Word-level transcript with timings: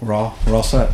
we're 0.00 0.12
all 0.12 0.36
we're 0.46 0.54
all 0.54 0.62
set. 0.62 0.90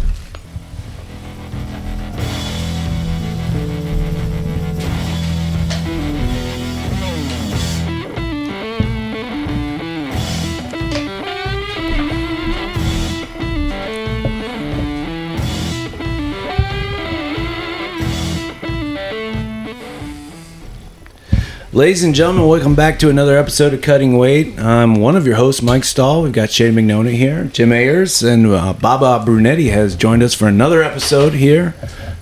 Ladies 21.74 22.04
and 22.04 22.14
gentlemen, 22.14 22.46
welcome 22.48 22.74
back 22.74 22.98
to 22.98 23.08
another 23.08 23.38
episode 23.38 23.72
of 23.72 23.80
Cutting 23.80 24.18
Weight. 24.18 24.58
I'm 24.58 24.96
one 24.96 25.16
of 25.16 25.26
your 25.26 25.36
hosts, 25.36 25.62
Mike 25.62 25.84
Stahl. 25.84 26.22
We've 26.22 26.30
got 26.30 26.50
Shane 26.50 26.74
McNona 26.74 27.14
here, 27.14 27.44
Jim 27.44 27.72
Ayers, 27.72 28.22
and 28.22 28.46
uh, 28.46 28.74
Baba 28.74 29.24
Brunetti 29.24 29.70
has 29.70 29.96
joined 29.96 30.22
us 30.22 30.34
for 30.34 30.46
another 30.46 30.82
episode 30.82 31.32
here 31.32 31.74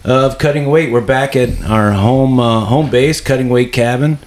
of 0.05 0.39
Cutting 0.39 0.67
Weight. 0.67 0.93
We're 0.93 1.01
back 1.01 1.35
at 1.35 1.65
our 1.65 1.91
home 1.91 2.39
uh, 2.39 2.67
home 2.67 2.91
base, 2.91 3.21
Cutting 3.21 3.49
Weight 3.49 3.73
Cabin. 3.73 4.19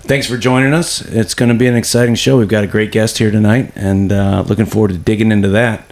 Thanks 0.00 0.26
for 0.26 0.36
joining 0.36 0.74
us. 0.74 1.00
It's 1.00 1.34
going 1.34 1.50
to 1.50 1.54
be 1.54 1.68
an 1.68 1.76
exciting 1.76 2.16
show. 2.16 2.36
We've 2.36 2.48
got 2.48 2.64
a 2.64 2.68
great 2.68 2.90
guest 2.90 3.18
here 3.18 3.30
tonight, 3.30 3.70
and 3.76 4.10
uh, 4.10 4.44
looking 4.48 4.66
forward 4.66 4.90
to 4.90 4.98
digging 4.98 5.30
into 5.30 5.50
that. 5.50 5.88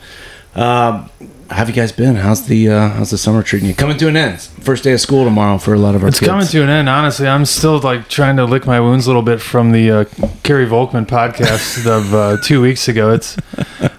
How 1.51 1.57
have 1.57 1.69
you 1.69 1.75
guys 1.75 1.93
been? 1.93 2.16
How's 2.16 2.47
the 2.47 2.71
uh, 2.71 2.89
how's 2.91 3.11
the 3.11 3.19
summer 3.19 3.43
treating 3.43 3.69
you? 3.69 3.75
Coming 3.75 3.98
to 3.98 4.09
an 4.09 4.16
end. 4.16 4.41
First 4.41 4.83
day 4.83 4.93
of 4.93 5.01
school 5.01 5.25
tomorrow 5.25 5.59
for 5.59 5.75
a 5.75 5.79
lot 5.79 5.95
of 5.95 6.02
our 6.02 6.09
It's 6.09 6.19
kids. 6.19 6.29
coming 6.30 6.47
to 6.47 6.62
an 6.62 6.69
end. 6.71 6.89
Honestly, 6.89 7.29
I'm 7.29 7.45
still 7.45 7.79
like 7.80 8.09
trying 8.09 8.37
to 8.37 8.45
lick 8.47 8.66
my 8.66 8.80
wounds 8.80 9.07
a 9.07 9.11
little 9.11 9.23
bit 9.23 9.41
from 9.43 9.71
the 9.73 9.91
uh, 9.91 10.05
Kerry 10.43 10.66
Volkman 10.66 11.07
podcast 11.07 11.87
of 11.99 12.15
uh, 12.15 12.37
two 12.43 12.62
weeks 12.62 12.88
ago. 12.88 13.12
It's 13.12 13.37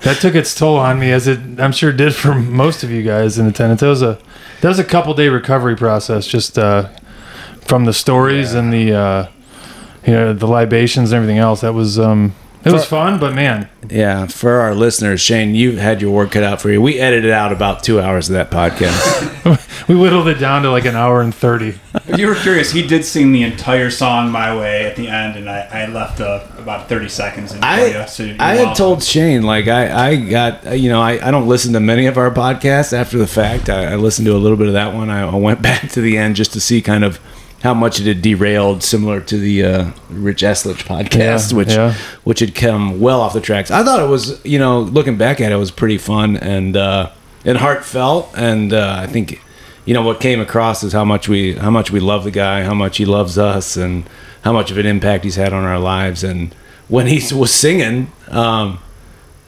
that 0.01 0.17
took 0.21 0.33
its 0.33 0.55
toll 0.55 0.77
on 0.77 0.99
me, 0.99 1.11
as 1.11 1.27
it 1.27 1.39
I'm 1.59 1.71
sure 1.71 1.91
did 1.93 2.15
for 2.15 2.33
most 2.33 2.83
of 2.83 2.89
you 2.89 3.03
guys 3.03 3.37
in 3.37 3.45
attendance. 3.45 3.81
That 3.81 3.87
was 3.89 4.01
a 4.01 4.17
that 4.61 4.67
was 4.67 4.79
a 4.79 4.83
couple 4.83 5.13
day 5.13 5.29
recovery 5.29 5.75
process, 5.75 6.25
just 6.25 6.57
uh, 6.57 6.89
from 7.61 7.85
the 7.85 7.93
stories 7.93 8.53
and 8.55 8.73
the 8.73 8.93
uh, 8.93 9.27
you 10.05 10.13
know 10.13 10.33
the 10.33 10.47
libations 10.47 11.11
and 11.11 11.17
everything 11.17 11.37
else. 11.37 11.61
That 11.61 11.73
was 11.73 11.99
um, 11.99 12.33
it 12.65 12.71
was 12.71 12.85
fun, 12.85 13.19
but 13.19 13.35
man, 13.35 13.69
Yeah, 13.89 14.25
for 14.25 14.59
our 14.61 14.73
listeners, 14.73 15.21
Shane, 15.21 15.53
you 15.53 15.77
had 15.77 16.01
your 16.01 16.11
work 16.11 16.31
cut 16.31 16.43
out 16.43 16.61
for 16.61 16.71
you. 16.71 16.81
We 16.81 16.99
edited 16.99 17.31
out 17.31 17.51
about 17.51 17.83
two 17.83 18.01
hours 18.01 18.29
of 18.29 18.33
that 18.33 18.49
podcast. 18.49 19.87
we 19.87 19.95
whittled 19.95 20.27
it 20.27 20.35
down 20.35 20.63
to 20.63 20.71
like 20.71 20.85
an 20.85 20.95
hour 20.95 21.21
and 21.21 21.33
thirty. 21.33 21.77
If 21.93 22.17
you 22.17 22.27
were 22.27 22.35
curious, 22.35 22.71
he 22.71 22.85
did 22.85 23.05
sing 23.05 23.31
the 23.31 23.43
entire 23.43 23.91
song 23.91 24.31
"My 24.31 24.57
Way" 24.57 24.85
at 24.85 24.95
the 24.95 25.07
end, 25.07 25.37
and 25.37 25.49
I, 25.49 25.61
I 25.71 25.85
left 25.87 26.19
uh, 26.19 26.43
about 26.57 26.89
thirty 26.89 27.09
seconds 27.09 27.51
in 27.51 27.59
for 27.59 27.65
I 27.65 27.85
you. 27.85 28.07
So 28.07 28.35
I 28.39 28.55
had 28.55 28.75
told 28.75 29.03
Shane 29.03 29.43
like 29.43 29.67
I 29.67 30.09
I 30.09 30.15
got 30.15 30.79
you 30.79 30.89
know 30.89 31.01
I, 31.01 31.27
I 31.27 31.31
don't 31.31 31.47
listen 31.47 31.73
to 31.73 31.79
many 31.79 32.07
of 32.07 32.17
our 32.17 32.31
podcasts 32.31 32.93
after 32.93 33.17
the 33.17 33.27
fact. 33.27 33.69
I, 33.69 33.93
I 33.93 33.95
listened 33.95 34.25
to 34.25 34.35
a 34.35 34.39
little 34.39 34.57
bit 34.57 34.67
of 34.67 34.73
that 34.73 34.93
one. 34.93 35.09
I, 35.09 35.21
I 35.21 35.35
went 35.35 35.61
back 35.69 35.89
to 35.91 36.01
the 36.01 36.17
end 36.17 36.35
just 36.35 36.53
to 36.53 36.59
see 36.61 36.81
kind 36.81 37.03
of 37.03 37.19
how 37.65 37.73
much 37.73 37.99
it 37.99 38.05
had 38.05 38.21
derailed, 38.21 38.83
similar 38.83 39.19
to 39.19 39.37
the 39.39 39.63
uh, 39.65 39.91
Rich 40.11 40.43
Eslich 40.43 40.83
podcast, 40.83 41.51
Yeah, 41.51 41.57
which 41.57 41.69
yeah. 41.71 41.93
which 42.23 42.39
had 42.39 42.53
come 42.53 42.99
well 42.99 43.21
off 43.21 43.33
the 43.33 43.41
tracks. 43.41 43.71
I 43.71 43.83
thought 43.83 43.99
it 43.99 44.07
was 44.07 44.39
you 44.45 44.59
know 44.59 44.81
looking 44.81 45.17
back 45.17 45.41
at 45.41 45.51
it, 45.51 45.55
it 45.55 45.57
was 45.57 45.71
pretty 45.71 45.97
fun 45.97 46.37
and 46.37 46.77
uh, 46.77 47.09
and 47.43 47.57
heartfelt, 47.57 48.29
and 48.37 48.71
uh, 48.71 48.97
I 48.99 49.07
think 49.07 49.41
you 49.85 49.95
know 49.95 50.03
what 50.03 50.19
came 50.19 50.39
across 50.39 50.83
is 50.83 50.93
how 50.93 51.05
much 51.05 51.27
we 51.27 51.53
how 51.53 51.71
much 51.71 51.89
we 51.89 51.99
love 51.99 52.23
the 52.23 52.31
guy, 52.31 52.63
how 52.63 52.75
much 52.75 52.97
he 52.97 53.05
loves 53.05 53.35
us, 53.39 53.75
and 53.75 54.07
how 54.43 54.53
much 54.53 54.69
of 54.69 54.77
an 54.77 54.85
impact 54.85 55.23
he's 55.23 55.35
had 55.35 55.51
on 55.51 55.63
our 55.63 55.79
lives. 55.79 56.23
And 56.23 56.53
when 56.87 57.07
he 57.07 57.17
was 57.33 57.51
singing, 57.51 58.11
um, 58.29 58.77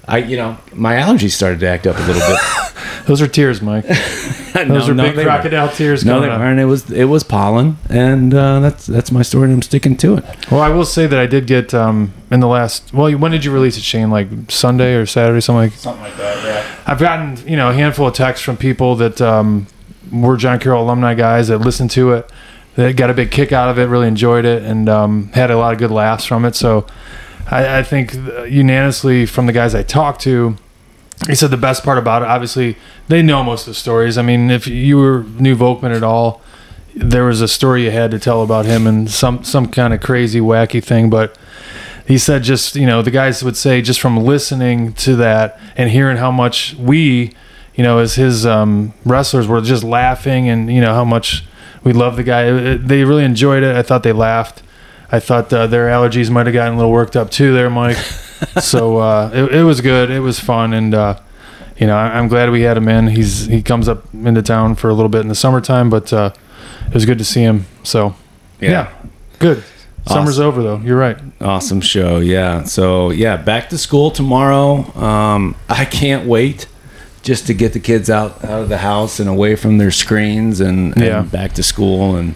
I 0.08 0.19
you 0.19 0.38
know 0.38 0.58
my 0.73 0.95
allergies 0.95 1.31
started 1.31 1.59
to 1.61 1.67
act 1.67 1.88
up 1.88 1.97
a 1.97 2.02
little 2.02 2.22
bit. 2.27 2.39
Those 3.08 3.22
are 3.22 3.27
tears, 3.27 3.61
Mike. 3.61 3.86
Those 4.53 4.89
are 4.89 4.94
big 4.94 5.16
they 5.16 5.23
crocodile 5.23 5.69
tears. 5.69 6.03
No, 6.03 6.19
they 6.19 6.27
coming 6.27 6.31
up. 6.31 6.39
weren't. 6.39 6.59
It 6.59 6.66
was 6.66 6.91
it 6.91 7.05
was 7.05 7.23
pollen, 7.23 7.77
and 7.89 8.33
uh, 8.33 8.59
that's 8.59 8.86
that's 8.86 9.11
my 9.11 9.22
story. 9.22 9.45
and 9.45 9.53
I'm 9.53 9.61
sticking 9.61 9.95
to 9.97 10.17
it. 10.17 10.52
Well, 10.52 10.61
I 10.61 10.70
will 10.70 10.86
say 10.86 11.08
that 11.08 11.17
I 11.17 11.26
did 11.26 11.48
get 11.48 11.73
um, 11.73 12.14
in 12.31 12.42
the 12.42 12.48
last. 12.48 12.93
Well, 12.93 13.11
when 13.17 13.31
did 13.31 13.45
you 13.45 13.54
release 13.54 13.77
it, 13.77 13.83
Shane? 13.83 14.09
Like 14.09 14.27
Sunday 14.49 14.95
or 14.95 15.05
Saturday, 15.05 15.39
something 15.39 15.70
like. 15.70 15.73
something 15.73 16.04
like 16.04 16.17
that. 16.17 16.43
Yeah. 16.43 16.76
I've 16.86 16.99
gotten 16.99 17.37
you 17.48 17.55
know 17.55 17.70
a 17.70 17.73
handful 17.73 18.08
of 18.08 18.14
texts 18.14 18.43
from 18.43 18.58
people 18.58 18.95
that 18.95 19.21
um, 19.21 19.67
were 20.11 20.36
John 20.36 20.60
Carroll 20.60 20.83
alumni 20.83 21.14
guys 21.14 21.48
that 21.48 21.60
listened 21.60 21.92
to 21.92 22.11
it, 22.14 22.31
that 22.76 22.95
got 22.95 23.10
a 23.10 23.14
big 23.14 23.31
kick 23.31 23.52
out 23.52 23.70
of 23.70 23.80
it, 23.80 23.86
really 23.86 24.08
enjoyed 24.08 24.45
it, 24.45 24.64
and 24.64 24.89
um, 24.89 25.30
had 25.30 25.52
a 25.52 25.58
lot 25.58 25.73
of 25.73 25.80
good 25.80 25.92
laughs 25.92 26.26
from 26.26 26.45
it. 26.45 26.55
So, 26.55 26.86
I, 27.49 27.80
I 27.80 27.83
think 27.83 28.13
unanimously 28.49 29.25
from 29.25 29.45
the 29.45 29.53
guys 29.53 29.73
I 29.75 29.83
talked 29.83 30.21
to, 30.21 30.55
he 31.27 31.35
said 31.35 31.49
the 31.52 31.58
best 31.58 31.83
part 31.83 31.97
about 31.97 32.21
it. 32.21 32.27
Obviously, 32.27 32.75
they 33.08 33.21
know 33.21 33.43
most 33.43 33.61
of 33.67 33.71
the 33.71 33.80
stories. 33.80 34.17
I 34.17 34.21
mean, 34.21 34.52
if 34.52 34.67
you 34.67 34.97
were 34.97 35.23
new 35.23 35.55
Volkman 35.55 35.95
at 35.95 36.03
all, 36.03 36.41
there 36.95 37.23
was 37.25 37.41
a 37.41 37.47
story 37.47 37.83
you 37.86 37.91
had 37.91 38.11
to 38.11 38.19
tell 38.19 38.41
about 38.43 38.65
him 38.65 38.87
and 38.87 39.09
some 39.09 39.43
some 39.43 39.67
kind 39.69 39.93
of 39.93 40.02
crazy 40.02 40.39
wacky 40.39 40.83
thing, 40.83 41.09
but 41.09 41.37
he 42.07 42.17
said 42.17 42.41
just 42.43 42.75
you 42.75 42.86
know 42.87 43.02
the 43.02 43.11
guys 43.11 43.43
would 43.43 43.57
say 43.57 43.81
just 43.81 43.99
from 43.99 44.17
listening 44.17 44.93
to 44.93 45.15
that 45.17 45.59
and 45.75 45.89
hearing 45.91 46.17
how 46.17 46.31
much 46.31 46.73
we 46.75 47.33
you 47.75 47.83
know 47.83 47.99
as 47.99 48.15
his 48.15 48.45
um, 48.45 48.93
wrestlers 49.05 49.47
were 49.47 49.61
just 49.61 49.83
laughing 49.83 50.49
and 50.49 50.73
you 50.73 50.81
know 50.81 50.93
how 50.93 51.03
much 51.05 51.43
we 51.83 51.93
love 51.93 52.15
the 52.15 52.23
guy 52.23 52.43
it- 52.45 52.87
they 52.87 53.03
really 53.03 53.23
enjoyed 53.25 53.61
it 53.61 53.75
i 53.75 53.81
thought 53.83 54.02
they 54.03 54.13
laughed 54.13 54.63
i 55.11 55.19
thought 55.19 55.51
uh, 55.53 55.67
their 55.67 55.87
allergies 55.87 56.29
might 56.29 56.45
have 56.47 56.53
gotten 56.53 56.73
a 56.73 56.77
little 56.77 56.91
worked 56.91 57.15
up 57.15 57.29
too 57.31 57.53
there 57.53 57.69
mike. 57.69 57.97
So 58.61 58.97
uh, 58.99 59.31
it, 59.33 59.55
it 59.55 59.63
was 59.63 59.81
good. 59.81 60.11
It 60.11 60.19
was 60.19 60.39
fun. 60.39 60.71
And 60.73 60.93
uh, 60.93 61.19
you 61.75 61.87
know 61.87 61.95
I, 61.97 62.19
i'm 62.19 62.27
glad 62.27 62.51
we 62.51 62.61
had 62.61 62.77
him 62.77 62.87
in. 62.87 63.07
He's 63.07 63.47
he 63.47 63.63
comes 63.63 63.87
up 63.89 64.03
into 64.13 64.43
town 64.43 64.75
for 64.75 64.89
a 64.89 64.93
little 64.93 65.09
bit 65.09 65.21
in 65.21 65.27
the 65.27 65.33
summertime 65.35 65.89
but 65.89 66.13
uh, 66.13 66.31
it 66.87 66.93
was 66.93 67.05
good 67.05 67.17
to 67.17 67.25
see 67.25 67.41
him. 67.41 67.65
So 67.81 68.13
yeah, 68.61 68.93
good. 69.39 69.63
Summer's 70.05 70.39
over 70.39 70.61
though. 70.61 70.77
You're 70.77 70.99
right. 70.99 71.17
Awesome 71.41 71.81
show, 71.81 72.19
yeah. 72.19 72.63
So 72.63 73.09
yeah, 73.09 73.37
back 73.37 73.69
to 73.69 73.77
school 73.79 74.11
tomorrow. 74.11 74.83
Um, 74.95 75.55
I 75.67 75.85
can't 75.85 76.27
wait 76.27 76.67
just 77.23 77.47
to 77.47 77.53
get 77.55 77.73
the 77.73 77.79
kids 77.79 78.07
out 78.09 78.43
out 78.45 78.61
of 78.61 78.69
the 78.69 78.77
house 78.77 79.19
and 79.19 79.27
away 79.27 79.55
from 79.55 79.79
their 79.79 79.91
screens 79.91 80.61
and, 80.61 80.93
and 80.93 81.03
Yeah. 81.03 81.21
back 81.23 81.53
to 81.53 81.63
school. 81.63 82.15
And 82.15 82.35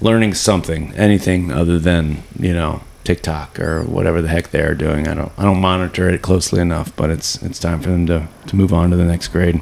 learning 0.00 0.34
something, 0.34 0.92
anything 0.94 1.52
other 1.52 1.78
than 1.78 2.22
you 2.38 2.52
know 2.52 2.82
TikTok 3.04 3.58
or 3.60 3.82
whatever 3.84 4.20
the 4.20 4.28
heck 4.28 4.50
they're 4.50 4.74
doing. 4.74 5.06
I 5.08 5.14
don't 5.14 5.32
I 5.38 5.44
don't 5.44 5.60
monitor 5.60 6.08
it 6.08 6.22
closely 6.22 6.60
enough, 6.60 6.94
but 6.96 7.10
it's 7.10 7.42
it's 7.42 7.58
time 7.58 7.80
for 7.80 7.90
them 7.90 8.06
to 8.06 8.28
to 8.48 8.56
move 8.56 8.72
on 8.72 8.90
to 8.90 8.96
the 8.96 9.04
next 9.04 9.28
grade. 9.28 9.60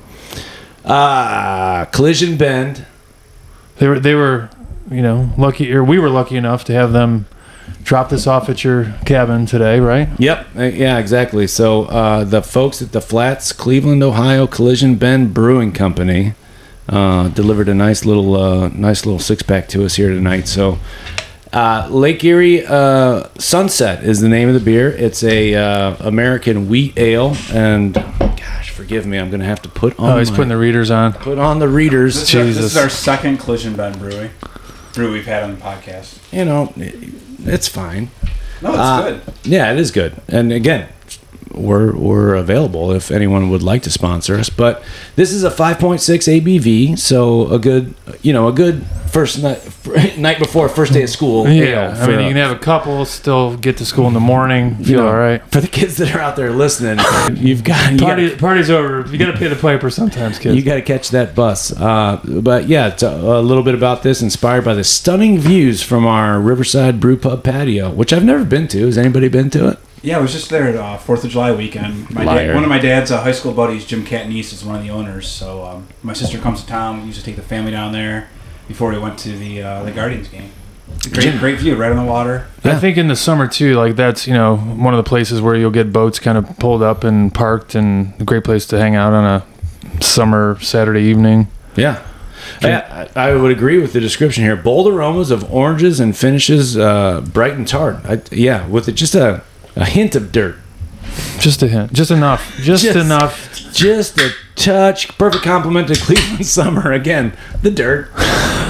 Uh 0.84 1.84
Collision 1.86 2.36
Bend. 2.36 2.84
They 3.76 3.88
were 3.88 3.98
they 4.00 4.14
were, 4.14 4.50
you 4.90 5.02
know, 5.02 5.30
lucky 5.38 5.72
or 5.72 5.82
we 5.82 5.98
were 5.98 6.10
lucky 6.10 6.36
enough 6.36 6.64
to 6.64 6.72
have 6.72 6.92
them 6.92 7.26
drop 7.82 8.10
this 8.10 8.26
off 8.26 8.48
at 8.48 8.62
your 8.64 8.94
cabin 9.06 9.46
today, 9.46 9.80
right? 9.80 10.08
Yep. 10.18 10.46
uh, 10.56 10.62
Yeah, 10.64 10.98
exactly. 10.98 11.46
So 11.46 11.84
uh, 11.84 12.24
the 12.24 12.42
folks 12.42 12.82
at 12.82 12.92
the 12.92 13.00
Flats, 13.00 13.52
Cleveland, 13.52 14.02
Ohio 14.02 14.46
Collision 14.46 14.96
Bend 14.96 15.32
Brewing 15.34 15.72
Company 15.72 16.34
uh, 16.88 17.28
delivered 17.28 17.68
a 17.68 17.74
nice 17.74 18.04
little, 18.04 18.34
uh, 18.36 18.68
nice 18.68 19.04
little 19.06 19.18
six 19.20 19.42
pack 19.42 19.68
to 19.68 19.84
us 19.84 19.94
here 19.96 20.10
tonight. 20.10 20.46
So 20.48 20.78
uh, 21.52 21.88
Lake 21.90 22.22
Erie 22.24 22.66
uh, 22.66 23.28
Sunset 23.38 24.04
is 24.04 24.20
the 24.20 24.28
name 24.28 24.48
of 24.48 24.54
the 24.54 24.60
beer. 24.60 24.90
It's 24.90 25.22
a 25.22 25.54
uh, 25.54 25.96
American 26.00 26.68
wheat 26.68 26.98
ale, 26.98 27.36
and 27.52 27.94
gosh, 27.94 28.70
forgive 28.70 29.06
me, 29.06 29.18
I'm 29.18 29.30
gonna 29.30 29.44
have 29.44 29.62
to 29.62 29.68
put 29.68 29.98
on. 29.98 30.10
Oh, 30.12 30.18
he's 30.18 30.30
my- 30.30 30.36
putting 30.36 30.48
the 30.50 30.56
readers 30.58 30.90
on. 30.90 31.12
put 31.12 31.38
on 31.38 31.58
the 31.60 31.68
readers. 31.68 32.14
This, 32.16 32.28
is 32.30 32.34
our, 32.34 32.44
this 32.44 32.56
Jesus. 32.56 32.72
is 32.72 32.76
our 32.76 32.88
second 32.88 33.38
collision 33.38 33.76
bend 33.76 33.98
brewery 33.98 34.30
brew 34.94 35.12
we've 35.12 35.26
had 35.26 35.42
on 35.42 35.54
the 35.54 35.60
podcast. 35.60 36.18
You 36.32 36.44
know, 36.44 36.72
it's 36.76 37.66
fine. 37.68 38.10
No, 38.62 38.70
it's 38.70 38.78
Uh, 38.78 39.02
good. 39.10 39.20
Yeah, 39.44 39.72
it 39.72 39.78
is 39.78 39.90
good. 39.90 40.14
And 40.28 40.52
again, 40.52 40.88
we're 41.54 41.94
we're 41.94 42.34
available 42.34 42.92
if 42.92 43.10
anyone 43.10 43.50
would 43.50 43.62
like 43.62 43.82
to 43.82 43.90
sponsor 43.90 44.36
us. 44.36 44.50
But 44.50 44.82
this 45.16 45.32
is 45.32 45.44
a 45.44 45.50
5.6 45.50 45.98
ABV, 45.98 46.98
so 46.98 47.48
a 47.50 47.58
good 47.58 47.94
you 48.22 48.32
know 48.32 48.48
a 48.48 48.52
good 48.52 48.84
first 49.14 49.40
night 49.40 49.62
night 50.18 50.38
before 50.40 50.68
first 50.68 50.92
day 50.92 51.04
of 51.04 51.10
school. 51.10 51.46
ale 51.46 51.64
Yeah, 51.64 51.96
I 52.02 52.06
mean, 52.08 52.20
you 52.20 52.28
can 52.28 52.36
have 52.36 52.50
a 52.50 52.58
couple, 52.58 53.04
still 53.04 53.56
get 53.56 53.76
to 53.76 53.86
school 53.86 54.08
in 54.08 54.14
the 54.14 54.20
morning, 54.20 54.76
feel 54.84 55.02
know, 55.02 55.08
all 55.08 55.14
right. 55.14 55.40
for 55.52 55.60
the 55.60 55.68
kids 55.68 55.96
that 55.98 56.14
are 56.14 56.18
out 56.20 56.34
there 56.36 56.50
listening. 56.50 56.98
You've 57.36 57.62
got 57.62 57.92
you 57.92 57.98
Party, 57.98 58.30
got- 58.30 58.38
party's 58.38 58.70
over. 58.70 59.08
You 59.10 59.18
got 59.18 59.30
to 59.30 59.38
pay 59.38 59.46
the 59.48 59.56
piper 59.56 59.88
sometimes, 59.90 60.38
kids. 60.38 60.56
you 60.56 60.62
got 60.62 60.74
to 60.74 60.82
catch 60.82 61.10
that 61.10 61.34
bus. 61.34 61.72
Uh, 61.78 62.20
but 62.24 62.66
yeah, 62.66 62.88
it's 62.88 63.02
a, 63.04 63.08
a 63.10 63.40
little 63.42 63.62
bit 63.62 63.74
about 63.74 64.02
this, 64.02 64.20
inspired 64.20 64.64
by 64.64 64.74
the 64.74 64.84
stunning 64.84 65.38
views 65.38 65.80
from 65.82 66.06
our 66.06 66.40
Riverside 66.40 66.98
Brew 66.98 67.16
Pub 67.16 67.44
patio, 67.44 67.90
which 67.90 68.12
I've 68.12 68.24
never 68.24 68.44
been 68.44 68.66
to. 68.68 68.86
Has 68.86 68.98
anybody 68.98 69.28
been 69.28 69.48
to 69.50 69.68
it? 69.68 69.78
Yeah, 70.04 70.18
I 70.18 70.20
was 70.20 70.32
just 70.32 70.50
there 70.50 70.68
at 70.68 70.76
uh, 70.76 70.98
Fourth 70.98 71.24
of 71.24 71.30
July 71.30 71.50
weekend. 71.52 72.10
My 72.10 72.24
Liar. 72.24 72.48
dad, 72.48 72.54
one 72.54 72.62
of 72.62 72.68
my 72.68 72.78
dad's 72.78 73.10
uh, 73.10 73.22
high 73.22 73.32
school 73.32 73.54
buddies, 73.54 73.86
Jim 73.86 74.04
Catniece, 74.04 74.52
is 74.52 74.62
one 74.62 74.76
of 74.76 74.82
the 74.82 74.90
owners. 74.90 75.26
So 75.26 75.64
um, 75.64 75.88
my 76.02 76.12
sister 76.12 76.36
comes 76.38 76.60
to 76.60 76.66
town. 76.66 77.00
We 77.00 77.06
used 77.06 77.18
to 77.20 77.24
take 77.24 77.36
the 77.36 77.42
family 77.42 77.70
down 77.70 77.92
there 77.92 78.28
before 78.68 78.90
we 78.90 78.98
went 78.98 79.18
to 79.20 79.30
the 79.30 79.62
uh, 79.62 79.82
the 79.82 79.92
Guardians 79.92 80.28
game. 80.28 80.50
Great, 81.10 81.22
Jim- 81.22 81.38
great 81.38 81.58
view, 81.58 81.74
right 81.74 81.90
on 81.90 81.96
the 81.96 82.04
water. 82.04 82.46
I 82.64 82.78
think 82.78 82.98
in 82.98 83.08
the 83.08 83.16
summer 83.16 83.48
too, 83.48 83.76
like 83.76 83.96
that's 83.96 84.26
you 84.26 84.34
know 84.34 84.58
one 84.58 84.92
of 84.92 85.02
the 85.02 85.08
places 85.08 85.40
where 85.40 85.54
you'll 85.54 85.70
get 85.70 85.90
boats 85.90 86.18
kind 86.18 86.36
of 86.36 86.58
pulled 86.58 86.82
up 86.82 87.02
and 87.02 87.32
parked, 87.32 87.74
and 87.74 88.12
a 88.20 88.24
great 88.24 88.44
place 88.44 88.66
to 88.66 88.78
hang 88.78 88.94
out 88.96 89.14
on 89.14 89.24
a 89.24 90.02
summer 90.02 90.58
Saturday 90.60 91.02
evening. 91.02 91.48
Yeah. 91.76 92.04
Yeah, 92.60 93.08
I, 93.16 93.30
I 93.30 93.34
would 93.34 93.50
agree 93.50 93.78
with 93.78 93.94
the 93.94 94.00
description 94.00 94.44
here. 94.44 94.54
Bold 94.54 94.86
aromas 94.86 95.30
of 95.30 95.50
oranges 95.50 95.98
and 95.98 96.14
finishes 96.14 96.76
uh, 96.76 97.22
bright 97.22 97.54
and 97.54 97.66
tart. 97.66 98.04
I, 98.04 98.20
yeah, 98.30 98.66
with 98.68 98.86
it, 98.86 98.92
just 98.92 99.14
a, 99.14 99.42
a 99.76 99.84
hint 99.84 100.14
of 100.14 100.32
dirt. 100.32 100.56
Just 101.38 101.62
a 101.62 101.68
hint, 101.68 101.92
just 101.92 102.10
enough, 102.10 102.54
just, 102.58 102.82
Just- 102.84 102.96
enough. 102.98 103.50
Just 103.72 104.20
a 104.20 104.30
touch. 104.54 105.08
Perfect 105.18 105.42
compliment 105.42 105.88
to 105.88 105.94
Cleveland 106.00 106.46
summer. 106.46 106.92
Again, 106.92 107.36
the 107.62 107.70
dirt, 107.72 108.08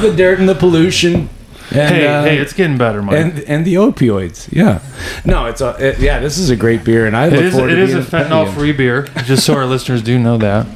the 0.01 0.15
dirt 0.17 0.39
and 0.41 0.49
the 0.49 0.55
pollution. 0.55 1.29
And, 1.71 1.95
hey, 1.95 2.07
uh, 2.07 2.23
hey, 2.25 2.39
it's 2.39 2.53
getting 2.55 2.79
better, 2.79 3.03
Mike. 3.03 3.17
and 3.17 3.39
and 3.41 3.65
the 3.67 3.75
opioids. 3.75 4.51
Yeah. 4.53 4.81
No, 5.27 5.45
it's 5.47 5.61
a 5.61 5.77
it, 5.79 5.99
yeah. 5.99 6.21
This 6.21 6.39
is 6.39 6.49
a 6.51 6.57
great 6.57 6.85
beer, 6.85 7.07
and 7.07 7.15
I 7.17 7.27
it 7.27 7.33
look 7.33 7.43
is, 7.43 7.53
forward 7.55 7.71
it 7.73 7.77
to 7.77 7.83
is 7.83 7.95
a 7.95 8.01
fentanyl-free 8.03 8.73
beer, 8.73 9.03
just 9.25 9.45
so 9.45 9.55
our 9.55 9.67
listeners 9.75 10.01
do 10.03 10.19
know 10.19 10.39
that. 10.39 10.67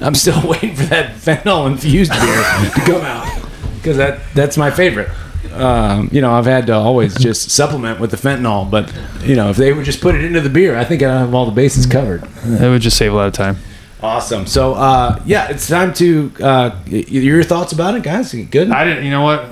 I'm 0.00 0.14
still 0.16 0.40
waiting 0.48 0.74
for 0.74 0.84
that 0.86 1.14
fentanyl 1.16 1.66
infused 1.68 2.10
beer 2.12 2.20
to 2.20 2.80
come 2.84 3.02
out 3.02 3.48
because 3.76 3.96
that 3.98 4.20
that's 4.34 4.56
my 4.56 4.70
favorite. 4.70 5.08
Um, 5.52 6.08
you 6.12 6.20
know, 6.20 6.32
I've 6.32 6.46
had 6.46 6.66
to 6.66 6.74
always 6.74 7.16
just 7.16 7.50
supplement 7.50 8.00
with 8.00 8.10
the 8.10 8.16
fentanyl, 8.16 8.70
but 8.70 8.92
you 9.22 9.36
know, 9.36 9.50
if 9.50 9.56
they 9.56 9.72
would 9.72 9.84
just 9.84 10.00
put 10.00 10.14
it 10.14 10.24
into 10.24 10.40
the 10.40 10.50
beer, 10.50 10.76
I 10.76 10.84
think 10.84 11.02
I 11.02 11.18
have 11.18 11.34
all 11.34 11.46
the 11.46 11.52
bases 11.52 11.86
covered. 11.86 12.24
It 12.44 12.68
would 12.68 12.82
just 12.82 12.96
save 12.96 13.12
a 13.12 13.16
lot 13.16 13.26
of 13.26 13.32
time. 13.32 13.56
Awesome. 14.00 14.46
So, 14.46 14.74
uh, 14.74 15.20
yeah, 15.26 15.48
it's 15.48 15.66
time 15.66 15.92
to 15.94 16.32
uh, 16.40 16.78
your 16.86 17.42
thoughts 17.42 17.72
about 17.72 17.96
it, 17.96 18.02
guys. 18.04 18.32
Good. 18.32 18.70
I 18.70 18.84
didn't. 18.84 19.04
You 19.04 19.10
know 19.10 19.22
what? 19.22 19.44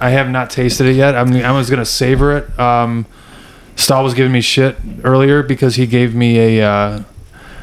I 0.00 0.10
have 0.10 0.28
not 0.28 0.50
tasted 0.50 0.86
it 0.86 0.96
yet. 0.96 1.14
I'm, 1.14 1.32
I 1.32 1.52
was 1.52 1.70
gonna 1.70 1.84
savor 1.84 2.36
it. 2.36 2.58
Um, 2.58 3.06
Stahl 3.76 4.02
was 4.02 4.14
giving 4.14 4.32
me 4.32 4.40
shit 4.40 4.76
earlier 5.04 5.42
because 5.42 5.76
he 5.76 5.86
gave 5.86 6.14
me 6.14 6.58
a. 6.58 6.68
Uh, 6.68 7.02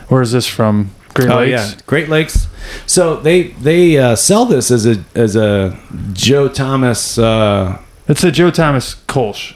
where 0.08 0.22
is 0.22 0.32
this 0.32 0.48
from? 0.48 0.92
Great 1.14 1.30
Oh 1.30 1.38
Lakes. 1.38 1.74
yeah, 1.74 1.80
Great 1.86 2.10
Lakes. 2.10 2.48
So 2.86 3.18
they 3.18 3.44
they 3.62 3.98
uh, 3.98 4.16
sell 4.16 4.46
this 4.46 4.72
as 4.72 4.86
a 4.86 5.04
as 5.16 5.36
a 5.36 5.78
Joe 6.14 6.48
Thomas 6.48 7.18
uh, 7.18 7.80
It's 8.08 8.24
a 8.24 8.32
Joe 8.32 8.52
Thomas 8.52 8.96
Kolsch. 9.08 9.54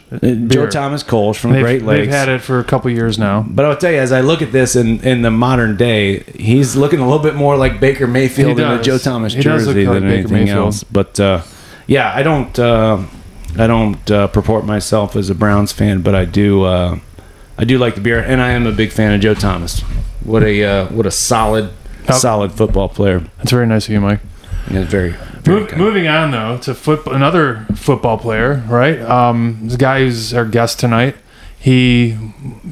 Joe. 0.49 0.67
Thomas 0.69 1.03
Kolsch 1.03 1.37
from 1.37 1.51
They've, 1.53 1.63
Great 1.63 1.83
Lakes. 1.83 2.05
they've 2.07 2.13
had 2.13 2.29
it 2.29 2.41
for 2.41 2.59
a 2.59 2.63
couple 2.63 2.91
years 2.91 3.17
now. 3.17 3.45
But 3.47 3.65
I'll 3.65 3.75
tell 3.77 3.91
you, 3.91 3.97
as 3.99 4.11
I 4.11 4.21
look 4.21 4.41
at 4.41 4.51
this 4.51 4.75
in, 4.75 4.99
in 5.05 5.21
the 5.21 5.31
modern 5.31 5.75
day, 5.77 6.19
he's 6.35 6.75
looking 6.75 6.99
a 6.99 7.05
little 7.05 7.23
bit 7.23 7.35
more 7.35 7.57
like 7.57 7.79
Baker 7.79 8.07
Mayfield 8.07 8.59
in 8.59 8.65
a. 8.71 8.81
Joe 8.81 8.97
Thomas 8.97 9.33
He 9.33 9.41
jersey 9.41 9.85
like 9.85 9.93
than 9.95 10.03
Baker 10.03 10.13
anything 10.19 10.33
Mayfield. 10.33 10.57
else. 10.57 10.83
But 10.83 11.19
uh, 11.19 11.41
yeah, 11.87 12.13
I 12.13 12.23
don't 12.23 12.57
uh, 12.59 13.03
I 13.57 13.67
don't 13.67 14.11
uh, 14.11 14.27
purport 14.27 14.65
myself 14.65 15.15
as 15.15 15.29
a 15.29 15.35
Browns 15.35 15.71
fan, 15.71 16.01
but 16.01 16.13
I 16.13 16.25
do 16.25 16.63
uh, 16.63 16.99
I 17.57 17.63
do 17.65 17.77
like 17.79 17.95
the 17.95 18.01
beer, 18.01 18.19
and 18.19 18.41
I 18.41 18.51
am 18.51 18.67
a 18.67 18.71
big 18.71 18.91
fan 18.91 19.13
of 19.13 19.21
Joe 19.21 19.33
Thomas. 19.33 19.81
What 20.23 20.43
a 20.43 20.63
uh, 20.63 20.85
what 20.87 21.05
a 21.05 21.11
solid 21.11 21.69
Yep. 22.07 22.15
solid 22.15 22.51
football 22.53 22.87
player. 22.87 23.19
That's 23.37 23.51
very 23.51 23.67
nice 23.67 23.85
of 23.87 23.91
you, 23.93 23.99
Mike. 23.99 24.21
Yeah, 24.71 24.85
very. 24.85 25.13
very 25.41 25.65
kind. 25.65 25.81
moving 25.81 26.07
on 26.07 26.31
though 26.31 26.57
to 26.59 26.73
foot, 26.73 27.05
another 27.07 27.65
football 27.75 28.17
player, 28.17 28.63
right? 28.69 29.01
Um, 29.01 29.59
this 29.63 29.75
guy 29.75 29.99
who's 29.99 30.33
our 30.33 30.45
guest 30.45 30.79
tonight. 30.79 31.15
He 31.59 32.17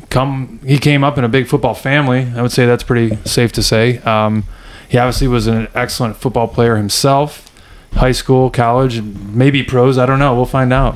come 0.10 0.60
he 0.66 0.78
came 0.78 1.04
up 1.04 1.18
in 1.18 1.26
a 1.26 1.28
big 1.30 1.48
football 1.48 1.74
family. 1.74 2.32
I 2.36 2.42
would 2.42 2.52
say 2.54 2.66
that's 2.66 2.84
pretty 2.84 3.18
safe 3.26 3.52
to 3.54 3.64
say. 3.64 3.98
Um, 4.00 4.46
he 4.88 4.98
obviously 4.98 5.28
was 5.28 5.48
an 5.48 5.68
excellent 5.74 6.16
football 6.16 6.48
player 6.48 6.78
himself, 6.78 7.52
high 7.94 8.14
school, 8.14 8.50
college, 8.50 9.02
maybe 9.02 9.64
pros. 9.64 9.98
I 9.98 10.06
don't 10.06 10.20
know. 10.20 10.34
We'll 10.34 10.46
find 10.46 10.72
out. 10.72 10.96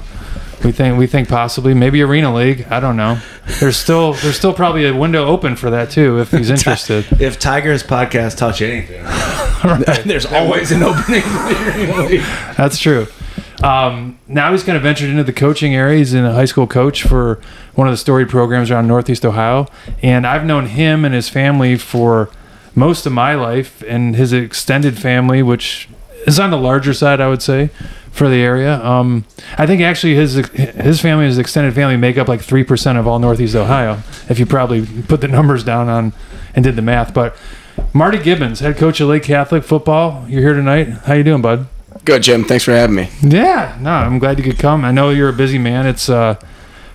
We 0.63 0.71
think 0.71 0.97
we 0.97 1.07
think 1.07 1.29
possibly 1.29 1.73
maybe 1.73 2.01
arena 2.01 2.33
league. 2.33 2.67
I 2.69 2.79
don't 2.79 2.97
know. 2.97 3.19
There's 3.59 3.77
still 3.77 4.13
there's 4.13 4.35
still 4.35 4.53
probably 4.53 4.85
a 4.85 4.95
window 4.95 5.25
open 5.25 5.56
for 5.56 5.69
that 5.69 5.89
too 5.89 6.19
if 6.19 6.31
he's 6.31 6.50
interested. 6.50 7.06
If 7.21 7.39
Tigers 7.39 7.83
podcast 7.83 8.38
touch 8.38 8.61
anything, 8.61 9.03
there's 10.07 10.25
always 10.25 10.71
an 10.71 10.83
opening. 10.83 11.21
That's 12.57 12.77
true. 12.77 13.07
Um, 13.63 14.19
now 14.27 14.51
he's 14.51 14.63
kind 14.63 14.77
of 14.77 14.83
ventured 14.83 15.09
into 15.09 15.23
the 15.23 15.33
coaching 15.33 15.75
area. 15.75 15.97
He's 15.97 16.13
in 16.13 16.23
a 16.23 16.33
high 16.33 16.45
school 16.45 16.67
coach 16.67 17.03
for 17.03 17.41
one 17.75 17.88
of 17.88 17.94
the 17.94 17.97
storied 17.97 18.29
programs 18.29 18.71
around 18.71 18.88
Northeast 18.88 19.25
Ohio. 19.25 19.67
And 20.01 20.25
I've 20.25 20.45
known 20.45 20.67
him 20.67 21.03
and 21.03 21.13
his 21.13 21.27
family 21.29 21.77
for 21.77 22.29
most 22.73 23.05
of 23.05 23.12
my 23.12 23.35
life 23.35 23.83
and 23.88 24.15
his 24.15 24.31
extended 24.31 24.97
family, 24.97 25.44
which 25.44 25.89
is 26.25 26.39
on 26.39 26.51
the 26.51 26.57
larger 26.57 26.94
side, 26.94 27.19
I 27.19 27.27
would 27.27 27.41
say, 27.41 27.69
for 28.11 28.29
the 28.29 28.38
area. 28.38 28.83
Um, 28.83 29.25
I 29.57 29.65
think 29.67 29.81
actually 29.81 30.15
his 30.15 30.33
his 30.35 31.01
family, 31.01 31.25
his 31.25 31.38
extended 31.38 31.73
family, 31.73 31.97
make 31.97 32.17
up 32.17 32.27
like 32.27 32.41
3% 32.41 33.00
of 33.00 33.07
all 33.07 33.19
Northeast 33.19 33.56
Ohio, 33.56 34.00
if 34.29 34.39
you 34.39 34.45
probably 34.45 34.85
put 35.03 35.21
the 35.21 35.27
numbers 35.27 35.63
down 35.63 35.89
on 35.89 36.13
and 36.56 36.63
did 36.63 36.75
the 36.75 36.81
math. 36.81 37.13
But 37.13 37.35
Marty 37.94 38.17
Gibbons, 38.17 38.59
head 38.59 38.77
coach 38.77 39.00
of 39.00 39.09
Lake 39.09 39.23
Catholic 39.23 39.63
football, 39.63 40.25
you're 40.27 40.41
here 40.41 40.53
tonight. 40.53 40.89
How 41.06 41.13
you 41.13 41.23
doing, 41.23 41.41
bud? 41.41 41.67
Good, 42.06 42.23
Jim. 42.23 42.44
Thanks 42.44 42.63
for 42.63 42.71
having 42.71 42.95
me. 42.95 43.09
Yeah, 43.21 43.77
no, 43.81 43.91
I'm 43.91 44.19
glad 44.19 44.38
you 44.38 44.44
could 44.44 44.59
come. 44.59 44.85
I 44.85 44.91
know 44.91 45.09
you're 45.09 45.29
a 45.29 45.33
busy 45.33 45.57
man. 45.57 45.85
It's 45.85 46.09
uh, 46.09 46.35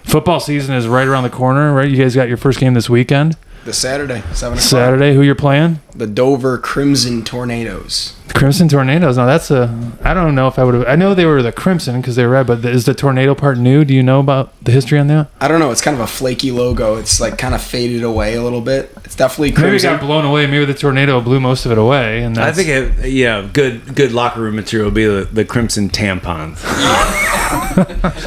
football 0.05 0.41
season 0.41 0.75
is 0.75 0.87
right 0.89 1.07
around 1.07 1.25
the 1.25 1.31
corner, 1.31 1.73
right? 1.75 1.89
You 1.89 1.97
guys 1.97 2.15
got 2.15 2.29
your 2.29 2.37
first 2.37 2.61
game 2.61 2.75
this 2.75 2.89
weekend, 2.89 3.37
This 3.65 3.79
Saturday, 3.79 4.21
seven 4.35 4.59
o'clock. 4.59 4.61
Saturday. 4.61 5.15
Who 5.15 5.23
you're 5.23 5.35
playing? 5.35 5.81
The 5.95 6.07
Dover 6.07 6.59
Crimson 6.59 7.25
Tornadoes. 7.25 8.15
Crimson 8.35 8.69
Tornadoes. 8.69 9.17
Now 9.17 9.25
that's 9.25 9.51
a. 9.51 9.93
I 10.03 10.13
don't 10.13 10.35
know 10.35 10.49
if 10.49 10.59
I 10.59 10.65
would 10.65 10.75
have. 10.75 10.87
I 10.87 10.97
know 10.97 11.15
they 11.15 11.25
were 11.25 11.41
the 11.41 11.51
Crimson 11.51 11.99
because 12.03 12.17
they 12.17 12.27
were 12.27 12.33
red, 12.33 12.47
but 12.47 12.63
is 12.67 12.85
the 12.85 12.93
tornado 12.93 13.35
part 13.35 13.57
new? 13.57 13.87
Do 13.87 13.95
you 13.95 14.03
know 14.03 14.21
about 14.21 14.53
the 14.63 14.71
history 14.71 14.99
on 14.99 15.07
that? 15.07 15.29
I 15.41 15.49
don't 15.49 15.61
know. 15.61 15.71
It's 15.71 15.81
kind 15.81 15.95
of 15.95 16.03
a 16.03 16.07
flaky 16.07 16.51
logo. 16.51 16.97
It's 16.97 17.23
like 17.23 17.39
kind 17.39 17.55
of 17.55 17.63
faded 17.63 18.03
away 18.03 18.35
a 18.35 18.43
little 18.43 18.61
bit. 18.61 18.93
It's 19.03 19.17
definitely 19.17 19.53
Maybe 19.53 19.77
it 19.77 19.83
got 19.83 19.99
blown 19.99 20.27
away. 20.27 20.47
Maybe 20.47 20.67
the 20.67 20.75
tornado 20.75 21.23
blew 21.23 21.41
most 21.41 21.65
of 21.65 21.73
it 21.73 21.79
away, 21.79 22.23
and 22.23 22.37
I 22.37 22.53
think 22.53 22.69
it, 22.69 23.09
yeah, 23.09 23.49
good 23.51 23.95
good 23.95 24.13
locker 24.13 24.43
room 24.43 24.57
material 24.57 24.89
would 24.89 24.95
be 24.95 25.07
the, 25.07 25.25
the 25.25 25.47
crimson 25.47 25.89
tampons. 25.89 26.59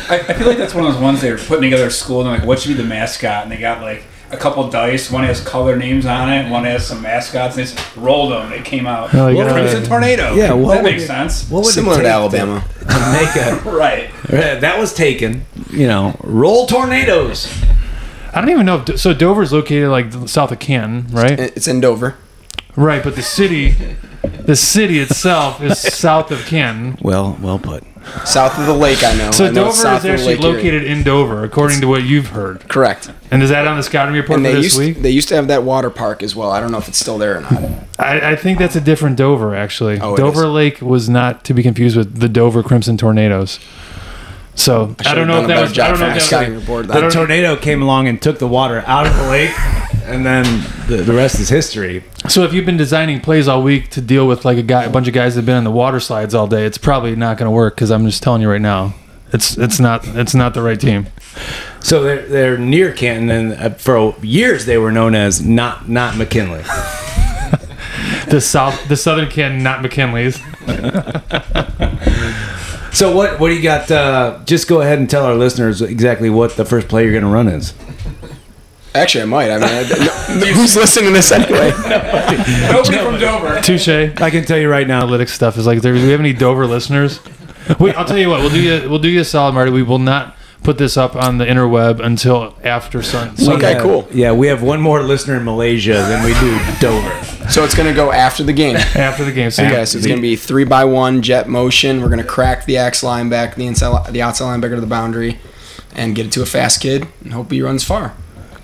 I, 0.09 0.25
I 0.29 0.33
feel 0.33 0.47
like 0.47 0.57
that's 0.57 0.73
one 0.73 0.83
of 0.83 0.93
those 0.93 1.01
ones 1.01 1.21
they 1.21 1.29
were 1.31 1.37
putting 1.37 1.63
together 1.63 1.85
at 1.85 1.91
school 1.91 2.21
and 2.21 2.29
they're 2.29 2.39
like, 2.39 2.47
what 2.47 2.59
should 2.59 2.69
be 2.69 2.73
the 2.81 2.83
mascot? 2.87 3.43
And 3.43 3.51
they 3.51 3.57
got 3.57 3.83
like 3.83 4.03
a 4.31 4.37
couple 4.37 4.69
dice. 4.69 5.09
One 5.11 5.23
has 5.23 5.39
color 5.41 5.75
names 5.77 6.05
on 6.05 6.31
it. 6.31 6.49
One 6.49 6.65
has 6.65 6.85
some 6.85 7.01
mascots. 7.01 7.57
And 7.57 7.65
they 7.67 7.71
just 7.71 7.95
rolled 7.95 8.31
them. 8.33 8.51
It 8.51 8.65
came 8.65 8.85
out. 8.87 9.13
Oh, 9.15 9.27
you 9.27 9.37
Well, 9.37 9.47
gotta- 9.47 9.61
Crimson 9.61 9.83
Tornado. 9.89 10.33
Yeah, 10.35 10.53
what 10.53 10.75
that 10.75 10.83
makes 10.83 11.03
it- 11.03 11.07
sense. 11.07 11.49
What 11.49 11.63
would 11.63 11.73
Similar 11.73 11.97
to 11.97 12.03
take 12.03 12.11
Alabama. 12.11 12.63
to 12.81 13.11
make 13.11 13.35
a 13.35 13.69
Right. 13.69 14.09
that 14.61 14.77
was 14.79 14.93
taken? 14.93 15.45
You 15.71 15.87
know, 15.87 16.15
roll 16.23 16.67
tornadoes. 16.67 17.47
I 18.33 18.41
don't 18.41 18.49
even 18.49 18.65
know. 18.65 18.83
If, 18.87 18.99
so 18.99 19.13
Dover's 19.13 19.51
located 19.53 19.89
like 19.89 20.11
south 20.27 20.51
of 20.51 20.59
Canton, 20.59 21.07
right? 21.11 21.39
It's 21.39 21.67
in 21.67 21.79
Dover. 21.81 22.15
Right, 22.75 23.03
but 23.03 23.15
the 23.15 23.23
city, 23.23 23.75
the 24.21 24.55
city 24.55 24.99
itself 24.99 25.61
is 25.63 25.79
south 25.93 26.29
of 26.31 26.45
Canton. 26.45 26.97
Well, 27.01 27.37
well 27.41 27.57
put. 27.57 27.83
South 28.25 28.57
of 28.59 28.65
the 28.65 28.73
lake, 28.73 29.03
I 29.03 29.15
know. 29.15 29.31
So 29.31 29.45
I 29.45 29.47
know 29.49 29.53
Dover 29.65 29.69
is 29.69 29.81
south 29.81 29.97
of 29.97 30.03
the 30.03 30.11
actually 30.11 30.35
located 30.37 30.83
in 30.83 31.03
Dover, 31.03 31.43
according 31.43 31.81
to 31.81 31.87
what 31.87 32.03
you've 32.03 32.27
heard. 32.27 32.67
Correct. 32.67 33.11
And 33.31 33.41
is 33.43 33.49
that 33.49 33.67
on 33.67 33.77
the 33.77 33.83
scouting 33.83 34.15
report 34.15 34.41
they 34.43 34.53
this 34.53 34.63
used 34.63 34.79
week? 34.79 35.01
they 35.01 35.11
used 35.11 35.29
to 35.29 35.35
have 35.35 35.47
that 35.47 35.63
water 35.63 35.89
park 35.89 36.23
as 36.23 36.35
well. 36.35 36.51
I 36.51 36.59
don't 36.59 36.71
know 36.71 36.77
if 36.77 36.87
it's 36.87 36.97
still 36.97 37.17
there 37.17 37.37
or 37.37 37.41
not. 37.41 37.53
I, 37.99 38.31
I 38.31 38.35
think 38.35 38.59
that's 38.59 38.75
a 38.75 38.81
different 38.81 39.17
Dover, 39.17 39.55
actually. 39.55 39.99
Oh, 39.99 40.15
Dover. 40.15 40.47
Lake 40.47 40.81
was 40.81 41.09
not 41.09 41.43
to 41.45 41.53
be 41.53 41.63
confused 41.63 41.97
with 41.97 42.19
the 42.19 42.29
Dover 42.29 42.63
Crimson 42.63 42.97
Tornadoes. 42.97 43.59
So 44.57 44.95
I, 44.99 45.03
should've 45.03 45.15
don't 45.15 45.27
know 45.27 45.41
if 45.41 45.47
that 45.47 45.53
better 45.53 45.61
was. 45.61 45.71
I 45.71 45.73
job 45.75 45.89
don't 45.91 45.99
know 45.99 46.07
if 46.07 46.13
that 46.15 46.21
scouting 46.21 46.53
was. 46.55 46.63
report. 46.63 46.89
I 46.89 46.99
The 47.01 47.09
tornado 47.09 47.55
came 47.55 47.81
along 47.81 48.07
and 48.07 48.21
took 48.21 48.39
the 48.39 48.47
water 48.47 48.83
out 48.87 49.05
of 49.05 49.15
the 49.15 49.29
lake, 49.29 49.57
and 50.03 50.25
then 50.25 50.43
the, 50.87 50.97
the 50.97 51.13
rest 51.13 51.39
is 51.39 51.47
history. 51.47 52.03
So 52.27 52.43
if 52.43 52.53
you've 52.53 52.65
been 52.65 52.75
designing 52.75 53.21
plays 53.21 53.47
all 53.47 53.61
week 53.61 53.89
to 53.91 54.01
deal 54.01 54.27
with 54.27 54.45
like 54.45 54.57
a 54.57 54.63
guy, 54.63 54.83
a 54.83 54.89
bunch 54.89 55.07
of 55.07 55.13
guys 55.13 55.35
that've 55.35 55.45
been 55.45 55.57
on 55.57 55.63
the 55.63 55.71
water 55.71 55.99
slides 55.99 56.33
all 56.33 56.47
day, 56.47 56.65
it's 56.65 56.79
probably 56.79 57.15
not 57.15 57.37
going 57.37 57.45
to 57.45 57.51
work. 57.51 57.75
Because 57.75 57.91
I'm 57.91 58.05
just 58.05 58.23
telling 58.23 58.41
you 58.41 58.49
right 58.49 58.59
now, 58.59 58.95
it's 59.31 59.57
it's 59.57 59.79
not 59.79 60.07
it's 60.07 60.33
not 60.33 60.55
the 60.55 60.63
right 60.63 60.79
team. 60.79 61.07
So 61.81 62.01
they're 62.01 62.25
they're 62.27 62.57
near 62.57 62.91
Canton, 62.91 63.29
and 63.29 63.53
uh, 63.53 63.69
for 63.75 64.15
years 64.21 64.65
they 64.65 64.77
were 64.79 64.91
known 64.91 65.13
as 65.13 65.45
not 65.45 65.87
not 65.87 66.17
McKinley. 66.17 66.63
The 68.29 68.41
south, 68.41 68.89
the 68.89 68.97
Southern 68.97 69.29
Canton, 69.29 69.63
not 69.63 69.81
McKinley's. 69.81 70.37
So 72.97 73.15
what 73.15 73.39
what 73.39 73.49
do 73.49 73.55
you 73.55 73.61
got? 73.61 73.91
Uh, 73.91 74.39
just 74.45 74.67
go 74.67 74.81
ahead 74.81 74.97
and 74.97 75.07
tell 75.07 75.23
our 75.23 75.35
listeners 75.35 75.83
exactly 75.83 76.31
what 76.31 76.55
the 76.57 76.65
first 76.65 76.87
play 76.87 77.03
you're 77.03 77.11
going 77.11 77.23
to 77.23 77.29
run 77.29 77.47
is. 77.47 77.75
Actually, 78.95 79.21
I 79.21 79.25
might. 79.25 79.51
I 79.51 79.59
mean, 79.59 79.69
I, 79.69 80.35
no, 80.39 80.45
who's 80.53 80.75
listening 80.75 81.09
to 81.09 81.13
this 81.13 81.31
anyway? 81.31 81.69
Nobody 82.71 82.97
from 82.97 83.19
Dover. 83.19 83.61
Touche. 83.61 83.87
I 84.19 84.31
can 84.31 84.43
tell 84.45 84.57
you 84.57 84.67
right 84.67 84.87
now. 84.87 85.03
analytics 85.05 85.29
stuff 85.29 85.57
is 85.59 85.67
like, 85.67 85.81
do 85.81 85.93
we 85.93 86.09
have 86.09 86.19
any 86.19 86.33
Dover 86.33 86.65
listeners? 86.65 87.19
Wait, 87.79 87.95
I'll 87.95 88.05
tell 88.05 88.17
you 88.17 88.29
what. 88.29 88.39
We'll 88.41 88.49
do 88.49 88.59
you. 88.59 88.89
We'll 88.89 88.97
do 88.97 89.09
you 89.09 89.21
a 89.21 89.25
solid, 89.25 89.53
Marty. 89.53 89.69
We 89.69 89.83
will 89.83 89.99
not 89.99 90.35
put 90.63 90.79
this 90.79 90.97
up 90.97 91.15
on 91.15 91.37
the 91.37 91.45
interweb 91.45 91.99
until 92.03 92.55
after 92.63 93.03
sun. 93.03 93.35
we 93.37 93.49
Okay, 93.49 93.73
have- 93.73 93.83
cool. 93.83 94.07
Yeah, 94.11 94.31
we 94.31 94.47
have 94.47 94.63
one 94.63 94.81
more 94.81 95.03
listener 95.03 95.35
in 95.37 95.43
Malaysia 95.45 95.93
than 95.93 96.23
we 96.25 96.33
do 96.39 96.57
Dover. 96.79 97.26
So 97.49 97.63
it's 97.63 97.75
going 97.75 97.87
to 97.89 97.95
go 97.95 98.11
after 98.11 98.43
the 98.43 98.53
game. 98.53 98.75
after 98.95 99.23
the 99.25 99.31
game. 99.31 99.49
So 99.51 99.63
Okay, 99.65 99.85
so 99.85 99.97
it's 99.97 100.05
going 100.07 100.17
to 100.17 100.21
be 100.21 100.35
three 100.35 100.63
by 100.65 100.83
one 100.85 101.21
jet 101.21 101.47
motion. 101.47 102.01
We're 102.01 102.07
going 102.09 102.19
to 102.19 102.25
crack 102.25 102.65
the 102.65 102.77
X 102.77 103.03
line 103.03 103.29
back, 103.29 103.55
the 103.55 103.65
inside, 103.65 104.11
the 104.13 104.21
outside 104.21 104.45
linebacker 104.59 104.75
to 104.75 104.81
the 104.81 104.87
boundary, 104.87 105.39
and 105.95 106.15
get 106.15 106.25
it 106.25 106.31
to 106.33 106.41
a 106.41 106.45
fast 106.45 106.81
kid, 106.81 107.07
and 107.23 107.33
hope 107.33 107.51
he 107.51 107.61
runs 107.61 107.83
far. 107.83 108.13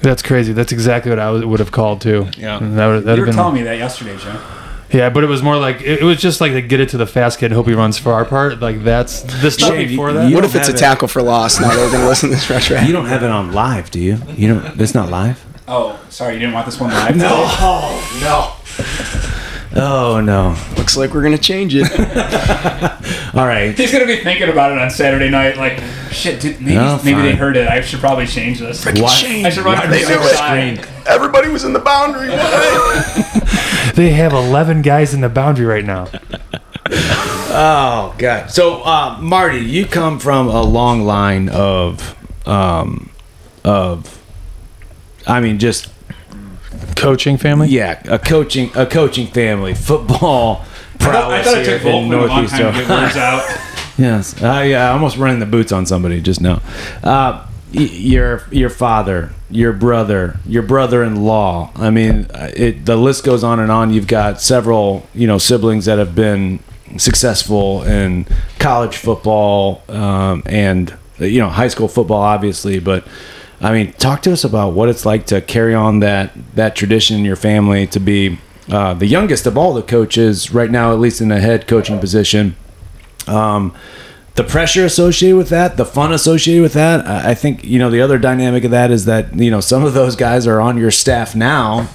that's 0.02 0.22
crazy. 0.22 0.52
That's 0.54 0.72
exactly 0.72 1.10
what 1.10 1.20
I 1.20 1.32
would 1.32 1.46
would 1.46 1.60
have 1.60 1.72
called 1.72 2.02
too. 2.02 2.28
Yeah. 2.38 2.58
And 2.58 2.78
that 2.78 2.88
would, 2.88 3.04
You 3.06 3.22
were 3.22 3.26
been. 3.28 3.36
telling 3.36 3.56
me 3.56 3.64
that 3.64 3.78
yesterday, 3.78 4.18
Joe. 4.18 4.40
Yeah, 4.92 5.10
but 5.10 5.24
it 5.24 5.28
was 5.28 5.42
more 5.42 5.58
like 5.58 5.82
it, 5.82 6.02
it 6.02 6.04
was 6.04 6.20
just 6.22 6.40
like 6.40 6.52
to 6.52 6.62
get 6.62 6.80
it 6.80 6.90
to 6.90 6.98
the 6.98 7.08
fast 7.08 7.40
kid. 7.40 7.48
And 7.48 7.56
hope 7.56 7.68
he 7.68 7.74
runs 7.74 7.98
for 7.98 8.14
our 8.14 8.26
part. 8.26 8.60
Like 8.60 8.84
that's 8.84 9.24
the 9.42 9.50
stuff 9.50 9.70
Shane, 9.70 9.88
before 9.88 10.10
you- 10.10 10.14
that. 10.18 10.30
you 10.30 10.36
what 10.36 10.46
if 10.46 10.54
it's 10.56 10.70
a 10.70 10.74
it. 10.74 10.78
tackle 10.78 11.08
for 11.08 11.24
loss? 11.24 11.60
Now 11.60 11.74
they're 11.74 11.90
gonna 11.92 12.08
listen 12.08 12.30
to 12.30 12.36
this 12.36 12.48
retro. 12.50 12.80
You 12.82 12.92
don't 12.94 13.06
have 13.08 13.24
it 13.24 13.32
on 13.32 13.54
live, 13.54 13.90
do 13.90 14.00
you? 14.00 14.18
You 14.36 14.54
don't. 14.54 14.80
It's 14.80 14.94
not 14.94 15.10
live. 15.10 15.44
Oh, 15.68 15.98
sorry, 16.10 16.34
you 16.34 16.40
didn't 16.40 16.54
want 16.54 16.66
this 16.68 16.80
one 16.80 16.92
live. 16.92 17.16
Oh 17.20 18.20
no. 18.22 18.54
Oh 19.76 20.22
no. 20.22 20.56
Looks 20.78 20.96
like 20.96 21.16
we're 21.16 21.24
gonna 21.24 21.36
change 21.36 21.74
it. 21.76 21.90
All 23.36 23.48
right. 23.48 23.74
He's 23.76 23.92
gonna 23.92 24.06
be 24.06 24.18
thinking 24.18 24.50
about 24.50 24.72
it 24.72 24.78
on 24.78 24.92
Saturday 24.92 25.32
night. 25.32 25.58
Like, 25.58 25.80
shit, 26.12 26.40
dude, 26.40 26.62
maybe 26.62 26.76
No, 26.76 27.02
maybe 27.04 27.24
they 27.24 27.34
heard 27.34 27.58
it. 27.58 27.68
I 27.68 27.82
should 27.82 28.00
probably 28.00 28.28
change 28.28 28.60
this. 28.60 28.86
Why- 28.86 28.94
Shane, 29.08 29.48
I 29.48 29.50
should 29.50 29.66
run 29.66 29.74
Why 29.78 29.82
from 29.82 29.90
they 29.90 30.04
the 30.04 30.08
do 30.10 30.22
six 30.22 30.40
it? 30.44 31.08
everybody 31.08 31.50
was 31.50 31.64
in 31.64 31.74
the 31.74 31.80
boundary. 31.80 32.30
They 33.96 34.12
have 34.12 34.34
eleven 34.34 34.82
guys 34.82 35.14
in 35.14 35.22
the 35.22 35.30
boundary 35.30 35.66
right 35.68 35.86
now. 35.86 36.08
Oh 36.90 38.16
god. 38.18 38.50
So, 38.52 38.82
uh, 38.84 39.18
Marty, 39.22 39.60
you 39.60 39.86
come 39.86 40.18
from 40.20 40.48
a 40.48 40.62
long 40.64 41.02
line 41.02 41.50
of, 41.50 42.16
um, 42.48 43.12
of, 43.64 44.20
I 45.28 45.40
mean, 45.42 45.60
just 45.60 45.88
Coaching 46.96 47.38
family. 47.38 47.68
yeah, 47.70 48.02
a 48.06 48.20
coaching, 48.20 48.72
a 48.76 48.86
coaching 48.86 49.28
family, 49.28 49.74
football. 49.74 50.62
I 51.00 51.06
thought, 51.06 51.16
I 51.16 51.42
prowess 51.42 51.46
thought 51.46 51.58
it 51.58 51.66
here 51.68 51.78
took 51.80 51.88
in 51.88 51.94
Volkman 51.94 52.14
a 52.14 52.26
long 52.28 52.28
Northeast 52.28 52.54
time 52.56 52.74
to 52.74 52.80
get 52.80 52.90
Ohio. 52.92 53.22
out. 53.38 53.60
Yes, 53.96 54.42
I 54.42 54.72
uh, 54.72 54.92
almost 54.94 55.18
running 55.18 55.40
the 55.40 55.46
boots 55.46 55.72
on 55.72 55.86
somebody 55.86 56.20
just 56.20 56.42
now. 56.42 56.64
Uh, 57.04 57.46
your 57.72 58.42
your 58.50 58.72
father, 58.72 59.32
your 59.52 59.72
brother, 59.72 60.40
your 60.48 60.64
brother-in-law. 60.64 61.72
I 61.76 61.92
mean, 61.92 62.26
uh, 62.34 62.50
it, 62.56 62.86
the 62.88 62.96
list 62.96 63.24
goes 63.24 63.44
on 63.44 63.60
and 63.60 63.72
on. 63.72 63.94
You've 63.94 64.08
got 64.08 64.42
several, 64.42 65.08
you 65.14 65.28
know, 65.28 65.38
siblings 65.38 65.86
that 65.86 66.00
have 66.00 66.16
been 66.16 66.60
successful 66.98 67.84
in 67.84 68.26
college 68.58 68.98
football 68.98 69.84
um, 69.90 70.42
and 70.48 70.96
you 71.20 71.40
know 71.40 71.50
high 71.50 71.68
school 71.68 71.88
football, 71.88 72.22
obviously. 72.22 72.80
But 72.80 73.06
I 73.64 73.72
mean, 73.72 73.94
talk 73.94 74.22
to 74.24 74.34
us 74.34 74.44
about 74.44 74.74
what 74.74 74.90
it's 74.90 75.06
like 75.06 75.26
to 75.28 75.42
carry 75.42 75.74
on 75.74 76.00
that 76.00 76.32
that 76.56 76.76
tradition 76.76 77.18
in 77.18 77.26
your 77.26 77.38
family 77.38 77.88
to 77.88 78.00
be 78.00 78.40
uh, 78.70 78.94
the 78.94 79.08
youngest 79.08 79.46
of 79.48 79.58
all 79.58 79.74
the 79.74 79.82
coaches 79.82 80.54
right 80.54 80.70
now, 80.70 80.94
at 80.94 81.00
least 81.00 81.22
in 81.22 81.32
a 81.32 81.40
head 81.40 81.68
coaching 81.68 82.00
position 82.00 82.56
um, 83.28 83.74
the 84.36 84.44
pressure 84.44 84.86
associated 84.86 85.38
with 85.38 85.50
that, 85.50 85.78
the 85.78 85.86
fun 85.86 86.12
associated 86.12 86.64
with 86.64 86.74
that. 86.74 87.06
I 87.06 87.32
I 87.32 87.34
think 87.36 87.64
you 87.64 87.80
know 87.80 87.90
the 87.90 88.02
other 88.02 88.18
dynamic 88.18 88.64
of 88.64 88.72
that 88.72 88.92
is 88.92 89.06
that 89.06 89.36
you 89.36 89.52
know 89.52 89.60
some 89.60 89.84
of 89.84 89.94
those 89.94 90.16
guys 90.16 90.48
are 90.48 90.60
on 90.60 90.78
your 90.78 90.92
staff 90.92 91.36
now. 91.36 91.88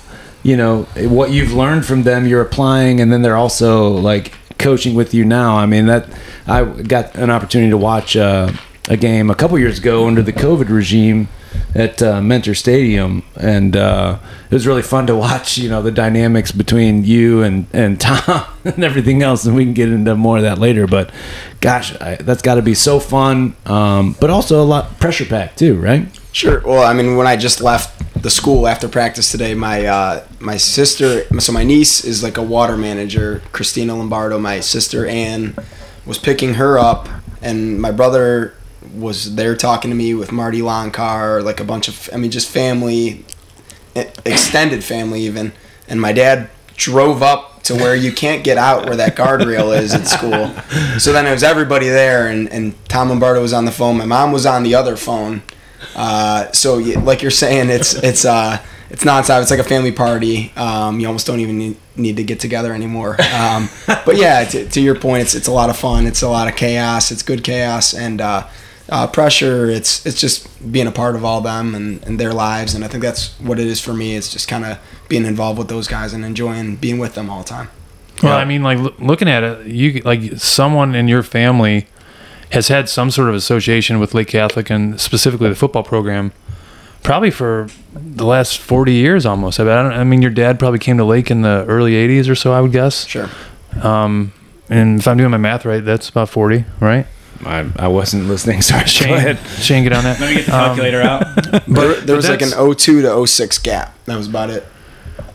You 0.43 0.57
know 0.57 0.83
what 0.97 1.31
you've 1.31 1.53
learned 1.53 1.85
from 1.85 2.05
them, 2.05 2.27
you're 2.27 2.41
applying, 2.41 3.01
and 3.01 3.13
then 3.13 3.23
they're 3.23 3.37
also 3.37 3.89
like 3.89 4.33
coaching 4.59 4.95
with 4.95 5.15
you 5.15 5.25
now. 5.25 5.57
I 5.57 5.67
mean 5.67 5.87
that 5.87 6.09
I 6.47 6.65
got 6.65 7.15
an 7.17 7.31
opportunity 7.31 7.71
to 7.71 7.77
watch 7.77 8.17
uh, 8.17 8.53
a 8.89 8.97
game 8.97 9.31
a 9.31 9.35
couple 9.35 9.59
years 9.59 9.79
ago 9.79 10.07
under 10.07 10.23
the 10.23 10.33
COVID 10.33 10.69
regime 10.69 11.29
at 11.75 12.03
uh, 12.03 12.21
Mentor 12.21 12.55
Stadium, 12.55 13.23
and 13.37 13.77
uh, 13.77 14.19
it 14.51 14.55
was 14.55 14.67
really 14.67 14.83
fun 14.83 15.07
to 15.07 15.15
watch. 15.15 15.59
You 15.59 15.69
know 15.69 15.83
the 15.83 15.93
dynamics 15.93 16.51
between 16.51 17.05
you 17.05 17.43
and 17.43 17.67
and 17.73 18.01
Tom 18.01 18.45
and 18.65 18.83
everything 18.83 19.23
else, 19.23 19.45
and 19.45 19.55
we 19.55 19.65
can 19.65 19.75
get 19.75 19.89
into 19.89 20.15
more 20.15 20.39
of 20.39 20.43
that 20.43 20.59
later. 20.59 20.87
But 20.87 21.11
gosh, 21.61 21.99
I, 22.01 22.17
that's 22.17 22.43
got 22.43 22.55
to 22.55 22.63
be 22.63 22.75
so 22.75 22.99
fun, 22.99 23.55
um, 23.67 24.17
but 24.21 24.31
also 24.31 24.63
a 24.63 24.65
lot 24.65 24.99
pressure 24.99 25.27
packed 25.27 25.59
too, 25.59 25.79
right? 25.79 26.09
Sure. 26.33 26.61
Well, 26.61 26.83
I 26.83 26.93
mean, 26.93 27.17
when 27.17 27.27
I 27.27 27.37
just 27.37 27.61
left 27.61 28.23
the 28.23 28.31
school 28.31 28.67
after 28.67 28.89
practice 28.89 29.31
today, 29.31 29.55
my 29.55 29.87
uh, 29.87 30.27
my 30.41 30.57
sister, 30.57 31.25
so 31.41 31.53
my 31.53 31.65
niece 31.65 32.05
is 32.05 32.23
like 32.23 32.37
a 32.37 32.43
water 32.43 32.77
manager, 32.77 33.43
Christina 33.53 33.95
Lombardo. 33.95 34.39
My 34.39 34.61
sister 34.61 35.07
Ann 35.07 35.55
was 36.07 36.19
picking 36.19 36.55
her 36.55 36.79
up, 36.79 37.09
and 37.43 37.81
my 37.81 37.91
brother 37.91 38.55
was 38.95 39.35
there 39.35 39.57
talking 39.57 39.91
to 39.91 39.97
me 39.97 40.15
with 40.15 40.33
Marty 40.33 40.61
Loncar, 40.61 41.43
like 41.43 41.61
a 41.61 41.65
bunch 41.65 41.89
of, 41.89 42.09
I 42.13 42.17
mean, 42.17 42.31
just 42.31 42.49
family, 42.49 43.25
extended 44.25 44.85
family 44.85 45.23
even. 45.23 45.53
And 45.89 46.01
my 46.01 46.13
dad 46.13 46.51
drove 46.77 47.23
up 47.23 47.63
to 47.65 47.75
where 47.75 47.95
you 47.95 48.13
can't 48.13 48.45
get 48.45 48.57
out 48.57 48.87
where 48.87 48.97
that 48.97 49.17
guardrail 49.17 49.79
is 49.79 49.95
at 49.95 50.07
school. 50.07 50.55
So 50.99 51.13
then 51.13 51.27
it 51.27 51.31
was 51.31 51.45
everybody 51.45 51.89
there, 51.89 52.27
and, 52.27 52.49
and 52.49 52.75
Tom 52.89 53.09
Lombardo 53.09 53.41
was 53.41 53.53
on 53.53 53.65
the 53.67 53.71
phone. 53.71 53.97
My 53.97 54.05
mom 54.05 54.33
was 54.33 54.47
on 54.47 54.65
the 54.65 54.75
other 54.75 54.97
phone. 54.97 55.43
Uh, 55.95 56.51
so 56.51 56.77
like 56.77 57.23
you're 57.23 57.31
saying, 57.31 57.71
it's 57.71 57.95
it's 57.95 58.25
uh 58.25 58.61
it's 58.91 59.05
nonstop. 59.05 59.43
It's 59.43 59.51
like 59.51 59.61
a 59.61 59.65
family 59.65 59.93
party. 59.93 60.53
Um, 60.57 60.99
you 60.99 61.07
almost 61.07 61.27
don't 61.27 61.41
even 61.41 61.59
need, 61.59 61.77
need 61.95 62.17
to 62.17 62.25
get 62.25 62.41
together 62.41 62.73
anymore. 62.73 63.17
Um, 63.33 63.69
but 63.87 64.17
yeah, 64.17 64.45
to, 64.45 64.69
to 64.69 64.81
your 64.81 64.95
point, 64.95 65.23
it's 65.23 65.35
it's 65.35 65.47
a 65.47 65.53
lot 65.53 65.71
of 65.71 65.77
fun. 65.77 66.07
It's 66.07 66.23
a 66.23 66.29
lot 66.29 66.49
of 66.49 66.57
chaos. 66.57 67.13
It's 67.13 67.23
good 67.23 67.45
chaos 67.45 67.95
and 67.95 68.21
uh, 68.21 68.49
uh, 68.89 69.07
pressure. 69.07 69.67
It's 69.67 70.05
it's 70.07 70.21
just 70.21 70.73
being 70.73 70.87
a 70.87 70.93
part 70.93 71.15
of 71.17 71.25
all 71.25 71.41
them 71.41 71.75
and, 71.75 72.03
and 72.05 72.19
their 72.19 72.33
lives. 72.33 72.75
And 72.75 72.85
I 72.85 72.89
think 72.89 73.03
that's 73.03 73.39
what 73.41 73.59
it 73.59 73.67
is 73.67 73.81
for 73.81 73.93
me. 73.93 74.17
It's 74.17 74.33
just 74.33 74.49
kind 74.49 74.65
of 74.65 74.79
being 75.09 75.25
involved 75.25 75.59
with 75.59 75.69
those 75.69 75.89
guys 75.89 76.13
and 76.13 76.25
enjoying 76.25 76.77
being 76.77 76.99
with 76.99 77.15
them 77.15 77.31
all 77.31 77.43
the 77.43 77.49
time. 77.49 77.69
Well, 78.23 78.37
I 78.37 78.45
mean, 78.45 78.63
like 78.63 78.79
loo- 78.79 78.95
looking 78.99 79.29
at 79.29 79.43
it, 79.43 79.67
you 79.67 80.01
like 80.05 80.39
someone 80.39 80.95
in 80.95 81.09
your 81.09 81.23
family 81.23 81.87
has 82.51 82.69
had 82.69 82.89
some 82.89 83.11
sort 83.11 83.29
of 83.29 83.35
association 83.35 84.01
with 84.01 84.15
Lake 84.15 84.29
Catholic 84.29 84.71
and 84.71 85.01
specifically 85.01 85.49
the 85.49 85.55
football 85.55 85.83
program, 85.83 86.33
probably 87.03 87.31
for 87.31 87.69
the 87.95 88.25
last 88.25 88.59
forty 88.59 88.95
years 88.95 89.25
almost. 89.25 89.61
I, 89.61 89.65
bet, 89.65 89.79
I, 89.79 89.83
don't, 89.83 89.93
I 89.93 90.05
mean, 90.05 90.23
your 90.23 90.31
dad 90.33 90.59
probably 90.59 90.79
came 90.79 90.97
to 90.97 91.05
Lake 91.05 91.31
in 91.31 91.43
the 91.43 91.65
early 91.69 91.93
'80s 91.93 92.29
or 92.29 92.35
so, 92.35 92.53
I 92.53 92.61
would 92.61 92.73
guess. 92.73 93.07
Sure. 93.07 93.29
Um, 93.83 94.33
and 94.69 94.99
if 94.99 95.07
I'm 95.07 95.17
doing 95.17 95.31
my 95.31 95.37
math 95.39 95.65
right, 95.65 95.85
that's 95.85 96.09
about 96.09 96.29
forty, 96.29 96.65
right? 96.81 97.07
I, 97.45 97.69
I 97.77 97.89
wasn't 97.89 98.27
listening. 98.29 98.63
Sorry, 98.63 98.87
Shane, 98.87 99.09
go 99.09 99.15
ahead. 99.15 99.39
Shane, 99.61 99.83
get 99.85 99.93
on 99.93 100.05
that. 100.05 100.21
Let 100.21 100.29
me 100.31 100.35
get 100.37 100.47
the 100.47 100.57
Um, 100.57 100.65
calculator 100.77 101.03
out. 101.03 101.67
There, 101.69 101.95
there 101.95 102.17
was 102.17 102.29
like 102.29 102.43
an 102.43 102.51
that's- 102.51 102.85
02 102.85 103.03
to 103.03 103.27
06 103.27 103.59
gap. 103.59 103.95
That 104.07 104.17
was 104.17 104.27
about 104.27 104.51
it. 104.51 104.67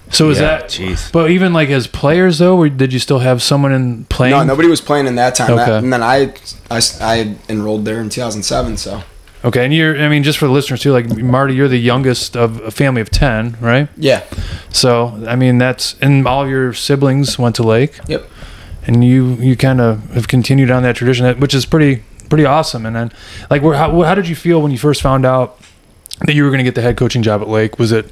So 0.10 0.30
is 0.30 0.40
Yeah, 0.40 0.60
that? 0.60 0.70
jeez. 0.70 1.12
But 1.12 1.32
even 1.32 1.54
like 1.54 1.70
as 1.70 1.88
players 1.88 2.38
though, 2.40 2.58
or 2.58 2.70
did 2.70 2.94
you 2.94 3.00
still 3.00 3.20
have 3.20 3.42
someone 3.42 3.72
in 3.72 4.06
playing? 4.06 4.32
No, 4.32 4.44
nobody 4.44 4.68
was 4.68 4.80
playing 4.82 5.08
in 5.08 5.16
that 5.16 5.34
time. 5.36 5.56
That- 5.56 5.68
Okay. 5.70 5.78
and 5.80 5.92
then 5.92 6.04
I, 6.04 6.34
I, 6.70 6.82
I 7.02 7.36
enrolled 7.50 7.86
there 7.86 8.00
in 8.00 8.10
2007. 8.10 8.78
So 8.78 9.02
Okay, 9.46 9.66
and 9.66 9.74
you're. 9.74 10.00
I 10.02 10.08
mean, 10.08 10.24
just 10.24 10.38
for 10.38 10.46
the 10.46 10.54
listeners 10.54 10.82
too, 10.82 10.94
like 10.94 11.18
Marty, 11.18 11.54
you're 11.54 11.68
the 11.68 11.78
youngest 11.78 12.38
of 12.38 12.62
a 12.62 12.72
family 12.72 13.02
of 13.02 13.10
ten, 13.10 13.58
right? 13.60 13.90
yeah, 13.98 14.24
So 14.72 15.22
I 15.28 15.36
mean, 15.36 15.58
that's 15.58 15.96
and 16.02 16.26
all 16.26 16.48
your 16.48 16.72
siblings 16.74 17.38
went 17.38 17.56
to 17.58 17.64
Lake. 17.64 18.00
Yep. 18.08 18.24
And 18.86 19.04
you 19.04 19.36
you 19.36 19.56
kind 19.56 19.80
of 19.80 20.10
have 20.14 20.28
continued 20.28 20.70
on 20.70 20.84
that 20.84 20.96
tradition, 20.96 21.40
which 21.40 21.54
is 21.54 21.66
pretty 21.66 22.04
pretty 22.30 22.46
awesome. 22.46 22.86
And 22.86 22.96
then, 22.96 23.12
like, 23.50 23.62
where 23.62 23.76
how, 23.76 24.02
how 24.02 24.16
did 24.16 24.28
you 24.28 24.36
feel 24.36 24.62
when 24.62 24.72
you 24.72 24.78
first 24.78 25.02
found 25.02 25.26
out 25.26 25.60
that 26.22 26.34
you 26.34 26.44
were 26.44 26.50
going 26.50 26.60
to 26.60 26.64
get 26.64 26.76
the 26.76 26.82
head 26.82 26.98
coaching 26.98 27.24
job 27.24 27.42
at 27.42 27.48
Lake? 27.48 27.80
Was 27.80 27.92
it, 27.92 28.06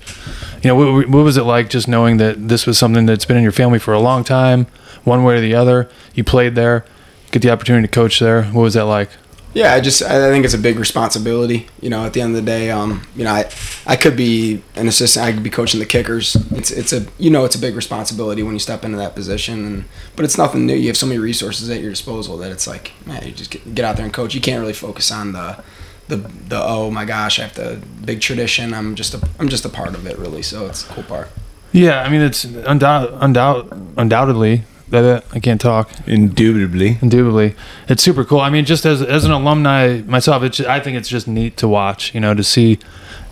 you 0.63 0.67
know, 0.67 0.75
what, 0.75 1.07
what 1.09 1.23
was 1.23 1.37
it 1.37 1.43
like 1.43 1.69
just 1.69 1.87
knowing 1.87 2.17
that 2.17 2.47
this 2.47 2.65
was 2.65 2.77
something 2.77 3.05
that's 3.05 3.25
been 3.25 3.37
in 3.37 3.43
your 3.43 3.51
family 3.51 3.79
for 3.79 3.93
a 3.93 3.99
long 3.99 4.23
time, 4.23 4.67
one 5.03 5.23
way 5.23 5.35
or 5.37 5.41
the 5.41 5.55
other? 5.55 5.89
You 6.13 6.23
played 6.23 6.55
there, 6.55 6.85
get 7.31 7.41
the 7.41 7.49
opportunity 7.49 7.87
to 7.87 7.91
coach 7.91 8.19
there. 8.19 8.43
What 8.45 8.61
was 8.61 8.73
that 8.75 8.85
like? 8.85 9.09
Yeah. 9.53 9.73
I 9.73 9.81
just 9.81 10.01
I 10.01 10.31
think 10.31 10.45
it's 10.45 10.53
a 10.53 10.57
big 10.59 10.77
responsibility. 10.77 11.67
You 11.81 11.89
know, 11.89 12.05
at 12.05 12.13
the 12.13 12.21
end 12.21 12.35
of 12.35 12.43
the 12.43 12.49
day, 12.49 12.71
um, 12.71 13.01
you 13.15 13.23
know, 13.23 13.31
I, 13.31 13.49
I 13.85 13.95
could 13.95 14.15
be 14.15 14.63
an 14.75 14.87
assistant. 14.87 15.25
I 15.25 15.33
could 15.33 15.43
be 15.43 15.49
coaching 15.49 15.79
the 15.79 15.85
kickers. 15.85 16.35
It's 16.51 16.71
it's 16.71 16.93
a 16.93 17.05
you 17.17 17.29
know 17.29 17.45
it's 17.45 17.55
a 17.55 17.59
big 17.59 17.75
responsibility 17.75 18.43
when 18.43 18.53
you 18.53 18.59
step 18.59 18.83
into 18.83 18.97
that 18.97 19.15
position. 19.15 19.65
And 19.65 19.85
but 20.15 20.25
it's 20.25 20.37
nothing 20.37 20.65
new. 20.65 20.75
You 20.75 20.87
have 20.87 20.97
so 20.97 21.05
many 21.05 21.19
resources 21.19 21.69
at 21.69 21.81
your 21.81 21.89
disposal 21.89 22.37
that 22.37 22.51
it's 22.51 22.67
like 22.67 22.91
man, 23.05 23.25
you 23.25 23.31
just 23.31 23.51
get, 23.51 23.75
get 23.75 23.85
out 23.85 23.95
there 23.95 24.05
and 24.05 24.13
coach. 24.13 24.33
You 24.33 24.41
can't 24.41 24.59
really 24.61 24.73
focus 24.73 25.11
on 25.11 25.33
the. 25.33 25.63
The, 26.07 26.17
the 26.17 26.61
oh 26.61 26.91
my 26.91 27.05
gosh 27.05 27.39
I 27.39 27.43
have 27.43 27.53
to 27.53 27.79
big 28.03 28.19
tradition 28.19 28.73
I'm 28.73 28.95
just 28.95 29.13
a 29.13 29.29
I'm 29.39 29.47
just 29.47 29.63
a 29.63 29.69
part 29.69 29.95
of 29.95 30.05
it 30.05 30.17
really 30.17 30.41
so 30.41 30.65
it's 30.65 30.83
a 30.83 30.91
cool 30.91 31.03
part 31.03 31.29
Yeah, 31.71 32.01
I 32.01 32.09
mean, 32.09 32.19
it's 32.19 32.43
undoubt, 32.43 33.17
undoubt, 33.21 33.93
undoubtedly 33.95 34.63
that 34.91 35.25
I 35.31 35.39
can't 35.39 35.59
talk. 35.59 35.89
Indubitably. 36.07 36.99
Indubitably, 37.01 37.55
it's 37.87 38.03
super 38.03 38.23
cool. 38.23 38.39
I 38.39 38.49
mean, 38.49 38.65
just 38.65 38.85
as 38.85 39.01
as 39.01 39.25
an 39.25 39.31
alumni 39.31 40.01
myself, 40.01 40.43
it's 40.43 40.59
I 40.59 40.79
think 40.79 40.97
it's 40.97 41.09
just 41.09 41.27
neat 41.27 41.57
to 41.57 41.67
watch. 41.67 42.13
You 42.13 42.19
know, 42.19 42.33
to 42.33 42.43
see 42.43 42.79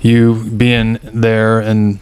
you 0.01 0.49
being 0.49 0.99
there 1.03 1.59
and 1.59 1.99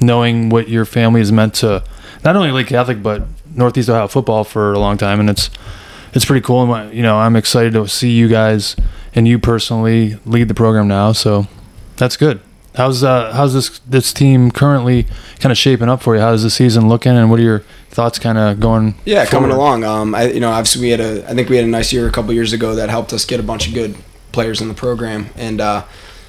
knowing 0.00 0.48
what 0.48 0.68
your 0.68 0.84
family 0.84 1.20
has 1.20 1.32
meant 1.32 1.54
to 1.54 1.84
not 2.24 2.36
only 2.36 2.50
Lake 2.50 2.68
Catholic 2.68 3.02
but 3.02 3.22
Northeast 3.54 3.88
Ohio 3.88 4.08
football 4.08 4.44
for 4.44 4.72
a 4.72 4.78
long 4.78 4.96
time, 4.96 5.20
and 5.20 5.30
it's 5.30 5.50
it's 6.14 6.24
pretty 6.24 6.44
cool. 6.44 6.72
And 6.74 6.94
you 6.94 7.02
know, 7.02 7.18
I'm 7.18 7.36
excited 7.36 7.74
to 7.74 7.86
see 7.88 8.10
you 8.10 8.28
guys 8.28 8.76
and 9.14 9.26
you 9.26 9.38
personally 9.38 10.18
lead 10.24 10.48
the 10.48 10.54
program 10.54 10.88
now. 10.88 11.12
So 11.12 11.46
that's 11.96 12.16
good. 12.16 12.40
How's 12.78 13.02
uh 13.02 13.32
how's 13.32 13.54
this 13.54 13.80
this 13.80 14.12
team 14.12 14.52
currently 14.52 15.04
kind 15.40 15.50
of 15.50 15.58
shaping 15.58 15.88
up 15.88 16.00
for 16.00 16.14
you? 16.14 16.20
How's 16.20 16.44
the 16.44 16.50
season 16.50 16.88
looking, 16.88 17.10
and 17.10 17.28
what 17.28 17.40
are 17.40 17.42
your 17.42 17.64
thoughts 17.90 18.20
kind 18.20 18.38
of 18.38 18.60
going? 18.60 18.94
Yeah, 19.04 19.26
coming 19.26 19.50
along. 19.50 19.82
Um, 19.82 20.14
I 20.14 20.30
you 20.30 20.38
know 20.38 20.50
obviously 20.50 20.82
we 20.82 20.90
had 20.90 21.00
a 21.00 21.28
I 21.28 21.34
think 21.34 21.48
we 21.48 21.56
had 21.56 21.64
a 21.64 21.68
nice 21.68 21.92
year 21.92 22.06
a 22.06 22.12
couple 22.12 22.32
years 22.32 22.52
ago 22.52 22.76
that 22.76 22.88
helped 22.88 23.12
us 23.12 23.24
get 23.24 23.40
a 23.40 23.42
bunch 23.42 23.66
of 23.66 23.74
good 23.74 23.96
players 24.30 24.60
in 24.60 24.68
the 24.68 24.74
program, 24.74 25.26
and 25.34 25.60
uh, 25.60 25.86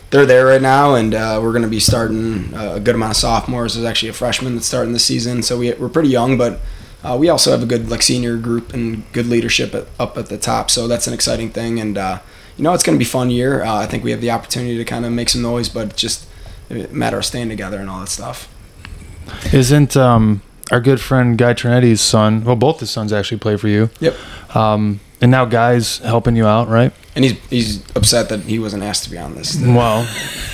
they're 0.10 0.26
there 0.26 0.48
right 0.48 0.62
now, 0.62 0.96
and 0.96 1.14
uh, 1.14 1.40
we're 1.40 1.52
going 1.52 1.62
to 1.62 1.70
be 1.70 1.80
starting 1.80 2.52
uh, 2.56 2.74
a 2.78 2.80
good 2.80 2.96
amount 2.96 3.12
of 3.12 3.18
sophomores. 3.18 3.76
There's 3.76 3.86
actually 3.86 4.10
a 4.10 4.14
freshman 4.14 4.56
that's 4.56 4.66
starting 4.66 4.92
this 4.92 5.06
season, 5.06 5.44
so 5.44 5.60
we, 5.60 5.72
we're 5.74 5.88
pretty 5.88 6.10
young, 6.10 6.36
but 6.36 6.62
uh, 7.04 7.16
we 7.20 7.30
also 7.30 7.52
have 7.52 7.62
a 7.62 7.68
good 7.68 7.92
like 7.92 8.02
senior 8.02 8.38
group 8.38 8.74
and 8.74 9.04
good 9.14 9.28
leadership 9.28 9.76
at, 9.76 9.86
up 10.00 10.18
at 10.18 10.30
the 10.30 10.38
top. 10.40 10.72
So 10.72 10.88
that's 10.88 11.06
an 11.06 11.14
exciting 11.14 11.52
thing, 11.52 11.80
and 11.80 11.96
uh, 11.96 12.22
you 12.58 12.64
know 12.64 12.74
it's 12.74 12.82
going 12.82 12.98
to 12.98 13.06
be 13.06 13.08
a 13.08 13.12
fun 13.12 13.30
year. 13.30 13.62
Uh, 13.62 13.76
I 13.76 13.86
think 13.86 14.04
we 14.04 14.10
have 14.10 14.22
the 14.22 14.32
opportunity 14.32 14.78
to 14.78 14.84
kind 14.84 15.06
of 15.06 15.12
make 15.12 15.30
some 15.30 15.44
noise, 15.44 15.70
but 15.70 15.96
just 15.96 16.26
matter 16.70 17.18
of 17.18 17.26
staying 17.26 17.50
together 17.50 17.80
and 17.80 17.90
all 17.90 18.00
that 18.00 18.10
stuff. 18.10 18.48
Isn't 19.54 19.96
um, 19.96 20.42
our 20.72 20.80
good 20.80 21.00
friend 21.00 21.38
Guy 21.38 21.54
Trinetti's 21.54 22.02
son? 22.02 22.44
Well, 22.44 22.56
both 22.56 22.80
his 22.80 22.90
sons 22.90 23.14
actually 23.14 23.40
play 23.40 23.58
for 23.58 23.68
you. 23.68 23.90
Yep. 24.00 24.16
Um, 24.56 25.00
and 25.22 25.32
now 25.32 25.46
Guy's 25.46 25.98
helping 26.00 26.36
you 26.36 26.46
out, 26.48 26.68
right? 26.70 26.94
And 27.16 27.26
he's 27.26 27.38
he's 27.50 27.96
upset 27.96 28.30
that 28.30 28.42
he 28.42 28.60
wasn't 28.60 28.84
asked 28.84 29.04
to 29.06 29.10
be 29.10 29.18
on 29.18 29.36
this. 29.36 29.60
Well, 29.60 30.08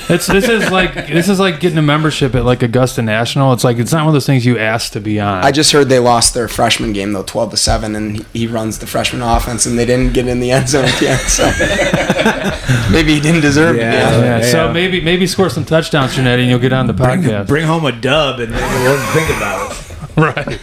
it's 0.10 0.25
this 0.25 0.48
is 0.50 0.72
like 0.72 0.93
this 0.95 1.29
is 1.29 1.39
like 1.39 1.60
getting 1.60 1.77
a 1.77 1.81
membership 1.84 2.34
at 2.34 2.43
like 2.45 2.63
Augusta 2.63 3.01
National. 3.03 3.53
It's 3.53 3.63
like 3.63 3.77
it's 3.77 3.91
not 3.91 4.00
one 4.00 4.07
of 4.07 4.13
those 4.13 4.25
things 4.25 4.45
you 4.45 4.57
ask 4.57 4.93
to 4.93 5.00
be 5.01 5.19
on. 5.19 5.43
I 5.43 5.51
just 5.51 5.72
heard 5.72 5.89
they 5.89 6.00
lost 6.00 6.34
their 6.34 6.48
freshman 6.48 6.93
game 6.93 7.13
though, 7.13 7.22
twelve 7.24 7.51
to 7.51 7.57
seven, 7.57 7.95
and 7.95 8.17
he- 8.17 8.25
he 8.34 8.48
runs 8.48 8.79
the 8.79 8.88
freshman 8.88 9.22
offense, 9.22 9.65
and 9.67 9.77
they 9.77 9.86
didn't 9.86 10.13
get 10.13 10.27
in 10.27 10.39
the 10.39 10.50
end 10.51 10.67
zone 10.69 10.89
yet. 11.01 11.17
So 11.27 11.43
maybe 12.91 13.13
he 13.13 13.19
didn't 13.19 13.41
deserve 13.41 13.75
Yeah. 13.75 13.91
to 13.91 13.98
be 13.98 14.03
on. 14.15 14.24
yeah, 14.24 14.38
Yeah. 14.39 14.51
so 14.51 14.74
maybe 14.74 15.01
maybe 15.01 15.27
score 15.27 15.50
some 15.50 15.65
touchdowns, 15.65 16.15
Trinetti, 16.15 16.39
and 16.41 16.50
you'll 16.50 16.60
get 16.60 16.74
on 16.74 16.88
the 16.88 16.93
Bring, 16.93 17.22
podcast. 17.22 17.48
bring 17.48 17.65
home 17.65 17.86
a 17.86 17.91
dub 17.91 18.39
and 18.39 18.51
maybe 18.51 18.84
we'll 18.84 18.98
think 19.13 19.29
about 19.38 19.72
it. 19.72 20.17
right. 20.17 20.60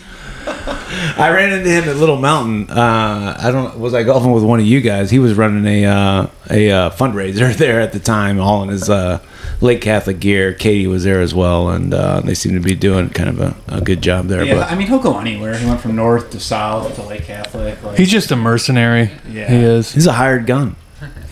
I 1.23 1.31
ran 1.31 1.53
into 1.53 1.71
him 1.71 1.89
at 1.89 1.97
Little 1.97 2.17
Mountain. 2.17 2.71
Uh, 2.71 3.37
I 3.39 3.51
don't. 3.53 3.79
Was 3.79 3.95
I 3.95 4.03
golfing 4.03 4.33
with 4.33 4.43
one 4.43 4.59
of 4.59 4.67
you 4.67 4.81
guys? 4.81 5.11
He 5.11 5.21
was 5.21 5.35
running 5.35 5.65
a 5.67 5.87
uh, 5.87 6.27
a 6.51 6.71
uh, 6.71 6.91
fundraiser 6.91 7.55
there 7.57 7.81
at 7.81 7.93
the 7.93 8.01
time, 8.01 8.41
all 8.41 8.65
in 8.65 8.71
his 8.71 8.91
uh, 8.91 9.21
Lake 9.61 9.81
Catholic 9.81 10.19
gear. 10.19 10.53
Katie 10.53 10.89
was 10.89 11.05
there 11.05 11.21
as 11.21 11.33
well, 11.33 11.69
and 11.71 11.95
uh, 11.95 12.21
they 12.21 12.35
seemed 12.35 12.57
to 12.57 12.61
be 12.61 12.75
doing 12.75 13.09
kind 13.11 13.29
of 13.29 13.41
a, 13.41 13.57
a 13.69 13.81
good 13.81 14.03
job 14.03 14.27
there. 14.27 14.45
Yeah, 14.45 14.55
but 14.55 14.71
I 14.71 14.75
mean, 14.75 14.89
he'll 14.89 14.99
go 14.99 15.19
anywhere. 15.19 15.57
He 15.57 15.65
went 15.65 15.81
from 15.81 15.95
north 15.95 16.31
to 16.33 16.41
south 16.41 16.95
to 16.97 17.03
Lake 17.03 17.25
Catholic. 17.25 17.81
Like, 17.83 17.99
He's 17.99 18.11
just 18.11 18.33
a 18.33 18.37
mercenary. 18.37 19.13
Yeah. 19.29 19.49
He 19.49 19.57
is. 19.59 19.93
he's 19.93 20.07
a 20.09 20.13
hired 20.13 20.47
gun. 20.47 20.75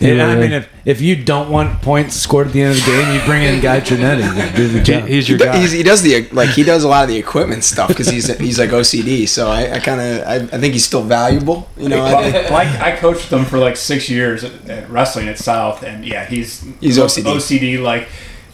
Yeah, 0.01 0.13
Yeah, 0.15 0.27
I 0.27 0.35
mean, 0.35 0.51
if, 0.51 0.69
if 0.83 1.01
you 1.01 1.15
don't 1.23 1.49
want 1.49 1.81
points 1.81 2.15
scored 2.15 2.47
at 2.47 2.53
the 2.53 2.61
end 2.63 2.77
of 2.77 2.83
the 2.83 2.91
game, 2.91 3.13
you 3.13 3.21
bring 3.25 3.43
in 3.43 3.61
Guy 3.61 3.79
Trinetti 3.81 4.55
do 4.55 4.67
the 4.67 4.77
He- 4.79 4.83
job. 4.83 5.07
he's 5.07 5.29
your 5.29 5.37
guy. 5.37 5.57
he's, 5.59 5.71
he 5.71 5.83
does 5.83 6.01
the 6.01 6.27
like 6.31 6.49
he 6.49 6.63
does 6.63 6.83
a 6.83 6.87
lot 6.87 7.03
of 7.03 7.09
the 7.09 7.17
equipment 7.17 7.63
stuff 7.63 7.87
because 7.89 8.07
he's 8.07 8.35
he's 8.39 8.57
like 8.59 8.71
OCD. 8.71 9.27
So 9.27 9.49
I, 9.49 9.73
I 9.73 9.79
kind 9.79 10.01
of 10.01 10.27
I, 10.27 10.35
I 10.55 10.59
think 10.59 10.73
he's 10.73 10.85
still 10.85 11.03
valuable. 11.03 11.69
You 11.77 11.89
know, 11.89 12.03
I 12.03 12.31
think, 12.31 12.49
well, 12.49 12.57
I, 12.83 12.93
I 12.93 12.95
coached 12.97 13.29
them 13.29 13.45
for 13.45 13.57
like 13.59 13.77
six 13.77 14.09
years 14.09 14.43
at, 14.43 14.69
at 14.69 14.89
wrestling 14.89 15.27
at 15.27 15.37
South, 15.37 15.83
and 15.83 16.03
yeah, 16.05 16.25
he's 16.25 16.61
He's 16.79 16.97
OCD. 16.97 17.23
OCD. 17.25 17.81
Like 17.81 18.07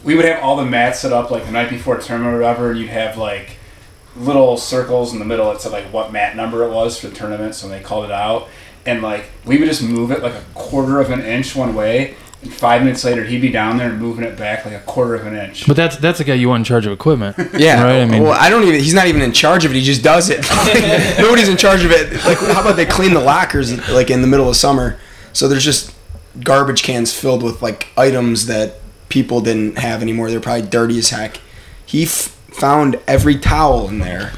we 0.04 0.16
would 0.16 0.26
have 0.26 0.44
all 0.44 0.56
the 0.58 0.66
mats 0.66 1.00
set 1.00 1.14
up 1.14 1.32
like 1.32 1.46
the 1.46 1.52
night 1.52 1.70
before 1.70 1.98
a 1.98 2.02
tournament 2.02 2.36
or 2.36 2.40
whatever, 2.40 2.72
and 2.72 2.80
you'd 2.80 2.90
have 2.90 3.18
like 3.18 3.58
little 4.16 4.58
circles 4.58 5.14
in 5.14 5.20
the 5.20 5.26
middle 5.26 5.52
that 5.52 5.62
said 5.62 5.72
like 5.72 5.86
what 5.94 6.12
mat 6.12 6.36
number 6.36 6.64
it 6.64 6.72
was 6.72 7.00
for 7.00 7.08
the 7.08 7.16
tournament, 7.16 7.54
so 7.56 7.68
they 7.68 7.80
called 7.80 8.04
it 8.06 8.12
out, 8.12 8.48
and 8.88 9.02
like 9.04 9.26
we 9.46 9.58
would 9.60 9.68
just 9.68 9.84
move 9.84 10.10
it 10.12 10.24
like 10.24 10.34
a 10.34 10.44
quarter 10.56 11.00
of 11.00 11.12
an 11.12 11.22
inch 11.22 11.56
one 11.56 11.76
way. 11.76 12.16
And 12.44 12.54
five 12.54 12.84
minutes 12.84 13.04
later, 13.04 13.24
he'd 13.24 13.42
be 13.42 13.50
down 13.50 13.78
there 13.78 13.90
and 13.90 14.00
moving 14.00 14.24
it 14.24 14.38
back 14.38 14.64
like 14.64 14.76
a 14.76 14.80
quarter 14.82 15.16
of 15.16 15.26
an 15.26 15.36
inch. 15.36 15.66
But 15.68 15.76
that's 15.76 15.98
that's 15.98 16.20
the 16.20 16.24
guy 16.24 16.36
you 16.36 16.50
want 16.50 16.62
in 16.62 16.66
charge 16.66 16.86
of 16.86 16.92
equipment. 16.94 17.36
yeah. 17.58 17.84
Right, 17.84 18.02
I 18.02 18.06
mean- 18.06 18.24
well, 18.24 18.34
I 18.34 18.50
don't 18.50 18.64
even. 18.64 18.76
He's 18.80 18.94
not 18.94 19.08
even 19.08 19.22
in 19.22 19.32
charge 19.34 19.66
of 19.66 19.72
it. 19.72 19.76
He 19.76 19.82
just 19.84 20.04
does 20.04 20.30
it. 20.32 20.46
Nobody's 21.20 21.50
in 21.50 21.58
charge 21.58 21.84
of 21.84 21.92
it. 21.92 22.14
Like, 22.26 22.38
how 22.38 22.62
about 22.62 22.76
they 22.76 22.86
clean 22.86 23.14
the 23.14 23.20
lockers 23.20 23.76
like 23.90 24.10
in 24.12 24.22
the 24.22 24.28
middle 24.28 24.50
of 24.50 24.56
summer? 24.56 25.00
So 25.34 25.48
there's 25.48 25.66
just 25.66 25.94
garbage 26.44 26.84
cans 26.84 27.12
filled 27.12 27.42
with 27.44 27.62
like 27.64 27.88
items 27.98 28.46
that 28.46 28.76
people 29.10 29.42
didn't 29.42 29.80
have 29.80 30.02
anymore. 30.04 30.30
They're 30.30 30.40
probably 30.40 30.68
dirty 30.70 31.00
as 31.00 31.10
heck. 31.10 31.40
He 31.88 32.04
f- 32.04 32.12
found 32.52 33.00
every 33.08 33.38
towel 33.40 33.88
in 33.90 33.98
there, 34.00 34.32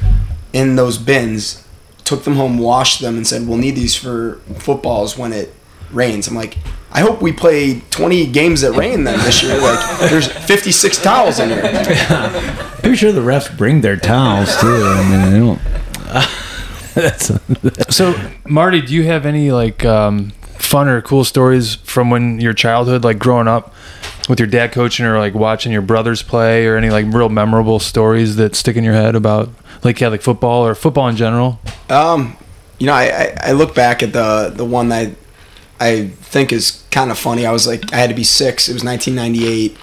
in 0.54 0.76
those 0.76 0.96
bins, 0.96 1.66
took 2.10 2.24
them 2.24 2.34
home, 2.34 2.58
washed 2.58 3.00
them, 3.00 3.16
and 3.16 3.24
said, 3.24 3.46
"We'll 3.46 3.56
need 3.56 3.76
these 3.76 3.94
for 3.94 4.40
footballs 4.58 5.16
when 5.16 5.32
it 5.32 5.54
rains." 5.92 6.26
I'm 6.26 6.34
like, 6.34 6.58
I 6.90 7.02
hope 7.02 7.22
we 7.22 7.32
play 7.32 7.82
20 7.90 8.26
games 8.26 8.62
that 8.62 8.72
rain 8.72 9.04
then 9.04 9.16
this 9.20 9.44
year. 9.44 9.56
Like, 9.60 10.10
there's 10.10 10.26
56 10.26 11.00
towels 11.00 11.38
in 11.38 11.50
here. 11.50 11.62
Pretty 12.82 12.96
sure 12.96 13.12
the 13.12 13.20
refs 13.20 13.56
bring 13.56 13.80
their 13.80 13.96
towels 13.96 14.56
too. 14.60 14.66
I 14.66 15.08
mean, 15.08 15.32
they 15.32 15.38
don't. 15.38 15.60
that's 16.94 17.30
So, 17.94 18.20
Marty, 18.44 18.80
do 18.80 18.92
you 18.92 19.04
have 19.04 19.24
any 19.24 19.52
like 19.52 19.84
um, 19.84 20.30
fun 20.58 20.88
or 20.88 21.00
cool 21.00 21.22
stories 21.24 21.76
from 21.76 22.10
when 22.10 22.40
your 22.40 22.54
childhood, 22.54 23.04
like 23.04 23.20
growing 23.20 23.46
up 23.46 23.72
with 24.30 24.38
your 24.38 24.46
dad 24.46 24.70
coaching 24.70 25.04
or 25.04 25.18
like 25.18 25.34
watching 25.34 25.72
your 25.72 25.82
brothers 25.82 26.22
play, 26.22 26.66
or 26.66 26.76
any 26.76 26.88
like 26.88 27.04
real 27.08 27.28
memorable 27.28 27.80
stories 27.80 28.36
that 28.36 28.54
stick 28.54 28.76
in 28.76 28.84
your 28.84 28.94
head 28.94 29.16
about 29.16 29.50
like 29.82 29.96
Catholic 29.96 30.22
football 30.22 30.64
or 30.64 30.74
football 30.74 31.08
in 31.08 31.16
general? 31.16 31.60
Um, 31.90 32.36
you 32.78 32.86
know, 32.86 32.94
I, 32.94 33.02
I, 33.04 33.36
I 33.48 33.52
look 33.52 33.74
back 33.74 34.02
at 34.02 34.12
the 34.12 34.52
the 34.54 34.64
one 34.64 34.88
that 34.90 35.10
I 35.80 36.06
think 36.06 36.52
is 36.52 36.84
kind 36.90 37.10
of 37.10 37.18
funny. 37.18 37.44
I 37.44 37.52
was 37.52 37.66
like, 37.66 37.92
I 37.92 37.96
had 37.96 38.08
to 38.08 38.14
be 38.14 38.24
six. 38.24 38.68
It 38.68 38.72
was 38.72 38.84
1998. 38.84 39.76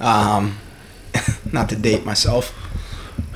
Um, 0.00 0.58
not 1.52 1.68
to 1.68 1.76
date 1.76 2.04
myself. 2.04 2.52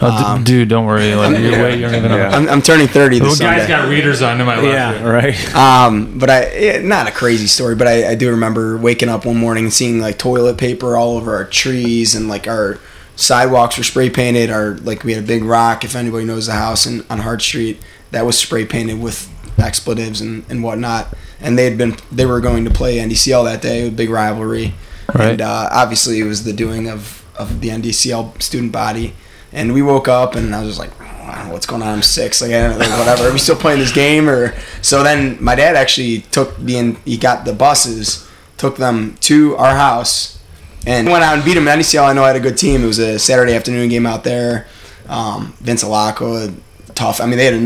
Oh, 0.01 0.17
d- 0.17 0.25
Um, 0.25 0.45
dude, 0.45 0.69
don't 0.69 0.87
worry. 0.87 1.15
Like, 1.15 1.39
you're 1.39 1.53
way 1.53 1.77
younger 1.79 2.01
than 2.01 2.11
Yeah. 2.13 2.31
I 2.31 2.37
I'm, 2.37 2.49
I'm 2.49 2.63
turning 2.63 2.87
30 2.87 3.21
Well, 3.21 3.31
this 3.31 3.41
guys 3.41 3.63
Sunday. 3.63 3.69
got 3.77 3.89
readers 3.89 4.23
on 4.23 4.39
to 4.39 4.45
my 4.45 4.57
left. 4.61 4.67
yeah, 4.67 4.99
here. 4.99 5.13
right. 5.13 5.55
Um, 5.57 6.19
but 6.19 6.31
I 6.31 6.45
eh, 6.45 6.81
not 6.83 7.09
a 7.09 7.11
crazy 7.11 7.47
story, 7.49 7.75
but 7.75 7.87
I, 7.89 8.11
I 8.11 8.15
do 8.15 8.31
remember 8.31 8.77
waking 8.79 9.09
up 9.09 9.25
one 9.27 9.37
morning 9.37 9.65
and 9.65 9.73
seeing 9.73 10.01
like 10.01 10.17
toilet 10.19 10.57
paper 10.59 10.97
all 10.97 11.17
over 11.17 11.35
our 11.35 11.45
trees 11.45 12.15
and 12.15 12.29
like 12.29 12.47
our 12.47 12.79
sidewalks 13.17 13.77
were 13.77 13.83
spray 13.85 14.09
painted. 14.09 14.51
Our 14.51 14.75
like 14.77 15.03
we 15.03 15.13
had 15.15 15.25
a 15.25 15.27
big 15.27 15.43
rock. 15.43 15.83
If 15.85 15.97
anybody 15.97 16.25
knows 16.25 16.47
the 16.47 16.53
house 16.53 16.87
in, 16.87 17.05
on 17.11 17.19
Hart 17.19 17.43
Street, 17.43 17.81
that 18.13 18.25
was 18.25 18.39
spray 18.39 18.65
painted 18.67 19.01
with 19.01 19.29
expletives 19.59 20.21
and, 20.21 20.45
and 20.49 20.63
whatnot. 20.63 21.13
And 21.41 21.59
they 21.59 21.65
had 21.65 21.77
been 21.77 21.97
they 22.13 22.25
were 22.27 22.41
going 22.41 22.65
to 22.67 22.71
play 22.71 22.99
NDCL 22.99 23.45
that 23.47 23.63
day, 23.63 23.89
a 23.89 23.91
big 23.91 24.11
rivalry. 24.11 24.75
Right. 25.13 25.31
And 25.33 25.41
uh, 25.41 25.69
obviously 25.73 26.21
it 26.21 26.25
was 26.25 26.45
the 26.45 26.53
doing 26.53 26.89
of 26.89 27.25
of 27.37 27.61
the 27.61 27.69
NDCL 27.71 28.41
student 28.43 28.71
body. 28.71 29.15
And 29.53 29.73
we 29.73 29.83
woke 29.83 30.09
up 30.09 30.35
and 30.35 30.55
I 30.55 30.61
was 30.63 30.77
just 30.77 30.79
like, 30.79 31.01
I 31.01 31.37
don't 31.39 31.47
know 31.49 31.53
what's 31.55 31.67
going 31.67 31.83
on. 31.83 31.89
I'm 31.89 32.03
six. 32.03 32.41
Like, 32.43 32.51
like 32.51 32.91
whatever. 32.99 33.29
Are 33.29 33.33
we 33.33 33.39
still 33.39 33.57
playing 33.57 33.79
this 33.81 33.93
game? 33.93 34.29
Or 34.29 34.55
so 34.83 35.03
then 35.03 35.43
my 35.43 35.55
dad 35.55 35.77
actually 35.77 36.21
took 36.31 36.57
the 36.59 36.97
he 37.05 37.17
got 37.17 37.45
the 37.45 37.53
buses, 37.53 38.29
took 38.57 38.77
them 38.77 39.17
to 39.21 39.57
our 39.57 39.75
house, 39.77 40.39
and 40.87 41.09
went 41.09 41.25
out 41.25 41.35
and 41.37 41.45
beat 41.45 41.55
them. 41.55 41.65
NCL 41.65 42.05
I 42.09 42.13
know 42.13 42.25
I 42.25 42.29
had 42.29 42.37
a 42.37 42.41
good 42.41 42.59
team. 42.59 42.83
It 42.83 42.87
was 42.87 42.99
a 42.99 43.19
Saturday 43.19 43.55
afternoon 43.55 43.89
game 43.89 44.07
out 44.07 44.25
there. 44.25 44.67
Um, 45.09 45.55
Vince 45.61 45.83
Alaco, 45.85 46.55
tough. 46.95 47.21
I 47.21 47.27
mean, 47.27 47.39
they 47.39 47.45
had 47.47 47.55
a 47.55 47.59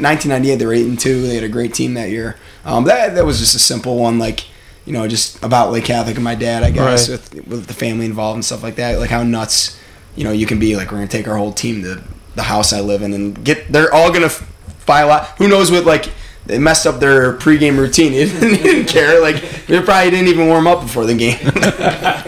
1998. 0.00 0.56
They 0.56 0.66
were 0.66 0.72
eight 0.72 0.86
and 0.86 0.98
two. 0.98 1.22
They 1.26 1.36
had 1.36 1.44
a 1.44 1.48
great 1.48 1.74
team 1.74 1.94
that 1.94 2.10
year. 2.10 2.36
Um, 2.64 2.84
that 2.84 3.14
that 3.14 3.24
was 3.24 3.38
just 3.38 3.54
a 3.54 3.58
simple 3.60 3.96
one, 3.98 4.18
like 4.18 4.44
you 4.86 4.92
know, 4.92 5.06
just 5.06 5.42
about 5.44 5.70
Lake 5.70 5.84
Catholic 5.84 6.16
and 6.16 6.24
my 6.24 6.34
dad, 6.34 6.62
I 6.62 6.70
guess, 6.70 7.08
Right. 7.08 7.18
with 7.34 7.46
with 7.46 7.66
the 7.66 7.74
family 7.74 8.06
involved 8.06 8.36
and 8.36 8.44
stuff 8.44 8.62
like 8.62 8.76
that. 8.76 8.98
Like 8.98 9.10
how 9.10 9.22
nuts, 9.22 9.78
you 10.18 10.24
know, 10.24 10.32
you 10.32 10.46
can 10.46 10.58
be. 10.58 10.74
Like 10.74 10.90
we're 10.90 10.98
gonna 10.98 11.08
take 11.08 11.28
our 11.28 11.36
whole 11.36 11.52
team 11.52 11.82
to 11.82 12.02
the 12.34 12.42
house 12.42 12.72
I 12.72 12.80
live 12.80 13.02
in 13.02 13.14
and 13.14 13.44
get. 13.44 13.72
They're 13.72 13.94
all 13.94 14.12
gonna 14.12 14.28
file 14.28 15.10
out. 15.12 15.26
Who 15.38 15.48
knows 15.48 15.70
what 15.70 15.86
like. 15.86 16.10
They 16.46 16.58
messed 16.58 16.86
up 16.86 16.98
their 16.98 17.34
pregame 17.36 17.76
routine. 17.78 18.12
They 18.12 18.24
didn't, 18.28 18.40
they 18.40 18.62
didn't 18.62 18.88
care. 18.88 19.20
Like 19.20 19.66
they 19.66 19.80
probably 19.82 20.10
didn't 20.10 20.28
even 20.28 20.48
warm 20.48 20.66
up 20.66 20.80
before 20.80 21.04
the 21.04 21.14
game. 21.14 21.38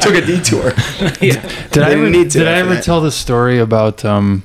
Took 0.01 0.15
a 0.15 0.21
detour. 0.25 0.71
Did 1.21 1.79
I 1.79 1.93
ever, 1.93 2.11
need 2.11 2.31
to 2.33 2.41
did 2.41 2.49
I 2.49 2.53
ever 2.59 2.75
that. 2.75 2.85
tell 2.85 3.01
the 3.01 3.11
story 3.11 3.59
about 3.59 4.05
um, 4.05 4.43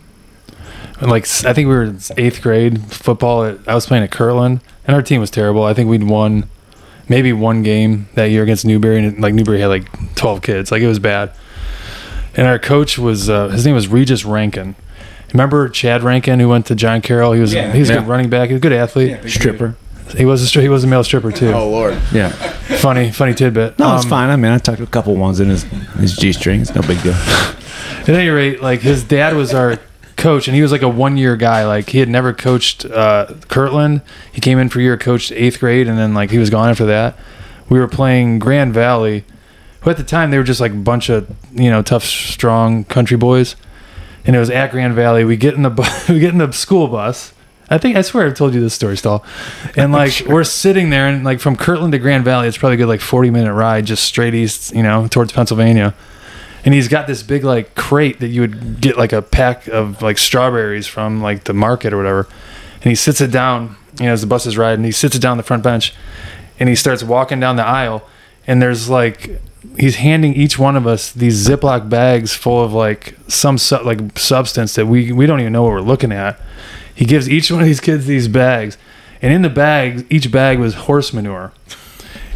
like 1.02 1.26
I 1.44 1.54
think 1.54 1.68
we 1.68 1.76
were 1.76 1.84
in 1.84 2.00
eighth 2.18 2.42
grade 2.42 2.82
football. 2.92 3.44
At, 3.44 3.68
I 3.68 3.76
was 3.76 3.86
playing 3.86 4.04
at 4.04 4.12
Kirtland, 4.12 4.62
and 4.88 4.96
our 4.96 5.02
team 5.02 5.20
was 5.20 5.30
terrible. 5.30 5.64
I 5.64 5.74
think 5.74 5.90
we'd 5.90 6.04
won 6.04 6.50
maybe 7.10 7.34
one 7.34 7.62
game 7.62 8.08
that 8.16 8.32
year 8.32 8.44
against 8.44 8.66
Newbury, 8.66 9.06
and 9.06 9.20
like 9.20 9.34
Newbury 9.34 9.60
had 9.60 9.68
like 9.68 10.16
twelve 10.16 10.42
kids. 10.42 10.72
Like 10.72 10.82
it 10.82 10.88
was 10.88 11.00
bad. 11.00 11.34
And 12.38 12.48
our 12.48 12.60
coach 12.60 12.98
was 12.98 13.30
uh, 13.30 13.50
his 13.50 13.66
name 13.66 13.76
was 13.76 13.88
Regis 13.88 14.26
Rankin. 14.26 14.76
Remember 15.34 15.68
Chad 15.70 16.04
Rankin 16.04 16.40
who 16.40 16.50
went 16.50 16.66
to 16.68 16.76
John 16.76 17.02
Carroll? 17.02 17.34
He 17.34 17.40
was 17.42 17.54
Yeah. 17.54 17.72
he 17.74 17.80
was 17.80 17.90
a 17.90 17.96
good 17.96 18.08
running 18.08 18.30
back. 18.30 18.48
He 18.50 18.54
was 18.54 18.60
a 18.60 18.62
good 18.62 18.74
athlete. 18.74 19.12
Yeah, 19.12 19.22
big 19.22 19.32
Stripper. 19.32 19.76
He 20.16 20.24
was 20.26 20.56
a 20.56 20.62
he 20.62 20.70
was 20.70 20.84
a 20.84 20.88
male 20.88 21.04
stripper 21.04 21.32
too. 21.32 21.52
Oh 21.52 21.68
lord. 21.70 21.98
Yeah. 22.14 22.30
Funny 22.80 23.12
funny 23.12 23.34
tidbit. 23.34 23.80
No, 23.80 23.96
it's 23.96 24.04
Um, 24.06 24.10
fine. 24.10 24.30
I 24.30 24.36
mean, 24.36 24.52
I 24.52 24.60
tucked 24.60 24.80
a 24.82 24.86
couple 24.86 25.16
ones 25.16 25.40
in 25.40 25.50
his 25.50 25.64
his 26.00 26.16
g 26.16 26.32
strings. 26.32 26.74
No 26.76 26.82
big 26.84 27.02
deal. 27.02 27.14
At 28.02 28.10
any 28.10 28.30
rate, 28.30 28.62
like 28.62 28.82
his 28.82 29.04
dad 29.04 29.34
was 29.36 29.54
our 29.54 29.80
coach, 30.16 30.48
and 30.48 30.56
he 30.56 30.62
was 30.62 30.72
like 30.72 30.84
a 30.84 30.88
one 30.90 31.18
year 31.18 31.36
guy. 31.36 31.66
Like 31.66 31.90
he 31.90 31.98
had 32.00 32.08
never 32.10 32.34
coached 32.34 32.86
uh, 32.86 33.34
Kirtland. 33.48 34.02
He 34.32 34.42
came 34.42 34.60
in 34.60 34.70
for 34.70 34.80
a 34.80 34.84
year, 34.84 34.96
coached 34.98 35.32
eighth 35.32 35.60
grade, 35.60 35.88
and 35.88 35.98
then 35.98 36.14
like 36.14 36.30
he 36.30 36.38
was 36.38 36.52
gone 36.52 36.70
after 36.70 36.86
that. 36.86 37.18
We 37.68 37.80
were 37.80 37.88
playing 37.88 38.38
Grand 38.38 38.74
Valley, 38.76 39.24
who 39.86 39.92
at 39.92 39.98
the 39.98 40.04
time 40.04 40.32
they 40.32 40.38
were 40.38 40.44
just 40.44 40.60
like 40.60 40.74
a 40.74 40.76
bunch 40.76 41.08
of 41.10 41.34
you 41.54 41.70
know 41.70 41.82
tough, 41.82 42.04
strong 42.04 42.84
country 42.84 43.16
boys, 43.16 43.56
and 44.26 44.36
it 44.36 44.40
was 44.40 44.50
at 44.50 44.72
Grand 44.72 44.96
Valley. 44.96 45.24
We 45.24 45.38
get 45.38 45.54
in 45.54 45.64
the 45.64 45.70
bu- 45.70 45.84
we 46.10 46.20
get 46.20 46.34
in 46.34 46.40
the 46.40 46.52
school 46.52 46.90
bus. 46.90 47.32
I 47.70 47.80
think 47.80 47.96
I 47.96 48.02
swear 48.02 48.28
I've 48.28 48.36
told 48.36 48.54
you 48.54 48.62
this 48.62 48.76
story, 48.76 48.98
Stahl. 48.98 49.26
And 49.78 49.92
like 49.94 50.22
we're 50.28 50.44
sitting 50.44 50.90
there, 50.90 51.08
and 51.08 51.24
like 51.24 51.40
from 51.40 51.56
Kirtland 51.56 51.94
to 51.94 52.00
Grand 52.00 52.26
Valley, 52.26 52.50
it's 52.50 52.58
probably 52.58 52.76
a 52.76 52.78
good 52.78 52.90
like 52.90 53.02
forty 53.02 53.30
minute 53.30 53.54
ride, 53.54 53.86
just 53.86 54.04
straight 54.04 54.36
east, 54.36 54.76
you 54.76 54.84
know, 54.84 55.08
towards 55.08 55.32
Pennsylvania 55.32 55.94
and 56.64 56.74
he's 56.74 56.88
got 56.88 57.06
this 57.06 57.22
big 57.22 57.44
like 57.44 57.76
crate 57.76 58.20
that 58.22 58.30
you 58.30 58.42
would 58.42 58.82
get 58.82 58.98
like 58.98 59.14
a 59.14 59.22
pack 59.22 59.68
of 59.68 60.02
like 60.02 60.18
strawberries 60.18 60.88
from 60.88 61.22
like 61.22 61.44
the 61.44 61.54
market 61.54 61.94
or 61.94 61.98
whatever 61.98 62.28
and 62.86 62.92
he 62.92 62.96
sits 62.96 63.20
it 63.20 63.32
down. 63.32 63.76
You 64.00 64.06
know, 64.06 64.14
as 64.14 64.22
the 64.22 64.28
bus 64.28 64.46
is 64.46 64.58
riding, 64.58 64.86
he 64.86 64.92
sits 64.92 65.16
it 65.16 65.22
down 65.22 65.38
the 65.38 65.44
front 65.44 65.64
bench, 65.64 65.94
and 66.60 66.70
he 66.70 66.76
starts 66.76 67.04
walking 67.04 67.40
down 67.40 67.56
the 67.56 67.66
aisle, 67.66 68.08
and 68.46 68.62
there's 68.62 68.90
like 68.90 69.42
he's 69.78 69.96
handing 69.98 70.34
each 70.34 70.58
one 70.58 70.76
of 70.76 70.88
us 70.88 71.12
these 71.12 71.48
Ziploc 71.48 71.90
bags 71.90 72.34
full 72.34 72.64
of 72.64 72.74
like 72.74 73.18
some 73.28 73.58
su- 73.58 73.84
like 73.84 74.18
substance 74.18 74.76
that 74.76 74.86
we 74.88 75.12
we 75.12 75.26
don't 75.26 75.40
even 75.40 75.54
know 75.54 75.64
what 75.64 75.72
we're 75.72 75.82
looking 75.82 76.12
at. 76.12 76.40
He 76.94 77.06
gives 77.06 77.30
each 77.30 77.52
one 77.52 77.62
of 77.62 77.66
these 77.68 77.80
kids 77.80 78.06
these 78.06 78.28
bags, 78.28 78.78
and 79.22 79.34
in 79.34 79.42
the 79.42 79.50
bags, 79.50 80.04
each 80.10 80.32
bag 80.32 80.60
was 80.60 80.74
horse 80.74 81.14
manure. 81.14 81.52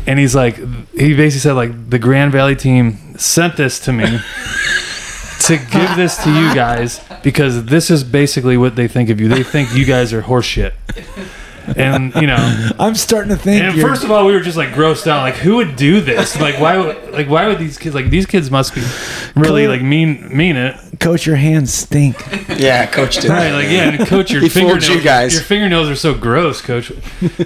And 0.08 0.18
he's 0.18 0.34
like, 0.34 0.56
he 0.56 1.16
basically 1.16 1.40
said 1.40 1.54
like 1.54 1.90
the 1.90 2.00
Grand 2.00 2.32
Valley 2.32 2.56
team 2.56 3.18
sent 3.18 3.58
this 3.58 3.80
to 3.82 3.94
me 3.94 4.06
to 5.42 5.58
give 5.58 5.96
this 5.96 6.24
to 6.24 6.32
you 6.32 6.54
guys 6.56 7.02
because 7.22 7.66
this 7.66 7.92
is 7.92 8.04
basically 8.04 8.58
what 8.58 8.76
they 8.76 8.88
think 8.88 9.10
of 9.10 9.20
you. 9.20 9.28
They 9.28 9.44
think 9.44 9.76
you 9.76 9.86
guys 9.86 10.14
are 10.14 10.22
horseshit. 10.22 10.74
And 11.76 12.14
you 12.16 12.28
know, 12.28 12.70
I'm 12.80 12.96
starting 12.96 13.30
to 13.30 13.38
think. 13.38 13.64
and 13.64 13.76
you're- 13.76 13.88
first 13.90 14.04
of 14.04 14.12
all, 14.12 14.26
we 14.26 14.34
were 14.34 14.40
just 14.40 14.58
like 14.58 14.70
grossed 14.70 15.08
out. 15.08 15.22
Like, 15.22 15.36
who 15.36 15.56
would 15.58 15.76
do 15.76 16.02
this? 16.02 16.40
Like, 16.40 16.60
why? 16.60 16.78
Would, 16.78 17.12
like, 17.12 17.30
why 17.30 17.48
would 17.48 17.60
these 17.60 17.78
kids? 17.78 17.94
Like, 17.96 18.10
these 18.10 18.26
kids 18.26 18.50
must 18.52 18.74
be 18.76 18.82
really 19.36 19.68
like 19.68 19.82
mean 19.82 20.36
mean 20.36 20.56
it. 20.56 20.76
Coach, 21.00 21.26
your 21.26 21.38
hands 21.38 21.74
stink. 21.74 22.18
Yeah, 22.60 22.86
coach 22.86 23.16
did. 23.22 23.30
Right, 23.30 23.52
like 23.52 23.70
yeah, 23.70 23.90
and 23.92 24.08
coach, 24.08 24.32
your 24.32 24.42
He 24.42 24.50
fooled 24.50 24.72
fingernails, 24.72 24.90
you 24.90 25.02
guys. 25.02 25.34
your 25.34 25.44
fingernails 25.44 25.88
are 25.90 25.96
so 25.96 26.14
gross, 26.14 26.62
coach. 26.62 26.92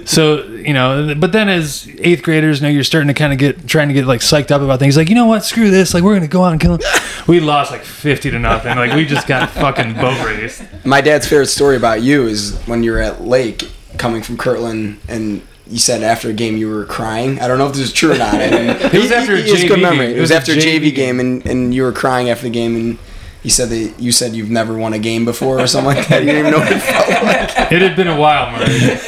So 0.06 0.42
you 0.44 0.72
know, 0.74 1.14
but 1.16 1.30
then 1.32 1.48
as 1.48 1.88
eighth 2.00 2.22
graders, 2.22 2.60
now 2.60 2.68
you're 2.68 2.82
starting 2.84 3.08
to 3.08 3.14
kind 3.14 3.32
of 3.32 3.38
get 3.38 3.66
trying 3.68 3.88
to 3.88 3.94
get 3.94 4.06
like 4.06 4.20
psyched 4.20 4.50
up 4.50 4.60
about 4.62 4.78
things. 4.80 4.96
Like 4.96 5.08
you 5.08 5.14
know 5.14 5.26
what, 5.26 5.44
screw 5.44 5.70
this. 5.70 5.94
Like 5.94 6.02
we're 6.02 6.14
gonna 6.14 6.26
go 6.26 6.42
out 6.42 6.52
and 6.52 6.60
kill. 6.60 6.78
Them. 6.78 6.90
We 7.28 7.38
lost 7.40 7.70
like 7.70 7.84
fifty 7.84 8.30
to 8.30 8.38
nothing. 8.38 8.76
Like 8.76 8.92
we 8.94 9.04
just 9.06 9.26
got 9.26 9.50
fucking 9.50 9.94
boat 9.94 10.24
raced. 10.26 10.62
My 10.84 11.00
dad's 11.00 11.28
favorite 11.28 11.46
story 11.46 11.76
about 11.76 12.02
you 12.02 12.26
is 12.26 12.58
when 12.66 12.82
you 12.82 12.92
were 12.92 13.00
at 13.00 13.22
Lake 13.22 13.62
coming 13.98 14.22
from 14.22 14.36
Kirtland 14.36 15.00
and 15.08 15.42
you 15.66 15.78
said 15.78 16.02
after 16.02 16.28
a 16.28 16.32
game 16.34 16.56
you 16.58 16.68
were 16.68 16.84
crying. 16.84 17.40
I 17.40 17.48
don't 17.48 17.56
know 17.58 17.66
if 17.66 17.72
this 17.72 17.82
is 17.82 17.92
true 17.92 18.12
or 18.12 18.18
not. 18.18 18.34
And 18.34 18.80
It 18.94 19.00
was 19.00 19.10
after 19.10 19.32
a 19.34 19.38
he- 19.38 19.44
he 19.44 19.50
has 19.50 19.64
JV 19.64 19.68
good 19.68 19.80
memory. 19.80 20.06
game. 20.08 20.16
It 20.16 20.20
was 20.20 20.30
after 20.30 20.52
a 20.52 20.56
JV 20.56 20.94
game 20.94 21.20
and, 21.20 21.44
and 21.46 21.74
you 21.74 21.82
were 21.82 21.92
crying 21.92 22.28
after 22.30 22.44
the 22.44 22.50
game 22.50 22.76
and 22.76 22.98
you 23.42 23.50
said 23.50 23.68
that 23.70 23.94
you 23.98 24.12
said 24.12 24.34
you've 24.34 24.50
never 24.50 24.76
won 24.76 24.92
a 24.94 24.98
game 24.98 25.24
before 25.24 25.58
or 25.60 25.66
something 25.66 25.96
like 25.96 26.06
that. 26.08 26.20
You 26.22 26.26
didn't 26.32 26.40
even 26.46 26.52
know 26.52 26.58
what 26.60 26.72
it 26.72 26.80
felt 26.80 27.08
like. 27.08 27.72
It 27.72 27.82
had 27.82 27.96
been 27.96 28.08
a 28.08 28.18
while, 28.18 28.50
Murray. 28.52 28.66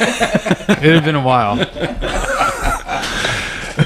It 0.79 0.93
had 0.93 1.05
been 1.05 1.15
a 1.15 1.23
while. 1.23 1.59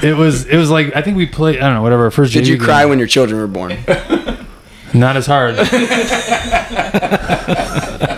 It 0.02 0.16
was. 0.16 0.46
It 0.46 0.56
was 0.56 0.68
like 0.68 0.94
I 0.96 1.02
think 1.02 1.16
we 1.16 1.26
played. 1.26 1.58
I 1.58 1.66
don't 1.66 1.74
know. 1.76 1.82
Whatever. 1.82 2.04
our 2.04 2.10
First. 2.10 2.32
Did 2.32 2.44
JV 2.44 2.48
you 2.48 2.56
game. 2.56 2.64
cry 2.66 2.84
when 2.86 2.98
your 2.98 3.06
children 3.08 3.40
were 3.40 3.46
born? 3.46 3.78
Not 4.92 5.16
as 5.16 5.26
hard. 5.26 5.56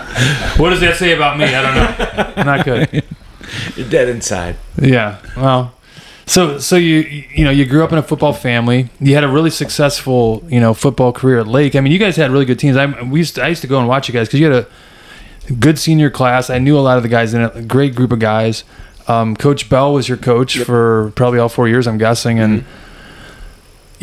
what 0.57 0.69
does 0.69 0.81
that 0.81 0.95
say 0.97 1.13
about 1.13 1.37
me? 1.37 1.45
I 1.45 1.61
don't 1.61 2.35
know. 2.37 2.43
Not 2.43 2.65
good. 2.65 3.03
You're 3.75 3.89
dead 3.89 4.09
inside. 4.09 4.57
Yeah. 4.81 5.19
Well. 5.35 5.73
So 6.27 6.57
so 6.57 6.75
you 6.75 6.99
you 7.33 7.43
know 7.43 7.51
you 7.51 7.65
grew 7.65 7.83
up 7.83 7.91
in 7.91 7.99
a 7.99 8.03
football 8.03 8.33
family. 8.33 8.89
You 8.99 9.13
had 9.13 9.23
a 9.23 9.27
really 9.27 9.51
successful 9.51 10.43
you 10.49 10.59
know 10.59 10.73
football 10.73 11.13
career 11.13 11.39
at 11.39 11.47
Lake. 11.47 11.75
I 11.75 11.81
mean, 11.81 11.93
you 11.93 11.99
guys 11.99 12.15
had 12.15 12.31
really 12.31 12.45
good 12.45 12.57
teams. 12.57 12.77
I 12.77 12.87
we 13.03 13.19
used 13.19 13.35
to, 13.35 13.43
I 13.43 13.49
used 13.49 13.61
to 13.61 13.67
go 13.67 13.77
and 13.77 13.87
watch 13.87 14.07
you 14.07 14.13
guys 14.13 14.27
because 14.27 14.39
you 14.39 14.51
had 14.51 14.65
a 15.49 15.53
good 15.53 15.77
senior 15.77 16.09
class. 16.09 16.49
I 16.49 16.57
knew 16.57 16.79
a 16.79 16.81
lot 16.81 16.97
of 16.97 17.03
the 17.03 17.09
guys 17.09 17.35
in 17.35 17.41
it. 17.41 17.55
A 17.55 17.61
great 17.61 17.93
group 17.93 18.11
of 18.11 18.19
guys. 18.19 18.63
Um, 19.07 19.35
coach 19.35 19.69
Bell 19.69 19.93
was 19.93 20.09
your 20.09 20.17
coach 20.17 20.57
for 20.57 21.11
probably 21.15 21.37
all 21.37 21.49
four 21.49 21.67
years, 21.67 21.87
I'm 21.87 21.97
guessing, 21.97 22.39
and. 22.39 22.61
Mm-hmm. 22.61 22.84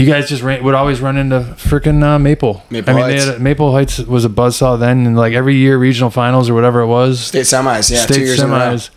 You 0.03 0.13
guys 0.13 0.29
just 0.29 0.43
ran, 0.43 0.63
would 0.65 0.75
always 0.75 1.01
run 1.01 1.17
into 1.17 1.41
freaking 1.57 2.03
uh, 2.03 2.19
Maple. 2.19 2.63
Maple 2.71 2.91
I 2.91 2.97
mean, 2.97 3.05
Heights. 3.05 3.25
They 3.25 3.33
had, 3.33 3.41
Maple 3.41 3.73
Heights 3.73 3.99
was 3.99 4.25
a 4.25 4.29
buzzsaw 4.29 4.79
then, 4.79 5.07
and 5.07 5.17
like 5.17 5.33
every 5.33 5.57
year, 5.57 5.79
regional 5.79 6.11
finals 6.11 6.49
or 6.51 6.55
whatever 6.55 6.81
it 6.81 6.87
was, 6.87 7.21
State 7.21 7.43
semis, 7.43 7.91
yeah, 7.91 8.01
state 8.01 8.15
two 8.15 8.21
years 8.21 8.41
in 8.41 8.51
a 8.51 8.53
row. 8.53 8.59
semis. 8.59 8.91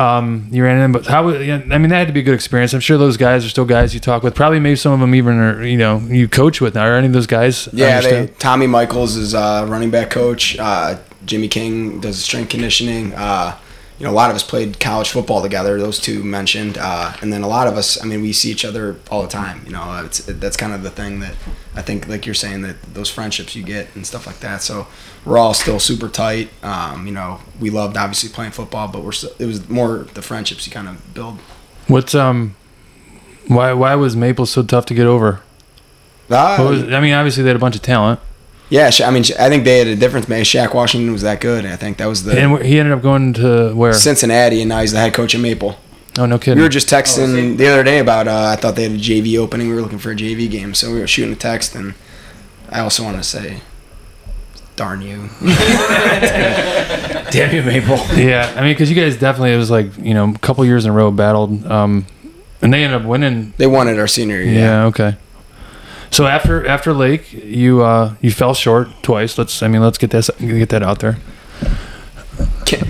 Um, 0.00 0.48
you 0.50 0.64
ran 0.64 0.78
in, 0.78 0.90
but 0.92 1.06
how? 1.06 1.28
I 1.28 1.58
mean, 1.58 1.68
that 1.68 1.90
had 1.90 2.06
to 2.06 2.12
be 2.14 2.20
a 2.20 2.22
good 2.22 2.34
experience. 2.34 2.72
I'm 2.72 2.80
sure 2.80 2.96
those 2.96 3.16
guys 3.16 3.44
are 3.44 3.48
still 3.48 3.66
guys 3.66 3.92
you 3.92 4.00
talk 4.00 4.22
with. 4.22 4.34
Probably 4.34 4.58
maybe 4.58 4.76
some 4.76 4.92
of 4.92 5.00
them 5.00 5.14
even 5.14 5.38
are 5.38 5.64
you 5.64 5.76
know 5.76 5.98
you 5.98 6.28
coach 6.28 6.60
with 6.60 6.74
now. 6.74 6.86
Are 6.86 6.96
any 6.96 7.08
of 7.08 7.12
those 7.12 7.26
guys? 7.26 7.68
Yeah, 7.72 8.00
they. 8.00 8.26
Tommy 8.26 8.66
Michaels 8.66 9.16
is 9.16 9.34
uh, 9.34 9.66
running 9.68 9.90
back 9.90 10.10
coach. 10.10 10.58
Uh, 10.58 10.98
Jimmy 11.26 11.48
King 11.48 12.00
does 12.00 12.22
strength 12.22 12.50
conditioning. 12.50 13.12
Uh, 13.14 13.56
you 14.02 14.08
know, 14.08 14.14
a 14.14 14.18
lot 14.18 14.30
of 14.30 14.34
us 14.34 14.42
played 14.42 14.80
college 14.80 15.10
football 15.10 15.40
together. 15.42 15.78
Those 15.78 16.00
two 16.00 16.24
mentioned, 16.24 16.76
uh, 16.76 17.14
and 17.22 17.32
then 17.32 17.42
a 17.42 17.46
lot 17.46 17.68
of 17.68 17.76
us. 17.76 18.02
I 18.02 18.04
mean, 18.04 18.20
we 18.20 18.32
see 18.32 18.50
each 18.50 18.64
other 18.64 18.96
all 19.08 19.22
the 19.22 19.28
time. 19.28 19.62
You 19.64 19.70
know, 19.70 20.02
it's 20.04 20.18
that's 20.24 20.56
kind 20.56 20.72
of 20.72 20.82
the 20.82 20.90
thing 20.90 21.20
that 21.20 21.36
I 21.76 21.82
think, 21.82 22.08
like 22.08 22.26
you're 22.26 22.34
saying, 22.34 22.62
that 22.62 22.82
those 22.94 23.08
friendships 23.08 23.54
you 23.54 23.62
get 23.62 23.94
and 23.94 24.04
stuff 24.04 24.26
like 24.26 24.40
that. 24.40 24.60
So 24.60 24.88
we're 25.24 25.38
all 25.38 25.54
still 25.54 25.78
super 25.78 26.08
tight. 26.08 26.50
Um, 26.64 27.06
you 27.06 27.12
know, 27.12 27.42
we 27.60 27.70
loved 27.70 27.96
obviously 27.96 28.28
playing 28.28 28.50
football, 28.50 28.88
but 28.88 29.04
we're 29.04 29.12
still, 29.12 29.30
it 29.38 29.46
was 29.46 29.68
more 29.68 29.98
the 30.14 30.22
friendships 30.22 30.66
you 30.66 30.72
kind 30.72 30.88
of 30.88 31.14
build. 31.14 31.38
What's 31.86 32.12
um, 32.12 32.56
why 33.46 33.72
why 33.72 33.94
was 33.94 34.16
Maple 34.16 34.46
so 34.46 34.64
tough 34.64 34.84
to 34.86 34.94
get 34.94 35.06
over? 35.06 35.42
Uh, 36.28 36.56
was, 36.58 36.82
I 36.92 36.98
mean, 36.98 37.14
obviously 37.14 37.44
they 37.44 37.50
had 37.50 37.56
a 37.56 37.60
bunch 37.60 37.76
of 37.76 37.82
talent, 37.82 38.18
yeah, 38.72 38.90
I 39.04 39.10
mean, 39.10 39.22
I 39.38 39.50
think 39.50 39.64
they 39.64 39.78
had 39.80 39.86
a 39.86 39.96
difference. 39.96 40.28
Man, 40.28 40.44
Shaq 40.44 40.72
Washington 40.72 41.12
was 41.12 41.20
that 41.22 41.42
good. 41.42 41.66
I 41.66 41.76
think 41.76 41.98
that 41.98 42.06
was 42.06 42.24
the 42.24 42.40
and 42.40 42.64
he 42.64 42.78
ended 42.78 42.94
up 42.94 43.02
going 43.02 43.34
to 43.34 43.74
where? 43.74 43.92
Cincinnati, 43.92 44.62
and 44.62 44.70
now 44.70 44.80
he's 44.80 44.92
the 44.92 44.98
head 44.98 45.12
coach 45.12 45.34
of 45.34 45.42
Maple. 45.42 45.76
Oh 46.18 46.24
no 46.24 46.38
kidding. 46.38 46.56
We 46.56 46.62
were 46.62 46.70
just 46.70 46.90
Oh, 46.90 46.96
texting 46.96 47.58
the 47.58 47.66
other 47.68 47.84
day 47.84 47.98
about. 47.98 48.28
Uh, 48.28 48.46
I 48.46 48.56
thought 48.56 48.74
they 48.76 48.84
had 48.84 48.92
a 48.92 48.96
JV 48.98 49.38
opening. 49.38 49.68
We 49.68 49.74
were 49.74 49.82
looking 49.82 49.98
for 49.98 50.10
a 50.10 50.16
JV 50.16 50.50
game, 50.50 50.72
so 50.72 50.90
we 50.90 51.00
were 51.00 51.06
shooting 51.06 51.32
a 51.34 51.36
text, 51.36 51.74
and 51.74 51.92
I 52.70 52.80
also 52.80 53.04
want 53.04 53.18
to 53.18 53.22
say, 53.22 53.60
"Darn 54.76 55.02
you!" 55.02 55.28
Damn 57.30 57.54
you, 57.54 57.62
Maple. 57.62 57.96
yeah, 58.16 58.52
I 58.56 58.62
mean, 58.62 58.72
because 58.72 58.90
you 58.90 58.96
guys 58.96 59.16
definitely 59.18 59.52
it 59.52 59.56
was 59.58 59.70
like 59.70 59.96
you 59.98 60.14
know 60.14 60.30
a 60.30 60.38
couple 60.38 60.64
years 60.64 60.84
in 60.86 60.90
a 60.90 60.94
row 60.94 61.10
battled, 61.10 61.66
um, 61.66 62.06
and 62.62 62.72
they 62.72 62.84
ended 62.84 63.00
up 63.02 63.06
winning 63.06 63.52
They 63.58 63.66
won 63.66 63.88
it 63.88 63.98
our 63.98 64.08
senior 64.08 64.40
year. 64.40 64.54
Yeah. 64.54 64.84
Okay. 64.86 65.16
So 66.12 66.26
after 66.26 66.66
after 66.66 66.92
Lake, 66.92 67.32
you 67.32 67.82
uh 67.82 68.14
you 68.20 68.30
fell 68.30 68.52
short 68.54 68.88
twice. 69.02 69.38
Let's 69.38 69.62
I 69.62 69.68
mean 69.68 69.80
let's 69.80 69.98
get 69.98 70.10
this 70.10 70.30
get 70.38 70.68
that 70.68 70.82
out 70.82 71.00
there. 71.00 71.18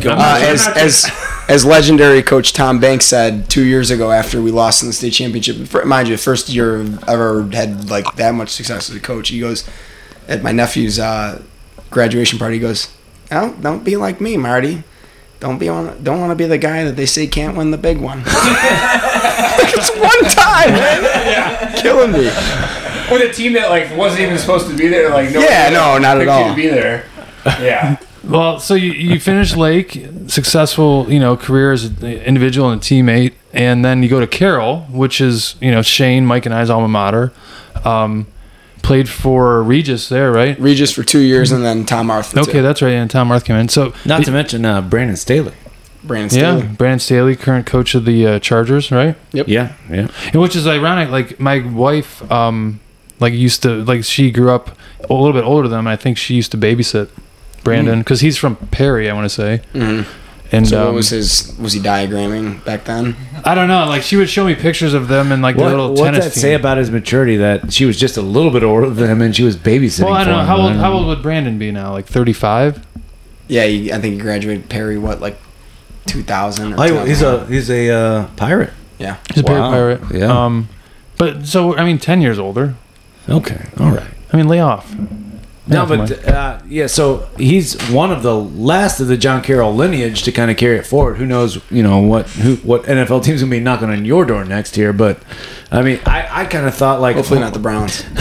Uh, 0.04 0.38
as 0.42 0.66
as 0.76 1.10
as 1.48 1.64
legendary 1.64 2.22
coach 2.22 2.52
Tom 2.52 2.80
Banks 2.80 3.06
said 3.06 3.48
two 3.48 3.64
years 3.64 3.90
ago 3.90 4.10
after 4.10 4.42
we 4.42 4.50
lost 4.50 4.82
in 4.82 4.88
the 4.88 4.92
state 4.92 5.12
championship. 5.12 5.84
Mind 5.84 6.08
you, 6.08 6.16
first 6.16 6.48
year 6.48 6.80
I've 6.80 7.08
ever 7.08 7.48
had 7.52 7.88
like 7.88 8.16
that 8.16 8.34
much 8.34 8.50
success 8.50 8.90
as 8.90 8.96
a 8.96 9.00
coach. 9.00 9.28
He 9.28 9.38
goes 9.38 9.68
at 10.26 10.42
my 10.42 10.50
nephew's 10.50 10.98
uh, 10.98 11.42
graduation 11.90 12.40
party. 12.40 12.56
He 12.56 12.60
goes, 12.60 12.92
"Don't 13.30 13.62
don't 13.62 13.84
be 13.84 13.96
like 13.96 14.20
me, 14.20 14.36
Marty." 14.36 14.82
Don't 15.42 15.58
be 15.58 15.68
on. 15.68 16.00
Don't 16.04 16.20
want 16.20 16.30
to 16.30 16.36
be 16.36 16.44
the 16.44 16.56
guy 16.56 16.84
that 16.84 16.94
they 16.94 17.04
say 17.04 17.26
can't 17.26 17.56
win 17.56 17.72
the 17.72 17.76
big 17.76 17.98
one. 17.98 18.22
it's 18.26 19.90
one 19.96 20.30
time, 20.30 20.70
man. 20.70 21.76
Killing 21.82 22.12
me. 22.12 22.26
With 23.10 23.28
a 23.28 23.32
team 23.32 23.54
that 23.54 23.68
like 23.68 23.96
wasn't 23.96 24.20
even 24.20 24.38
supposed 24.38 24.70
to 24.70 24.76
be 24.76 24.86
there, 24.86 25.10
like 25.10 25.32
no 25.32 25.40
Yeah, 25.40 25.70
no, 25.70 25.98
not 25.98 26.16
at 26.16 26.20
picked 26.20 26.26
you 26.26 26.30
all. 26.30 26.50
to 26.50 26.54
be 26.54 26.68
there. 26.68 27.06
Yeah, 27.44 27.96
Well, 28.22 28.60
so 28.60 28.74
you, 28.74 28.92
you 28.92 29.18
finished 29.18 29.56
Lake, 29.56 30.06
successful, 30.28 31.12
you 31.12 31.18
know, 31.18 31.36
career 31.36 31.72
as 31.72 31.86
an 31.86 32.04
individual 32.06 32.70
and 32.70 32.80
a 32.80 32.84
teammate, 32.84 33.34
and 33.52 33.84
then 33.84 34.04
you 34.04 34.08
go 34.08 34.20
to 34.20 34.28
Carroll, 34.28 34.82
which 34.92 35.20
is, 35.20 35.56
you 35.60 35.72
know, 35.72 35.82
Shane, 35.82 36.24
Mike, 36.24 36.46
and 36.46 36.54
I's 36.54 36.70
alma 36.70 36.86
mater. 36.86 37.32
Um, 37.84 38.28
played 38.82 39.08
for 39.08 39.62
Regis 39.62 40.08
there, 40.08 40.32
right? 40.32 40.58
Regis 40.60 40.92
for 40.92 41.02
two 41.02 41.20
years, 41.20 41.52
and 41.52 41.64
then 41.64 41.84
Tom 41.86 42.10
Arth. 42.10 42.36
Okay, 42.36 42.52
too. 42.52 42.62
that's 42.62 42.82
right. 42.82 42.92
And 42.92 43.10
Tom 43.10 43.30
Arth 43.30 43.44
came 43.44 43.56
in. 43.56 43.68
So 43.68 43.92
Not 44.04 44.24
to 44.24 44.30
mention 44.32 44.64
uh, 44.64 44.80
Brandon 44.82 45.16
Staley. 45.16 45.54
Brandon 46.04 46.36
yeah, 46.38 46.58
Staley. 46.58 46.74
Brandon 46.74 46.98
Staley, 46.98 47.36
current 47.36 47.66
coach 47.66 47.94
of 47.94 48.04
the 48.04 48.26
uh, 48.26 48.38
Chargers, 48.40 48.90
right? 48.90 49.16
Yep. 49.32 49.48
Yeah, 49.48 49.74
yeah. 49.88 50.08
And 50.32 50.42
which 50.42 50.56
is 50.56 50.66
ironic. 50.66 51.10
Like 51.10 51.38
my 51.38 51.60
wife, 51.60 52.30
um, 52.30 52.80
like 53.20 53.32
used 53.32 53.62
to 53.62 53.84
like 53.84 54.04
she 54.04 54.30
grew 54.30 54.50
up 54.50 54.76
a 55.08 55.14
little 55.14 55.32
bit 55.32 55.44
older 55.44 55.68
than 55.68 55.80
him. 55.80 55.86
I 55.86 55.96
think 55.96 56.18
she 56.18 56.34
used 56.34 56.50
to 56.52 56.58
babysit 56.58 57.08
Brandon 57.62 58.00
because 58.00 58.20
he's 58.20 58.36
from 58.36 58.56
Perry. 58.56 59.08
I 59.08 59.14
want 59.14 59.26
to 59.26 59.30
say. 59.30 59.62
Mhm. 59.72 60.06
And 60.54 60.68
So 60.68 60.80
um, 60.80 60.84
what 60.88 60.94
was 60.96 61.08
his? 61.08 61.56
Was 61.58 61.72
he 61.72 61.80
diagramming 61.80 62.62
back 62.64 62.84
then? 62.84 63.16
I 63.44 63.54
don't 63.54 63.68
know. 63.68 63.86
Like 63.86 64.02
she 64.02 64.16
would 64.16 64.28
show 64.28 64.44
me 64.44 64.54
pictures 64.54 64.92
of 64.92 65.08
them 65.08 65.32
and 65.32 65.40
like 65.42 65.56
the 65.56 65.62
What, 65.62 65.70
little 65.70 65.88
what's 65.90 66.02
tennis 66.02 66.24
that 66.26 66.34
team. 66.34 66.40
say 66.42 66.54
about 66.54 66.76
his 66.76 66.90
maturity? 66.90 67.38
That 67.38 67.72
she 67.72 67.86
was 67.86 67.98
just 67.98 68.18
a 68.18 68.22
little 68.22 68.50
bit 68.50 68.62
older 68.62 68.90
than 68.90 69.08
him, 69.10 69.22
and 69.22 69.34
she 69.34 69.42
was 69.44 69.56
babysitting. 69.56 70.04
well, 70.04 70.12
I 70.14 70.24
don't 70.24 70.26
for 70.26 70.30
know 70.32 70.40
him. 70.40 70.46
how 70.46 70.56
old. 70.58 70.72
don't 70.74 70.78
How 70.80 70.92
old 70.92 71.06
would 71.06 71.22
Brandon 71.22 71.58
be 71.58 71.70
now? 71.72 71.92
Like 71.92 72.04
thirty-five. 72.06 72.84
Yeah, 73.48 73.64
he, 73.64 73.90
I 73.92 73.98
think 73.98 74.14
he 74.14 74.20
graduated 74.20 74.68
Perry. 74.68 74.98
What 74.98 75.20
like 75.20 75.38
2000? 76.06 76.74
Oh, 76.78 77.04
he's 77.04 77.22
a 77.22 77.46
he's 77.46 77.70
a 77.70 77.90
uh, 77.90 78.26
pirate. 78.36 78.72
yeah. 78.98 79.16
He's 79.34 79.42
a 79.42 79.46
Wow. 79.46 79.70
pirate. 79.70 80.00
Yeah. 80.12 80.44
Um, 80.44 80.68
but 81.18 81.46
so 81.46 81.74
I 81.76 81.84
mean, 81.84 81.98
ten 81.98 82.20
years 82.20 82.38
older. 82.38 82.74
Okay, 83.28 83.66
all 83.78 83.90
right. 83.92 84.10
I 84.32 84.36
mean, 84.36 84.48
lay 84.48 84.60
off. 84.60 84.94
No, 85.66 85.86
but 85.86 86.26
uh, 86.26 86.60
yeah. 86.66 86.88
So 86.88 87.28
he's 87.36 87.80
one 87.90 88.10
of 88.10 88.22
the 88.24 88.34
last 88.34 88.98
of 88.98 89.06
the 89.06 89.16
John 89.16 89.42
Carroll 89.42 89.72
lineage 89.72 90.22
to 90.24 90.32
kind 90.32 90.50
of 90.50 90.56
carry 90.56 90.76
it 90.76 90.86
forward. 90.86 91.18
Who 91.18 91.26
knows? 91.26 91.60
You 91.70 91.84
know 91.84 92.00
what? 92.00 92.28
Who 92.30 92.56
what 92.56 92.82
NFL 92.84 93.22
team's 93.24 93.42
gonna 93.42 93.50
be 93.50 93.60
knocking 93.60 93.88
on 93.88 94.04
your 94.04 94.24
door 94.24 94.44
next 94.44 94.76
year? 94.76 94.92
But 94.92 95.22
I 95.70 95.82
mean, 95.82 96.00
I, 96.04 96.42
I 96.42 96.46
kind 96.46 96.66
of 96.66 96.74
thought 96.74 97.00
like 97.00 97.14
Hopefully 97.14 97.38
not 97.40 97.52
the 97.52 97.60
Browns. 97.60 98.04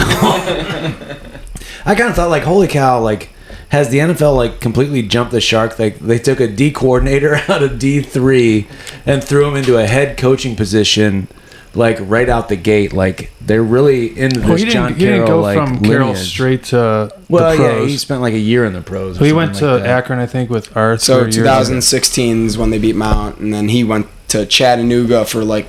I 1.84 1.96
kind 1.96 2.08
of 2.10 2.14
thought 2.14 2.30
like, 2.30 2.44
holy 2.44 2.68
cow, 2.68 3.00
like 3.00 3.30
has 3.70 3.88
the 3.88 3.98
NFL 3.98 4.36
like 4.36 4.60
completely 4.60 5.02
jumped 5.02 5.32
the 5.32 5.40
shark? 5.40 5.78
Like 5.78 5.98
they 5.98 6.18
took 6.18 6.38
a 6.38 6.46
D 6.46 6.70
coordinator 6.70 7.34
out 7.48 7.62
of 7.62 7.78
D 7.78 8.02
three 8.02 8.68
and 9.04 9.22
threw 9.24 9.48
him 9.48 9.56
into 9.56 9.78
a 9.78 9.86
head 9.86 10.16
coaching 10.16 10.54
position, 10.54 11.26
like 11.74 11.98
right 12.00 12.28
out 12.28 12.48
the 12.48 12.56
gate. 12.56 12.92
Like 12.92 13.30
they're 13.40 13.62
really 13.62 14.18
into 14.18 14.40
this 14.40 14.48
Well, 14.48 14.56
he 14.56 14.64
didn't, 14.64 14.72
John 14.72 14.94
he 14.94 14.98
didn't 15.00 15.26
Carroll 15.26 15.40
go 15.40 15.40
like 15.40 15.56
from 15.56 15.80
Carroll 15.80 16.14
straight 16.14 16.64
to 16.64 17.10
Well, 17.28 17.50
the 17.50 17.56
pros. 17.56 17.82
yeah, 17.82 17.86
he 17.88 17.96
spent 17.96 18.20
like 18.20 18.34
a 18.34 18.38
year 18.38 18.64
in 18.64 18.72
the 18.72 18.82
pros. 18.82 19.16
or 19.16 19.20
So 19.20 19.24
he 19.24 19.32
went 19.32 19.54
to 19.56 19.76
like. 19.76 19.84
Akron, 19.84 20.18
I 20.18 20.26
think, 20.26 20.50
with 20.50 20.76
Arth. 20.76 21.00
So 21.02 21.22
years 21.22 21.34
2016 21.36 22.46
is 22.46 22.58
when 22.58 22.70
they 22.70 22.78
beat 22.78 22.96
Mount, 22.96 23.38
and 23.38 23.52
then 23.52 23.68
he 23.68 23.84
went 23.84 24.06
to 24.28 24.46
Chattanooga 24.46 25.24
for 25.24 25.44
like 25.44 25.66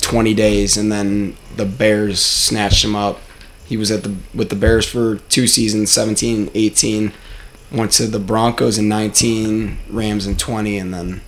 20 0.00 0.34
days, 0.34 0.76
and 0.76 0.90
then 0.92 1.36
the 1.56 1.64
Bears 1.64 2.20
snatched 2.24 2.84
him 2.84 2.94
up. 2.96 3.20
He 3.66 3.76
was 3.76 3.90
at 3.90 4.02
the 4.02 4.14
with 4.34 4.48
the 4.48 4.56
Bears 4.56 4.86
for 4.86 5.16
two 5.16 5.46
seasons, 5.46 5.90
17, 5.90 6.50
18. 6.54 7.12
Went 7.70 7.92
to 7.92 8.06
the 8.06 8.18
Broncos 8.18 8.78
in 8.78 8.88
19, 8.88 9.76
Rams 9.90 10.26
in 10.26 10.36
20, 10.36 10.78
and 10.78 10.94
then 10.94 11.20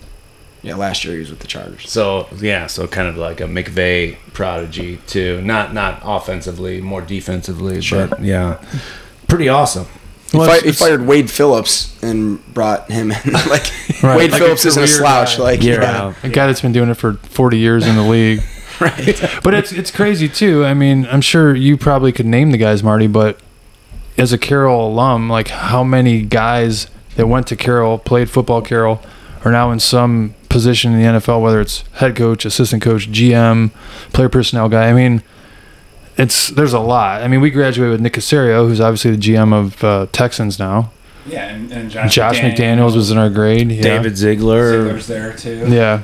yeah, 0.62 0.74
last 0.76 1.04
year 1.04 1.14
he 1.14 1.20
was 1.20 1.30
with 1.30 1.38
the 1.40 1.46
Chargers. 1.46 1.90
So 1.90 2.26
yeah, 2.38 2.66
so 2.66 2.86
kind 2.86 3.08
of 3.08 3.16
like 3.16 3.40
a 3.40 3.44
McVay 3.44 4.16
prodigy 4.32 4.98
too. 5.06 5.40
Not 5.42 5.72
not 5.74 6.00
offensively, 6.04 6.80
more 6.80 7.00
defensively, 7.02 7.80
Sure. 7.80 8.06
but 8.08 8.22
yeah, 8.22 8.62
pretty 9.28 9.48
awesome. 9.48 9.86
He, 10.30 10.38
Well, 10.38 10.48
fi- 10.48 10.64
he 10.64 10.72
fired 10.72 11.06
Wade 11.06 11.28
Phillips 11.30 12.00
and 12.02 12.44
brought 12.54 12.90
him 12.90 13.10
in. 13.10 13.32
like 13.32 13.72
Right, 14.02 14.16
Wade 14.16 14.30
like 14.30 14.40
Phillips 14.42 14.64
isn't 14.64 14.82
a 14.82 14.86
slouch. 14.86 15.36
guy. 15.38 15.42
Like 15.42 15.62
Year 15.62 15.82
yeah. 15.82 15.96
out. 16.02 16.14
a 16.22 16.28
guy 16.28 16.46
that's 16.46 16.60
been 16.60 16.72
doing 16.72 16.88
it 16.88 16.94
for 16.94 17.14
40 17.14 17.58
years 17.58 17.86
in 17.86 17.96
the 17.96 18.02
league. 18.04 18.40
right. 18.80 19.20
But 19.42 19.54
it's 19.54 19.72
it's 19.72 19.90
crazy 19.90 20.28
too. 20.28 20.64
I 20.64 20.72
mean, 20.74 21.06
I'm 21.10 21.20
sure 21.20 21.54
you 21.54 21.76
probably 21.76 22.12
could 22.12 22.26
name 22.26 22.50
the 22.52 22.58
guys, 22.58 22.82
Marty, 22.82 23.08
but 23.08 23.40
as 24.16 24.32
a 24.32 24.38
Carroll 24.38 24.88
alum, 24.88 25.28
like 25.28 25.48
how 25.48 25.82
many 25.82 26.22
guys 26.22 26.86
that 27.16 27.26
went 27.26 27.46
to 27.48 27.56
Carroll, 27.56 27.98
played 27.98 28.30
football 28.30 28.62
Carroll, 28.62 29.00
are 29.44 29.50
now 29.50 29.70
in 29.72 29.80
some 29.80 30.34
position 30.50 30.92
in 30.92 31.00
the 31.00 31.18
NFL, 31.18 31.40
whether 31.40 31.60
it's 31.62 31.82
head 31.94 32.14
coach, 32.14 32.44
assistant 32.44 32.82
coach, 32.82 33.10
GM, 33.10 33.70
player 34.12 34.28
personnel 34.28 34.68
guy. 34.68 34.90
I 34.90 34.92
mean, 34.92 35.22
it's 36.18 36.48
there's 36.48 36.74
a 36.74 36.80
lot. 36.80 37.22
I 37.22 37.28
mean, 37.28 37.40
we 37.40 37.50
graduated 37.50 37.92
with 37.92 38.00
Nick 38.02 38.12
Caserio, 38.12 38.68
who's 38.68 38.80
obviously 38.80 39.12
the 39.12 39.16
GM 39.16 39.54
of 39.54 39.82
uh, 39.82 40.06
Texans 40.12 40.58
now. 40.58 40.90
Yeah, 41.26 41.46
and, 41.48 41.70
and 41.72 41.90
Josh, 41.90 42.14
Josh 42.14 42.38
McDaniels 42.40 42.94
was 42.94 43.10
in 43.10 43.16
our 43.18 43.30
grade. 43.30 43.70
Yeah. 43.70 43.82
David 43.82 44.16
Ziegler, 44.18 44.72
Ziegler's 44.84 45.06
there 45.06 45.32
too. 45.34 45.66
Yeah. 45.68 46.02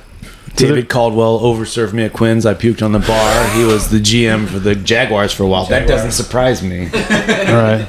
David 0.55 0.89
Caldwell 0.89 1.41
overserved 1.41 1.93
me 1.93 2.05
at 2.05 2.15
Quinn's. 2.15 2.47
I 2.47 2.55
puked 2.55 2.83
on 2.83 2.93
the 2.93 2.99
bar. 2.99 3.49
He 3.55 3.65
was 3.65 3.91
the 3.91 3.99
GM 3.99 4.49
for 4.49 4.59
the 4.59 4.75
Jaguars 4.75 5.31
for 5.35 5.43
a 5.43 5.47
while. 5.47 5.67
That 5.67 5.87
doesn't 5.87 6.13
surprise 6.13 6.63
me. 6.63 6.85
All 6.87 6.91
right. 7.57 7.87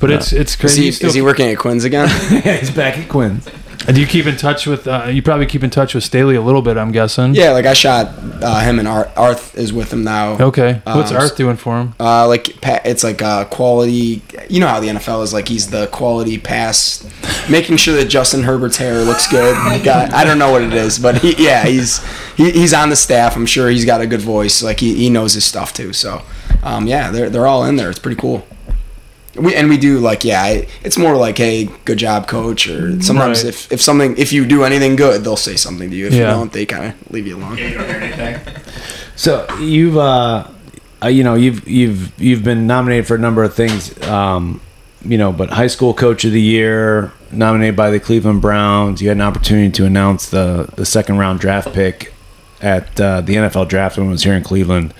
But 0.00 0.10
it's 0.10 0.32
it's 0.32 0.52
Is 0.52 0.56
crazy. 0.56 0.82
he, 0.82 0.92
still- 0.92 1.08
is 1.08 1.14
he 1.14 1.22
working 1.22 1.48
at 1.48 1.56
Quinn's 1.58 1.84
again? 1.84 2.08
yeah, 2.30 2.56
he's 2.60 2.70
back 2.70 2.98
at 2.98 3.08
Quinn's. 3.08 3.48
Do 3.86 4.00
you 4.00 4.06
keep 4.06 4.26
in 4.26 4.36
touch 4.36 4.66
with? 4.66 4.86
Uh, 4.86 5.04
you 5.10 5.22
probably 5.22 5.46
keep 5.46 5.62
in 5.62 5.70
touch 5.70 5.94
with 5.94 6.04
Staley 6.04 6.34
a 6.36 6.42
little 6.42 6.62
bit. 6.62 6.76
I'm 6.76 6.92
guessing. 6.92 7.34
yeah, 7.34 7.52
like 7.52 7.64
I 7.64 7.72
shot 7.72 8.08
uh, 8.42 8.60
him 8.60 8.78
and 8.78 8.86
Arth. 8.88 9.16
Arth 9.16 9.56
is 9.56 9.72
with 9.72 9.92
him 9.92 10.04
now. 10.04 10.32
Okay. 10.38 10.80
What's 10.84 11.10
Um, 11.10 11.16
Arth 11.18 11.36
doing 11.36 11.56
for 11.56 11.78
him? 11.80 11.94
Uh, 11.98 12.26
like 12.28 12.56
it's 12.84 13.04
like 13.04 13.22
uh, 13.22 13.44
quality. 13.46 14.22
You 14.50 14.60
know 14.60 14.68
how 14.68 14.80
the 14.80 14.88
NFL 14.88 15.22
is 15.22 15.32
like 15.32 15.48
he's 15.48 15.68
the 15.70 15.86
quality 15.88 16.38
pass, 16.38 17.04
making 17.48 17.76
sure 17.76 17.94
that 17.96 18.06
Justin 18.06 18.42
Herbert's 18.42 18.76
hair 18.76 19.02
looks 19.04 19.26
good. 19.30 19.54
Got, 19.84 20.12
I 20.12 20.24
don't 20.24 20.38
know 20.38 20.50
what 20.50 20.62
it 20.62 20.74
is, 20.74 20.98
but 20.98 21.18
he, 21.18 21.34
yeah, 21.42 21.64
he's 21.64 22.04
he, 22.36 22.50
he's 22.50 22.74
on 22.74 22.90
the 22.90 22.96
staff. 22.96 23.36
I'm 23.36 23.46
sure 23.46 23.68
he's 23.70 23.84
got 23.84 24.00
a 24.00 24.06
good 24.06 24.20
voice. 24.22 24.62
Like 24.62 24.80
he, 24.80 24.94
he 24.94 25.08
knows 25.10 25.34
his 25.34 25.44
stuff 25.44 25.72
too. 25.72 25.92
So, 25.92 26.22
um, 26.62 26.86
yeah, 26.86 27.10
they're 27.10 27.30
they're 27.30 27.46
all 27.46 27.64
in 27.64 27.76
there. 27.76 27.90
It's 27.90 27.98
pretty 27.98 28.20
cool. 28.20 28.46
We, 29.38 29.54
and 29.54 29.68
we 29.68 29.76
do 29.78 29.98
like 29.98 30.24
yeah, 30.24 30.42
I, 30.42 30.66
it's 30.82 30.98
more 30.98 31.16
like 31.16 31.38
hey, 31.38 31.68
good 31.84 31.98
job, 31.98 32.26
coach. 32.28 32.68
Or 32.68 33.00
sometimes 33.02 33.44
Right. 33.44 33.48
if, 33.54 33.72
if 33.72 33.80
something 33.80 34.16
if 34.18 34.32
you 34.32 34.46
do 34.46 34.64
anything 34.64 34.96
good, 34.96 35.22
they'll 35.24 35.36
say 35.36 35.56
something 35.56 35.90
to 35.90 35.96
you. 35.96 36.06
If 36.08 36.12
Yeah. 36.14 36.18
you 36.20 36.26
don't, 36.26 36.52
they 36.52 36.66
kind 36.66 36.86
of 36.92 37.10
leave 37.12 37.26
you 37.26 37.36
alone. 37.36 37.58
Yeah, 37.58 37.68
you 37.68 37.78
anything. 37.78 38.40
So 39.16 39.46
you've, 39.60 39.96
uh, 39.96 40.46
uh, 41.02 41.08
you 41.08 41.24
know, 41.24 41.34
you've 41.34 41.66
you've 41.68 42.20
you've 42.20 42.42
been 42.44 42.66
nominated 42.66 43.06
for 43.06 43.14
a 43.14 43.18
number 43.18 43.42
of 43.44 43.54
things, 43.54 44.00
um, 44.08 44.60
you 45.04 45.18
know, 45.18 45.32
but 45.32 45.50
high 45.50 45.66
school 45.68 45.94
coach 45.94 46.24
of 46.24 46.32
the 46.32 46.40
year, 46.42 47.12
nominated 47.32 47.76
by 47.76 47.90
the 47.90 48.00
Cleveland 48.00 48.40
Browns. 48.42 49.00
You 49.02 49.08
had 49.08 49.16
an 49.16 49.22
opportunity 49.22 49.70
to 49.72 49.86
announce 49.86 50.28
the 50.30 50.68
the 50.76 50.86
second 50.86 51.18
round 51.18 51.40
draft 51.40 51.72
pick 51.72 52.12
at 52.60 53.00
uh, 53.00 53.20
the 53.20 53.36
NFL 53.36 53.68
draft 53.68 53.96
when 53.98 54.08
it 54.08 54.10
was 54.10 54.24
here 54.24 54.34
in 54.34 54.42
Cleveland. 54.42 54.92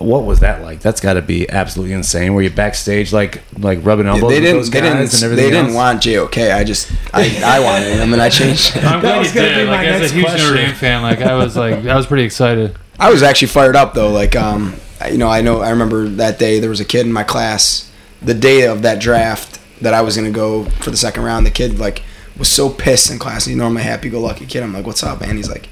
What 0.00 0.24
was 0.24 0.40
that 0.40 0.62
like? 0.62 0.80
That's 0.80 1.00
got 1.00 1.12
to 1.14 1.22
be 1.22 1.48
absolutely 1.50 1.92
insane. 1.94 2.32
Were 2.34 2.40
you 2.42 2.48
backstage 2.50 3.12
like 3.12 3.42
like 3.58 3.84
rubbing 3.84 4.06
Yeah, 4.06 4.12
elbows 4.14 4.30
they 4.30 4.36
with 4.36 4.44
didn't. 4.44 4.56
those 4.56 4.70
They 4.70 4.80
didn't. 4.80 4.98
and 4.98 5.22
everything 5.22 5.36
They 5.36 5.50
didn't 5.50 5.66
else? 5.66 5.74
want 5.74 6.02
JOK. 6.02 6.38
I 6.38 6.64
just. 6.64 6.90
I, 7.12 7.40
I 7.44 7.60
wanted 7.60 7.98
him, 7.98 8.12
and 8.14 8.22
I 8.22 8.30
changed. 8.30 8.76
I'm 8.78 9.00
glad 9.00 9.18
was 9.18 9.28
you 9.28 9.34
gonna 9.42 9.54
did. 9.54 9.58
be 9.58 9.64
my 9.66 9.76
Like 9.76 9.86
as 9.88 10.00
next 10.00 10.12
a 10.12 10.14
huge 10.14 10.24
question. 10.26 10.46
Notre 10.48 10.56
Dame 10.66 10.74
fan, 10.74 11.02
like 11.02 11.20
I 11.20 11.34
was 11.36 11.56
like 11.56 11.84
I 11.84 11.94
was 11.96 12.06
pretty 12.06 12.24
excited. 12.24 12.76
I 12.98 13.10
was 13.10 13.22
actually 13.22 13.48
fired 13.48 13.76
up 13.76 13.92
though. 13.94 14.10
Like, 14.10 14.34
um, 14.36 14.74
I- 15.00 15.08
you 15.08 15.18
know, 15.18 15.28
I 15.28 15.40
know. 15.42 15.60
I 15.60 15.70
remember 15.70 16.08
that 16.08 16.38
day 16.38 16.60
there 16.60 16.70
was 16.70 16.80
a 16.80 16.84
kid 16.84 17.04
in 17.06 17.12
my 17.12 17.22
class, 17.24 17.90
the 18.22 18.34
day 18.34 18.66
of 18.66 18.82
that 18.82 19.00
draft 19.00 19.60
that 19.82 19.92
I 19.94 20.00
was 20.02 20.16
gonna 20.16 20.30
go 20.30 20.64
for 20.64 20.90
the 20.90 20.96
second 20.96 21.24
round. 21.24 21.44
The 21.46 21.50
kid 21.50 21.78
like 21.78 22.02
was 22.38 22.48
so 22.48 22.70
pissed 22.70 23.10
in 23.10 23.18
class. 23.18 23.44
He's 23.44 23.56
normally 23.56 23.82
a 23.82 23.84
happy-go-lucky 23.84 24.46
kid. 24.46 24.62
I'm 24.62 24.72
like, 24.72 24.86
"What's 24.86 25.02
up, 25.02 25.20
man?" 25.20 25.36
He's 25.36 25.50
like, 25.50 25.68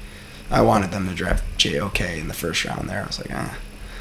"I 0.51 0.61
wanted 0.61 0.91
them 0.91 1.07
to 1.09 1.15
draft 1.15 1.43
JOK 1.57 2.01
in 2.19 2.27
the 2.27 2.33
first 2.35 2.63
round." 2.65 2.87
There, 2.89 3.01
I 3.03 3.07
was 3.07 3.19
like, 3.19 3.31
"Ah." 3.33 3.57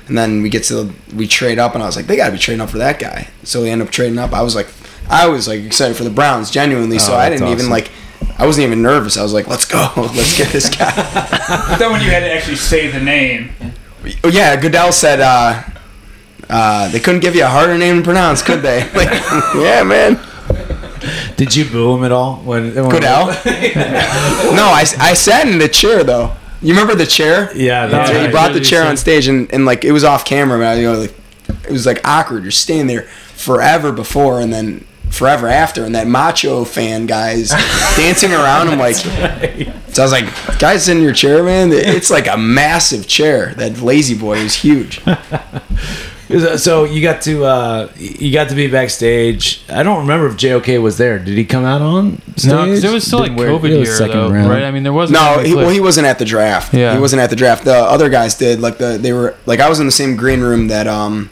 And 0.08 0.16
then 0.16 0.42
we 0.42 0.48
get 0.48 0.64
to 0.64 0.84
the, 0.84 0.94
we 1.14 1.26
trade 1.28 1.58
up, 1.58 1.74
and 1.74 1.82
I 1.82 1.86
was 1.86 1.96
like, 1.96 2.06
"They 2.06 2.16
got 2.16 2.26
to 2.26 2.32
be 2.32 2.38
trading 2.38 2.60
up 2.60 2.70
for 2.70 2.78
that 2.78 2.98
guy." 2.98 3.28
So 3.44 3.62
we 3.62 3.70
end 3.70 3.82
up 3.82 3.90
trading 3.90 4.18
up. 4.18 4.32
I 4.32 4.42
was 4.42 4.54
like, 4.54 4.68
I 5.08 5.28
was 5.28 5.46
like 5.46 5.62
excited 5.62 5.96
for 5.96 6.04
the 6.04 6.10
Browns, 6.10 6.50
genuinely. 6.50 6.98
so 6.98 7.12
Oh, 7.14 7.16
I 7.16 7.28
didn't 7.30 7.48
even 7.48 7.68
like. 7.70 7.90
I 8.38 8.46
wasn't 8.46 8.66
even 8.66 8.82
nervous. 8.82 9.16
I 9.16 9.22
was 9.22 9.32
like, 9.32 9.46
"Let's 9.48 9.64
go, 9.64 9.90
let's 9.96 10.36
get 10.36 10.48
this 10.52 10.68
guy." 10.70 10.94
But 11.68 11.76
then 11.78 11.92
when 11.92 12.00
you 12.02 12.10
had 12.10 12.20
to 12.20 12.32
actually 12.32 12.56
say 12.56 12.88
the 12.90 13.00
name, 13.00 13.50
Oh, 14.24 14.28
yeah, 14.28 14.58
Goodell 14.58 14.92
said 14.92 15.20
uh, 15.20 15.62
uh, 16.48 16.88
they 16.90 17.00
couldn't 17.00 17.20
give 17.20 17.34
you 17.34 17.44
a 17.44 17.48
harder 17.48 17.76
name 17.76 17.98
to 17.98 18.02
pronounce, 18.02 18.42
could 18.42 18.62
they? 18.62 18.88
Like, 18.94 19.10
yeah, 19.54 19.82
man. 19.82 20.18
Did 21.36 21.54
you 21.54 21.64
boo 21.64 21.96
him 21.96 22.04
at 22.04 22.12
all 22.12 22.36
when, 22.36 22.74
when 22.74 22.88
Goodell? 22.88 23.26
no, 23.26 24.64
I, 24.66 24.84
I 24.98 25.14
sat 25.14 25.46
in 25.46 25.58
the 25.58 25.68
chair 25.68 26.02
though. 26.04 26.32
You 26.60 26.70
remember 26.74 26.94
the 26.94 27.06
chair? 27.06 27.50
Yeah, 27.56 27.86
that's 27.86 28.10
Yeah, 28.10 28.16
right. 28.18 28.26
he 28.26 28.30
brought 28.32 28.52
the 28.52 28.60
chair 28.60 28.84
on 28.86 28.96
stage 28.96 29.28
and, 29.28 29.52
and 29.52 29.64
like 29.64 29.84
it 29.84 29.92
was 29.92 30.04
off 30.04 30.24
camera, 30.24 30.58
man. 30.58 30.78
you 30.78 30.84
know, 30.92 30.98
like 30.98 31.14
it 31.64 31.70
was 31.70 31.86
like 31.86 32.00
awkward. 32.06 32.42
You're 32.42 32.50
standing 32.50 32.86
there 32.88 33.02
forever 33.02 33.92
before 33.92 34.40
and 34.40 34.52
then 34.52 34.84
forever 35.10 35.48
after, 35.48 35.84
and 35.84 35.94
that 35.94 36.06
macho 36.06 36.64
fan 36.64 37.06
guy's 37.06 37.48
dancing 37.96 38.32
around. 38.32 38.68
I'm 38.68 38.78
like, 38.78 38.96
so 38.96 39.08
I 39.10 39.72
was 39.96 40.12
like, 40.12 40.58
guys, 40.58 40.88
in 40.88 41.00
your 41.00 41.12
chair, 41.14 41.42
man. 41.42 41.70
It's 41.72 42.10
like 42.10 42.26
a 42.26 42.36
massive 42.36 43.06
chair. 43.06 43.54
That 43.54 43.80
lazy 43.80 44.16
boy 44.18 44.38
is 44.38 44.54
huge. 44.56 45.00
So 46.28 46.84
you 46.84 47.00
got 47.00 47.22
to 47.22 47.44
uh, 47.44 47.92
you 47.96 48.32
got 48.32 48.50
to 48.50 48.54
be 48.54 48.66
backstage. 48.66 49.62
I 49.68 49.82
don't 49.82 50.00
remember 50.00 50.26
if 50.26 50.36
JOK 50.36 50.82
was 50.82 50.98
there. 50.98 51.18
Did 51.18 51.38
he 51.38 51.44
come 51.46 51.64
out 51.64 51.80
on 51.80 52.20
stage? 52.36 52.52
No, 52.52 52.64
because 52.66 52.84
it 52.84 52.92
was 52.92 53.06
still 53.06 53.20
like 53.20 53.32
COVID 53.32 53.64
it 53.64 53.84
year, 53.84 53.86
second 53.86 54.16
though, 54.16 54.30
round. 54.30 54.50
right? 54.50 54.62
I 54.62 54.70
mean, 54.70 54.82
there 54.82 54.92
wasn't. 54.92 55.20
No, 55.20 55.38
he, 55.38 55.54
well, 55.54 55.70
he 55.70 55.80
wasn't 55.80 56.06
at 56.06 56.18
the 56.18 56.26
draft. 56.26 56.74
Yeah. 56.74 56.94
he 56.94 57.00
wasn't 57.00 57.22
at 57.22 57.30
the 57.30 57.36
draft. 57.36 57.64
The 57.64 57.76
other 57.76 58.10
guys 58.10 58.34
did. 58.34 58.60
Like 58.60 58.76
the 58.76 58.98
they 58.98 59.14
were 59.14 59.36
like 59.46 59.60
I 59.60 59.70
was 59.70 59.80
in 59.80 59.86
the 59.86 59.92
same 59.92 60.16
green 60.16 60.40
room 60.42 60.68
that 60.68 60.86
um, 60.86 61.30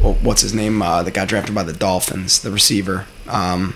well, 0.00 0.14
what's 0.22 0.42
his 0.42 0.54
name? 0.54 0.80
Uh, 0.80 1.02
that 1.02 1.12
got 1.12 1.26
drafted 1.26 1.54
by 1.54 1.64
the 1.64 1.72
Dolphins, 1.72 2.40
the 2.40 2.52
receiver. 2.52 3.06
Um, 3.26 3.74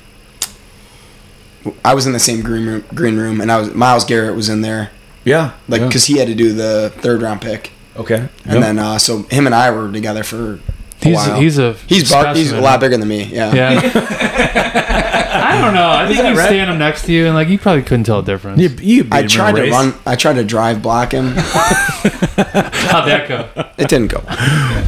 I 1.85 1.95
was 1.95 2.07
in 2.07 2.13
the 2.13 2.21
same 2.21 2.43
green 2.43 2.67
room, 2.67 2.85
green 2.95 3.17
room, 3.17 3.41
and 3.41 3.51
I 3.51 3.59
was 3.59 3.75
Myles 3.75 4.05
Garrett 4.05 4.37
was 4.37 4.49
in 4.49 4.61
there, 4.61 4.91
yeah, 5.25 5.55
like 5.69 5.81
yeah. 5.81 5.87
because 5.89 6.05
he 6.05 6.19
had 6.19 6.29
to 6.29 6.35
do 6.35 6.53
the 6.53 6.93
third 6.99 7.23
round 7.23 7.41
pick, 7.41 7.73
okay, 7.99 8.29
and 8.45 8.53
Yep. 8.55 8.61
then 8.63 8.79
uh, 8.79 8.99
so 8.99 9.23
him 9.25 9.47
and 9.47 9.55
I 9.55 9.71
were 9.71 9.91
together 9.93 10.23
for 10.25 10.55
a 10.55 10.59
he's 11.03 11.15
while. 11.17 11.41
he's 11.41 11.59
a 11.59 11.73
he's 11.87 12.11
bar- 12.11 12.35
he's 12.35 12.53
a 12.53 12.61
lot 12.61 12.81
bigger 12.81 12.97
than 12.97 13.09
me. 13.09 13.25
Yeah. 13.25 13.55
Yeah. 13.55 13.81
I 15.41 15.61
don't 15.61 15.75
know. 15.75 15.91
I 15.91 16.07
think 16.07 16.19
that 16.21 16.33
you 16.33 16.39
right? 16.39 16.47
stand 16.47 16.71
him 16.71 16.79
next 16.79 17.05
to 17.07 17.13
you, 17.13 17.27
and 17.27 17.35
like 17.35 17.49
you 17.49 17.59
probably 17.59 17.83
couldn't 17.83 18.05
tell 18.05 18.23
the 18.23 18.33
difference. 18.33 18.61
you, 18.61 18.69
you 18.81 19.05
beat 19.05 19.13
I 19.13 19.19
him 19.19 19.25
in 19.25 19.29
tried 19.31 19.51
a 19.51 19.57
to 19.57 19.63
race. 19.63 19.73
run. 19.73 19.95
I 20.07 20.17
tried 20.17 20.35
to 20.35 20.45
drive 20.45 20.83
block 20.83 21.13
him. 21.13 21.29
How'd 21.37 23.09
that 23.09 23.27
go? 23.29 23.49
It 23.77 23.89
didn't 23.89 24.09
go. 24.09 24.21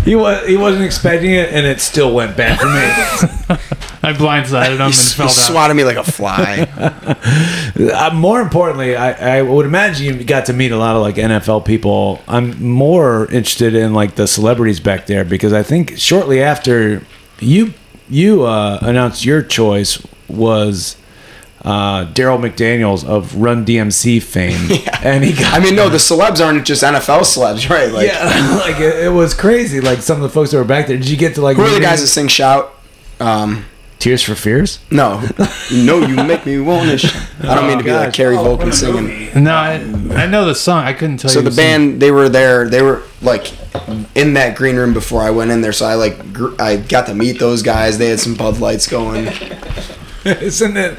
He 0.05 0.15
was 0.15 0.47
he 0.47 0.57
wasn't 0.57 0.85
expecting 0.85 1.33
it, 1.33 1.51
and 1.53 1.67
it 1.67 1.81
still 1.81 2.15
went 2.15 2.37
bad 2.37 2.59
for 2.61 2.67
me. 2.69 3.57
I 4.03 4.13
blindsided 4.15 4.73
him 4.73 4.79
He, 4.79 4.85
and 4.85 4.95
fell 4.95 5.29
he 5.29 5.35
down. 5.35 5.51
swatted 5.51 5.77
me 5.77 5.85
like 5.85 5.97
a 5.97 6.05
fly. 6.05 6.61
uh, 7.95 8.11
more 8.15 8.41
importantly, 8.41 8.97
I, 8.97 9.39
I 9.39 9.43
would 9.43 9.67
imagine 9.67 10.19
you 10.19 10.25
got 10.25 10.47
to 10.47 10.53
meet 10.53 10.73
a 10.73 10.77
lot 10.79 10.97
of 10.97 11.03
like 11.03 11.17
NFL 11.17 11.67
people. 11.67 12.23
I'm 12.27 12.63
more 12.63 13.25
interested 13.27 13.75
in 13.75 13.93
like 13.93 14.15
the 14.15 14.27
celebrities 14.27 14.81
back 14.81 15.07
there 15.07 15.25
because 15.25 15.53
I 15.53 15.63
think 15.63 15.99
shortly 15.99 16.43
after 16.43 17.05
you 17.41 17.75
you 18.09 18.45
uh, 18.45 18.79
announced 18.83 19.25
your 19.25 19.43
choice 19.43 20.05
was 20.29 20.97
uh, 21.63 22.07
Darryl 22.07 22.41
McDaniels 22.41 23.05
of 23.05 23.37
Run 23.37 23.67
DMC 23.67 24.23
fame, 24.23 24.81
and 25.05 25.23
he 25.23 25.33
got 25.35 25.53
I 25.53 25.63
mean, 25.63 25.77
no, 25.77 25.91
the 25.91 25.99
celebs 25.99 26.45
aren't 26.45 26.65
just 26.67 26.83
NFL 26.83 27.21
celebs, 27.21 27.69
right? 27.69 27.93
Like, 27.93 28.09
yeah, 28.09 28.61
like 28.67 28.81
it, 28.81 29.05
it 29.05 29.13
was 29.13 29.35
crazy. 29.35 29.81
Like 29.81 29.99
some 29.99 30.17
of 30.17 30.23
the 30.23 30.31
folks 30.31 30.53
that 30.53 30.57
were 30.57 30.65
back 30.65 30.87
there. 30.87 30.97
Did 30.97 31.09
you 31.09 31.19
get 31.19 31.35
to 31.35 31.43
like? 31.43 31.57
who 31.59 31.65
are 31.65 31.71
the 31.75 31.81
guys 31.81 32.01
that 32.01 32.07
sing 32.07 32.29
"Shout"? 32.29 32.75
Um, 33.21 33.67
Tears 34.01 34.23
for 34.23 34.35
Fears. 34.35 34.81
No, 34.91 35.23
no, 35.73 35.99
you 36.07 36.17
make 36.17 36.45
me 36.47 36.59
want 36.59 36.99
to. 37.01 37.27
I 37.43 37.55
don't 37.55 37.69
mean 37.69 37.79
to 37.79 37.85
be 37.85 37.91
oh, 37.91 37.97
like 37.97 38.13
Carrie 38.15 38.37
Oh, 38.37 38.43
Vulcan 38.43 38.69
from 38.69 38.73
singing. 38.73 39.45
No, 39.45 39.55
I, 39.55 39.75
I 40.15 40.27
know 40.27 40.47
the 40.47 40.55
song. 40.55 40.85
I 40.85 40.93
couldn't 40.95 41.19
tell 41.19 41.31
you. 41.31 41.35
So 41.35 41.41
you. 41.41 41.45
the 41.45 41.51
song. 41.53 41.57
band, 41.63 42.01
they 42.03 42.11
were 42.11 42.29
there. 42.31 42.69
They 42.69 42.81
were 42.83 43.03
like 43.21 43.53
in 44.17 44.33
that 44.35 44.57
green 44.57 44.77
room 44.77 44.95
before 44.95 45.21
I 45.23 45.31
went 45.31 45.51
in 45.51 45.61
there. 45.61 45.73
So 45.75 45.85
I 45.87 45.95
like 45.95 46.33
gr- 46.33 46.55
I 46.59 46.77
got 46.79 47.07
to 47.09 47.15
meet 47.15 47.39
those 47.39 47.63
guys. 47.63 47.99
They 47.99 48.09
had 48.09 48.19
some 48.21 48.35
Bud 48.35 48.59
Lights 48.59 48.89
going. 48.89 49.27
Isn't 50.25 50.77
it 50.77 50.99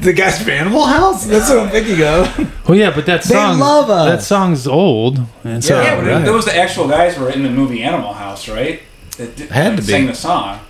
the 0.00 0.12
guys 0.14 0.38
from 0.40 0.50
Animal 0.50 0.84
House? 0.86 1.26
That's 1.26 1.50
what 1.50 1.58
I'm 1.58 1.68
thinking 1.70 2.02
of. 2.04 2.68
Well, 2.68 2.78
yeah, 2.78 2.94
but 2.94 3.04
that 3.06 3.22
They 3.22 3.34
song. 3.34 3.58
love 3.58 3.90
us. 3.90 4.08
That 4.10 4.22
song's 4.22 4.66
old, 4.66 5.20
and 5.44 5.62
so 5.64 5.80
Yeah, 5.80 5.96
but 6.00 6.06
right. 6.06 6.24
those 6.24 6.44
the 6.46 6.56
actual 6.56 6.88
guys 6.88 7.18
were 7.18 7.28
in 7.30 7.42
the 7.42 7.50
movie 7.50 7.82
Animal 7.82 8.12
House, 8.14 8.48
right? 8.48 8.80
That 9.18 9.36
did, 9.36 9.50
Had 9.50 9.70
to 9.70 9.76
that 9.76 9.86
be. 9.86 9.92
sang 9.92 10.06
the 10.06 10.14
song. 10.14 10.60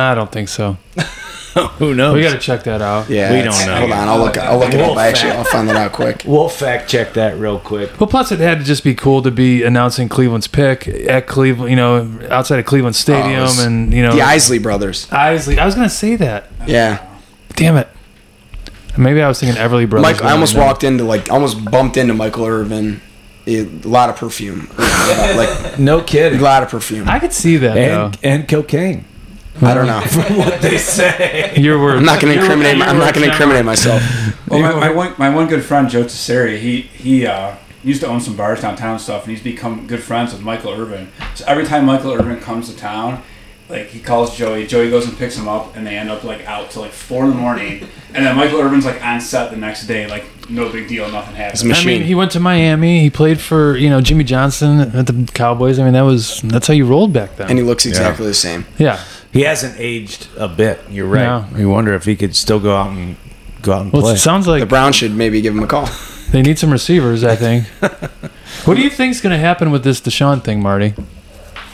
I 0.00 0.14
don't 0.14 0.30
think 0.30 0.48
so. 0.48 0.76
Who 1.78 1.94
knows? 1.94 2.14
We 2.14 2.22
got 2.22 2.32
to 2.32 2.38
check 2.38 2.62
that 2.64 2.80
out. 2.80 3.10
Yeah, 3.10 3.32
We 3.32 3.42
don't 3.42 3.66
know. 3.66 3.74
Hold 3.76 3.90
on, 3.90 4.08
I'll 4.08 4.18
look. 4.18 4.38
I'll 4.38 4.58
look 4.58 4.72
it 4.72 4.80
up. 4.80 4.86
Wolf 4.88 4.98
Actually, 4.98 5.32
I'll 5.32 5.42
find 5.44 5.68
that 5.68 5.74
out 5.76 5.92
quick. 5.92 6.22
We'll 6.26 6.48
fact 6.48 6.88
check 6.88 7.14
that 7.14 7.38
real 7.38 7.58
quick. 7.58 7.98
Well, 7.98 8.08
plus 8.08 8.30
it 8.30 8.38
had 8.38 8.58
to 8.58 8.64
just 8.64 8.84
be 8.84 8.94
cool 8.94 9.20
to 9.22 9.32
be 9.32 9.64
announcing 9.64 10.08
Cleveland's 10.08 10.46
pick 10.46 10.86
at 10.86 11.26
Cleveland, 11.26 11.70
you 11.70 11.76
know, 11.76 12.08
outside 12.30 12.60
of 12.60 12.66
Cleveland 12.66 12.94
oh, 12.94 12.98
Stadium, 12.98 13.40
it's- 13.42 13.64
and 13.64 13.92
you 13.92 14.02
know, 14.02 14.14
The 14.14 14.22
Isley 14.22 14.60
brothers. 14.60 15.08
Isley. 15.10 15.58
I 15.58 15.66
was 15.66 15.74
gonna 15.74 15.88
say 15.90 16.14
that. 16.16 16.46
Yeah, 16.68 17.04
Damn 17.56 17.76
it. 17.76 17.88
Maybe 18.96 19.20
I 19.20 19.28
was 19.28 19.40
thinking 19.40 19.60
Everly 19.60 19.88
Brothers. 19.88 20.20
Mike. 20.20 20.22
I 20.24 20.32
almost 20.32 20.54
no. 20.54 20.60
walked 20.60 20.84
into 20.84 21.04
like 21.04 21.30
almost 21.32 21.64
bumped 21.64 21.96
into 21.96 22.14
Michael 22.14 22.46
Irvin. 22.46 23.00
A 23.46 23.64
lot 23.82 24.10
of 24.10 24.16
perfume, 24.16 24.68
like 24.78 25.78
No 25.80 26.02
kid. 26.02 26.34
a 26.34 26.38
lot 26.38 26.62
of 26.62 26.68
perfume. 26.68 27.08
I 27.08 27.18
could 27.18 27.32
see 27.32 27.56
that 27.56 27.76
And 27.76 28.16
and 28.22 28.48
cocaine. 28.48 29.04
I 29.62 29.74
don't 29.74 29.86
know. 29.86 30.00
from 30.02 30.36
what 30.38 30.62
they 30.62 30.78
say. 30.78 31.54
Your 31.56 31.80
words. 31.80 31.98
I'm 31.98 32.04
not 32.06 32.20
going 32.20 32.34
to 32.34 32.40
incriminate. 32.40 32.78
my- 32.78 32.86
I'm 32.86 32.98
not 32.98 33.14
going 33.14 33.26
to 33.26 33.30
incriminate 33.30 33.64
myself. 33.64 34.02
Well, 34.48 34.60
my, 34.60 34.72
my 34.88 34.90
one 34.90 35.14
my 35.18 35.28
one 35.30 35.46
good 35.48 35.64
friend 35.64 35.88
Joe 35.88 36.04
Tesseri, 36.04 36.58
he 36.58 36.80
he 36.82 37.26
uh, 37.26 37.54
used 37.84 38.00
to 38.02 38.06
own 38.08 38.20
some 38.20 38.36
bars 38.36 38.62
downtown 38.62 38.92
and 38.92 39.00
stuff, 39.00 39.24
and 39.24 39.30
he's 39.32 39.42
become 39.42 39.86
good 39.86 40.02
friends 40.02 40.32
with 40.32 40.42
Michael 40.42 40.72
Irvin. 40.72 41.08
So 41.34 41.44
every 41.46 41.64
time 41.64 41.84
Michael 41.84 42.12
Irvin 42.12 42.40
comes 42.40 42.70
to 42.70 42.76
town, 42.76 43.22
like 43.68 43.86
he 43.88 44.00
calls 44.00 44.36
Joey, 44.36 44.66
Joey 44.66 44.90
goes 44.90 45.06
and 45.06 45.16
picks 45.16 45.36
him 45.36 45.46
up, 45.46 45.76
and 45.76 45.86
they 45.86 45.96
end 45.96 46.10
up 46.10 46.24
like 46.24 46.46
out 46.46 46.70
till 46.70 46.82
like 46.82 46.92
four 46.92 47.24
in 47.24 47.30
the 47.30 47.36
morning, 47.36 47.86
and 48.14 48.24
then 48.26 48.36
Michael 48.36 48.60
Irvin's 48.60 48.84
like 48.86 49.04
on 49.04 49.20
set 49.20 49.50
the 49.50 49.56
next 49.56 49.86
day, 49.86 50.06
like 50.08 50.24
no 50.50 50.68
big 50.72 50.88
deal, 50.88 51.08
nothing 51.10 51.36
It's 51.36 51.60
happened. 51.60 51.62
a 51.62 51.64
I 51.66 51.68
machine. 51.68 51.86
mean, 52.00 52.02
he 52.02 52.14
went 52.16 52.32
to 52.32 52.40
Miami. 52.40 53.00
He 53.02 53.10
played 53.10 53.40
for 53.40 53.76
you 53.76 53.88
know 53.90 54.00
Jimmy 54.00 54.24
Johnson 54.24 54.80
at 54.80 55.06
the 55.06 55.30
Cowboys. 55.34 55.78
I 55.78 55.84
mean, 55.84 55.92
that 55.92 56.00
was 56.02 56.40
that's 56.42 56.66
how 56.66 56.74
you 56.74 56.86
rolled 56.86 57.12
back 57.12 57.36
then. 57.36 57.50
and 57.50 57.58
he 57.58 57.64
looks 57.64 57.84
exactly 57.86 58.26
the 58.26 58.34
same. 58.34 58.64
yeah. 58.78 58.98
He 59.32 59.42
hasn't 59.42 59.78
aged 59.78 60.28
a 60.36 60.48
bit. 60.48 60.80
You're 60.90 61.06
right. 61.06 61.22
No. 61.52 61.58
You 61.58 61.68
wonder 61.70 61.94
if 61.94 62.04
he 62.04 62.16
could 62.16 62.34
still 62.34 62.58
go 62.60 62.76
out 62.76 62.90
and 62.90 63.16
go 63.62 63.72
out 63.72 63.82
and 63.82 63.92
Well, 63.92 64.02
play. 64.02 64.14
it 64.14 64.18
sounds 64.18 64.46
like 64.48 64.60
The 64.60 64.66
Browns 64.66 64.96
should 64.96 65.14
maybe 65.14 65.40
give 65.40 65.54
him 65.54 65.62
a 65.62 65.66
call. 65.66 65.88
they 66.32 66.42
need 66.42 66.58
some 66.58 66.70
receivers. 66.72 67.22
I 67.24 67.36
think. 67.36 67.66
what 68.64 68.76
do 68.76 68.82
you 68.82 68.90
think's 68.90 69.20
going 69.20 69.32
to 69.32 69.38
happen 69.38 69.70
with 69.70 69.84
this 69.84 70.00
Deshaun 70.00 70.42
thing, 70.42 70.60
Marty? 70.62 70.94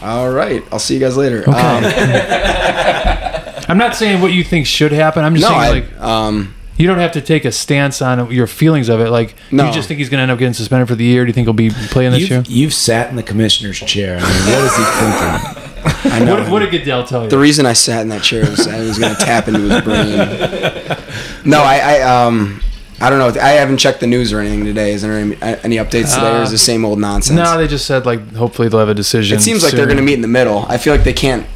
All 0.02 0.30
right, 0.30 0.62
I'll 0.70 0.78
see 0.78 0.94
you 0.94 1.00
guys 1.00 1.16
later. 1.16 1.40
Okay. 1.40 1.50
Um, 1.50 1.84
I'm 3.68 3.78
not 3.78 3.96
saying 3.96 4.20
what 4.20 4.32
you 4.32 4.44
think 4.44 4.66
should 4.66 4.92
happen. 4.92 5.24
I'm 5.24 5.34
just 5.34 5.50
no, 5.50 5.58
saying 5.58 5.60
I, 5.60 5.68
like 5.70 6.00
um, 6.00 6.54
you 6.76 6.86
don't 6.86 6.98
have 6.98 7.12
to 7.12 7.20
take 7.20 7.44
a 7.44 7.50
stance 7.52 8.02
on 8.02 8.30
your 8.30 8.46
feelings 8.46 8.88
of 8.88 9.00
it. 9.00 9.10
Like, 9.10 9.34
No. 9.50 9.66
you 9.66 9.72
just 9.72 9.88
think 9.88 9.98
he's 9.98 10.08
going 10.10 10.18
to 10.18 10.22
end 10.22 10.30
up 10.30 10.38
getting 10.38 10.52
suspended 10.54 10.86
for 10.88 10.94
the 10.94 11.04
year? 11.04 11.24
Do 11.24 11.28
you 11.28 11.32
think 11.32 11.46
he'll 11.46 11.54
be 11.54 11.70
playing 11.70 12.12
this 12.12 12.28
year? 12.28 12.38
You've, 12.40 12.48
you've 12.48 12.74
sat 12.74 13.08
in 13.10 13.16
the 13.16 13.22
commissioner's 13.22 13.78
chair. 13.78 14.18
I 14.20 14.20
mean, 14.20 14.54
what 14.54 14.64
is 14.64 14.76
he 14.76 14.84
thinking? 15.56 15.65
I 15.86 16.18
know. 16.24 16.40
What, 16.40 16.50
what 16.50 16.58
did 16.60 16.70
Goodell 16.70 17.04
tell 17.04 17.24
you? 17.24 17.30
The 17.30 17.38
reason 17.38 17.66
I 17.66 17.72
sat 17.72 18.02
in 18.02 18.08
that 18.08 18.22
chair 18.22 18.48
was 18.48 18.66
I 18.66 18.80
was 18.80 18.98
going 18.98 19.14
to 19.14 19.24
tap 19.24 19.48
into 19.48 19.60
his 19.60 19.82
brain. 19.82 20.16
No, 21.44 21.62
I, 21.62 21.78
I, 21.78 22.00
um, 22.26 22.60
I 23.00 23.10
don't 23.10 23.18
know. 23.18 23.40
I 23.40 23.50
haven't 23.50 23.76
checked 23.76 24.00
the 24.00 24.06
news 24.06 24.32
or 24.32 24.40
anything 24.40 24.64
today. 24.64 24.92
Is 24.92 25.02
there 25.02 25.12
any, 25.12 25.36
any 25.40 25.76
updates 25.76 26.14
today, 26.14 26.38
or 26.38 26.42
is 26.42 26.50
it 26.50 26.52
the 26.52 26.58
same 26.58 26.84
old 26.84 26.98
nonsense? 26.98 27.36
no, 27.36 27.56
they 27.56 27.68
just 27.68 27.86
said 27.86 28.06
like 28.06 28.34
hopefully 28.34 28.68
they'll 28.68 28.80
have 28.80 28.88
a 28.88 28.94
decision. 28.94 29.36
it 29.36 29.42
seems 29.42 29.62
like 29.62 29.72
they're 29.72 29.86
going 29.86 29.98
to 29.98 30.02
meet 30.02 30.14
in 30.14 30.22
the 30.22 30.28
middle. 30.28 30.66
I 30.68 30.78
feel 30.78 30.94
like 30.94 31.04
they 31.04 31.12
can't. 31.12 31.46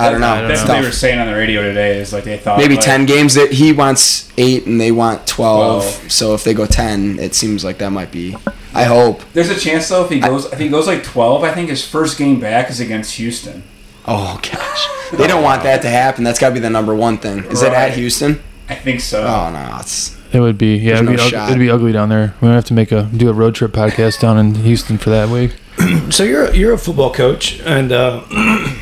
I 0.00 0.10
don't 0.10 0.20
know. 0.20 0.28
I 0.28 0.40
don't 0.40 0.48
That's 0.48 0.64
know. 0.64 0.74
what 0.74 0.80
they 0.80 0.86
were 0.86 0.92
saying 0.92 1.18
on 1.18 1.26
the 1.26 1.34
radio 1.34 1.60
today. 1.62 1.98
Is 1.98 2.12
like 2.12 2.22
they 2.22 2.36
thought 2.36 2.58
Maybe 2.58 2.76
like, 2.76 2.84
ten 2.84 3.04
games. 3.04 3.34
That 3.34 3.50
he 3.50 3.72
wants 3.72 4.30
eight, 4.38 4.66
and 4.66 4.80
they 4.80 4.92
want 4.92 5.26
twelve. 5.26 5.82
Twelve. 5.82 6.12
So 6.12 6.34
if 6.34 6.44
they 6.44 6.54
go 6.54 6.66
ten, 6.66 7.18
it 7.18 7.34
seems 7.34 7.64
like 7.64 7.78
that 7.78 7.90
might 7.90 8.12
be. 8.12 8.36
I 8.74 8.84
hope. 8.84 9.22
There's 9.32 9.50
a 9.50 9.58
chance 9.58 9.88
though 9.88 10.04
if 10.04 10.10
he 10.10 10.20
goes 10.20 10.52
if 10.52 10.58
he 10.58 10.68
goes 10.68 10.86
like 10.86 11.02
12, 11.02 11.42
I 11.42 11.52
think 11.52 11.68
his 11.70 11.84
first 11.84 12.16
game 12.18 12.38
back 12.38 12.70
is 12.70 12.78
against 12.80 13.14
Houston. 13.16 13.64
Oh 14.10 14.40
gosh, 14.42 14.88
they 15.18 15.26
don't 15.26 15.42
want 15.42 15.62
that 15.64 15.82
to 15.82 15.88
happen. 15.90 16.24
That's 16.24 16.38
got 16.38 16.48
to 16.48 16.54
be 16.54 16.60
the 16.60 16.70
number 16.70 16.94
one 16.94 17.18
thing. 17.18 17.44
Is 17.44 17.62
it 17.62 17.72
at 17.72 17.88
Right. 17.88 17.92
Houston? 17.92 18.40
I 18.68 18.74
think 18.74 19.00
so. 19.00 19.22
Oh 19.22 19.50
no, 19.52 19.76
it's 19.80 20.16
It 20.32 20.40
would 20.40 20.56
be 20.58 20.76
yeah, 20.76 21.00
There's 21.00 21.00
it'd 21.02 21.08
be, 21.10 21.16
no 21.16 21.24
ug- 21.24 21.30
shot. 21.30 21.48
it'd 21.50 21.60
be 21.60 21.70
ugly 21.70 21.92
down 21.92 22.08
there. 22.08 22.34
We're 22.40 22.48
gonna 22.48 22.54
have 22.54 22.64
to 22.66 22.74
make 22.74 22.90
a 22.92 23.02
do 23.04 23.28
a 23.28 23.32
road 23.34 23.54
trip 23.54 23.72
podcast 23.72 24.20
down 24.20 24.38
in 24.38 24.54
Houston 24.56 24.96
for 24.98 25.10
that 25.10 25.28
week. 25.28 25.56
so 26.10 26.24
you're 26.24 26.52
you're 26.54 26.72
a 26.72 26.78
football 26.78 27.12
coach, 27.12 27.60
and 27.60 27.92
uh, 27.92 28.22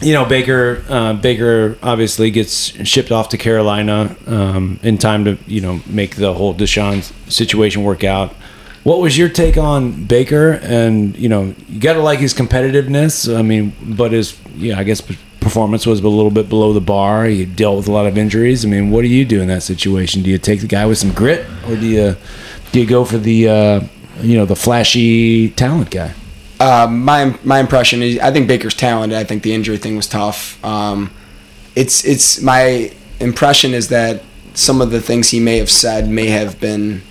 you 0.00 0.12
know 0.12 0.24
Baker 0.24 0.84
uh, 0.88 1.12
Baker 1.14 1.76
obviously 1.82 2.30
gets 2.30 2.54
shipped 2.86 3.10
off 3.10 3.28
to 3.30 3.38
Carolina 3.38 4.16
um, 4.26 4.78
in 4.82 4.98
time 4.98 5.24
to 5.24 5.36
you 5.46 5.60
know 5.60 5.80
make 5.86 6.16
the 6.16 6.32
whole 6.34 6.54
Deshaun 6.54 7.02
situation 7.30 7.82
work 7.82 8.04
out. 8.04 8.34
What 8.88 9.00
was 9.00 9.18
your 9.18 9.28
take 9.28 9.58
on 9.58 10.04
Baker? 10.04 10.52
And 10.62 11.14
you 11.14 11.28
know 11.28 11.54
you 11.68 11.78
got 11.78 11.92
to 11.92 12.00
like 12.00 12.20
his 12.20 12.32
competitiveness. 12.32 13.36
I 13.38 13.42
mean, 13.42 13.74
but 13.82 14.12
his 14.12 14.40
yeah 14.56 14.78
I 14.78 14.84
guess 14.84 15.02
performance 15.40 15.84
was 15.84 16.00
a 16.00 16.08
little 16.08 16.30
bit 16.30 16.48
below 16.48 16.72
the 16.72 16.80
bar. 16.80 17.26
He 17.26 17.44
dealt 17.44 17.76
with 17.76 17.88
a 17.88 17.92
lot 17.92 18.06
of 18.06 18.16
injuries. 18.16 18.64
I 18.64 18.68
mean, 18.68 18.90
what 18.90 19.02
do 19.02 19.08
you 19.08 19.26
do 19.26 19.42
in 19.42 19.48
that 19.48 19.62
situation? 19.62 20.22
Do 20.22 20.30
you 20.30 20.38
take 20.38 20.62
the 20.62 20.66
guy 20.66 20.86
with 20.86 20.96
some 20.96 21.12
grit, 21.12 21.44
or 21.66 21.76
do 21.76 21.86
you 21.86 22.16
do 22.72 22.80
you 22.80 22.86
go 22.86 23.04
for 23.04 23.18
the 23.18 23.48
uh, 23.50 23.80
you 24.22 24.38
know 24.38 24.46
the 24.46 24.56
flashy 24.56 25.50
talent 25.50 25.90
guy? 25.90 26.14
Uh, 26.58 26.86
my 26.90 27.36
my 27.44 27.60
impression 27.60 28.00
is 28.00 28.18
I 28.20 28.32
think 28.32 28.48
Baker's 28.48 28.72
talented. 28.74 29.18
I 29.18 29.24
think 29.24 29.42
the 29.42 29.52
injury 29.52 29.76
thing 29.76 29.96
was 29.96 30.06
tough. 30.06 30.64
Um, 30.64 31.10
it's 31.76 32.06
it's 32.06 32.40
my 32.40 32.90
impression 33.20 33.74
is 33.74 33.88
that 33.88 34.22
some 34.54 34.80
of 34.80 34.90
the 34.90 35.02
things 35.02 35.28
he 35.28 35.40
may 35.40 35.58
have 35.58 35.70
said 35.70 36.08
may 36.08 36.28
have 36.28 36.58
been 36.58 37.02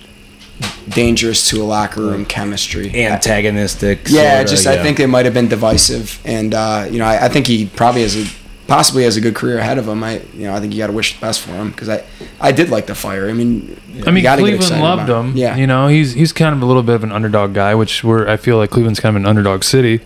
dangerous 0.88 1.48
to 1.50 1.62
a 1.62 1.64
locker 1.64 2.00
room 2.00 2.24
chemistry. 2.24 2.90
antagonistic. 3.04 4.08
yeah, 4.08 4.38
sorta, 4.38 4.50
just 4.50 4.66
I 4.66 4.82
think 4.82 5.00
it 5.00 5.06
might 5.06 5.24
have 5.24 5.34
been 5.34 5.48
divisive, 5.48 6.20
and 6.24 6.54
uh, 6.54 6.86
you 6.90 6.98
know 6.98 7.06
I, 7.06 7.26
I 7.26 7.28
think 7.28 7.46
he 7.46 7.66
probably 7.66 8.02
has 8.02 8.16
a 8.16 8.26
possibly 8.66 9.04
has 9.04 9.16
a 9.16 9.20
good 9.20 9.34
career 9.34 9.58
ahead 9.58 9.78
of 9.78 9.88
him. 9.88 10.04
I 10.04 10.20
you 10.34 10.44
know 10.44 10.54
I 10.54 10.60
think 10.60 10.72
you 10.72 10.78
got 10.78 10.88
to 10.88 10.92
wish 10.92 11.14
the 11.14 11.20
best 11.20 11.40
for 11.40 11.52
him 11.52 11.70
because 11.70 11.88
I 11.88 12.04
I 12.40 12.52
did 12.52 12.70
like 12.70 12.86
the 12.86 12.94
fire. 12.94 13.28
I 13.28 13.32
mean, 13.32 13.80
I 14.06 14.10
mean, 14.10 14.22
gotta 14.22 14.42
Cleveland 14.42 14.64
excited 14.64 14.82
loved 14.82 15.08
about 15.08 15.24
him. 15.24 15.36
Yeah, 15.36 15.56
you 15.56 15.66
know, 15.66 15.88
he's 15.88 16.12
he's 16.12 16.32
kind 16.32 16.54
of 16.54 16.62
a 16.62 16.66
little 16.66 16.82
bit 16.82 16.94
of 16.94 17.04
an 17.04 17.12
underdog 17.12 17.54
guy, 17.54 17.74
which 17.74 18.04
we're 18.04 18.28
I 18.28 18.36
feel 18.36 18.56
like 18.56 18.70
Cleveland's 18.70 19.00
kind 19.00 19.16
of 19.16 19.22
an 19.22 19.26
underdog 19.26 19.64
city. 19.64 20.00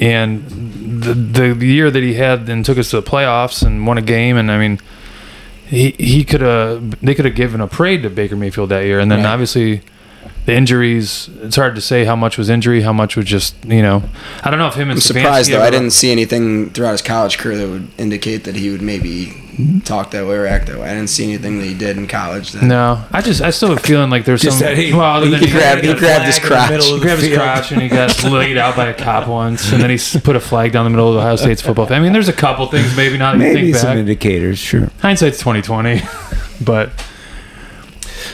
And 0.00 0.48
the 1.02 1.12
the, 1.12 1.54
the 1.54 1.66
year 1.66 1.90
that 1.90 2.02
he 2.02 2.14
had 2.14 2.48
and 2.48 2.64
took 2.64 2.78
us 2.78 2.90
to 2.90 3.00
the 3.00 3.08
playoffs 3.08 3.62
and 3.62 3.86
won 3.86 3.98
a 3.98 4.02
game, 4.02 4.38
and 4.38 4.50
I 4.50 4.58
mean, 4.58 4.80
he 5.70 5.92
he 5.98 6.24
could 6.24 6.40
have 6.42 7.00
they 7.00 7.14
could 7.14 7.24
have 7.24 7.34
given 7.34 7.60
a 7.60 7.66
parade 7.66 8.02
to 8.02 8.10
Baker 8.10 8.36
Mayfield 8.36 8.68
that 8.70 8.84
year, 8.84 8.98
and 9.00 9.10
then 9.10 9.20
Right. 9.24 9.32
obviously. 9.32 9.80
The 10.46 10.54
injuries, 10.56 11.28
it's 11.42 11.56
hard 11.56 11.74
to 11.74 11.82
say 11.82 12.06
how 12.06 12.16
much 12.16 12.38
was 12.38 12.48
injury, 12.48 12.80
how 12.80 12.94
much 12.94 13.14
was 13.14 13.26
just, 13.26 13.54
you 13.66 13.82
know, 13.82 14.02
I 14.42 14.48
don't 14.50 14.58
know 14.58 14.68
if 14.68 14.74
him 14.74 14.84
and 14.90 14.92
I'm 14.92 14.96
Stefanski 14.96 15.02
surprised 15.20 15.50
though. 15.52 15.56
ever- 15.56 15.66
I 15.66 15.70
didn't 15.70 15.90
see 15.90 16.10
anything 16.10 16.70
throughout 16.70 16.92
his 16.92 17.02
college 17.02 17.36
career 17.36 17.58
that 17.58 17.68
would 17.68 17.88
indicate 17.98 18.44
that 18.44 18.56
he 18.56 18.70
would 18.70 18.80
maybe 18.80 19.34
talk 19.84 20.10
that 20.12 20.26
way 20.26 20.34
or 20.36 20.46
act 20.46 20.66
that 20.66 20.78
way. 20.78 20.88
I 20.90 20.94
didn't 20.94 21.08
see 21.10 21.24
anything 21.24 21.58
that 21.58 21.64
he 21.66 21.74
did 21.74 21.96
in 21.96 22.06
college. 22.06 22.52
That, 22.52 22.62
No, 22.62 23.04
I 23.12 23.20
just, 23.22 23.40
I 23.40 23.50
still 23.50 23.70
have 23.70 23.78
a 23.78 23.80
feeling 23.82 24.10
like 24.10 24.24
there's 24.24 24.42
some. 24.42 24.58
that 24.60 24.76
he- 24.76 24.92
well, 24.92 25.16
other 25.16 25.26
he 25.26 25.32
than 25.32 25.40
He 25.40 25.50
grabbed, 25.50 25.84
he 25.84 25.94
grabbed 25.94 26.24
his 26.26 26.38
crotch. 26.38 26.84
He 26.84 26.98
grabbed 27.00 27.22
his 27.22 27.36
crotch 27.36 27.72
and 27.72 27.80
he 27.82 27.88
got 27.88 28.22
laid 28.24 28.56
out 28.58 28.76
by 28.76 28.86
a 28.88 28.94
cop 28.94 29.28
once, 29.28 29.72
and 29.72 29.82
then 29.82 29.90
he 29.90 29.98
put 30.20 30.36
a 30.36 30.40
flag 30.40 30.72
down 30.72 30.84
the 30.84 30.90
middle 30.90 31.10
of 31.10 31.16
Ohio 31.16 31.36
State's 31.36 31.62
football. 31.62 31.86
field. 31.86 31.98
I 31.98 32.02
mean, 32.02 32.12
there's 32.12 32.28
a 32.28 32.32
couple 32.32 32.66
things 32.66 32.96
maybe 32.96 33.16
not 33.18 33.36
Maybe 33.38 33.62
think 33.72 33.76
some 33.76 33.90
back. 33.90 33.98
indicators, 33.98 34.58
sure. 34.58 34.90
Hindsight's 35.00 35.38
2020, 35.38 36.02
but 36.64 36.90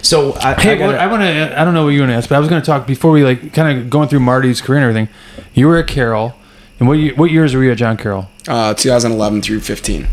So 0.03 0.35
I, 0.35 0.55
hey, 0.55 0.73
I 0.73 0.77
gotta, 0.77 0.99
I 1.01 1.07
want 1.09 1.23
to. 1.23 1.61
I 1.61 1.65
don't 1.65 1.75
know 1.75 1.85
what 1.85 1.91
you 1.91 2.01
want 2.01 2.11
to 2.11 2.17
ask, 2.17 2.29
but 2.29 2.37
I 2.37 2.39
was 2.39 2.49
going 2.49 2.61
to 2.63 2.67
talk 2.67 2.87
before 2.87 3.11
we 3.11 3.25
like 3.25 3.53
kind 3.53 3.79
of 3.79 3.91
going 3.91 4.09
through 4.09 4.21
Marty's 4.21 4.61
career 4.61 4.79
and 4.81 4.85
everything. 4.89 5.09
You 5.55 5.67
were 5.69 5.79
at 5.79 5.87
Carroll, 5.87 6.35
and 6.79 6.89
what 6.89 6.95
year, 6.99 7.15
what 7.15 7.31
years 7.31 7.55
were 7.55 7.65
you 7.65 7.73
at 7.73 7.79
John 7.79 7.97
Carroll? 7.97 8.29
Uh, 8.47 8.75
2011 8.75 9.43
through 9.43 9.61
15. 9.61 10.07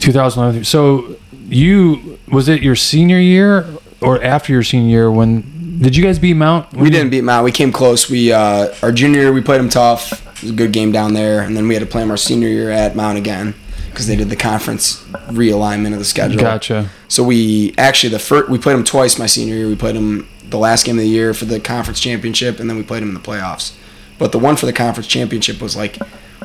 2011. 0.00 0.64
So 0.64 1.16
you 1.48 2.18
was 2.28 2.48
it 2.48 2.62
your 2.62 2.76
senior 2.76 3.18
year 3.18 3.66
or 4.00 4.22
after 4.22 4.52
your 4.52 4.62
senior 4.62 4.88
year 4.88 5.10
when 5.10 5.80
did 5.80 5.96
you 5.96 6.04
guys 6.04 6.18
beat 6.18 6.34
Mount? 6.34 6.72
We 6.74 6.90
didn't 6.90 7.10
beat 7.10 7.24
Mount. 7.24 7.44
We 7.44 7.52
came 7.52 7.72
close. 7.72 8.10
We 8.10 8.32
uh, 8.32 8.74
our 8.82 8.92
junior 8.92 9.20
year 9.20 9.32
we 9.32 9.40
played 9.40 9.60
them 9.60 9.70
tough. 9.70 10.12
It 10.36 10.42
was 10.42 10.50
a 10.50 10.54
good 10.54 10.72
game 10.72 10.92
down 10.92 11.14
there, 11.14 11.40
and 11.40 11.56
then 11.56 11.68
we 11.68 11.74
had 11.74 11.80
to 11.80 11.86
play 11.86 12.02
them 12.02 12.10
our 12.10 12.16
senior 12.16 12.48
year 12.48 12.70
at 12.70 12.96
Mount 12.96 13.16
again 13.16 13.54
because 13.90 14.06
they 14.06 14.16
did 14.16 14.28
the 14.30 14.36
conference 14.36 15.02
realignment 15.28 15.92
of 15.92 15.98
the 15.98 16.04
schedule. 16.04 16.40
Gotcha. 16.40 16.90
So 17.08 17.24
we 17.24 17.74
actually 17.78 18.10
the 18.10 18.18
first 18.18 18.50
we 18.50 18.58
played 18.58 18.74
them 18.74 18.84
twice 18.84 19.18
my 19.18 19.26
senior 19.26 19.54
year. 19.54 19.68
We 19.68 19.76
played 19.76 19.96
them 19.96 20.28
the 20.44 20.58
last 20.58 20.84
game 20.84 20.96
of 20.96 21.02
the 21.02 21.08
year 21.08 21.32
for 21.32 21.46
the 21.46 21.60
conference 21.60 22.00
championship, 22.00 22.60
and 22.60 22.68
then 22.68 22.76
we 22.76 22.82
played 22.82 23.02
them 23.02 23.08
in 23.08 23.14
the 23.14 23.20
playoffs. 23.20 23.76
But 24.18 24.32
the 24.32 24.38
one 24.38 24.56
for 24.56 24.66
the 24.66 24.72
conference 24.72 25.06
championship 25.06 25.62
was 25.62 25.76
like 25.76 25.98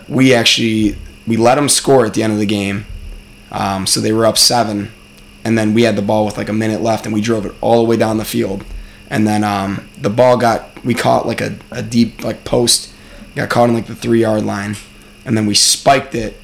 we 0.07 0.33
actually 0.33 0.97
we 1.27 1.37
let 1.37 1.55
them 1.55 1.67
score 1.69 2.05
at 2.05 2.13
the 2.13 2.23
end 2.23 2.33
of 2.33 2.39
the 2.39 2.45
game. 2.45 2.85
Um, 3.55 3.87
so 3.87 3.99
they 4.01 4.11
were 4.11 4.25
up 4.25 4.37
seven, 4.37 4.91
and 5.43 5.57
then 5.57 5.73
we 5.73 5.83
had 5.83 5.95
the 5.95 6.01
ball 6.01 6.25
with 6.25 6.37
like 6.37 6.49
a 6.49 6.53
minute 6.53 6.81
left, 6.81 7.05
and 7.05 7.13
we 7.13 7.21
drove 7.21 7.45
it 7.45 7.53
all 7.61 7.81
the 7.83 7.89
way 7.89 7.97
down 7.97 8.17
the 8.17 8.25
field. 8.25 8.65
And 9.09 9.25
then 9.27 9.43
um, 9.43 9.87
the 9.97 10.09
ball 10.09 10.37
got 10.37 10.83
we 10.83 10.93
caught 10.93 11.25
like 11.25 11.41
a, 11.41 11.57
a 11.71 11.81
deep 11.81 12.23
like 12.23 12.43
post, 12.43 12.91
got 13.35 13.49
caught 13.49 13.69
in 13.69 13.75
like 13.75 13.85
the 13.87 13.95
three 13.95 14.21
yard 14.21 14.43
line, 14.45 14.75
and 15.25 15.37
then 15.37 15.45
we 15.45 15.53
spiked 15.55 16.15
it 16.15 16.37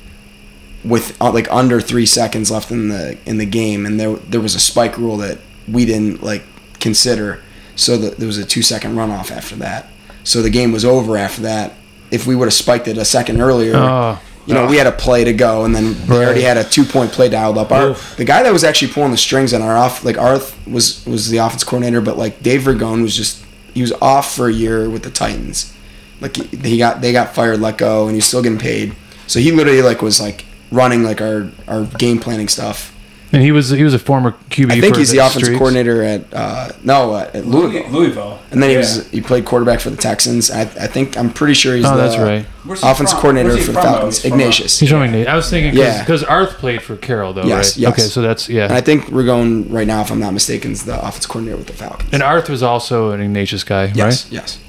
with 0.84 1.20
uh, 1.22 1.32
like 1.32 1.52
under 1.52 1.80
three 1.82 2.06
seconds 2.06 2.50
left 2.50 2.72
in 2.72 2.90
the 2.90 3.18
in 3.26 3.38
the 3.38 3.46
game, 3.46 3.86
and 3.86 4.00
there 4.00 4.14
there 4.16 4.42
was 4.42 4.56
a 4.56 4.60
spike 4.60 4.98
rule 4.98 5.18
that 5.18 5.40
we 5.68 5.86
didn't 5.86 6.24
like 6.24 6.44
consider, 6.80 7.42
so 7.76 7.98
that 7.98 8.18
there 8.18 8.28
was 8.28 8.38
a 8.38 8.46
two 8.46 8.62
second 8.62 8.96
runoff 8.96 9.32
after 9.32 9.56
that. 9.58 9.90
So 10.24 10.42
the 10.42 10.50
game 10.50 10.72
was 10.72 10.86
over 10.86 11.18
after 11.18 11.42
that. 11.44 11.74
If 12.12 12.28
we 12.28 12.36
would 12.36 12.46
have 12.46 12.54
spiked 12.54 12.88
it 12.88 12.98
a 12.98 13.06
second 13.06 13.42
earlier, 13.42 13.76
Oh, 13.76 14.20
you 14.46 14.54
know, 14.54 14.68
we 14.68 14.78
had 14.78 14.88
a 14.88 14.92
play 14.92 15.24
to 15.24 15.34
go, 15.34 15.66
and 15.66 15.76
then 15.76 15.94
they 16.08 16.24
already 16.24 16.42
had 16.42 16.58
a 16.58 16.64
two 16.64 16.84
point 16.84 17.12
play 17.12 17.30
dialed 17.30 17.58
up. 17.58 17.72
Our, 17.72 17.90
Oof. 17.90 18.16
the 18.18 18.26
guy 18.26 18.44
that 18.44 18.52
was 18.52 18.64
actually 18.64 18.92
pulling 18.92 19.12
the 19.12 19.18
strings 19.18 19.54
on 19.54 19.62
our 19.62 19.78
off, 19.78 20.04
like 20.04 20.18
Arth 20.18 20.58
was 20.68 21.06
was 21.06 21.30
the 21.30 21.38
offense 21.38 21.64
coordinator, 21.64 22.02
but 22.02 22.18
like 22.18 22.42
Dave 22.42 22.62
Ragone 22.62 23.02
was 23.02 23.16
just 23.16 23.44
he 23.74 23.82
was 23.82 23.92
off 23.94 24.36
for 24.36 24.48
a 24.48 24.54
year 24.54 24.90
with 24.90 25.04
the 25.04 25.12
Titans. 25.12 25.76
Like 26.20 26.36
he, 26.36 26.58
he 26.58 26.78
got 26.78 27.02
they 27.02 27.12
got 27.12 27.36
fired, 27.36 27.60
let 27.60 27.78
go, 27.78 28.08
and 28.08 28.16
he's 28.16 28.26
still 28.26 28.42
getting 28.42 28.60
paid. 28.60 28.96
So 29.28 29.40
he 29.40 29.52
literally 29.52 29.82
like 29.82 30.02
was 30.02 30.20
like 30.20 30.46
running 30.72 31.04
like 31.04 31.22
our 31.22 31.52
our 31.68 31.86
game 31.86 32.20
planning 32.20 32.48
stuff. 32.48 32.96
And 33.34 33.42
he 33.42 33.52
was 33.52 33.70
he 33.70 33.84
was 33.84 33.94
a 33.94 34.00
former 34.00 34.32
QB. 34.50 34.72
I 34.72 34.82
think 34.82 34.96
for 34.96 35.00
he's 35.00 35.12
the 35.12 35.20
offensive 35.20 35.44
Streaks. 35.44 35.58
coordinator 35.60 36.04
at 36.04 36.34
uh, 36.34 36.72
no 36.84 37.14
uh, 37.14 37.30
at 37.34 37.46
Louisville. 37.46 37.90
Louisville. 37.90 38.40
And 38.52 38.62
then 38.62 38.70
he 38.70 38.74
Yeah. 38.76 38.80
was 38.82 39.10
he 39.12 39.22
played 39.22 39.46
quarterback 39.46 39.80
for 39.80 39.90
the 39.90 39.98
Texans. 39.98 40.52
I, 40.52 40.62
I 40.62 40.66
think 40.88 41.18
I'm 41.18 41.32
pretty 41.32 41.54
sure 41.54 41.76
he's 41.76 41.86
Oh, 41.86 41.96
the 41.96 42.02
that's 42.04 42.18
right. 42.18 42.46
Where's 42.64 42.84
offensive 42.84 43.12
from? 43.18 43.22
coordinator 43.22 43.52
for 43.58 43.58
the 43.58 43.64
from. 43.74 43.74
Falcons. 43.84 44.22
He's 44.22 44.30
from, 44.32 44.40
uh, 44.40 44.44
Ignatius. 44.44 44.80
He's 44.80 44.90
from 44.90 45.02
Ignatius. 45.04 45.28
I 45.30 45.36
was 45.36 45.50
thinking 45.50 45.80
Yeah. 45.80 46.00
because 46.00 46.24
Arth 46.24 46.58
played 46.58 46.82
for 46.82 46.96
Carroll 46.98 47.34
though, 47.34 47.44
Yes, 47.44 47.70
right? 47.78 47.78
yes. 47.78 47.92
Okay, 47.94 48.02
so 48.04 48.22
that's 48.22 48.50
yeah. 48.50 48.66
And 48.66 48.74
I 48.74 48.82
think 48.82 49.06
Ragone 49.06 49.66
right 49.72 49.88
now, 49.88 50.02
if 50.02 50.12
I'm 50.12 50.20
not 50.20 50.34
mistaken, 50.34 50.72
is 50.72 50.84
the 50.84 51.00
offensive 51.00 51.30
coordinator 51.30 51.58
with 51.58 51.68
the 51.68 51.74
Falcons. 51.74 52.10
And 52.14 52.22
Arth 52.22 52.50
was 52.50 52.62
also 52.62 53.12
an 53.12 53.22
Ignatius 53.22 53.64
guy, 53.64 53.86
right? 53.86 53.96
yes, 53.96 54.28
yes. 54.30 54.60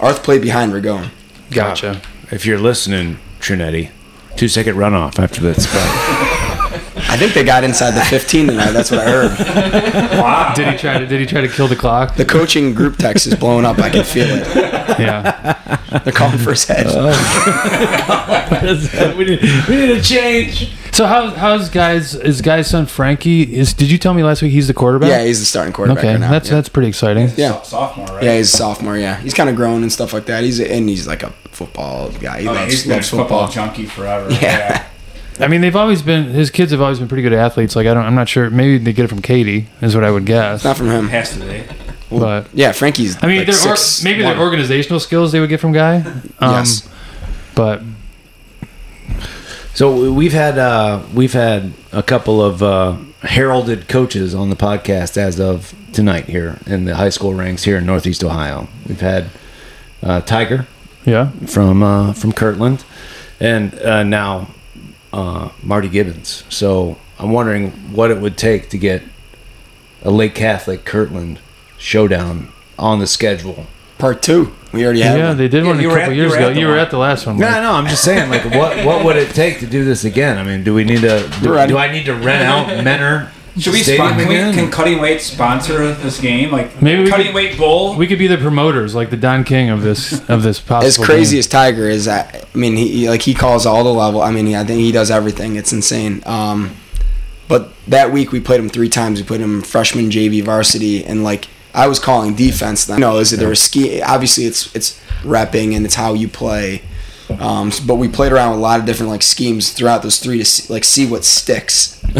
Arth 0.00 0.22
played 0.22 0.42
behind 0.42 0.72
Ragone. 0.72 1.10
Gotcha. 1.50 2.00
If 2.30 2.44
you're 2.46 2.58
listening, 2.58 3.18
Trinetti, 3.40 3.90
two 4.36 4.48
second 4.48 4.76
runoff 4.76 5.18
after 5.18 5.40
that 5.42 5.60
spike. 5.60 6.27
I 7.10 7.16
think 7.16 7.32
they 7.34 7.42
got 7.42 7.64
inside 7.64 7.92
the 7.92 8.02
15 8.04 8.48
tonight. 8.48 8.72
That's 8.72 8.90
what 8.90 9.00
I 9.00 9.04
heard. 9.10 10.08
Wow. 10.18 10.52
Did 10.54 10.68
he 10.72 10.76
try 10.78 10.98
to 10.98 11.06
Did 11.06 11.20
he 11.20 11.26
try 11.26 11.40
to 11.40 11.48
kill 11.48 11.68
the 11.68 11.76
clock? 11.76 12.16
The 12.16 12.24
coaching 12.24 12.74
group 12.74 12.96
text 12.96 13.26
is 13.26 13.34
blowing 13.36 13.64
up. 13.64 13.78
I 13.78 13.88
can 13.88 14.04
feel 14.04 14.26
it. 14.28 14.46
yeah. 14.98 16.00
They're 16.04 16.12
calling 16.12 16.38
for 16.38 16.50
his 16.50 16.64
head. 16.66 16.86
Oh. 16.88 17.14
we, 19.18 19.24
need, 19.24 19.40
we 19.68 19.76
need 19.76 19.90
a 19.90 20.02
change. 20.02 20.70
So 20.92 21.06
how 21.06 21.30
how's 21.30 21.68
guys 21.70 22.14
is 22.14 22.40
guy's 22.42 22.68
son 22.68 22.86
Frankie 22.86 23.42
is? 23.54 23.72
Did 23.74 23.90
you 23.90 23.98
tell 23.98 24.12
me 24.14 24.22
last 24.24 24.42
week 24.42 24.52
he's 24.52 24.66
the 24.66 24.74
quarterback? 24.74 25.08
yeah, 25.10 25.24
he's 25.24 25.38
the 25.38 25.46
starting 25.46 25.72
quarterback 25.72 26.02
Okay, 26.04 26.12
right 26.12 26.20
now. 26.20 26.30
that's 26.30 26.48
yeah. 26.48 26.56
that's 26.56 26.68
pretty 26.68 26.88
exciting. 26.88 27.30
Yeah. 27.36 27.62
Sophomore, 27.62 28.06
right? 28.06 28.22
yeah, 28.24 28.36
he's 28.36 28.52
a 28.52 28.56
sophomore. 28.56 28.98
Yeah, 28.98 29.16
he's 29.20 29.34
kind 29.34 29.48
of 29.48 29.54
grown 29.56 29.82
and 29.82 29.92
stuff 29.92 30.12
like 30.12 30.26
that. 30.26 30.42
He's 30.44 30.60
and 30.60 30.88
he's 30.88 31.06
like 31.06 31.22
a 31.22 31.30
football 31.52 32.10
guy. 32.12 32.40
He 32.42 32.48
Oh, 32.48 32.52
loves, 32.52 32.72
he's 32.72 32.82
been 32.82 32.92
a 32.92 32.94
loves 32.96 33.08
football 33.10 33.46
football. 33.46 33.66
junkie 33.66 33.86
forever. 33.86 34.28
Yeah. 34.32 34.40
Yeah. 34.40 34.84
I 35.40 35.48
mean, 35.48 35.60
they've 35.60 35.76
always 35.76 36.02
been 36.02 36.24
his 36.24 36.50
kids 36.50 36.72
have 36.72 36.80
always 36.80 36.98
been 36.98 37.08
pretty 37.08 37.22
good 37.22 37.32
athletes. 37.32 37.76
Like 37.76 37.86
I 37.86 37.94
don't, 37.94 38.04
I'm 38.04 38.14
not 38.14 38.28
sure. 38.28 38.50
Maybe 38.50 38.78
they 38.78 38.92
get 38.92 39.04
it 39.04 39.08
from 39.08 39.22
Katie, 39.22 39.66
is 39.80 39.94
what 39.94 40.04
I 40.04 40.10
would 40.10 40.26
guess. 40.26 40.64
Not 40.64 40.76
from 40.76 40.88
him. 40.88 41.08
Has 41.08 41.32
to 41.32 41.40
be. 41.40 41.64
But 42.10 42.48
Yeah, 42.54 42.72
Frankie's. 42.72 43.22
I 43.22 43.26
mean, 43.26 43.38
like 43.38 43.46
their 43.46 43.54
or, 43.54 43.76
six, 43.76 44.02
maybe 44.02 44.22
one. 44.24 44.34
their 44.34 44.44
organizational 44.44 44.98
skills 45.00 45.32
they 45.32 45.40
would 45.40 45.50
get 45.50 45.60
from 45.60 45.72
Guy. 45.72 46.00
Um, 46.40 46.52
Yes. 46.52 46.88
But 47.54 47.82
So 49.74 50.12
we've 50.12 50.32
had 50.32 50.58
uh, 50.58 51.02
we've 51.14 51.32
had 51.32 51.72
a 51.92 52.02
couple 52.02 52.42
of 52.42 52.62
uh, 52.62 52.96
heralded 53.22 53.88
coaches 53.88 54.34
on 54.34 54.50
the 54.50 54.56
podcast 54.56 55.16
as 55.16 55.38
of 55.38 55.74
tonight 55.92 56.26
here 56.26 56.58
in 56.66 56.84
the 56.84 56.96
high 56.96 57.08
school 57.10 57.34
ranks 57.34 57.64
here 57.64 57.76
in 57.78 57.86
Northeast 57.86 58.24
Ohio. 58.24 58.68
We've 58.88 59.00
had 59.00 59.30
uh, 60.02 60.20
Tiger 60.20 60.66
yeah, 61.04 61.30
from 61.46 61.82
uh, 61.82 62.12
from 62.12 62.32
Kirtland, 62.32 62.84
and 63.40 63.74
uh, 63.80 64.02
now 64.02 64.48
uh, 65.12 65.50
Marty 65.62 65.88
Gibbons. 65.88 66.44
So 66.48 66.98
I'm 67.18 67.30
wondering 67.32 67.70
what 67.92 68.10
it 68.10 68.18
would 68.18 68.36
take 68.36 68.68
to 68.70 68.78
get 68.78 69.02
a 70.02 70.10
Lake 70.10 70.34
Catholic 70.34 70.84
Kirtland 70.84 71.38
showdown 71.78 72.52
on 72.78 72.98
the 73.00 73.06
schedule. 73.06 73.66
part 73.98 74.22
two. 74.22 74.54
We 74.72 74.84
already 74.84 75.00
have. 75.00 75.16
yeah, 75.18 75.28
one. 75.28 75.36
they 75.38 75.48
did 75.48 75.64
Yeah, 75.64 75.70
one 75.70 75.78
a 75.78 75.82
you 75.82 75.88
were 75.88 75.96
couple 75.96 76.10
at- 76.12 76.16
years 76.16 76.32
you 76.32 76.36
ago. 76.38 76.48
at 76.50 76.54
the 76.54 76.60
You 76.60 76.66
were 76.68 76.76
at 76.78 76.90
the 76.90 76.98
last 76.98 77.26
one. 77.26 77.38
No, 77.38 77.50
Mike. 77.50 77.62
no, 77.62 77.72
I'm 77.72 77.86
just 77.86 78.04
saying, 78.04 78.28
like, 78.30 78.44
what 78.44 78.84
what 78.84 79.04
would 79.04 79.16
it 79.16 79.30
take 79.34 79.60
to 79.60 79.66
do 79.66 79.84
this 79.84 80.04
again? 80.04 80.36
I 80.36 80.42
mean, 80.42 80.62
do 80.62 80.74
we 80.74 80.84
need 80.84 81.00
to? 81.00 81.26
Do, 81.42 81.66
do 81.66 81.78
I 81.78 81.90
need 81.90 82.04
to 82.04 82.14
rent 82.14 82.42
out 82.42 82.66
Menor? 82.84 83.30
Should 83.58 83.72
we, 83.72 83.82
spon- 83.82 84.10
can, 84.18 84.28
we 84.28 84.34
can 84.34 84.70
Cutting 84.70 85.00
Weight 85.00 85.20
sponsor 85.20 85.92
this 85.94 86.20
game? 86.20 86.50
Like 86.52 86.80
Maybe 86.82 87.04
we 87.04 87.10
Cutting 87.10 87.26
could- 87.26 87.34
Weight 87.34 87.58
Bowl? 87.58 87.96
We 87.96 88.06
could 88.06 88.18
be 88.18 88.26
the 88.26 88.38
promoters, 88.38 88.94
like 88.94 89.10
the 89.10 89.16
Don 89.16 89.44
King 89.44 89.70
of 89.70 89.82
this 89.82 90.12
of 90.28 90.42
this 90.42 90.60
possible. 90.60 90.86
as 90.86 90.96
crazy 90.98 91.36
game. 91.36 91.40
as 91.40 91.46
Tiger 91.46 91.88
is, 91.88 92.06
I, 92.08 92.20
I 92.54 92.58
mean, 92.58 92.76
he 92.76 92.88
he- 92.88 93.08
like 93.08 93.22
he 93.22 93.34
calls 93.34 93.66
all 93.66 93.84
the 93.84 93.92
level. 93.92 94.22
I 94.22 94.30
mean, 94.30 94.46
he, 94.46 94.56
I 94.56 94.64
think 94.64 94.80
he 94.80 94.92
does 94.92 95.10
everything. 95.10 95.56
It's 95.56 95.72
insane. 95.72 96.22
Um, 96.26 96.76
but 97.48 97.72
that 97.86 98.12
week 98.12 98.30
we 98.32 98.40
played 98.40 98.60
him 98.60 98.68
three 98.68 98.88
times. 98.90 99.20
We 99.20 99.26
played 99.26 99.40
him 99.40 99.62
freshman, 99.62 100.10
JV, 100.10 100.42
varsity, 100.44 101.04
and 101.04 101.24
like 101.24 101.48
I 101.74 101.86
was 101.88 101.98
calling 101.98 102.34
defense. 102.34 102.84
Then, 102.86 102.98
you 102.98 103.00
know, 103.00 103.18
is 103.18 103.32
it 103.32 103.38
there 103.38 103.48
was 103.48 103.60
ski? 103.60 104.02
Obviously, 104.02 104.44
it's 104.44 104.74
it's 104.76 105.00
repping 105.22 105.74
and 105.74 105.84
it's 105.84 105.94
how 105.94 106.14
you 106.14 106.28
play. 106.28 106.82
Um, 107.38 107.70
but 107.86 107.96
we 107.96 108.08
played 108.08 108.32
around 108.32 108.52
with 108.52 108.60
a 108.60 108.62
lot 108.62 108.80
of 108.80 108.86
different 108.86 109.10
like 109.12 109.22
schemes 109.22 109.70
throughout 109.72 110.02
those 110.02 110.18
three 110.18 110.38
to 110.38 110.44
see, 110.46 110.72
like 110.72 110.82
see 110.84 111.06
what 111.06 111.24
sticks. 111.24 111.97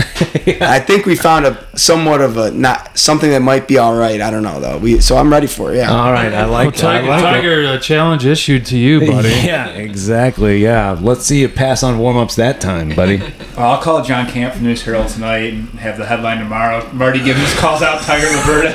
I 0.61 0.81
think 0.81 1.07
we 1.07 1.17
found 1.17 1.47
a 1.47 1.67
somewhat 1.77 2.21
of 2.21 2.37
a 2.37 2.51
not 2.51 2.97
something 2.99 3.31
that 3.31 3.41
might 3.41 3.67
be 3.69 3.79
all 3.79 3.97
right. 3.97 4.21
I 4.21 4.31
don't 4.31 4.43
know 4.43 4.61
though. 4.61 4.79
We 4.79 5.01
so 5.01 5.17
I'm 5.17 5.31
ready 5.31 5.47
for 5.47 5.73
it. 5.73 5.79
Yeah. 5.79 5.91
All 5.91 6.13
right, 6.13 6.33
I 6.33 6.43
Well, 6.43 6.51
like 6.53 6.75
that. 6.75 6.81
Tiger, 6.81 7.07
I 7.11 7.21
like 7.21 7.21
it. 7.21 7.37
Tiger 7.39 7.63
a 7.73 7.79
challenge 7.81 8.27
issued 8.27 8.67
to 8.67 8.79
you, 8.79 9.01
buddy. 9.01 9.29
Yeah, 9.29 9.69
exactly. 9.69 10.63
Yeah, 10.63 10.97
let's 11.01 11.25
see 11.27 11.41
you 11.41 11.49
pass 11.49 11.83
on 11.83 11.99
warm 11.99 12.17
ups 12.17 12.37
that 12.37 12.61
time, 12.61 12.95
buddy. 12.95 13.23
Well, 13.59 13.73
I'll 13.73 13.83
call 13.83 14.05
John 14.05 14.29
Camp 14.29 14.55
from 14.55 14.63
News 14.63 14.83
Herald 14.83 15.09
tonight 15.09 15.53
and 15.53 15.69
have 15.81 15.99
the 15.99 16.07
headline 16.07 16.39
tomorrow. 16.39 16.89
Marty 16.93 17.19
Gibbons 17.19 17.53
calls 17.55 17.83
out 17.83 18.01
Tiger 18.03 18.29
Roberta. 18.39 18.69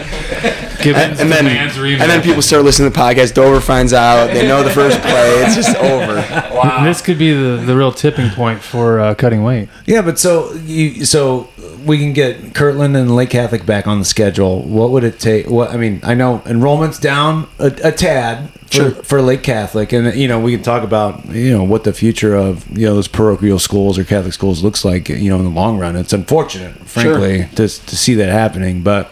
Gibbons 0.83 1.21
and, 1.21 1.21
and 1.21 1.31
then 1.31 1.45
demands 1.45 1.75
rematch. 1.75 2.01
and 2.01 2.09
then 2.11 2.21
people 2.21 2.41
start 2.41 2.65
listening 2.65 2.91
to 2.91 2.93
the 2.93 3.01
podcast. 3.01 3.33
Dover 3.33 3.61
finds 3.61 3.93
out 3.93 4.27
they 4.33 4.45
know 4.45 4.61
the 4.61 4.69
first 4.69 4.99
play. 4.99 5.41
It's 5.45 5.55
just 5.55 5.73
over. 5.77 6.15
Wow. 6.53 6.83
This 6.83 7.01
could 7.01 7.17
be 7.17 7.31
the, 7.31 7.63
the 7.65 7.77
real 7.77 7.93
tipping 7.93 8.29
point 8.31 8.61
for 8.61 8.99
uh, 8.99 9.15
cutting 9.15 9.41
weight. 9.43 9.69
yeah, 9.85 10.01
but 10.01 10.19
so 10.19 10.51
you 10.53 11.02
so 11.03 11.49
we 11.85 11.97
can 11.99 12.13
get 12.13 12.53
Kirtland 12.55 12.95
and 12.95 13.15
Lake 13.15 13.29
Catholic 13.29 13.65
back 13.65 13.87
on 13.87 13.99
the 13.99 14.05
schedule. 14.05 14.61
What 14.61 14.91
would 14.91 15.03
it 15.03 15.19
take? 15.19 15.47
What 15.47 15.71
I 15.71 15.77
mean, 15.77 15.99
I 16.03 16.13
know 16.13 16.41
enrollment's 16.45 16.99
down 16.99 17.47
a, 17.59 17.67
a 17.83 17.91
tad 17.91 18.49
for, 18.51 18.73
Sure. 18.73 18.91
for 18.91 19.21
Lake 19.21 19.43
Catholic, 19.43 19.91
and 19.93 20.15
you 20.15 20.27
know 20.27 20.39
we 20.39 20.51
can 20.53 20.63
talk 20.63 20.83
about 20.83 21.25
you 21.29 21.51
know 21.51 21.63
what 21.63 21.83
the 21.83 21.93
future 21.93 22.35
of 22.35 22.65
you 22.77 22.85
know 22.85 22.95
those 22.95 23.07
parochial 23.07 23.59
schools 23.59 23.97
or 23.99 24.03
Catholic 24.03 24.33
schools 24.33 24.63
looks 24.63 24.83
like. 24.83 25.09
You 25.09 25.29
know 25.29 25.37
in 25.37 25.43
the 25.43 25.51
long 25.51 25.77
run, 25.77 25.95
it's 25.95 26.13
unfortunate, 26.13 26.75
frankly, 26.87 27.47
to 27.55 27.67
to 27.67 27.95
see 27.97 28.15
that 28.15 28.29
happening. 28.29 28.81
But 28.81 29.07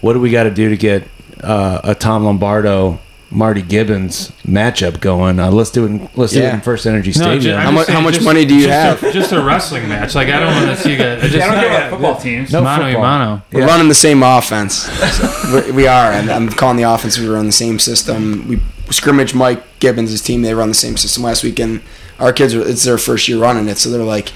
what 0.00 0.12
do 0.12 0.20
we 0.20 0.30
got 0.30 0.44
to 0.44 0.50
do 0.50 0.68
to 0.68 0.76
get 0.76 1.04
uh, 1.42 1.80
a 1.84 1.94
Tom 1.94 2.24
Lombardo? 2.24 2.98
Marty 3.30 3.60
Gibbons 3.60 4.32
matchup 4.46 5.00
going. 5.00 5.38
Uh, 5.38 5.50
let's 5.50 5.70
do 5.70 5.84
it. 5.84 5.88
In, 5.88 6.08
let's 6.14 6.32
do 6.32 6.38
it 6.38 6.42
Yeah. 6.44 6.54
in 6.54 6.60
First 6.62 6.86
Energy 6.86 7.10
No, 7.10 7.12
Stadium. 7.24 7.40
ju- 7.40 7.52
I'm 7.54 7.56
How 7.58 7.64
just 7.72 7.74
much- 7.88 7.88
how 7.96 8.00
much 8.00 8.14
just- 8.14 8.24
money 8.24 8.44
do 8.46 8.54
you 8.54 8.66
just 8.66 8.72
have? 8.72 9.02
A, 9.02 9.12
just 9.12 9.32
a 9.32 9.42
wrestling 9.42 9.86
match. 9.88 10.14
Like 10.14 10.28
I 10.28 10.40
don't 10.40 10.54
want 10.54 10.76
to 10.76 10.82
see 10.82 10.96
guys. 10.96 11.20
Just 11.20 11.34
I 11.34 11.38
don't 11.38 11.60
care 11.60 11.64
yeah, 11.70 11.76
about 11.88 11.90
football 11.90 12.16
teams. 12.16 12.50
No 12.52 12.62
mano 12.62 12.84
a 12.84 12.86
football. 12.86 13.02
mano. 13.02 13.42
We're 13.52 13.60
Yeah. 13.60 13.66
running 13.66 13.88
the 13.88 13.94
same 13.94 14.22
offense. 14.22 14.74
So 15.12 15.62
we- 15.66 15.72
we 15.72 15.86
are, 15.86 16.10
and 16.12 16.30
I'm 16.30 16.48
calling 16.48 16.78
the 16.78 16.84
offense. 16.84 17.18
We 17.18 17.28
run 17.28 17.46
the 17.46 17.52
same 17.52 17.78
system. 17.78 18.46
We 18.48 18.60
scrimmage 18.90 19.34
Mike 19.34 19.62
Gibbons' 19.80 20.20
team. 20.22 20.40
They 20.42 20.54
run 20.54 20.68
the 20.68 20.74
same 20.74 20.96
system 20.96 21.22
last 21.22 21.44
week, 21.44 21.58
and 21.58 21.80
our 22.18 22.32
kids 22.32 22.54
are. 22.54 22.66
It's 22.66 22.84
their 22.84 22.96
first 22.98 23.28
year 23.28 23.36
running 23.38 23.68
it, 23.68 23.76
so 23.76 23.90
they're 23.90 24.02
like, 24.02 24.32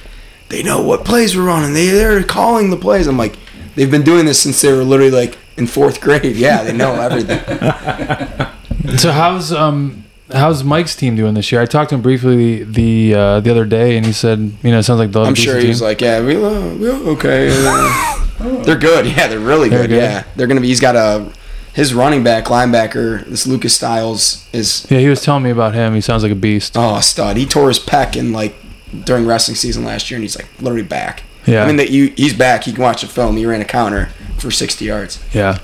they 0.50 0.62
know 0.62 0.82
what 0.82 1.04
plays 1.06 1.34
we're 1.34 1.44
running. 1.44 1.72
They 1.72 1.86
they're 1.88 2.22
calling 2.22 2.68
the 2.68 2.76
plays. 2.76 3.06
I'm 3.06 3.16
like, 3.16 3.36
they've 3.74 3.90
been 3.90 4.02
doing 4.02 4.26
this 4.26 4.38
since 4.38 4.60
they 4.60 4.70
were 4.70 4.84
literally 4.84 5.10
like 5.10 5.38
in 5.56 5.66
fourth 5.66 6.00
grade. 6.02 6.36
Yeah, 6.36 6.62
they 6.62 6.72
know 6.74 6.92
everything. 7.00 7.40
So 8.98 9.12
how's 9.12 9.52
um 9.52 10.04
how's 10.30 10.64
Mike's 10.64 10.96
team 10.96 11.16
doing 11.16 11.34
this 11.34 11.50
year? 11.52 11.60
I 11.60 11.66
talked 11.66 11.90
to 11.90 11.94
him 11.96 12.02
briefly 12.02 12.64
the 12.64 13.14
uh, 13.14 13.40
the 13.40 13.50
other 13.50 13.64
day, 13.64 13.96
and 13.96 14.04
he 14.06 14.12
said, 14.12 14.38
you 14.62 14.70
know, 14.70 14.78
it 14.78 14.82
sounds 14.82 14.98
like 14.98 15.12
they'll. 15.12 15.24
I'm 15.24 15.34
sure 15.34 15.54
decent 15.54 15.62
he 15.64 15.68
was 15.68 15.78
team. 15.78 15.86
like, 15.88 16.00
yeah, 16.00 16.24
we 16.24 16.36
uh, 16.36 16.74
we 16.74 16.90
okay. 17.12 17.48
They're 18.64 18.76
good. 18.78 19.06
Yeah, 19.06 19.28
they're 19.28 19.38
really 19.38 19.68
They're 19.68 19.82
good. 19.82 19.90
good. 19.90 20.02
Yeah, 20.02 20.24
they're 20.34 20.46
gonna 20.48 20.60
be. 20.60 20.66
He's 20.68 20.80
got 20.80 20.96
a 20.96 21.30
his 21.74 21.94
running 21.94 22.24
back 22.24 22.46
linebacker. 22.46 23.24
This 23.26 23.46
Lucas 23.46 23.74
Styles 23.74 24.48
is 24.52 24.84
Yeah, 24.90 24.98
he 24.98 25.08
was 25.08 25.22
telling 25.22 25.44
me 25.44 25.50
about 25.50 25.74
him. 25.74 25.94
He 25.94 26.00
sounds 26.00 26.22
like 26.24 26.32
a 26.32 26.36
beast. 26.36 26.76
Oh, 26.76 26.98
stud. 27.00 27.36
He 27.36 27.46
tore 27.46 27.68
his 27.68 27.78
pec 27.78 28.16
in 28.16 28.32
like 28.32 28.54
during 29.04 29.26
wrestling 29.26 29.54
season 29.54 29.84
last 29.84 30.10
year, 30.10 30.16
and 30.16 30.24
he's 30.24 30.36
like 30.36 30.48
literally 30.60 30.82
back. 30.82 31.22
Yeah. 31.46 31.62
I 31.62 31.66
mean 31.68 31.76
that 31.76 31.90
you 31.90 32.12
he's 32.16 32.34
back. 32.34 32.64
He 32.64 32.72
can 32.72 32.82
watch 32.82 33.02
the 33.02 33.06
film. 33.08 33.36
He 33.36 33.46
ran 33.46 33.60
a 33.60 33.64
counter 33.64 34.06
for 34.38 34.50
60 34.50 34.84
yards. 34.84 35.22
Yeah. 35.32 35.58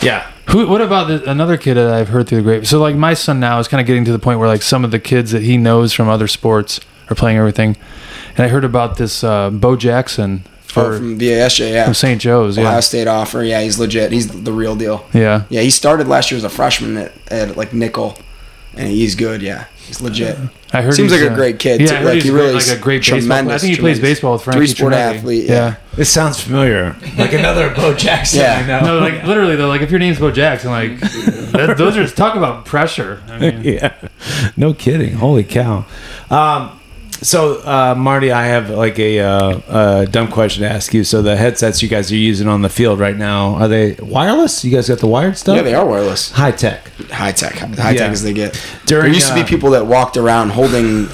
yeah. 0.00 0.31
Who? 0.50 0.66
What 0.66 0.80
about 0.80 1.08
the, 1.08 1.30
another 1.30 1.56
kid 1.56 1.74
that 1.74 1.92
I've 1.92 2.08
heard 2.08 2.26
through 2.28 2.38
the 2.38 2.42
grape? 2.42 2.66
So 2.66 2.80
like 2.80 2.96
my 2.96 3.14
son 3.14 3.40
now 3.40 3.58
is 3.58 3.68
kind 3.68 3.80
of 3.80 3.86
getting 3.86 4.04
to 4.06 4.12
the 4.12 4.18
point 4.18 4.38
where 4.38 4.48
like 4.48 4.62
some 4.62 4.84
of 4.84 4.90
the 4.90 4.98
kids 4.98 5.30
that 5.30 5.42
he 5.42 5.56
knows 5.56 5.92
from 5.92 6.08
other 6.08 6.26
sports 6.28 6.80
are 7.10 7.14
playing 7.14 7.36
everything, 7.38 7.76
And 8.36 8.40
I 8.44 8.48
heard 8.48 8.64
about 8.64 8.96
this 8.96 9.22
uh, 9.22 9.50
Bo 9.50 9.76
Jackson 9.76 10.40
For, 10.62 10.92
for 10.92 10.96
from 10.98 11.18
VASJ, 11.18 11.72
yeah. 11.72 11.84
from 11.84 11.94
St. 11.94 12.20
Joe's. 12.20 12.58
Ohio 12.58 12.74
Yeah, 12.74 12.80
State 12.80 13.06
offer. 13.06 13.42
Yeah, 13.42 13.60
he's 13.62 13.78
legit. 13.78 14.12
He's 14.12 14.42
the 14.42 14.52
real 14.52 14.74
deal. 14.76 15.04
yeah. 15.12 15.44
Yeah, 15.48 15.60
he 15.62 15.70
started 15.70 16.08
last 16.08 16.30
year 16.30 16.38
as 16.38 16.44
a 16.44 16.48
freshman 16.48 16.96
at, 16.96 17.12
at 17.30 17.56
like 17.56 17.72
nickel, 17.72 18.18
and 18.76 18.88
he's 18.88 19.14
good. 19.14 19.42
Yeah, 19.42 19.66
he's 19.86 20.00
legit. 20.00 20.38
I 20.74 20.80
heard 20.82 20.94
Seems 20.94 21.12
he's, 21.12 21.20
like 21.20 21.30
a 21.30 21.32
uh, 21.32 21.36
great 21.36 21.58
kid, 21.58 21.80
Yeah, 21.82 21.86
too. 21.88 21.94
I 21.94 21.96
heard 21.98 22.04
Like, 22.06 22.14
he's 22.14 22.24
he 22.24 22.30
really 22.30 22.52
like 22.54 22.62
is 22.62 22.70
a 22.70 22.78
great 22.78 23.02
baseball. 23.02 23.42
player. 23.42 23.54
I 23.54 23.58
think 23.58 23.74
he 23.74 23.80
plays 23.80 24.00
baseball 24.00 24.32
with 24.32 24.42
Frankie 24.42 24.58
Three-sport 24.60 24.92
Trinetti. 24.94 25.16
athlete, 25.18 25.48
yeah. 25.48 25.74
This 25.96 26.08
sounds 26.10 26.40
familiar, 26.40 26.96
like 27.18 27.34
another 27.34 27.74
Bo 27.74 27.94
Jackson. 27.94 28.40
Yeah. 28.40 28.62
I 28.64 28.66
know. 28.80 28.98
No, 28.98 29.06
like 29.06 29.24
literally 29.24 29.56
though, 29.56 29.68
like 29.68 29.82
if 29.82 29.90
your 29.90 30.00
name's 30.00 30.18
Bo 30.18 30.30
Jackson, 30.30 30.70
like 30.70 30.98
that, 31.00 31.74
those 31.76 31.96
are 31.98 32.08
talk 32.08 32.36
about 32.36 32.64
pressure. 32.64 33.22
I 33.28 33.38
mean, 33.40 33.62
yeah, 33.62 33.94
no 34.56 34.72
kidding. 34.72 35.12
Holy 35.14 35.44
cow. 35.44 35.84
Um, 36.30 36.80
so, 37.22 37.60
uh, 37.60 37.94
Marty, 37.96 38.32
I 38.32 38.46
have 38.46 38.68
like 38.70 38.98
a, 38.98 39.20
uh, 39.20 39.60
a 40.02 40.06
dumb 40.06 40.28
question 40.28 40.62
to 40.62 40.68
ask 40.70 40.92
you. 40.92 41.04
So, 41.04 41.22
the 41.22 41.36
headsets 41.36 41.82
you 41.82 41.88
guys 41.88 42.10
are 42.12 42.16
using 42.16 42.48
on 42.48 42.62
the 42.62 42.68
field 42.68 42.98
right 42.98 43.16
now 43.16 43.54
are 43.54 43.68
they 43.68 43.94
wireless? 43.94 44.64
You 44.64 44.72
guys 44.72 44.88
got 44.88 44.98
the 44.98 45.06
wired 45.06 45.36
stuff? 45.38 45.56
Yeah, 45.56 45.62
they 45.62 45.74
are 45.74 45.86
wireless. 45.86 46.30
high 46.32 46.50
tech. 46.52 46.88
High 47.10 47.32
tech, 47.32 47.54
high 47.54 47.92
Yeah. 47.92 47.98
tech 48.00 48.10
as 48.12 48.22
they 48.22 48.32
get. 48.32 48.60
During, 48.86 49.04
there 49.06 49.14
used 49.14 49.28
to 49.28 49.34
be 49.34 49.42
uh, 49.42 49.46
people 49.46 49.70
that 49.70 49.86
walked 49.86 50.16
around 50.16 50.50
holding. 50.50 51.06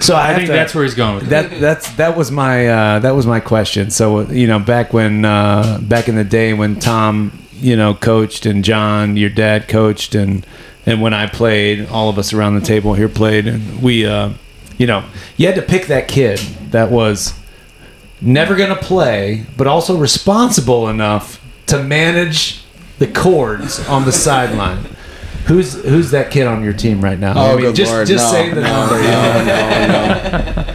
So 0.00 0.14
I, 0.14 0.30
I 0.30 0.34
think 0.36 0.46
to- 0.46 0.52
that's 0.52 0.74
where 0.74 0.84
he's 0.84 0.94
going 0.94 1.16
with 1.16 1.24
it. 1.24 1.30
that 1.30 1.60
that's 1.60 1.90
that 1.96 2.16
was 2.16 2.30
my 2.30 2.68
uh, 2.68 2.98
that 3.00 3.10
was 3.16 3.26
my 3.26 3.40
question. 3.40 3.90
So 3.90 4.22
you 4.30 4.46
know, 4.46 4.58
back 4.58 4.92
when 4.92 5.24
uh, 5.24 5.78
back 5.82 6.08
in 6.08 6.14
the 6.14 6.24
day 6.24 6.54
when 6.54 6.78
Tom 6.78 7.32
you 7.54 7.76
know 7.76 7.94
coached 7.94 8.46
and 8.46 8.64
John, 8.64 9.16
your 9.16 9.30
dad 9.30 9.66
coached, 9.68 10.14
and 10.14 10.46
and 10.86 11.02
when 11.02 11.12
I 11.14 11.26
played, 11.26 11.88
all 11.88 12.08
of 12.08 12.18
us 12.18 12.32
around 12.32 12.54
the 12.54 12.64
table 12.64 12.94
here 12.94 13.08
played, 13.08 13.46
and 13.48 13.82
we 13.82 14.06
uh, 14.06 14.30
you 14.78 14.86
know 14.86 15.04
you 15.36 15.46
had 15.46 15.56
to 15.56 15.62
pick 15.62 15.86
that 15.86 16.08
kid 16.08 16.38
that 16.70 16.90
was 16.90 17.34
never 18.20 18.56
gonna 18.56 18.76
play, 18.76 19.44
but 19.56 19.66
also 19.66 19.96
responsible 19.96 20.88
enough 20.88 21.44
to 21.66 21.82
manage 21.82 22.62
the 22.98 23.06
cords 23.06 23.86
on 23.88 24.04
the 24.04 24.12
sideline. 24.12 24.84
Who's 25.48 25.82
who's 25.82 26.10
that 26.10 26.30
kid 26.30 26.46
on 26.46 26.62
your 26.62 26.74
team 26.74 27.00
right 27.00 27.18
now? 27.18 27.32
Oh, 27.34 27.52
I 27.52 27.56
mean, 27.56 27.64
good 27.66 27.74
just 27.76 27.90
lord! 27.92 28.06
just 28.06 28.24
no, 28.24 28.30
say 28.30 28.50
the 28.50 28.60
no, 28.60 28.66
number. 28.66 29.02
No, 29.02 29.44
no, 29.44 30.64
no. 30.64 30.74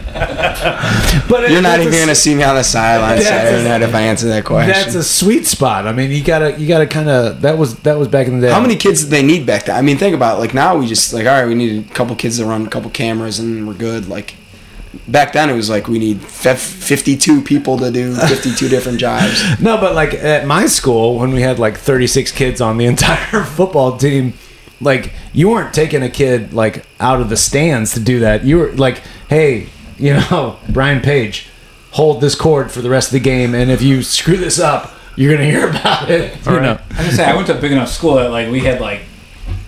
But 1.28 1.50
You're 1.50 1.62
not 1.62 1.80
even 1.80 1.92
a- 1.94 1.98
gonna 1.98 2.14
see 2.14 2.34
me 2.34 2.42
on 2.42 2.54
the 2.56 2.62
sideline 2.64 3.20
Saturday 3.20 3.68
night 3.68 3.82
if 3.82 3.94
I 3.94 4.02
answer 4.02 4.28
that 4.28 4.44
question. 4.44 4.72
That's 4.72 4.94
a 4.94 5.02
sweet 5.04 5.46
spot. 5.46 5.86
I 5.86 5.92
mean, 5.92 6.10
you 6.10 6.22
gotta 6.22 6.58
you 6.58 6.66
gotta 6.68 6.86
kind 6.86 7.08
of 7.08 7.40
that 7.42 7.56
was 7.58 7.76
that 7.80 7.98
was 7.98 8.08
back 8.08 8.26
in 8.26 8.40
the 8.40 8.46
day. 8.48 8.52
How 8.52 8.60
many 8.60 8.76
kids 8.76 9.02
did 9.02 9.10
they 9.10 9.22
need 9.22 9.46
back 9.46 9.64
then? 9.66 9.76
I 9.76 9.82
mean, 9.82 9.96
think 9.96 10.14
about 10.14 10.36
it. 10.36 10.40
like 10.40 10.54
now 10.54 10.76
we 10.76 10.86
just 10.86 11.12
like 11.12 11.26
all 11.26 11.32
right, 11.32 11.46
we 11.46 11.54
need 11.54 11.86
a 11.90 11.94
couple 11.94 12.14
kids 12.16 12.38
to 12.38 12.44
run 12.44 12.66
a 12.66 12.70
couple 12.70 12.90
cameras 12.90 13.38
and 13.38 13.66
we're 13.66 13.74
good. 13.74 14.08
Like 14.08 14.34
back 15.08 15.32
then 15.32 15.50
it 15.50 15.54
was 15.54 15.68
like 15.70 15.88
we 15.88 15.98
need 15.98 16.20
fif- 16.22 16.58
52 16.60 17.42
people 17.42 17.78
to 17.78 17.90
do 17.90 18.14
52 18.14 18.68
different 18.68 18.98
jobs. 18.98 19.42
No, 19.60 19.76
but 19.78 19.94
like 19.94 20.14
at 20.14 20.46
my 20.46 20.66
school 20.66 21.18
when 21.18 21.32
we 21.32 21.42
had 21.42 21.58
like 21.58 21.76
36 21.78 22.32
kids 22.32 22.60
on 22.60 22.76
the 22.78 22.86
entire 22.94 23.44
football 23.44 23.96
team, 23.96 24.34
like 24.84 25.12
you 25.32 25.48
weren't 25.48 25.74
taking 25.74 26.02
a 26.02 26.10
kid 26.10 26.52
like 26.52 26.84
out 27.00 27.20
of 27.20 27.28
the 27.28 27.36
stands 27.36 27.94
to 27.94 28.00
do 28.00 28.20
that. 28.20 28.44
You 28.44 28.58
were 28.58 28.72
like, 28.72 29.02
hey, 29.28 29.68
you 29.98 30.14
know, 30.14 30.58
Brian 30.68 31.00
Page, 31.00 31.48
hold 31.92 32.20
this 32.20 32.34
cord 32.34 32.70
for 32.70 32.80
the 32.82 32.90
rest 32.90 33.08
of 33.08 33.12
the 33.14 33.20
game, 33.20 33.54
and 33.54 33.70
if 33.70 33.82
you 33.82 34.02
screw 34.02 34.36
this 34.36 34.58
up, 34.60 34.92
you're 35.16 35.32
gonna 35.34 35.48
hear 35.48 35.68
about 35.70 36.10
it. 36.10 36.34
You 36.46 36.52
Right. 36.52 36.62
know. 36.62 36.72
I 36.72 36.86
was 36.88 36.96
gonna 36.98 37.12
say 37.12 37.24
I 37.24 37.34
went 37.34 37.46
to 37.48 37.58
a 37.58 37.60
big 37.60 37.72
enough 37.72 37.88
school 37.90 38.14
that 38.16 38.30
like 38.30 38.50
we 38.50 38.60
had 38.60 38.80
like 38.80 39.00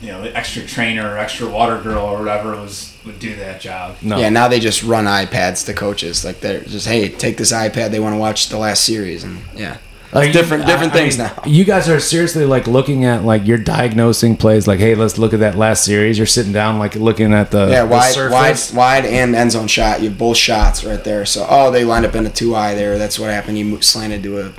you 0.03 0.09
know 0.09 0.23
the 0.23 0.37
extra 0.37 0.63
trainer 0.63 1.09
or 1.15 1.19
extra 1.19 1.49
water 1.49 1.81
girl 1.81 2.05
or 2.05 2.19
whatever 2.19 2.51
was 2.61 2.97
would 3.05 3.19
do 3.21 3.37
that 3.37 3.61
job. 3.61 3.97
No. 4.03 4.19
Yeah, 4.19 4.29
now 4.31 4.49
they 4.49 4.59
just 4.61 4.83
run 4.83 5.05
iPads 5.05 5.65
to 5.67 5.75
coaches. 5.75 6.25
Like 6.25 6.41
they're 6.41 6.61
just 6.63 6.87
hey, 6.89 7.09
take 7.09 7.37
this 7.37 7.53
iPad. 7.53 7.91
They 7.93 8.01
want 8.01 8.15
to 8.15 8.19
watch 8.19 8.49
the 8.49 8.59
last 8.59 8.85
series 8.85 9.23
and 9.25 9.41
yeah. 9.55 9.79
Like, 10.17 10.33
different- 10.33 10.67
different 10.67 10.93
I- 10.93 10.97
I 10.97 10.99
things 11.01 11.19
mean, 11.19 11.27
now. 11.37 11.43
You 11.47 11.65
guys 11.65 11.89
are 11.89 12.01
seriously 12.01 12.45
like 12.45 12.67
looking 12.67 13.05
at 13.05 13.25
like 13.25 13.47
you're 13.47 13.59
diagnosing 13.59 14.37
plays. 14.37 14.67
Like, 14.67 14.79
hey, 14.81 14.95
let's 14.95 15.19
look 15.19 15.33
at 15.35 15.41
that 15.41 15.57
last 15.57 15.85
series. 15.85 16.17
You're 16.19 16.27
sitting 16.27 16.53
down, 16.53 16.79
like 16.79 16.95
looking 16.95 17.33
at 17.35 17.51
the 17.51 17.67
Yeah, 17.69 17.83
the 17.83 17.87
wide, 17.89 17.91
wide, 17.91 18.13
surface. 18.15 18.73
wide, 18.73 19.05
and 19.05 19.35
end 19.37 19.53
zone 19.53 19.67
shot. 19.69 20.01
You 20.03 20.09
have 20.09 20.19
both 20.19 20.37
shots 20.37 20.85
right 20.85 21.03
there. 21.05 21.25
So, 21.27 21.47
oh, 21.49 21.71
they 21.71 21.85
lined 21.85 22.07
up 22.07 22.15
in 22.15 22.25
a 22.27 22.31
two 22.31 22.55
eye 22.57 22.75
there. 22.75 22.99
That's 22.99 23.19
what 23.19 23.31
happened. 23.31 23.59
You 23.59 23.81
slanted 23.83 24.23
to 24.25 24.41
a 24.41 24.53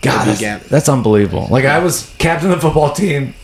God, 0.00 0.26
that's, 0.26 0.40
gap. 0.40 0.62
that's 0.64 0.88
unbelievable. 0.88 1.46
Like 1.50 1.64
I 1.64 1.78
was 1.78 2.12
captain 2.18 2.50
of 2.50 2.56
the 2.56 2.62
football 2.62 2.92
team, 2.92 3.34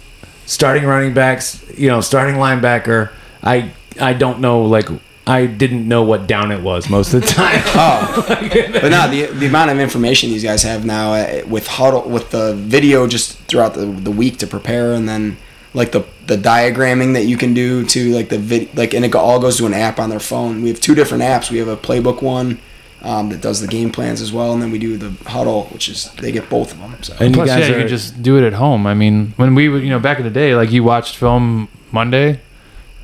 starting 0.46 0.84
running 0.84 1.14
backs, 1.14 1.62
you 1.76 1.88
know, 1.88 2.00
starting 2.00 2.36
linebacker. 2.36 3.10
I 3.42 3.70
I 4.00 4.12
don't 4.14 4.40
know 4.40 4.62
like 4.62 4.88
I 5.28 5.46
didn't 5.46 5.86
know 5.86 6.02
what 6.02 6.26
down 6.26 6.50
it 6.52 6.62
was 6.62 6.88
most 6.88 7.12
of 7.14 7.20
the 7.20 7.26
time. 7.42 7.60
Oh, 7.66 8.24
but 8.28 8.88
no, 8.90 9.08
the 9.10 9.26
the 9.38 9.46
amount 9.46 9.70
of 9.70 9.78
information 9.78 10.30
these 10.30 10.42
guys 10.42 10.62
have 10.62 10.84
now 10.84 11.12
uh, 11.12 11.42
with 11.46 11.66
huddle 11.66 12.08
with 12.08 12.30
the 12.30 12.54
video 12.54 13.06
just 13.06 13.36
throughout 13.48 13.74
the, 13.74 13.86
the 13.86 14.10
week 14.10 14.38
to 14.38 14.46
prepare, 14.46 14.92
and 14.94 15.08
then 15.08 15.36
like 15.74 15.92
the 15.92 16.04
the 16.26 16.36
diagramming 16.36 17.12
that 17.14 17.24
you 17.24 17.36
can 17.36 17.54
do 17.54 17.84
to 17.86 18.12
like 18.14 18.28
the 18.30 18.38
vid 18.38 18.74
like 18.76 18.94
and 18.94 19.04
it 19.04 19.14
all 19.14 19.38
goes 19.40 19.58
to 19.58 19.66
an 19.66 19.74
app 19.74 19.98
on 19.98 20.08
their 20.10 20.20
phone. 20.20 20.62
We 20.62 20.68
have 20.70 20.80
two 20.80 20.94
different 20.94 21.22
apps. 21.22 21.50
We 21.50 21.58
have 21.58 21.68
a 21.68 21.76
playbook 21.76 22.22
one. 22.22 22.58
Um, 23.00 23.28
that 23.28 23.40
does 23.40 23.60
the 23.60 23.68
game 23.68 23.92
plans 23.92 24.20
as 24.20 24.32
well, 24.32 24.52
and 24.52 24.60
then 24.60 24.72
we 24.72 24.78
do 24.80 24.96
the 24.96 25.10
huddle, 25.30 25.66
which 25.66 25.88
is 25.88 26.10
they 26.14 26.32
get 26.32 26.50
both 26.50 26.72
of 26.72 26.80
them. 26.80 26.96
So 27.00 27.14
and 27.20 27.30
you 27.36 27.46
guys 27.46 27.60
yeah, 27.60 27.66
you 27.68 27.74
are 27.76 27.78
could 27.82 27.88
just 27.88 28.20
do 28.24 28.36
it 28.38 28.42
at 28.44 28.54
home. 28.54 28.88
I 28.88 28.94
mean, 28.94 29.34
when 29.36 29.54
we, 29.54 29.68
would- 29.68 29.84
you 29.84 29.90
know, 29.90 30.00
back 30.00 30.18
in 30.18 30.24
the 30.24 30.32
day, 30.32 30.56
like 30.56 30.72
you 30.72 30.82
watched 30.82 31.14
film 31.16 31.68
Monday, 31.92 32.40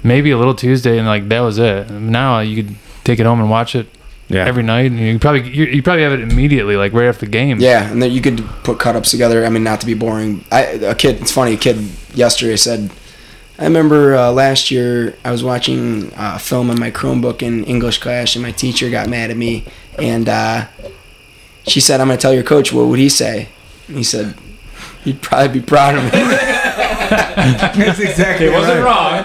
maybe 0.05 0.31
a 0.31 0.39
little 0.39 0.55
Tuesday, 0.55 0.99
and 0.99 1.07
like 1.09 1.29
that 1.29 1.41
was 1.41 1.59
it. 1.59 1.91
Now 1.91 2.39
you 2.41 2.63
could 2.63 2.77
take 3.03 3.19
it 3.19 3.27
home 3.27 3.41
and 3.41 3.51
watch 3.51 3.75
it 3.75 3.89
yeah. 4.29 4.47
every 4.47 4.63
night, 4.63 4.91
and 4.91 5.01
you 5.01 5.19
probably 5.19 5.49
you, 5.51 5.65
you 5.65 5.83
probably 5.83 6.03
have 6.03 6.13
it 6.13 6.21
immediately, 6.21 6.77
like 6.77 6.93
right 6.93 7.07
after 7.07 7.27
the 7.27 7.33
game. 7.33 7.59
Yeah, 7.59 7.91
and 7.91 8.01
then 8.03 8.13
you 8.13 8.21
could 8.21 8.45
put 8.63 8.79
cut 8.79 8.95
ups 8.95 9.11
together. 9.11 9.45
I 9.45 9.49
mean, 9.49 9.65
not 9.65 9.81
to 9.81 9.87
be 9.87 9.95
boring. 9.95 10.45
I 10.53 10.63
a 10.63 10.95
kid. 10.95 11.21
It's 11.21 11.33
funny. 11.33 11.55
A 11.55 11.57
kid 11.57 11.79
yesterday 12.15 12.57
said, 12.57 12.91
"I 13.59 13.65
remember 13.65 14.15
uh, 14.15 14.31
last 14.31 14.71
year 14.71 15.17
I 15.25 15.33
was 15.33 15.43
watching 15.43 16.13
uh, 16.15 16.35
a 16.37 16.39
film 16.39 16.71
on 16.71 16.79
my 16.79 16.91
Chromebook 16.91 17.43
in 17.43 17.65
English 17.65 17.99
class, 17.99 18.37
and 18.37 18.43
my 18.43 18.53
teacher 18.53 18.91
got 18.91 19.09
mad 19.09 19.31
at 19.31 19.37
me, 19.37 19.65
and 19.99 20.29
uh, 20.29 20.67
she 21.67 21.81
said, 21.81 22.01
"I'm 22.01 22.09
going 22.09 22.19
to 22.19 22.23
tell 22.23 22.35
your 22.35 22.45
coach. 22.45 22.73
What 22.73 22.87
would 22.87 22.99
he 22.99 23.09
say?" 23.09 23.49
And 23.89 23.97
he 23.97 24.05
said, 24.05 24.35
"He'd 25.03 25.21
probably 25.23 25.61
be 25.61 25.67
proud 25.67 25.97
of 25.97 26.05
me." 26.05 26.11
That's 27.15 28.01
exactly 28.01 28.47
It 28.47 28.53
wasn't 28.53 28.83
wrong. 28.83 29.25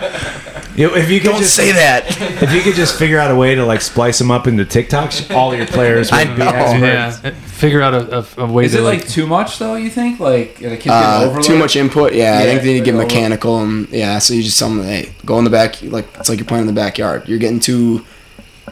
If 0.81 1.09
you 1.09 1.19
could 1.19 1.31
Don't 1.31 1.41
just 1.41 1.55
say 1.55 1.71
that. 1.73 2.05
if 2.41 2.53
you 2.53 2.61
could 2.61 2.75
just 2.75 2.97
figure 2.97 3.19
out 3.19 3.31
a 3.31 3.35
way 3.35 3.53
to 3.55 3.65
like 3.65 3.81
splice 3.81 4.17
them 4.17 4.31
up 4.31 4.47
into 4.47 4.63
TikToks, 4.63 5.33
all 5.35 5.53
your 5.53 5.67
players 5.67 6.09
would 6.11 6.19
I 6.21 6.23
be 6.33 6.39
know. 6.39 6.47
experts. 6.49 7.23
Yeah, 7.23 7.31
figure 7.47 7.81
out 7.81 7.93
a, 7.93 8.19
a, 8.19 8.25
a 8.37 8.45
way 8.51 8.63
Is 8.65 8.71
to 8.71 8.79
it 8.79 8.81
like, 8.83 8.99
like 9.01 9.09
too 9.09 9.27
much 9.27 9.59
though? 9.59 9.75
You 9.75 9.89
think 9.89 10.19
like 10.19 10.55
the 10.55 10.77
kids 10.77 10.87
Uh, 10.87 11.41
too 11.41 11.57
much 11.57 11.75
input. 11.75 12.13
Yeah, 12.13 12.39
I 12.39 12.43
think 12.43 12.61
they 12.61 12.73
need 12.73 12.79
to 12.79 12.85
get 12.85 12.95
like 12.95 13.05
over- 13.05 13.13
mechanical 13.15 13.59
and 13.61 13.89
yeah. 13.89 14.19
So 14.19 14.33
you 14.33 14.41
just 14.43 14.57
tell 14.57 14.69
them, 14.69 14.83
hey, 14.83 15.11
go 15.25 15.37
in 15.37 15.43
the 15.43 15.49
back. 15.49 15.81
Like 15.81 16.07
it's 16.17 16.29
like 16.29 16.39
you're 16.39 16.45
playing 16.47 16.67
in 16.67 16.73
the 16.73 16.79
backyard. 16.81 17.27
You're 17.27 17.39
getting 17.39 17.59
too 17.59 18.05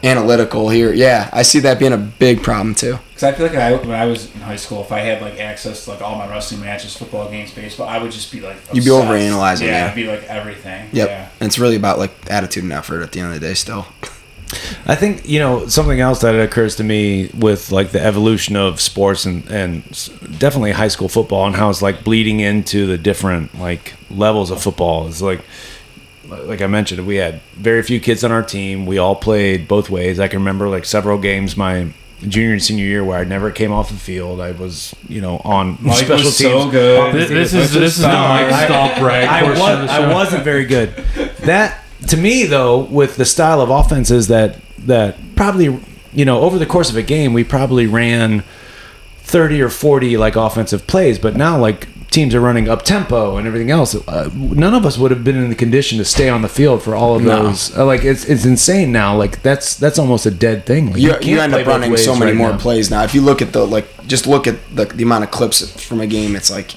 analytical 0.02 0.68
here. 0.68 0.92
Yeah, 0.92 1.28
I 1.32 1.42
see 1.42 1.58
that 1.60 1.78
being 1.78 1.92
a 1.92 1.98
big 1.98 2.42
problem 2.42 2.74
too. 2.74 2.98
Because 3.18 3.34
I 3.34 3.36
feel 3.36 3.46
like 3.48 3.56
I, 3.56 3.72
when 3.84 3.98
I 4.00 4.06
was 4.06 4.32
in 4.32 4.40
high 4.42 4.54
school, 4.54 4.80
if 4.80 4.92
I 4.92 5.00
had 5.00 5.20
like 5.20 5.40
access 5.40 5.84
to 5.86 5.90
like 5.90 6.00
all 6.02 6.14
my 6.16 6.28
wrestling 6.30 6.60
matches, 6.60 6.96
football 6.96 7.28
games, 7.28 7.52
baseball, 7.52 7.88
I 7.88 7.98
would 7.98 8.12
just 8.12 8.30
be 8.30 8.40
like 8.40 8.56
You'd 8.72 8.84
be 8.84 8.90
obsessed. 8.90 9.08
overanalyzing, 9.08 9.62
Yeah, 9.62 9.66
yeah. 9.66 9.84
it'd 9.86 9.96
be 9.96 10.06
like 10.06 10.22
everything. 10.28 10.88
Yep. 10.92 11.08
Yeah. 11.08 11.28
And 11.40 11.48
it's 11.48 11.58
really 11.58 11.74
about 11.74 11.98
like 11.98 12.12
attitude 12.30 12.62
and 12.62 12.72
effort 12.72 13.02
at 13.02 13.10
the 13.10 13.18
end 13.18 13.34
of 13.34 13.40
the 13.40 13.44
day 13.48 13.54
still. 13.54 13.86
I 14.86 14.94
think 14.94 15.28
you 15.28 15.40
know 15.40 15.66
something 15.66 15.98
else 15.98 16.20
that 16.20 16.34
occurs 16.36 16.76
to 16.76 16.84
me 16.84 17.28
with 17.36 17.72
like 17.72 17.90
the 17.90 18.00
evolution 18.00 18.54
of 18.54 18.80
sports 18.80 19.24
and 19.26 19.44
and 19.50 19.82
definitely 20.38 20.70
high 20.70 20.86
school 20.88 21.08
football 21.08 21.44
and 21.48 21.56
how 21.56 21.68
it's 21.70 21.82
like 21.82 22.04
bleeding 22.04 22.38
into 22.38 22.86
the 22.86 22.96
different 22.96 23.58
like 23.58 23.94
levels 24.10 24.52
of 24.52 24.62
football 24.62 25.08
is 25.08 25.20
like 25.20 25.40
like 26.28 26.62
I 26.62 26.66
mentioned 26.68 27.04
we 27.04 27.16
had 27.16 27.40
very 27.56 27.82
few 27.82 27.98
kids 28.00 28.22
on 28.24 28.30
our 28.32 28.42
team 28.44 28.86
we 28.86 28.96
all 28.96 29.16
played 29.16 29.66
both 29.66 29.90
ways 29.90 30.18
I 30.20 30.28
can 30.28 30.38
remember 30.38 30.68
like 30.68 30.84
several 30.84 31.18
games 31.18 31.54
my 31.56 31.92
junior 32.26 32.52
and 32.52 32.62
senior 32.62 32.84
year 32.84 33.04
where 33.04 33.18
I 33.18 33.24
never 33.24 33.50
came 33.50 33.70
off 33.72 33.90
the 33.90 33.96
field 33.96 34.40
I 34.40 34.50
was 34.50 34.94
you 35.08 35.20
know 35.20 35.40
on 35.44 35.78
Mike 35.80 35.98
special 35.98 36.26
was 36.26 36.38
teams 36.38 36.64
so 36.64 36.70
good. 36.70 37.14
This, 37.14 37.28
this 37.28 37.52
He 37.52 37.58
is 37.58 37.72
this 37.72 37.96
is 37.96 38.02
the 38.02 38.08
star. 38.10 38.50
Mike 38.50 38.64
Stahl 38.66 38.98
brag 39.00 39.28
I, 39.28 39.42
was. 39.48 39.90
I 39.90 40.12
wasn't 40.12 40.44
very 40.44 40.64
good. 40.64 40.92
That 41.38 41.82
to 42.08 42.16
me 42.16 42.44
though, 42.44 42.80
with 42.80 43.16
the 43.16 43.24
style 43.24 43.60
of 43.60 43.70
offenses 43.70 44.28
that 44.28 44.56
that 44.80 45.16
probably 45.34 45.80
you 46.12 46.24
know 46.24 46.40
over 46.40 46.58
the 46.58 46.66
course 46.66 46.90
of 46.90 46.96
a 46.96 47.02
game, 47.02 47.32
we 47.32 47.44
probably 47.44 47.86
ran 47.86 48.44
thirty 49.20 49.62
or 49.62 49.70
forty 49.70 50.16
like 50.16 50.36
offensive 50.36 50.86
plays, 50.86 51.18
but 51.18 51.36
now 51.36 51.58
like 51.58 51.88
teams 52.10 52.34
are 52.34 52.40
running 52.40 52.68
up 52.68 52.82
tempo 52.84 53.36
and 53.36 53.46
everything 53.46 53.70
else. 53.70 53.94
Uh, 54.08 54.30
none 54.34 54.74
of 54.74 54.86
us 54.86 54.96
would 54.98 55.10
have 55.10 55.22
been 55.24 55.36
in 55.36 55.50
the 55.50 55.54
condition 55.54 55.98
to 55.98 56.04
stay 56.04 56.28
on 56.28 56.42
the 56.42 56.48
field 56.48 56.82
for 56.82 56.94
all 56.94 57.16
of 57.16 57.22
No. 57.22 57.44
those. 57.44 57.76
Uh, 57.76 57.84
like 57.84 58.02
it's 58.04 58.24
it's 58.24 58.44
insane 58.44 58.92
now. 58.92 59.16
Like 59.16 59.42
that's 59.42 59.74
that's 59.76 59.98
almost 59.98 60.24
a 60.26 60.30
dead 60.30 60.64
thing. 60.66 60.92
Like, 60.92 61.02
You, 61.02 61.10
can't 61.10 61.24
you 61.26 61.40
end 61.40 61.54
up 61.54 61.66
running 61.66 61.96
so 61.96 62.14
many 62.14 62.32
right 62.32 62.36
more 62.38 62.50
now. 62.52 62.58
plays 62.58 62.90
now. 62.90 63.02
If 63.04 63.14
you 63.14 63.20
look 63.20 63.42
at 63.42 63.52
the 63.52 63.66
like, 63.66 63.86
just 64.06 64.26
look 64.26 64.46
at 64.46 64.56
the 64.74 64.86
the 64.86 65.02
amount 65.02 65.24
of 65.24 65.30
clips 65.30 65.60
from 65.84 66.00
a 66.00 66.06
game. 66.06 66.34
It's 66.34 66.50
like 66.50 66.72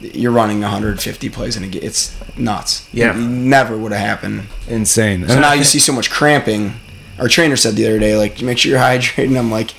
you're 0.00 0.32
running 0.32 0.60
150 0.60 1.28
plays 1.28 1.56
in 1.56 1.62
a 1.64 1.68
game. 1.68 1.82
It's 1.84 2.16
nuts. 2.36 2.88
Yeah. 2.92 3.12
It 3.14 3.18
never 3.20 3.76
would 3.76 3.92
have 3.92 4.00
happened. 4.00 4.44
Insane. 4.68 5.24
So 5.26 5.32
And 5.34 5.42
now 5.42 5.52
you 5.60 5.64
see 5.64 5.78
so 5.78 5.92
much 5.92 6.10
cramping. 6.10 6.72
our 7.20 7.28
trainer 7.28 7.54
said 7.56 7.74
the 7.76 7.86
other 7.86 8.00
day, 8.00 8.16
like, 8.16 8.42
make 8.42 8.58
sure 8.58 8.70
you're 8.70 8.80
hydrated. 8.90 9.38
I'm 9.38 9.50
like, 9.52 9.74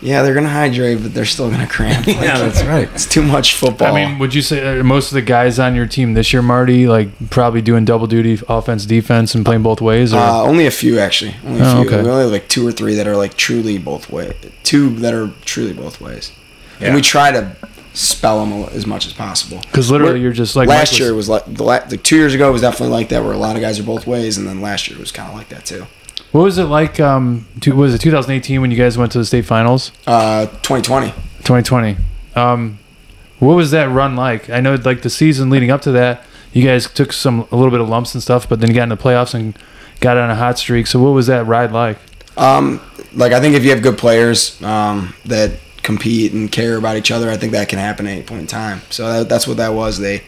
yeah, 0.00 0.22
they're 0.22 0.34
gonna 0.34 0.48
hydrate, 0.48 1.02
but 1.02 1.12
they're 1.14 1.24
still 1.24 1.50
gonna 1.50 1.66
cramp. 1.66 2.06
Like, 2.06 2.16
Yeah, 2.16 2.38
that's 2.38 2.62
right. 2.64 2.88
It's 2.94 3.06
too 3.06 3.22
much 3.22 3.54
football. 3.54 3.94
I 3.94 4.06
mean, 4.06 4.18
would 4.18 4.34
you 4.34 4.42
say 4.42 4.78
uh, 4.80 4.84
most 4.84 5.08
of 5.10 5.14
the 5.14 5.22
guys 5.22 5.58
on 5.58 5.74
your 5.74 5.86
team 5.86 6.14
this 6.14 6.32
year, 6.32 6.42
Marty, 6.42 6.86
like 6.88 7.08
probably 7.30 7.62
doing 7.62 7.84
double 7.84 8.06
duty, 8.06 8.38
offense, 8.48 8.86
defense, 8.86 9.34
and 9.34 9.44
playing 9.44 9.62
both 9.62 9.80
ways? 9.80 10.12
Or 10.14 10.18
uh, 10.18 10.42
only 10.42 10.66
a 10.66 10.70
few 10.70 10.98
actually. 10.98 11.34
Only 11.44 11.60
a 11.60 11.64
Oh, 11.64 11.82
few. 11.82 11.90
okay. 11.90 12.02
We 12.02 12.08
only 12.10 12.22
have 12.24 12.32
like 12.32 12.48
two 12.48 12.66
or 12.66 12.72
three 12.72 12.94
that 12.94 13.06
are 13.06 13.16
like 13.16 13.36
truly 13.36 13.78
both 13.78 14.10
ways. 14.10 14.34
Two 14.62 14.90
that 15.00 15.14
are 15.14 15.30
truly 15.44 15.72
both 15.72 16.00
ways. 16.00 16.32
Yeah. 16.80 16.86
And 16.88 16.94
we 16.94 17.02
try 17.02 17.32
to 17.32 17.56
spell 17.94 18.44
them 18.46 18.52
as 18.72 18.86
much 18.86 19.06
as 19.06 19.12
possible. 19.12 19.58
because 19.62 19.90
literally 19.90 20.12
We're- 20.14 20.22
you're 20.22 20.32
just 20.32 20.54
like 20.54 20.68
last 20.68 20.92
Mike 20.92 21.00
year 21.00 21.14
was 21.14 21.28
like 21.28 21.44
the 21.52 21.64
la- 21.64 21.80
like 21.90 22.02
two 22.04 22.14
years 22.16 22.32
ago 22.34 22.52
was 22.52 22.60
definitely 22.62 22.94
like 22.94 23.08
that, 23.08 23.24
where 23.24 23.32
a 23.32 23.36
lot 23.38 23.56
of 23.56 23.62
guys 23.62 23.80
are 23.80 23.84
both 23.84 24.06
ways, 24.06 24.38
and 24.38 24.46
then 24.46 24.60
last 24.60 24.88
year 24.88 24.96
was 25.00 25.10
kind 25.10 25.28
of 25.28 25.34
like 25.34 25.48
that 25.48 25.64
too. 25.64 25.86
What 26.32 26.42
was 26.42 26.58
it 26.58 26.64
like? 26.64 27.00
Um, 27.00 27.46
to, 27.60 27.74
was 27.74 27.94
it 27.94 28.00
2018 28.00 28.60
when 28.60 28.70
you 28.70 28.76
guys 28.76 28.98
went 28.98 29.12
to 29.12 29.18
the 29.18 29.24
state 29.24 29.46
finals? 29.46 29.92
Uh, 30.06 30.46
2020. 30.46 31.10
2020. 31.10 31.96
Um, 32.36 32.78
what 33.38 33.54
was 33.54 33.70
that 33.70 33.88
run 33.88 34.16
like? 34.16 34.50
I 34.50 34.60
know 34.60 34.74
like 34.74 35.02
the 35.02 35.10
season 35.10 35.48
leading 35.48 35.70
up 35.70 35.80
to 35.82 35.92
that, 35.92 36.24
you 36.52 36.64
guys 36.64 36.90
took 36.90 37.12
some 37.12 37.46
a 37.50 37.56
little 37.56 37.70
bit 37.70 37.80
of 37.80 37.88
lumps 37.88 38.14
and 38.14 38.22
stuff, 38.22 38.48
but 38.48 38.60
then 38.60 38.68
you 38.68 38.74
got 38.74 38.84
in 38.84 38.88
the 38.90 38.96
playoffs 38.96 39.34
and 39.34 39.56
got 40.00 40.16
on 40.16 40.30
a 40.30 40.34
hot 40.34 40.58
streak. 40.58 40.86
So 40.86 41.00
what 41.00 41.10
was 41.10 41.26
that 41.28 41.46
ride 41.46 41.72
like? 41.72 41.98
Um, 42.36 42.80
like 43.14 43.32
I 43.32 43.40
think 43.40 43.54
if 43.54 43.64
you 43.64 43.70
have 43.70 43.82
good 43.82 43.98
players 43.98 44.60
um, 44.62 45.14
that 45.24 45.52
compete 45.82 46.32
and 46.32 46.50
care 46.50 46.76
about 46.76 46.96
each 46.96 47.10
other, 47.10 47.30
I 47.30 47.36
think 47.36 47.52
that 47.52 47.68
can 47.68 47.78
happen 47.78 48.06
at 48.06 48.12
any 48.12 48.22
point 48.22 48.42
in 48.42 48.46
time. 48.46 48.82
So 48.90 49.10
that, 49.12 49.28
that's 49.28 49.46
what 49.46 49.56
that 49.56 49.72
was. 49.74 49.98
They, 49.98 50.24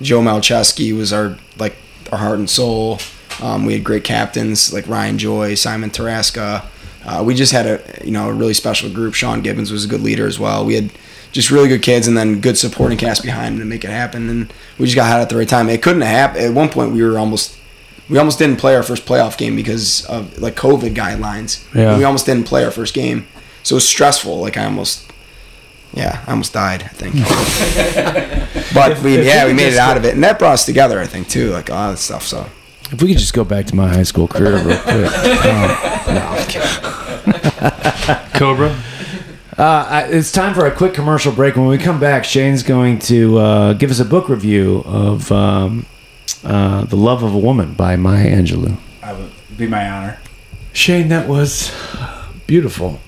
Joe 0.00 0.20
Malcheski 0.20 0.96
was 0.96 1.12
our 1.12 1.36
like 1.58 1.76
our 2.12 2.18
heart 2.18 2.38
and 2.38 2.48
soul. 2.50 2.98
Um, 3.42 3.66
we 3.66 3.74
had 3.74 3.84
great 3.84 4.04
captains 4.04 4.72
like 4.72 4.86
Ryan 4.88 5.18
Joy, 5.18 5.54
Simon 5.54 5.90
Taraska. 5.90 6.64
Uh, 7.04 7.22
we 7.24 7.34
just 7.34 7.52
had 7.52 7.66
a 7.66 8.04
you 8.04 8.10
know 8.10 8.28
a 8.28 8.32
really 8.32 8.54
special 8.54 8.90
group. 8.90 9.14
Sean 9.14 9.42
Gibbons 9.42 9.70
was 9.70 9.84
a 9.84 9.88
good 9.88 10.00
leader 10.00 10.26
as 10.26 10.38
well. 10.38 10.64
We 10.64 10.74
had 10.74 10.90
just 11.32 11.50
really 11.50 11.68
good 11.68 11.82
kids 11.82 12.08
and 12.08 12.16
then 12.16 12.40
good 12.40 12.56
supporting 12.56 12.98
cast 12.98 13.22
behind 13.22 13.54
them 13.54 13.60
to 13.60 13.66
make 13.66 13.84
it 13.84 13.90
happen. 13.90 14.28
And 14.30 14.52
we 14.78 14.86
just 14.86 14.96
got 14.96 15.08
hot 15.08 15.20
at 15.20 15.28
the 15.28 15.36
right 15.36 15.48
time. 15.48 15.68
It 15.68 15.82
couldn't 15.82 16.02
have 16.02 16.10
happened. 16.10 16.44
At 16.46 16.54
one 16.54 16.68
point, 16.68 16.92
we 16.92 17.02
were 17.02 17.18
almost 17.18 17.58
we 18.08 18.18
almost 18.18 18.38
didn't 18.38 18.56
play 18.56 18.74
our 18.74 18.82
first 18.82 19.04
playoff 19.04 19.36
game 19.36 19.56
because 19.56 20.04
of 20.06 20.38
like 20.38 20.54
COVID 20.54 20.94
guidelines. 20.94 21.64
Yeah. 21.74 21.98
We 21.98 22.04
almost 22.04 22.26
didn't 22.26 22.44
play 22.44 22.64
our 22.64 22.70
first 22.70 22.94
game, 22.94 23.26
so 23.62 23.74
it 23.74 23.76
was 23.76 23.88
stressful. 23.88 24.40
Like 24.40 24.56
I 24.56 24.64
almost, 24.64 25.10
yeah, 25.92 26.22
I 26.26 26.30
almost 26.30 26.52
died. 26.52 26.82
I 26.84 26.88
think. 26.88 27.14
but 28.74 29.02
we, 29.02 29.16
if 29.16 29.26
yeah, 29.26 29.44
we 29.44 29.52
we 29.52 29.56
made 29.56 29.72
it 29.72 29.78
out 29.78 29.96
of 29.96 30.04
it, 30.04 30.14
and 30.14 30.22
that 30.24 30.38
brought 30.38 30.54
us 30.54 30.66
together. 30.66 31.00
I 31.00 31.06
think 31.06 31.28
too, 31.28 31.50
like 31.50 31.70
all 31.70 31.90
that 31.90 31.98
stuff. 31.98 32.22
So 32.22 32.48
If 32.92 33.02
we 33.02 33.08
could 33.08 33.18
just 33.18 33.34
go 33.34 33.44
back 33.44 33.66
to 33.66 33.76
my 33.76 33.88
high 33.88 34.04
school 34.04 34.28
career 34.28 34.62
real 34.64 34.78
quick. 34.78 35.10
Cobra. 38.34 38.76
Uh, 39.58 39.86
I- 39.88 40.08
it's 40.10 40.30
time 40.30 40.54
for 40.54 40.66
a 40.66 40.70
quick 40.70 40.94
commercial 40.94 41.32
break. 41.32 41.56
When 41.56 41.66
we 41.66 41.78
come 41.78 41.98
back, 41.98 42.24
Shane's 42.24 42.62
going 42.62 42.98
to 43.00 43.38
uh, 43.38 43.72
give 43.72 43.90
us 43.90 43.98
a 44.00 44.04
book 44.04 44.28
review 44.28 44.82
of 44.86 45.32
um, 45.32 45.86
uh, 46.44 46.84
The 46.84 46.96
Love 46.96 47.22
of 47.22 47.34
a 47.34 47.38
Woman 47.38 47.74
by 47.74 47.96
Maya 47.96 48.30
Angelou. 48.30 48.76
I 49.02 49.12
would 49.14 49.30
be 49.56 49.66
my 49.66 49.88
honor. 49.88 50.18
Shane, 50.72 51.08
that 51.08 51.28
was 51.28 51.72
beautiful. 52.46 53.00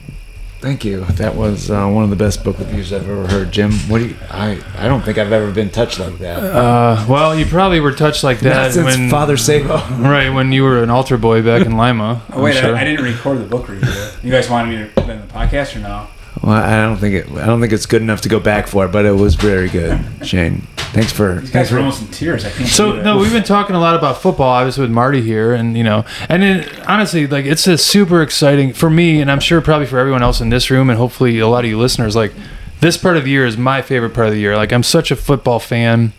Thank 0.61 0.85
you. 0.85 1.05
That 1.05 1.37
was 1.37 1.71
uh, 1.71 1.87
one 1.87 2.03
of 2.03 2.11
the 2.11 2.17
best 2.17 2.43
book 2.43 2.59
reviews 2.59 2.93
I've 2.93 3.09
ever 3.09 3.29
heard. 3.29 3.53
Jim, 3.53 3.73
what 3.89 3.99
do 3.99 4.09
you? 4.09 4.17
I, 4.29 4.61
I 4.77 4.89
don't 4.89 5.03
think 5.03 5.17
I've 5.17 5.31
ever 5.31 5.53
been 5.53 5.71
touched 5.71 6.01
like 6.01 6.19
that. 6.19 6.39
Uh, 6.43 7.07
well, 7.09 7.39
you 7.39 7.47
probably 7.47 7.79
were 7.79 7.93
touched 7.93 8.25
like 8.25 8.41
that 8.41 8.73
since 8.73 8.85
when 8.85 9.09
Father 9.09 9.37
Sabo. 9.37 9.77
right 10.03 10.31
when 10.31 10.51
you 10.51 10.65
were 10.65 10.83
an 10.83 10.91
altar 10.91 11.17
boy 11.17 11.43
back 11.43 11.65
in 11.65 11.77
Lima. 11.77 12.23
Oh 12.33 12.43
wait, 12.43 12.57
I'm 12.57 12.65
sure. 12.65 12.77
I, 12.77 12.81
I 12.81 12.85
didn't 12.85 13.05
record 13.05 13.39
the 13.39 13.45
book 13.45 13.69
review. 13.69 13.89
You 14.23 14.33
guys 14.33 14.51
wanted 14.51 14.77
me 14.77 14.85
to 14.85 14.91
put 14.93 15.05
it 15.05 15.11
in 15.11 15.21
the 15.21 15.33
podcast 15.33 15.77
or 15.77 15.79
no? 15.81 16.09
Well, 16.43 16.53
I 16.53 16.83
don't 16.83 16.97
think 16.99 17.15
it. 17.15 17.31
I 17.33 17.47
don't 17.47 17.61
think 17.61 17.73
it's 17.73 17.87
good 17.87 18.03
enough 18.03 18.21
to 18.23 18.29
go 18.29 18.41
back 18.41 18.67
for, 18.67 18.89
but 18.89 19.05
it 19.05 19.13
was 19.13 19.35
very 19.35 19.69
good, 19.69 20.01
Shane. 20.23 20.67
Thanks 20.93 21.13
for. 21.13 21.35
These 21.35 21.51
Thanks 21.51 21.71
guys 21.71 21.73
are 21.73 21.79
almost 21.79 22.03
in 22.03 22.09
tears. 22.09 22.45
I 22.45 22.51
can't. 22.51 22.69
So 22.69 22.97
it. 22.97 23.03
no, 23.03 23.19
we've 23.19 23.33
been 23.33 23.43
talking 23.43 23.77
a 23.77 23.81
lot 23.81 23.95
about 23.95 24.23
football, 24.23 24.49
obviously 24.49 24.83
with 24.83 24.91
Marty 24.91 25.21
here, 25.21 25.53
and 25.53 25.77
you 25.77 25.85
know, 25.85 26.05
and 26.29 26.43
then 26.43 26.69
honestly, 26.87 27.27
like 27.27 27.45
it's 27.45 27.67
a 27.67 27.77
super 27.77 28.23
exciting 28.23 28.73
for 28.73 28.89
me, 28.89 29.21
and 29.21 29.31
I'm 29.31 29.41
sure 29.41 29.61
probably 29.61 29.87
for 29.87 29.99
everyone 29.99 30.23
else 30.23 30.41
in 30.41 30.49
this 30.49 30.71
room, 30.71 30.89
and 30.89 30.99
hopefully 30.99 31.39
a 31.41 31.49
lot 31.49 31.65
of 31.65 31.71
you 31.71 31.79
listeners. 31.79 32.17
Like 32.17 32.33
this 32.81 32.97
part 32.97 33.17
of 33.17 33.25
the 33.25 33.31
year 33.31 33.45
is 33.45 33.57
my 33.57 33.83
favorite 33.83 34.15
part 34.15 34.29
of 34.29 34.33
the 34.33 34.41
year. 34.41 34.57
Like 34.57 34.73
I'm 34.73 34.83
such 34.83 35.11
a 35.11 35.17
football 35.17 35.59
fan. 35.59 36.13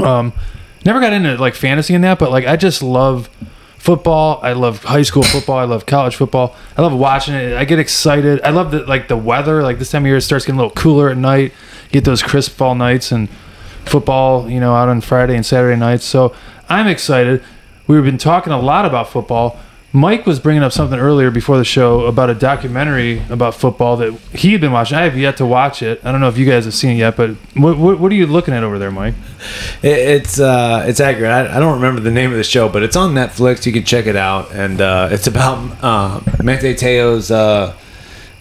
Um, 0.00 0.32
never 0.84 1.00
got 1.00 1.12
into 1.12 1.36
like 1.36 1.54
fantasy 1.54 1.94
in 1.94 2.00
that, 2.00 2.18
but 2.18 2.30
like 2.30 2.46
I 2.46 2.56
just 2.56 2.82
love 2.82 3.30
football. 3.78 4.40
I 4.42 4.52
love 4.52 4.84
high 4.84 5.02
school 5.02 5.22
football. 5.22 5.56
I 5.56 5.64
love 5.64 5.86
college 5.86 6.16
football. 6.16 6.54
I 6.76 6.82
love 6.82 6.92
watching 6.92 7.34
it. 7.34 7.54
I 7.54 7.64
get 7.64 7.78
excited. 7.78 8.40
I 8.42 8.50
love 8.50 8.70
the 8.70 8.80
like 8.84 9.08
the 9.08 9.16
weather. 9.16 9.62
Like 9.62 9.78
this 9.78 9.90
time 9.90 10.02
of 10.02 10.06
year, 10.08 10.16
it 10.16 10.22
starts 10.22 10.44
getting 10.44 10.58
a 10.58 10.62
little 10.62 10.74
cooler 10.74 11.08
at 11.08 11.16
night. 11.16 11.52
Get 11.90 12.04
those 12.04 12.22
crisp 12.22 12.52
fall 12.52 12.74
nights 12.74 13.12
and 13.12 13.28
football. 13.86 14.50
You 14.50 14.60
know, 14.60 14.74
out 14.74 14.88
on 14.88 15.00
Friday 15.00 15.36
and 15.36 15.46
Saturday 15.46 15.78
nights. 15.78 16.04
So 16.04 16.34
I'm 16.68 16.86
excited. 16.86 17.42
We've 17.86 18.04
been 18.04 18.18
talking 18.18 18.52
a 18.52 18.60
lot 18.60 18.84
about 18.84 19.08
football. 19.08 19.58
Mike 19.92 20.26
was 20.26 20.38
bringing 20.38 20.62
up 20.62 20.70
something 20.70 20.98
earlier 20.98 21.30
before 21.30 21.56
the 21.56 21.64
show 21.64 22.04
about 22.04 22.28
a 22.28 22.34
documentary 22.34 23.22
about 23.30 23.54
football 23.54 23.96
that 23.96 24.12
he 24.34 24.52
had 24.52 24.60
been 24.60 24.72
watching. 24.72 24.98
I 24.98 25.04
have 25.04 25.16
yet 25.16 25.38
to 25.38 25.46
watch 25.46 25.82
it. 25.82 26.00
I 26.04 26.12
don't 26.12 26.20
know 26.20 26.28
if 26.28 26.36
you 26.36 26.44
guys 26.44 26.66
have 26.66 26.74
seen 26.74 26.90
it 26.90 26.96
yet, 26.96 27.16
but 27.16 27.30
what, 27.54 27.78
what, 27.78 27.98
what 27.98 28.12
are 28.12 28.14
you 28.14 28.26
looking 28.26 28.52
at 28.52 28.62
over 28.62 28.78
there, 28.78 28.90
Mike? 28.90 29.14
It, 29.82 29.98
it's 29.98 30.38
uh, 30.38 30.84
it's 30.86 31.00
accurate. 31.00 31.30
I, 31.30 31.56
I 31.56 31.60
don't 31.60 31.76
remember 31.76 32.02
the 32.02 32.10
name 32.10 32.30
of 32.30 32.36
the 32.36 32.44
show, 32.44 32.68
but 32.68 32.82
it's 32.82 32.96
on 32.96 33.14
Netflix. 33.14 33.64
You 33.64 33.72
can 33.72 33.84
check 33.84 34.06
it 34.06 34.16
out, 34.16 34.52
and 34.52 34.80
uh, 34.80 35.08
it's 35.10 35.26
about 35.26 35.58
uh, 35.82 36.20
Te'o's 36.20 37.30
uh, 37.30 37.74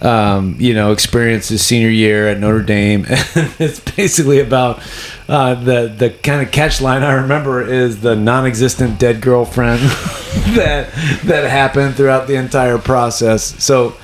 um, 0.02 0.56
you 0.60 0.74
know 0.74 0.92
experience 0.92 1.50
his 1.50 1.66
senior 1.66 1.90
year 1.90 2.28
at 2.28 2.40
Notre 2.40 2.62
Dame. 2.62 3.06
And 3.08 3.20
it's 3.60 3.80
basically 3.80 4.40
about 4.40 4.82
uh, 5.28 5.56
the 5.56 5.88
the 5.88 6.10
kind 6.10 6.42
of 6.42 6.52
catch 6.52 6.82
line 6.82 7.04
I 7.04 7.14
remember 7.14 7.62
is 7.62 8.02
the 8.02 8.16
non-existent 8.16 9.00
dead 9.00 9.22
girlfriend 9.22 9.80
that 10.56 10.92
that 11.26 11.50
happened 11.50 11.96
throughout 11.96 12.28
the 12.28 12.36
entire 12.36 12.78
process. 12.78 13.64
So. 13.64 13.96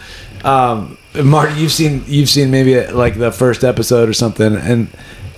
Um, 0.43 0.97
Marty, 1.23 1.61
you've 1.61 1.71
seen 1.71 2.03
you've 2.05 2.27
seen 2.27 2.51
maybe 2.51 2.85
like 2.87 3.17
the 3.17 3.31
first 3.31 3.63
episode 3.63 4.09
or 4.09 4.13
something, 4.13 4.57
and 4.57 4.89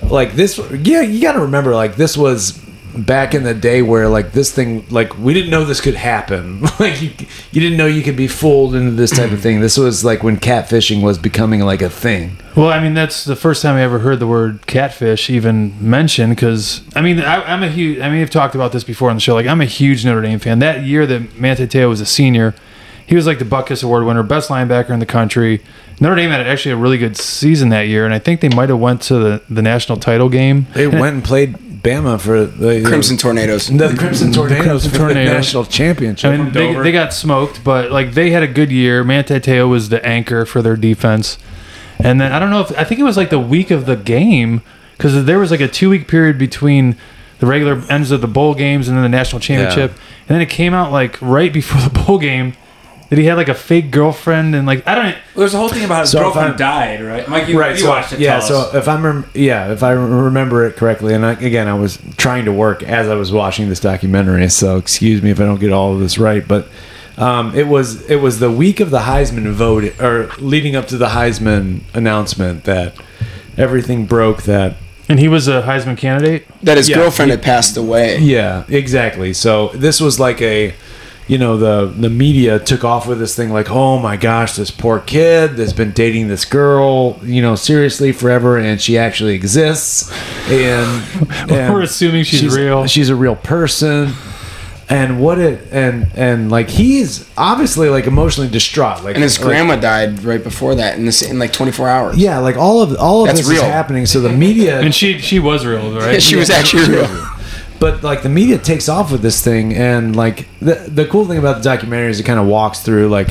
like 0.01 0.33
this 0.33 0.59
yeah 0.71 1.01
you 1.01 1.21
got 1.21 1.33
to 1.33 1.41
remember 1.41 1.75
like 1.75 1.95
this 1.95 2.17
was 2.17 2.64
back 2.97 3.33
in 3.33 3.43
the 3.43 3.53
day 3.53 3.81
where 3.81 4.07
like 4.09 4.31
this 4.31 4.51
thing 4.51 4.85
like 4.89 5.17
we 5.17 5.33
didn't 5.33 5.49
know 5.49 5.65
this 5.65 5.81
could 5.81 5.95
happen 5.95 6.61
like 6.79 7.01
you, 7.01 7.11
you 7.51 7.61
didn't 7.61 7.77
know 7.77 7.85
you 7.85 8.03
could 8.03 8.15
be 8.15 8.27
fooled 8.27 8.75
into 8.75 8.91
this 8.91 9.11
type 9.11 9.31
of 9.31 9.41
thing 9.41 9.61
this 9.61 9.77
was 9.77 10.03
like 10.05 10.23
when 10.23 10.37
catfishing 10.37 11.01
was 11.01 11.17
becoming 11.17 11.59
like 11.61 11.81
a 11.81 11.89
thing 11.89 12.37
Well, 12.55 12.69
I 12.69 12.79
mean, 12.79 12.93
that's 12.93 13.25
the 13.25 13.35
first 13.35 13.61
time 13.61 13.75
I 13.75 13.81
ever 13.81 13.99
heard 13.99 14.19
the 14.19 14.27
word 14.27 14.65
catfish 14.65 15.29
even 15.29 15.75
mentioned. 15.81 16.35
Because 16.35 16.81
I 16.95 17.01
mean, 17.01 17.19
I, 17.19 17.43
I'm 17.43 17.63
a 17.63 17.69
huge. 17.69 17.99
I 17.99 18.09
mean, 18.09 18.21
I've 18.21 18.29
talked 18.29 18.55
about 18.55 18.71
this 18.71 18.85
before 18.85 19.09
on 19.09 19.17
the 19.17 19.19
show. 19.19 19.33
Like, 19.33 19.45
I'm 19.45 19.59
a 19.59 19.65
huge 19.65 20.05
Notre 20.05 20.21
Dame 20.21 20.39
fan. 20.39 20.59
That 20.59 20.83
year 20.83 21.05
that 21.05 21.37
Manti 21.37 21.67
Te'o 21.67 21.89
was 21.89 21.99
a 21.99 22.05
senior, 22.05 22.55
he 23.07 23.15
was 23.15 23.27
like 23.27 23.39
the 23.39 23.45
Butkus 23.45 23.83
Award 23.83 24.05
winner, 24.05 24.23
best 24.23 24.49
linebacker 24.49 24.89
in 24.89 24.99
the 24.99 25.05
country. 25.05 25.61
Notre 25.99 26.15
Dame 26.15 26.31
had 26.31 26.45
actually 26.45 26.71
a 26.71 26.77
really 26.77 26.97
good 26.97 27.15
season 27.15 27.69
that 27.69 27.87
year, 27.87 28.03
and 28.05 28.13
I 28.13 28.19
think 28.19 28.41
they 28.41 28.49
might 28.49 28.69
have 28.69 28.79
went 28.79 29.01
to 29.03 29.15
the, 29.15 29.43
the 29.49 29.61
national 29.61 29.99
title 29.99 30.29
game. 30.29 30.67
they 30.73 30.87
went 30.87 31.15
and 31.15 31.23
played 31.23 31.55
bama 31.85 32.19
for 32.19 32.45
the 32.45 32.83
Crimson 32.83 33.15
Tornadoes. 33.15 33.67
the 33.67 33.95
crimson 33.95 34.33
tornadoes 34.33 34.87
Crimson 34.87 34.91
for 34.91 35.07
the 35.13 35.13
national 35.13 35.65
championship 35.65 36.31
I 36.31 36.37
mean, 36.37 36.51
they, 36.51 36.73
they 36.73 36.91
got 36.91 37.13
smoked, 37.13 37.63
but 37.63 37.91
like 37.91 38.13
they 38.13 38.31
had 38.31 38.41
a 38.41 38.47
good 38.47 38.71
year. 38.71 39.03
Manti 39.03 39.39
Te'o 39.39 39.69
was 39.69 39.89
the 39.89 40.03
anchor 40.03 40.45
for 40.47 40.63
their 40.63 40.75
defense, 40.75 41.37
and 41.99 42.19
then 42.19 42.31
I 42.31 42.39
don't 42.39 42.49
know 42.49 42.61
if 42.61 42.75
I 42.77 42.83
think 42.83 42.99
it 42.99 43.03
was 43.03 43.17
like 43.17 43.29
the 43.29 43.39
week 43.39 43.69
of 43.69 43.85
the 43.85 43.95
game 43.95 44.63
because 44.97 45.25
there 45.25 45.37
was 45.37 45.51
like 45.51 45.61
a 45.61 45.67
two 45.67 45.91
week 45.91 46.07
period 46.07 46.39
between 46.39 46.97
the 47.39 47.45
regular 47.45 47.79
ends 47.89 48.09
of 48.09 48.21
the 48.21 48.27
bowl 48.27 48.55
games 48.55 48.87
and 48.87 48.97
then 48.97 49.03
the 49.03 49.09
national 49.09 49.39
championship, 49.39 49.91
and 50.27 50.35
then 50.35 50.41
it 50.41 50.49
came 50.49 50.73
out 50.73 50.91
like 50.91 51.21
right 51.21 51.53
before 51.53 51.81
the 51.87 51.91
bowl 52.05 52.17
game 52.17 52.53
that 53.09 53.17
he 53.19 53.25
had 53.25 53.35
like 53.37 53.49
a 53.49 53.53
fake 53.53 53.91
girlfriend 53.91 54.55
and 54.55 54.65
like 54.65 54.87
I 54.87 54.95
don't. 54.95 55.05
Well, 55.05 55.15
there's 55.35 55.53
a 55.53 55.57
whole 55.57 55.69
thing 55.69 55.85
about 55.85 56.01
his 56.01 56.11
So 56.11 56.19
girlfriend 56.19 56.57
died, 56.57 57.01
right? 57.03 57.27
Mike, 57.27 57.47
you, 57.47 57.63
you 57.63 57.77
so, 57.77 57.89
watched 57.89 58.13
it. 58.13 58.19
Yeah, 58.19 58.39
tell 58.39 58.47
so 58.47 58.59
us. 58.61 58.73
if 58.75 58.87
I'm 58.87 59.05
rem- 59.05 59.29
yeah, 59.33 59.71
if 59.71 59.83
I 59.83 59.91
remember 59.91 60.65
it 60.65 60.75
correctly, 60.75 61.13
and 61.13 61.25
I, 61.25 61.33
again, 61.33 61.67
I 61.67 61.73
was 61.75 61.99
trying 62.17 62.45
to 62.45 62.51
work 62.53 62.81
as 62.83 63.07
I 63.07 63.15
was 63.15 63.31
watching 63.31 63.69
this 63.69 63.79
documentary, 63.79 64.47
so 64.49 64.77
excuse 64.77 65.21
me 65.21 65.29
if 65.31 65.39
I 65.39 65.45
don't 65.45 65.59
get 65.59 65.71
all 65.71 65.93
of 65.93 65.99
this 65.99 66.17
right, 66.17 66.47
but 66.47 66.67
um, 67.17 67.55
it 67.55 67.67
was 67.67 68.09
it 68.09 68.17
was 68.17 68.39
the 68.39 68.51
week 68.51 68.79
of 68.79 68.89
the 68.89 68.99
Heisman 68.99 69.51
vote 69.51 69.99
or 70.01 70.27
leading 70.39 70.75
up 70.75 70.87
to 70.87 70.97
the 70.97 71.07
Heisman 71.07 71.81
announcement 71.93 72.63
that 72.65 72.95
everything 73.57 74.05
broke 74.05 74.43
that 74.43 74.75
And 75.07 75.19
he 75.19 75.27
was 75.29 75.47
a 75.47 75.61
Heisman 75.61 75.97
candidate. 75.97 76.45
That 76.63 76.77
his 76.77 76.89
Yeah, 76.89 76.97
girlfriend 76.97 77.29
he- 77.31 77.37
had 77.37 77.43
passed 77.43 77.77
away. 77.77 78.17
Yeah, 78.17 78.65
exactly. 78.67 79.31
So 79.33 79.69
this 79.69 80.01
was 80.01 80.19
like 80.19 80.41
a, 80.41 80.73
you 81.27 81.37
know, 81.39 81.57
the 81.57 81.85
the 81.87 82.09
media 82.09 82.59
took 82.59 82.83
off 82.83 83.07
with 83.07 83.17
this 83.19 83.35
thing 83.35 83.49
like, 83.51 83.71
oh 83.71 83.97
my 83.99 84.15
gosh, 84.17 84.55
this 84.55 84.69
poor 84.71 84.99
kid 84.99 85.55
that's 85.57 85.73
been 85.73 85.91
dating 85.91 86.27
this 86.27 86.45
girl, 86.45 87.19
you 87.23 87.41
know, 87.41 87.55
seriously 87.55 88.11
forever, 88.11 88.57
and 88.57 88.79
she 88.81 88.97
actually 88.97 89.33
exists, 89.33 90.11
and, 90.49 91.03
and 91.51 91.73
We're 91.73 91.81
assuming 91.81 92.23
she's 92.25 92.55
real. 92.55 92.85
She's 92.87 93.09
a 93.09 93.15
real 93.15 93.35
person. 93.35 94.13
and 94.87 95.19
what 95.19 95.39
it 95.39 95.67
and 95.71 96.05
and 96.13 96.51
like 96.51 96.69
he's 96.69 97.27
obviously 97.39 97.89
like 97.89 98.05
emotionally 98.05 98.47
distraught. 98.47 99.03
Like 99.03 99.15
And 99.15 99.23
his 99.23 99.39
like- 99.39 99.47
grandma 99.47 99.77
died 99.77 100.23
right 100.23 100.43
before 100.43 100.75
that 100.75 100.95
in 100.99 101.05
this 101.05 101.23
in 101.23 101.39
like 101.39 101.51
24 101.51 101.89
hours. 101.89 102.17
Yeah, 102.17 102.37
like 102.37 102.55
all 102.55 102.83
of 102.83 102.95
all 102.97 103.21
of 103.21 103.27
That's 103.29 103.39
this 103.39 103.49
real. 103.49 103.63
is 103.63 103.67
happening. 103.67 104.05
So 104.05 104.19
the 104.21 104.29
media 104.31 104.79
And 104.79 104.93
she 104.93 105.17
she 105.17 105.39
was 105.39 105.65
real, 105.65 105.91
right? 105.99 106.21
she 106.29 106.35
was 106.35 106.51
actually 106.51 106.87
real. 106.87 107.07
But 107.79 108.03
like 108.03 108.23
the 108.23 108.29
media 108.29 108.57
takes 108.57 108.89
off 108.89 109.11
with 109.11 109.21
this 109.21 109.43
thing 109.43 109.73
and 109.73 110.15
like 110.15 110.47
the 110.59 110.75
the 110.87 111.05
cool 111.05 111.25
thing 111.25 111.37
about 111.37 111.57
the 111.57 111.63
documentary 111.63 112.09
is 112.09 112.19
it 112.19 112.23
kind 112.23 112.39
of 112.39 112.45
walks 112.45 112.81
through 112.81 113.09
like 113.09 113.29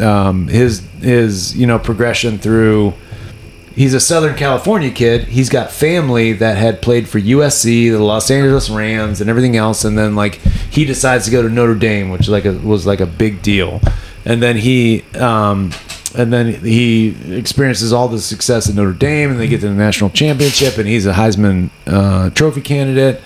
um 0.00 0.48
his 0.48 0.80
his 1.00 1.56
you 1.56 1.66
know 1.66 1.78
progression 1.78 2.38
through 2.38 2.92
he's 3.74 3.94
a 3.94 4.00
southern 4.00 4.34
california 4.36 4.90
kid 4.90 5.24
he's 5.24 5.48
got 5.48 5.70
family 5.70 6.32
that 6.32 6.56
had 6.56 6.82
played 6.82 7.08
for 7.08 7.20
usc 7.20 7.64
the 7.64 7.92
los 7.98 8.30
angeles 8.30 8.68
rams 8.68 9.20
and 9.20 9.30
everything 9.30 9.56
else 9.56 9.84
and 9.84 9.96
then 9.96 10.14
like 10.16 10.40
he 10.70 10.84
decides 10.84 11.24
to 11.24 11.30
go 11.30 11.42
to 11.42 11.48
notre 11.48 11.74
dame 11.74 12.10
which 12.10 12.28
like 12.28 12.44
a, 12.44 12.52
was 12.52 12.86
like 12.86 13.00
a 13.00 13.06
big 13.06 13.42
deal. 13.42 13.80
And 14.24 14.42
then 14.42 14.56
he 14.56 15.02
um 15.14 15.70
and 16.16 16.32
then 16.32 16.54
he 16.54 17.36
experiences 17.36 17.92
all 17.92 18.06
the 18.06 18.20
success 18.20 18.68
at 18.68 18.76
Notre 18.76 18.92
Dame, 18.92 19.32
and 19.32 19.40
they 19.40 19.48
get 19.48 19.60
to 19.62 19.68
the 19.68 19.74
national 19.74 20.10
championship, 20.10 20.78
and 20.78 20.86
he's 20.86 21.06
a 21.06 21.12
Heisman 21.12 21.70
uh, 21.88 22.30
Trophy 22.30 22.60
candidate, 22.60 23.20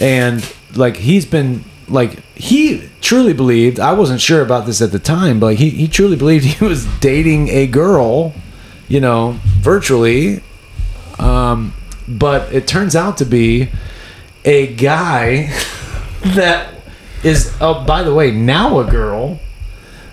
and 0.00 0.54
like 0.74 0.96
he's 0.96 1.24
been 1.24 1.64
like 1.88 2.22
he 2.34 2.88
truly 3.00 3.32
believed. 3.32 3.80
I 3.80 3.92
wasn't 3.92 4.20
sure 4.20 4.42
about 4.42 4.66
this 4.66 4.82
at 4.82 4.92
the 4.92 4.98
time, 4.98 5.40
but 5.40 5.56
he 5.56 5.70
he 5.70 5.88
truly 5.88 6.16
believed 6.16 6.44
he 6.56 6.64
was 6.64 6.86
dating 7.00 7.48
a 7.48 7.66
girl, 7.66 8.34
you 8.88 9.00
know, 9.00 9.38
virtually. 9.42 10.42
Um, 11.18 11.74
but 12.06 12.52
it 12.52 12.66
turns 12.66 12.94
out 12.94 13.18
to 13.18 13.24
be 13.24 13.70
a 14.44 14.72
guy 14.74 15.52
that 16.22 16.74
is, 17.24 17.56
oh, 17.60 17.84
by 17.84 18.02
the 18.02 18.14
way, 18.14 18.30
now 18.30 18.78
a 18.80 18.90
girl 18.90 19.40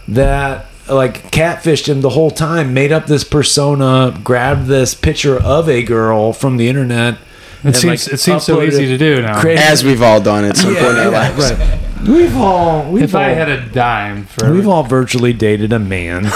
that 0.07 0.65
like 0.89 1.31
catfished 1.31 1.87
him 1.87 2.01
the 2.01 2.09
whole 2.09 2.31
time, 2.31 2.73
made 2.73 2.91
up 2.91 3.07
this 3.07 3.23
persona, 3.23 4.19
grabbed 4.23 4.67
this 4.67 4.93
picture 4.93 5.41
of 5.41 5.69
a 5.69 5.83
girl 5.83 6.33
from 6.33 6.57
the 6.57 6.67
internet. 6.67 7.17
It 7.65 7.75
seems 7.75 8.07
it 8.07 8.19
seems 8.19 8.43
so 8.43 8.61
easy 8.61 8.87
to 8.87 8.97
do 8.97 9.21
now. 9.21 9.39
created- 9.41 9.63
As 9.63 9.83
we've 9.83 10.01
all 10.01 10.21
done 10.21 10.45
at 10.45 10.57
some 10.57 10.73
Yeah, 10.73 10.81
point 10.83 10.97
in 10.97 11.05
our 11.07 11.11
yeah, 11.11 11.29
lives. 11.29 11.51
right. 11.53 11.79
We've 12.07 12.37
all 12.37 12.91
we've 12.91 13.03
if 13.05 13.15
all, 13.15 13.21
I 13.21 13.29
had 13.29 13.49
a 13.49 13.65
dime 13.69 14.25
for 14.25 14.53
we've 14.53 14.67
all 14.67 14.83
virtually 14.83 15.33
dated 15.33 15.73
a 15.73 15.79
man. 15.79 16.25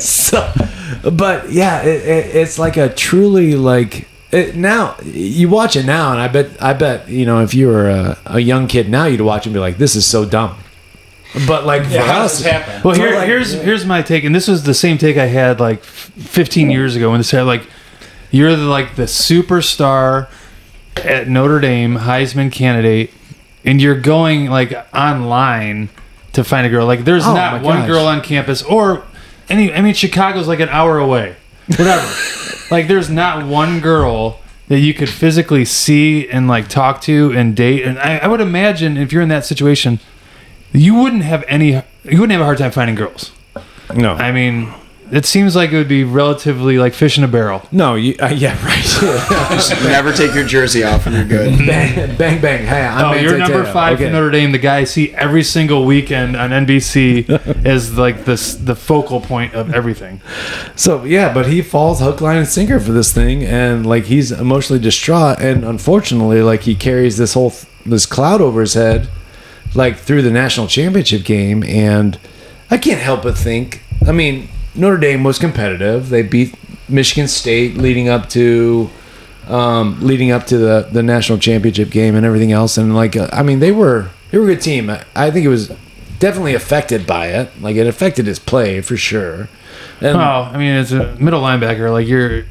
so, 0.00 0.52
but 1.12 1.50
yeah, 1.52 1.82
it, 1.82 2.02
it, 2.06 2.36
it's 2.36 2.58
like 2.58 2.76
a 2.76 2.88
truly 2.88 3.54
like 3.54 4.08
it, 4.32 4.56
now 4.56 4.96
you 5.04 5.48
watch 5.48 5.76
it 5.76 5.86
now, 5.86 6.10
and 6.12 6.20
I 6.20 6.28
bet 6.28 6.60
I 6.62 6.72
bet 6.72 7.08
you 7.08 7.26
know 7.26 7.42
if 7.42 7.54
you 7.54 7.68
were 7.68 7.88
a, 7.88 8.18
a 8.26 8.40
young 8.40 8.66
kid 8.66 8.88
now, 8.88 9.04
you'd 9.06 9.20
watch 9.20 9.42
it 9.42 9.46
and 9.50 9.54
be 9.54 9.60
like, 9.60 9.78
"This 9.78 9.94
is 9.94 10.06
so 10.06 10.24
dumb." 10.24 10.56
But 11.46 11.64
like 11.66 11.82
Yeah, 11.88 12.02
for 12.02 12.06
how 12.12 12.20
us. 12.22 12.44
Well, 12.84 12.94
here, 12.94 13.14
like, 13.14 13.26
here's 13.26 13.52
here's 13.52 13.84
my 13.86 14.02
take, 14.02 14.24
and 14.24 14.34
this 14.34 14.48
was 14.48 14.64
the 14.64 14.74
same 14.74 14.98
take 14.98 15.16
I 15.16 15.26
had 15.26 15.60
like 15.60 15.82
15 15.84 16.70
years 16.70 16.96
ago 16.96 17.10
when 17.10 17.18
this 17.20 17.30
had 17.30 17.42
like 17.42 17.66
you're 18.34 18.56
the, 18.56 18.64
like 18.64 18.96
the 18.96 19.04
superstar 19.04 20.28
at 20.96 21.28
Notre 21.28 21.60
Dame 21.60 21.96
Heisman 21.98 22.50
candidate, 22.52 23.10
and 23.64 23.80
you're 23.80 23.98
going 24.00 24.46
like 24.50 24.72
online 24.94 25.88
to 26.32 26.42
find 26.44 26.66
a 26.66 26.70
girl. 26.70 26.86
Like 26.86 27.04
there's 27.04 27.24
Oh, 27.26 27.34
not 27.34 27.62
one 27.62 27.78
gosh. 27.80 27.88
girl 27.88 28.06
on 28.06 28.20
campus, 28.20 28.62
or 28.62 29.04
any. 29.48 29.72
I 29.72 29.80
mean, 29.80 29.94
Chicago's 29.94 30.48
like 30.48 30.60
an 30.60 30.68
hour 30.68 30.98
away. 30.98 31.36
Whatever. 31.68 32.06
like 32.70 32.88
there's 32.88 33.08
not 33.08 33.46
one 33.46 33.80
girl 33.80 34.40
that 34.68 34.80
you 34.80 34.94
could 34.94 35.08
physically 35.10 35.64
see 35.64 36.28
and 36.28 36.48
like 36.48 36.68
talk 36.68 37.00
to 37.02 37.32
and 37.36 37.54
date. 37.54 37.84
And 37.84 37.98
I, 37.98 38.18
I 38.18 38.26
would 38.26 38.40
imagine 38.40 38.96
if 38.96 39.12
you're 39.12 39.22
in 39.22 39.28
that 39.28 39.44
situation, 39.44 40.00
you 40.72 40.94
wouldn't 40.94 41.22
have 41.22 41.44
any. 41.48 41.72
You 41.72 42.20
wouldn't 42.20 42.32
have 42.32 42.40
a 42.40 42.44
hard 42.44 42.58
time 42.58 42.70
finding 42.72 42.96
girls. 42.96 43.30
no, 43.94 44.14
I 44.14 44.32
mean, 44.32 44.72
it 45.14 45.24
seems 45.24 45.54
like 45.54 45.70
it 45.72 45.76
would 45.76 45.88
be 45.88 46.04
relatively 46.04 46.78
like 46.78 46.92
fish 46.94 47.16
in 47.18 47.24
a 47.24 47.28
barrel. 47.28 47.62
no, 47.70 47.94
you, 47.94 48.14
uh, 48.20 48.26
yeah, 48.34 48.54
right. 48.66 49.82
Never 49.84 50.12
take 50.12 50.34
your 50.34 50.44
jersey 50.44 50.82
off 50.84 51.06
and 51.06 51.14
you're 51.14 51.24
good. 51.24 51.58
bang, 51.66 52.16
bang, 52.16 52.40
bang. 52.40 52.66
Hey, 52.66 52.84
I'm 52.84 53.04
Oh, 53.04 53.10
Manti 53.10 53.22
you're 53.24 53.38
number 53.38 53.64
Te'o. 53.64 53.72
five 53.72 53.94
Okay. 53.94 54.06
for 54.06 54.12
Notre 54.12 54.30
Dame. 54.30 54.52
The 54.52 54.58
guy 54.58 54.78
I 54.78 54.84
see 54.84 55.12
every 55.14 55.42
single 55.42 55.84
weekend 55.84 56.36
on 56.36 56.50
NBC 56.50 57.64
is 57.66 57.96
like 57.96 58.24
this 58.24 58.54
the 58.54 58.74
focal 58.74 59.20
point 59.20 59.54
of 59.54 59.72
everything. 59.74 60.20
So 60.76 61.04
yeah, 61.04 61.32
but 61.32 61.46
he 61.46 61.62
falls 61.62 62.00
hook, 62.00 62.20
line, 62.20 62.38
and 62.38 62.48
sinker 62.48 62.80
for 62.80 62.92
this 62.92 63.12
thing, 63.12 63.44
and 63.44 63.86
like 63.86 64.04
he's 64.04 64.32
emotionally 64.32 64.82
distraught, 64.82 65.40
and 65.40 65.64
unfortunately, 65.64 66.42
like 66.42 66.62
he 66.62 66.74
carries 66.74 67.16
this 67.18 67.34
whole 67.34 67.52
this 67.86 68.06
cloud 68.06 68.40
over 68.40 68.60
his 68.62 68.74
head, 68.74 69.08
like 69.74 69.96
through 69.96 70.22
the 70.22 70.30
national 70.30 70.66
championship 70.66 71.24
game, 71.24 71.62
and 71.64 72.18
I 72.70 72.78
can't 72.78 73.00
help 73.00 73.22
but 73.22 73.36
think. 73.36 73.82
I 74.06 74.12
mean, 74.12 74.48
Notre 74.74 74.98
Dame 74.98 75.22
was 75.24 75.38
competitive; 75.38 76.08
they 76.08 76.22
beat 76.22 76.54
Michigan 76.88 77.28
State 77.28 77.76
leading 77.76 78.08
up 78.08 78.28
to. 78.30 78.90
Um, 79.46 79.98
leading 80.00 80.30
up 80.30 80.46
to 80.46 80.56
the, 80.56 80.88
the 80.90 81.02
national 81.02 81.36
championship 81.38 81.90
game 81.90 82.14
and 82.14 82.24
everything 82.24 82.50
else, 82.50 82.78
and 82.78 82.94
like 82.96 83.14
uh, 83.14 83.28
I 83.30 83.42
mean, 83.42 83.58
they 83.58 83.72
were 83.72 84.08
they 84.30 84.38
were 84.38 84.44
a 84.44 84.54
good 84.54 84.62
team. 84.62 84.88
I, 84.88 85.04
I 85.14 85.30
think 85.30 85.44
it 85.44 85.50
was 85.50 85.70
definitely 86.18 86.54
affected 86.54 87.06
by 87.06 87.26
it. 87.26 87.50
Like 87.60 87.76
it 87.76 87.86
affected 87.86 88.26
his 88.26 88.38
play 88.38 88.80
for 88.80 88.96
sure. 88.96 89.50
And 90.00 90.16
Well, 90.16 90.44
I 90.44 90.56
mean, 90.56 90.74
as 90.74 90.92
a 90.92 91.14
middle 91.16 91.42
linebacker, 91.42 91.92
like 91.92 92.08
you're 92.08 92.46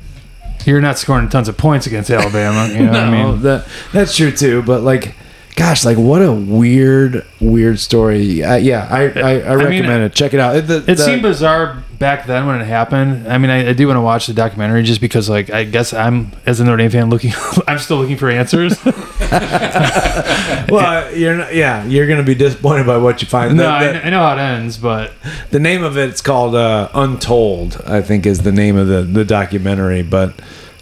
you're 0.66 0.82
not 0.82 1.00
scoring 1.00 1.30
tons 1.30 1.50
of 1.50 1.58
points 1.58 1.88
against 1.88 2.12
Alabama. 2.12 2.72
You 2.72 2.86
know 2.86 2.92
what 2.92 3.00
I 3.00 3.10
No, 3.24 3.32
mean? 3.32 3.42
that 3.42 3.68
that's 3.92 4.16
true 4.16 4.30
too. 4.32 4.62
But 4.62 4.84
like, 4.84 5.16
gosh, 5.56 5.86
like 5.86 5.98
what 5.98 6.22
a 6.22 6.32
weird, 6.32 7.26
weird 7.40 7.80
story. 7.80 8.44
Uh, 8.44 8.56
yeah, 8.56 8.88
I 8.90 9.02
I, 9.10 9.54
I 9.54 9.56
mean, 9.56 9.66
recommend 9.66 10.04
it. 10.04 10.14
Check 10.14 10.34
it 10.34 10.40
out. 10.40 10.56
It, 10.56 10.68
the, 10.68 10.78
It 10.78 10.86
the- 10.86 10.98
seemed 10.98 11.22
bizarre 11.22 11.84
back 12.00 12.26
then 12.26 12.46
when 12.48 12.60
it 12.60 12.66
happened. 12.66 13.28
I 13.32 13.38
mean, 13.38 13.50
I, 13.50 13.70
I 13.70 13.74
do 13.74 13.88
want 13.88 13.98
to 13.98 14.02
watch 14.02 14.28
the 14.28 14.34
documentary 14.34 14.84
just 14.84 15.00
because, 15.00 15.30
like, 15.30 15.50
I 15.50 15.64
guess 15.64 15.94
I'm 15.94 16.32
as 16.46 16.60
a 16.60 16.66
Notre 16.66 16.78
Dame 16.78 16.92
fan 16.92 17.10
looking. 17.10 17.32
I'm 17.68 17.80
still 17.80 17.98
looking 17.98 18.18
for 18.18 18.30
answers. 18.30 18.78
well, 20.70 21.16
you're 21.16 21.36
not, 21.38 21.54
yeah, 21.56 21.84
you're 21.86 22.08
gonna 22.08 22.24
be 22.24 22.36
disappointed 22.36 22.86
by 22.86 22.98
what 22.98 23.22
you 23.22 23.28
find. 23.28 23.56
no, 23.56 23.64
The, 23.64 23.70
I, 23.70 24.02
I 24.02 24.10
know 24.10 24.20
how 24.22 24.36
it 24.36 24.40
ends, 24.40 24.78
but 24.78 25.12
the 25.52 25.60
name 25.60 25.84
of 25.84 25.98
it's 25.98 26.22
called 26.22 26.56
uh, 26.56 26.90
Untold. 26.94 27.82
I 27.86 28.02
think 28.02 28.26
is 28.26 28.40
the 28.42 28.52
name 28.52 28.76
of 28.78 28.88
the 28.88 29.02
the 29.04 29.26
documentary. 29.26 30.04
But 30.04 30.34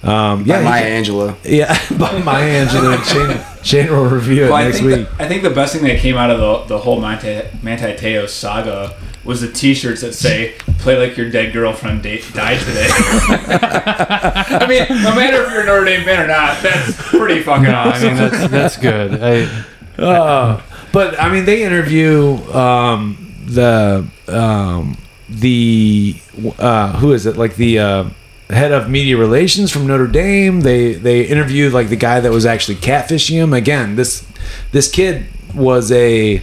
um, 0.04 0.44
Yeah, 0.46 0.60
yeah, 0.60 0.64
Maya 0.64 0.90
you- 0.90 1.04
Angelou. 1.04 1.36
yeah, 1.44 1.78
by 1.98 2.18
Maya 2.20 2.66
Angelou 2.66 2.96
and 2.96 3.06
Shane. 3.38 3.64
Shane 3.64 3.92
will 3.92 4.06
review 4.06 4.44
Well, 4.44 4.54
I 4.56 4.64
next 4.66 4.78
think, 4.80 4.88
week. 4.98 5.18
the, 5.18 5.24
I 5.24 5.28
think 5.28 5.44
the 5.44 5.50
best 5.52 5.74
thing 5.76 5.84
that 5.84 6.00
came 6.00 6.18
out 6.18 6.32
of 6.32 6.40
the, 6.40 6.76
the 6.76 6.78
whole 6.80 7.00
Manti, 7.00 7.42
Manti 7.62 7.96
Te'o 7.96 8.28
saga 8.28 8.96
was 9.24 9.42
the 9.42 9.52
T-shirts 9.52 10.02
that 10.02 10.14
say 10.14 10.56
"Play 10.80 10.98
like 10.98 11.16
your 11.16 11.30
dead 11.30 11.54
girlfriend 11.54 12.02
da- 12.02 12.24
died 12.34 12.60
today." 12.60 12.88
I 13.46 14.66
mean, 14.68 15.04
no 15.04 15.14
matter 15.16 15.44
if 15.46 15.52
you're 15.52 15.62
a 15.62 15.66
Notre 15.66 15.86
Dame 15.86 16.04
fan 16.04 16.24
or 16.24 16.28
not, 16.28 16.62
that's 16.64 16.94
pretty 17.10 17.42
fucking 17.44 17.64
no, 17.66 17.72
I 17.72 18.02
mean 18.02 18.16
that's 18.16 18.48
that's 18.52 18.78
good. 18.78 19.22
I, 19.22 19.66
Uh, 20.02 20.60
but 20.92 21.20
I 21.22 21.32
mean, 21.32 21.46
they 21.46 21.64
interview 21.64 22.38
um, 22.54 23.36
the 23.46 24.08
um, 24.28 24.98
the 25.30 26.16
uh, 26.58 26.94
who 26.98 27.14
is 27.14 27.28
it? 27.28 27.38
Like 27.38 27.56
the 27.56 27.78
uh, 27.80 28.04
head 28.52 28.72
of 28.72 28.90
media 28.90 29.18
relations 29.18 29.72
from 29.72 29.88
Notre 29.88 30.08
Dame. 30.08 30.62
They 30.62 30.94
they 30.94 31.24
interviewed 31.24 31.74
like 31.74 31.90
the 31.90 31.96
guy 31.96 32.20
that 32.20 32.32
was 32.32 32.46
actually 32.46 32.76
catfishing 32.76 33.36
him. 33.36 33.54
Again, 33.54 33.96
this 33.96 34.28
this 34.72 34.90
kid 34.90 35.26
was 35.54 35.92
a 35.92 36.42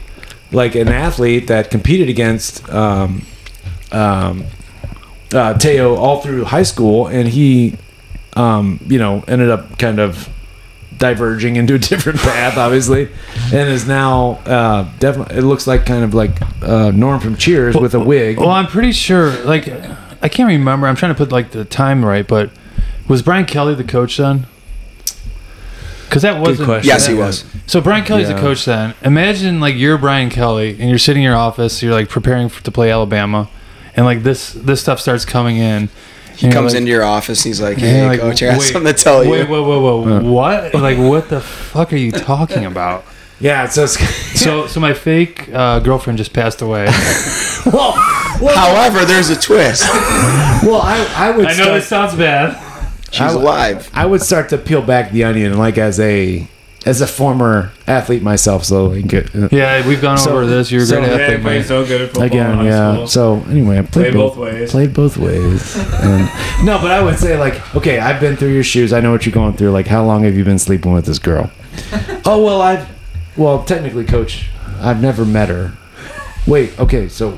like 0.53 0.75
an 0.75 0.89
athlete 0.89 1.47
that 1.49 1.71
competed 1.71 2.09
against 2.09 2.69
um, 2.71 3.27
um, 3.93 4.45
uh, 5.33 5.55
Te'o 5.55 5.97
all 5.97 6.21
through 6.21 6.45
high 6.45 6.63
school, 6.63 7.07
and 7.07 7.29
he 7.29 7.77
um, 8.35 8.81
you 8.87 8.99
know 8.99 9.25
ended 9.29 9.51
up 9.51 9.79
kind 9.79 9.99
of 9.99 10.29
diverging 10.97 11.57
into 11.57 11.75
a 11.75 11.79
different 11.79 12.19
path, 12.19 12.57
obviously, 12.57 13.09
and 13.53 13.69
is 13.69 13.87
now 13.87 14.41
uh, 14.47 14.89
definitely. 14.99 15.37
It 15.37 15.43
looks 15.43 15.67
like 15.67 15.87
kind 15.87 16.05
of 16.05 16.15
like 16.15 16.41
uh, 16.63 16.91
Norm 16.91 17.21
from 17.21 17.37
Cheers 17.37 17.77
with 17.77 17.95
a 17.95 18.01
wig. 18.01 18.39
well, 18.39 18.51
I'm 18.51 18.67
pretty 18.67 18.93
sure. 18.93 19.31
Like, 19.45 19.69
I 20.23 20.29
can't 20.29 20.49
remember. 20.49 20.87
I'm 20.87 20.97
trying 20.97 21.13
to 21.15 21.19
put 21.19 21.31
like 21.33 21.51
the 21.53 21.65
time 21.65 22.05
right, 22.05 22.27
but 22.27 22.51
was 23.09 23.23
Brian 23.23 23.45
Kelly 23.47 23.75
the 23.75 23.85
coach 23.85 24.17
then? 24.17 24.47
Because 26.07 26.23
that 26.23 26.41
wasn't. 26.41 26.67
question. 26.67 26.89
Yes, 26.89 27.07
he 27.07 27.15
was. 27.15 27.45
So 27.67 27.81
Brian 27.81 28.05
Kelly's 28.05 28.29
Yeah. 28.29 28.35
the 28.37 28.41
coach 28.41 28.65
then. 28.65 28.95
Imagine 29.03 29.61
like 29.61 29.75
you're 29.77 29.99
Brian 29.99 30.31
Kelly 30.31 30.71
and 30.81 30.89
you're 30.89 30.99
sitting 30.99 31.23
in 31.23 31.29
your 31.29 31.37
office, 31.37 31.83
you're 31.83 31.93
like 31.93 32.09
preparing 32.09 32.49
for, 32.49 32.63
to 32.65 32.71
play 32.71 32.91
Alabama, 32.91 33.49
and 33.95 34.07
like 34.07 34.23
this 34.23 34.53
this 34.55 34.81
stuff 34.81 35.01
starts 35.01 35.25
coming 35.25 35.59
in. 35.59 35.89
He 36.37 36.51
comes 36.51 36.73
into 36.73 36.89
your 36.91 37.03
office 37.05 37.45
and 37.45 37.51
he's 37.51 37.61
like, 37.61 37.79
"Hey, 37.79 37.99
you're 37.99 38.07
like, 38.09 38.21
coach, 38.21 38.43
I 38.45 38.53
got 38.53 38.63
something 38.63 38.93
to 38.95 38.99
tell 38.99 39.25
you." 39.25 39.31
Wait, 39.31 39.49
whoa, 39.49 39.63
whoa, 39.63 40.01
whoa! 40.03 40.23
What? 40.23 40.73
Like, 40.73 40.97
what 40.97 41.29
the 41.29 41.41
fuck 41.41 41.93
are 41.93 41.97
you 41.97 42.13
talking 42.13 42.65
about? 42.73 43.05
Yeah, 43.41 43.69
so 43.69 43.85
it's, 43.85 43.99
So, 44.41 44.67
so 44.67 44.79
my 44.81 44.95
fake 44.95 45.49
uh, 45.53 45.81
girlfriend 45.81 46.19
just 46.19 46.33
passed 46.33 46.63
away. 46.63 46.85
well, 47.67 47.95
well, 48.41 48.57
However, 48.57 49.05
there's 49.05 49.31
a 49.31 49.37
twist. 49.41 49.83
well, 49.89 50.81
I, 50.83 51.05
I 51.17 51.31
would 51.37 51.47
I 51.47 51.49
know 51.51 51.55
start, 51.65 51.75
this 51.75 51.89
sounds 51.89 52.15
bad. 52.15 52.65
She's 53.11 53.21
I- 53.23 53.33
alive. 53.33 53.91
I 53.95 54.07
would 54.07 54.23
start 54.23 54.49
to 54.51 54.59
peel 54.59 54.83
back 54.83 55.11
the 55.13 55.25
onion, 55.25 55.57
like 55.59 55.79
as 55.79 55.99
a 56.01 56.47
as 56.87 57.01
a 57.01 57.07
former 57.09 57.73
athlete 57.89 58.23
myself, 58.23 58.65
so 58.65 58.87
like, 58.87 59.13
uh, 59.13 59.49
Yeah, 59.51 59.87
we've 59.87 60.01
gone 60.01 60.17
So- 60.17 60.31
over 60.33 60.47
this. 60.47 60.71
You're 60.71 60.83
a 60.85 60.87
so- 60.87 61.01
great 61.01 61.09
Yeah, 61.09 61.15
athlete, 61.17 61.37
he 61.39 61.43
played 61.43 61.59
mate. 61.59 61.67
so 61.67 61.85
good 61.85 62.01
at 62.03 62.07
football 62.11 62.23
in 62.25 62.29
again, 62.31 62.55
high 62.57 62.65
yeah. 62.67 62.93
school. 62.95 63.07
So 63.09 63.45
anyway, 63.51 63.79
I 63.79 63.83
played 63.83 63.91
Played 63.93 64.15
both 64.15 64.37
ways. 64.37 64.71
Played 64.71 64.95
both 64.95 65.17
ways. 65.17 65.77
And, 65.77 66.31
no, 66.65 66.79
but 66.81 66.93
I 66.93 67.03
would 67.03 67.19
say 67.19 67.37
like, 67.37 67.75
okay, 67.75 67.99
I've 67.99 68.21
been 68.21 68.37
through 68.37 68.53
your 68.55 68.63
shoes. 68.63 68.93
I 68.93 69.01
know 69.01 69.11
what 69.11 69.27
you're 69.27 69.35
going 69.35 69.55
through. 69.55 69.73
Like, 69.73 69.89
how 69.89 70.05
long 70.05 70.23
have 70.23 70.37
you 70.37 70.45
been 70.45 70.59
sleeping 70.61 70.93
with 70.93 71.05
this 71.07 71.19
girl? 71.19 71.51
oh 72.25 72.43
well, 72.45 72.63
I've, 72.63 72.89
well, 73.39 73.63
technically, 73.65 74.05
coach, 74.05 74.49
I've 74.81 75.01
never 75.01 75.25
met 75.25 75.49
her. 75.49 75.73
Wait, 76.47 76.79
okay, 76.79 77.09
so 77.09 77.33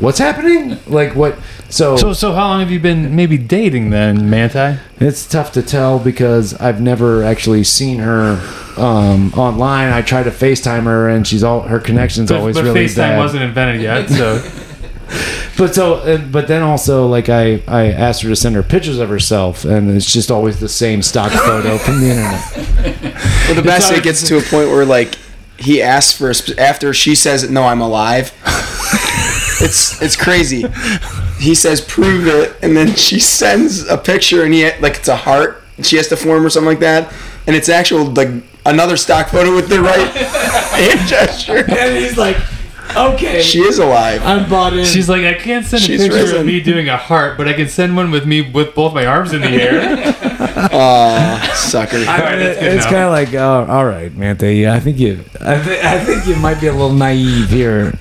what's 0.00 0.18
happening? 0.18 0.78
Like 0.86 1.14
what? 1.14 1.36
So, 1.68 1.96
So, 1.96 2.12
so 2.12 2.32
how 2.32 2.48
long 2.48 2.60
have 2.60 2.70
you 2.70 2.78
been 2.80 3.14
maybe 3.16 3.38
dating 3.38 3.90
then, 3.90 4.28
Manti? 4.30 4.80
it's 5.00 5.26
tough 5.26 5.52
to 5.52 5.62
tell 5.62 5.98
because 5.98 6.54
I've 6.54 6.80
never 6.80 7.22
actually 7.24 7.64
seen 7.64 7.98
her 7.98 8.40
um, 8.76 9.32
online. 9.34 9.92
I 9.92 10.02
try 10.02 10.22
to 10.22 10.30
FaceTime 10.30 10.84
her, 10.84 11.08
and 11.08 11.26
she's 11.26 11.42
all 11.44 11.60
her 11.62 11.78
connection's 11.80 12.30
But, 12.30 12.38
always 12.40 12.56
but 12.56 12.64
really 12.64 12.84
FaceTime 12.86 12.96
bad. 12.96 13.18
wasn't 13.18 13.42
invented 13.44 13.80
yet, 13.82 14.08
so 14.08 14.38
But 15.56 15.74
so, 15.74 15.94
uh, 15.94 16.18
but 16.18 16.48
then 16.48 16.62
also, 16.62 17.06
like 17.06 17.28
I, 17.28 17.62
I 17.68 17.92
asked 17.92 18.22
her 18.22 18.28
to 18.28 18.36
send 18.36 18.56
her 18.56 18.62
pictures 18.62 18.98
of 18.98 19.08
herself, 19.08 19.64
and 19.64 19.90
it's 19.90 20.12
just 20.12 20.30
always 20.30 20.58
the 20.58 20.68
same 20.68 21.00
stock 21.02 21.30
photo 21.30 21.78
from 21.78 22.00
the 22.00 22.10
internet. 22.10 23.20
Well, 23.44 23.54
the 23.54 23.62
best 23.62 23.92
it 23.92 24.02
gets 24.02 24.26
to 24.28 24.38
a 24.38 24.40
point 24.40 24.70
where 24.70 24.86
like 24.86 25.18
he 25.58 25.82
asks 25.82 26.16
for 26.16 26.30
a 26.30 26.34
sp- 26.34 26.56
after 26.58 26.94
she 26.94 27.14
says 27.14 27.48
no, 27.50 27.64
I'm 27.64 27.82
alive. 27.82 28.32
it's 29.60 30.00
it's 30.00 30.16
crazy. 30.16 30.64
He 31.38 31.54
says 31.54 31.82
prove 31.82 32.26
it, 32.26 32.56
and 32.62 32.74
then 32.74 32.94
she 32.94 33.20
sends 33.20 33.86
a 33.86 33.98
picture, 33.98 34.44
and 34.44 34.54
he 34.54 34.64
like 34.78 34.96
it's 34.96 35.08
a 35.08 35.16
heart. 35.16 35.62
She 35.82 35.96
has 35.96 36.08
to 36.08 36.16
form 36.16 36.44
or 36.46 36.48
something 36.48 36.68
like 36.68 36.80
that, 36.80 37.12
and 37.46 37.54
it's 37.54 37.68
actual 37.68 38.06
like 38.06 38.28
another 38.64 38.96
stock 38.96 39.28
photo 39.28 39.54
with 39.54 39.68
the 39.68 39.80
right 39.80 40.08
hand 40.16 41.06
gesture. 41.06 41.64
And 41.70 41.96
he's 41.96 42.16
like, 42.16 42.38
"Okay, 42.96 43.42
She 43.42 43.60
is 43.60 43.78
alive. 43.78 44.22
I'm 44.24 44.48
bought 44.48 44.72
in." 44.76 44.84
she's 44.84 45.08
like, 45.08 45.24
I 45.24 45.34
can't 45.34 45.64
send 45.66 45.82
a 45.82 45.86
She's 45.86 46.00
picture 46.02 46.16
risen. 46.16 46.40
of 46.40 46.46
me 46.46 46.60
doing 46.60 46.88
a 46.88 46.96
heart, 46.96 47.36
but 47.36 47.48
I 47.48 47.52
can 47.52 47.68
send 47.68 47.96
one 47.96 48.10
with 48.10 48.26
me 48.26 48.40
with 48.50 48.74
both 48.74 48.94
my 48.94 49.06
arms 49.06 49.32
in 49.32 49.40
the 49.42 49.48
air. 49.48 49.80
Aw, 50.72 51.52
sucker. 51.54 51.96
I 51.96 52.00
mean, 52.00 52.08
Alright, 52.08 52.38
that's 52.38 52.58
good 52.60 52.72
it's 52.74 52.84
now. 52.86 52.90
kind 52.90 53.04
of 53.04 53.12
like, 53.12 53.34
oh, 53.34 53.66
all 53.72 53.84
right, 53.84 54.14
man. 54.14 54.36
They, 54.36 54.68
I 54.68 54.80
think 54.80 54.98
you, 54.98 55.24
I, 55.40 55.62
th- 55.62 55.84
I 55.84 56.04
think 56.04 56.26
you 56.26 56.36
might 56.36 56.60
be 56.60 56.66
a 56.68 56.72
little 56.72 56.92
naive 56.92 57.50
here. 57.50 57.98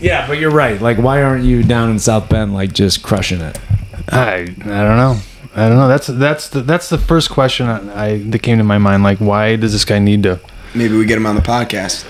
Yeah, 0.00 0.26
but 0.26 0.38
you're 0.38 0.50
right. 0.50 0.80
Like, 0.80 0.98
why 0.98 1.22
aren't 1.22 1.44
you 1.44 1.62
down 1.62 1.90
in 1.90 1.98
South 1.98 2.28
Bend, 2.28 2.54
like, 2.54 2.72
just 2.72 3.02
crushing 3.02 3.40
it? 3.40 3.58
I 4.08 4.40
I 4.42 4.44
don't 4.46 4.64
know. 4.96 5.18
I 5.54 5.68
don't 5.68 5.76
know. 5.78 5.88
That's 5.88 6.06
that's 6.06 6.48
the 6.48 6.62
that's 6.62 6.88
the 6.88 6.98
first 6.98 7.30
question 7.30 7.66
I, 7.66 8.06
I 8.06 8.18
that 8.18 8.38
came 8.40 8.58
to 8.58 8.64
my 8.64 8.78
mind. 8.78 9.02
Like, 9.02 9.18
why 9.18 9.56
does 9.56 9.72
this 9.72 9.84
guy 9.84 9.98
need 9.98 10.22
to? 10.24 10.40
Maybe 10.74 10.96
we 10.96 11.04
get 11.04 11.16
him 11.18 11.26
on 11.26 11.34
the 11.34 11.42
podcast. 11.42 12.06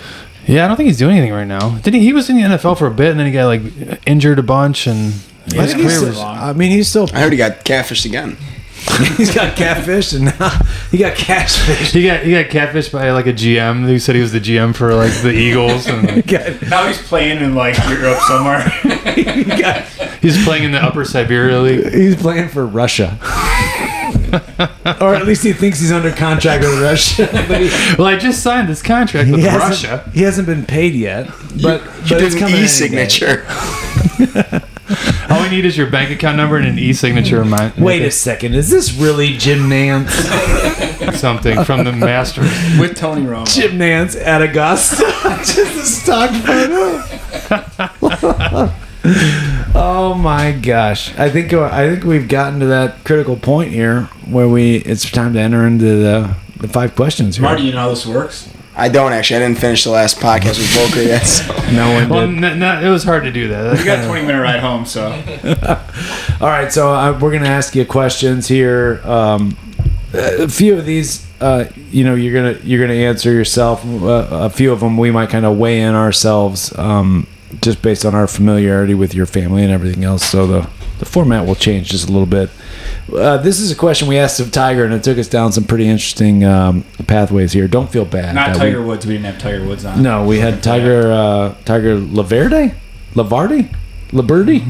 Yeah, 0.47 0.65
I 0.65 0.69
don't 0.69 0.77
think 0.77 0.89
he's 0.89 0.99
doing 0.99 1.17
anything 1.17 1.33
right 1.33 1.47
now. 1.47 1.79
Did 1.79 1.95
he? 1.95 2.01
He 2.01 2.13
was 2.13 2.29
in 2.31 2.37
the 2.37 2.43
NFL 2.43 2.79
for 2.79 2.87
a 2.87 2.91
bit, 2.91 3.11
and 3.11 3.21
then 3.21 3.27
he 3.27 3.33
got 3.33 3.47
like 3.47 3.63
injured 4.07 4.39
a 4.39 4.43
bunch, 4.43 4.87
and 4.87 5.15
I, 5.53 5.63
his 5.63 5.73
think 5.73 5.83
he's 5.83 5.87
career 5.87 5.91
still, 5.91 6.09
was. 6.09 6.19
I 6.19 6.53
mean, 6.53 6.71
he's 6.71 6.89
still. 6.89 7.09
I 7.13 7.21
heard 7.21 7.33
he 7.33 7.39
got 7.39 7.65
catfished 7.65 8.05
again. 8.05 8.37
he's 9.17 9.35
got 9.35 9.57
catfish 9.57 10.15
and 10.15 10.25
now 10.25 10.59
he 10.91 10.97
got 10.99 11.15
catfish. 11.15 11.93
He 11.93 12.07
got 12.07 12.23
he 12.23 12.33
got 12.33 12.47
catfished 12.47 12.93
by 12.93 13.11
like 13.11 13.27
a 13.27 13.33
GM 13.33 13.85
who 13.85 13.99
said 13.99 14.15
he 14.15 14.23
was 14.23 14.33
the 14.33 14.41
GM 14.41 14.75
for 14.75 14.95
like 14.95 15.13
the 15.23 15.33
Eagles, 15.33 15.87
and 15.87 16.11
He 16.11 16.23
got, 16.23 16.63
Now 16.63 16.87
he's 16.87 17.01
playing 17.03 17.43
in 17.43 17.55
like 17.55 17.77
Europe 17.89 18.19
somewhere. 18.21 18.61
he 19.15 19.45
got, 19.45 19.85
he's 20.23 20.43
playing 20.45 20.65
in 20.65 20.73
the 20.73 20.83
Upper 20.83 21.05
Siberia 21.05 21.61
League. 21.61 21.93
he's 21.93 22.17
playing 22.17 22.49
for 22.49 22.67
Russia. 22.67 23.19
or 25.01 25.15
at 25.15 25.27
least 25.27 25.43
he 25.43 25.53
thinks 25.53 25.81
he's 25.81 25.93
under 25.93 26.11
contract 26.13 26.63
with 26.65 26.81
Russia. 26.81 27.27
He, 27.61 27.71
Well, 27.99 28.07
I 28.07 28.17
just 28.17 28.43
signed 28.43 28.69
this 28.69 28.83
contract 28.83 29.31
with 29.31 29.41
he 29.41 29.47
hasn't, 29.47 29.93
Russia. 29.93 30.11
he 30.15 30.23
hasn't 30.23 30.47
been 30.47 30.65
paid 30.65 30.95
yet. 30.95 31.27
But, 31.63 31.83
He 31.83 32.15
but 32.15 32.19
did 32.19 32.23
it's 32.23 32.35
an 32.35 32.41
coming 32.41 32.55
any 32.57 32.63
day. 32.67 32.67
e-signature. 32.67 33.47
All 35.31 35.41
we 35.43 35.49
need 35.51 35.65
is 35.65 35.77
your 35.77 35.89
bank 35.89 36.11
account 36.11 36.37
number 36.37 36.57
and 36.57 36.67
an 36.67 36.79
e-signature 36.79 37.41
of 37.41 37.47
mine. 37.47 37.73
Wait 37.79 38.03
a 38.03 38.11
second. 38.11 38.55
Is 38.55 38.69
this 38.71 38.93
really 38.95 39.37
Jim 39.37 39.69
Nantz? 39.71 40.11
something 41.17 41.63
from 41.65 41.85
the 41.85 41.93
Masters. 41.93 42.51
with 42.79 42.97
Tony 42.97 43.23
Romo. 43.23 43.47
Jim 43.53 43.79
Nantz 43.79 44.17
at 44.21 44.43
Augusta. 44.43 45.05
Just 45.45 45.59
a 45.59 45.87
stock 45.87 46.31
photo. 46.45 47.03
Oh 49.05 50.15
my 50.19 50.53
gosh! 50.53 51.17
I 51.19 51.31
think 51.31 51.53
I 51.53 51.89
think 51.91 52.05
we've 52.05 52.29
gotten 52.29 52.61
to 52.61 52.67
that 52.67 53.05
critical 53.05 53.37
point 53.37 53.73
here 53.73 54.05
where 54.29 54.49
we 54.49 54.77
it's 54.77 55.11
time 55.11 55.33
to 55.35 55.41
enter 55.41 55.67
into 55.67 55.85
the 55.85 56.35
the 56.59 56.69
five 56.69 56.95
questions 56.95 57.37
here. 57.37 57.45
Marty, 57.45 57.63
you 57.65 57.73
know 57.73 57.79
how 57.79 57.89
this 57.91 58.07
works? 58.07 58.53
I 58.77 58.89
don't 58.89 59.13
actually. 59.13 59.37
I 59.43 59.47
didn't 59.49 59.59
finish 59.59 59.85
the 59.85 59.91
last 59.91 60.19
podcast 60.21 60.59
with 60.59 60.69
Volker 60.75 61.03
yet. 61.03 61.23
So. 61.25 61.55
No 61.71 61.93
one 61.93 62.09
Well, 62.09 62.27
did. 62.27 62.43
n- 62.45 62.63
n- 62.63 62.85
it 62.85 62.89
was 62.89 63.05
hard 63.05 63.23
to 63.25 63.31
do 63.31 63.49
that. 63.49 63.63
That's 63.63 63.79
We 63.81 63.85
got 63.87 64.03
a 64.03 64.07
20 64.07 64.27
minute 64.27 64.41
ride 64.43 64.59
home, 64.61 64.85
so 64.85 65.07
All 66.41 66.49
right, 66.49 66.73
so 66.73 66.93
uh, 66.93 67.17
we're 67.21 67.31
gonna 67.33 67.47
ask 67.49 67.75
you 67.77 67.85
questions 67.85 68.49
here. 68.49 69.01
Um, 69.05 69.57
a 70.13 70.49
few 70.49 70.77
of 70.77 70.85
these, 70.87 71.27
uh, 71.41 71.67
you 71.91 72.03
know, 72.05 72.15
you're 72.17 72.35
gonna 72.35 72.59
you're 72.65 72.81
gonna 72.81 72.99
answer 72.99 73.31
yourself. 73.33 73.85
Uh, 73.85 74.27
a 74.31 74.51
few 74.51 74.73
of 74.73 74.81
them 74.81 74.97
we 74.97 75.11
might 75.13 75.31
kind 75.31 75.47
of 75.47 75.57
weigh 75.59 75.81
in 75.81 75.95
ourselves, 75.95 76.77
um, 76.79 77.27
just 77.61 77.83
based 77.83 78.05
on 78.05 78.15
our 78.15 78.27
familiarity 78.27 78.95
with 78.95 79.15
your 79.15 79.27
family 79.27 79.63
and 79.63 79.73
everything 79.73 80.05
else. 80.05 80.25
So 80.25 80.47
the 80.47 80.69
the 80.99 81.07
format 81.07 81.47
will 81.47 81.55
change 81.55 81.89
just 81.89 82.09
a 82.09 82.13
little 82.13 82.27
bit. 82.27 82.51
Uh, 83.11 83.39
this 83.39 83.59
is 83.59 83.71
a 83.73 83.75
question 83.75 84.07
we 84.07 84.19
asked 84.19 84.39
of 84.39 84.53
Tiger, 84.53 84.85
and 84.85 84.93
it 84.93 85.03
took 85.03 85.17
us 85.17 85.29
down 85.29 85.51
some 85.51 85.65
pretty 85.65 85.89
interesting 85.89 86.45
um, 86.45 86.85
pathways 87.07 87.53
here. 87.53 87.67
Don't 87.67 87.91
feel 87.91 88.05
bad. 88.05 88.35
not 88.35 88.49
that 88.49 88.55
we- 88.57 88.61
Tiger 88.71 88.83
Woods. 88.83 89.07
We 89.07 89.15
didn't 89.15 89.25
have 89.33 89.39
Tiger 89.41 89.65
Woods 89.65 89.85
on. 89.87 90.03
no, 90.03 90.27
we 90.27 90.39
had 90.41 90.63
Tiger 90.63 91.11
uh, 91.11 91.55
Tiger 91.65 91.97
Laverde, 91.99 92.75
Lavardi, 93.15 93.75
Liberty. 94.13 94.63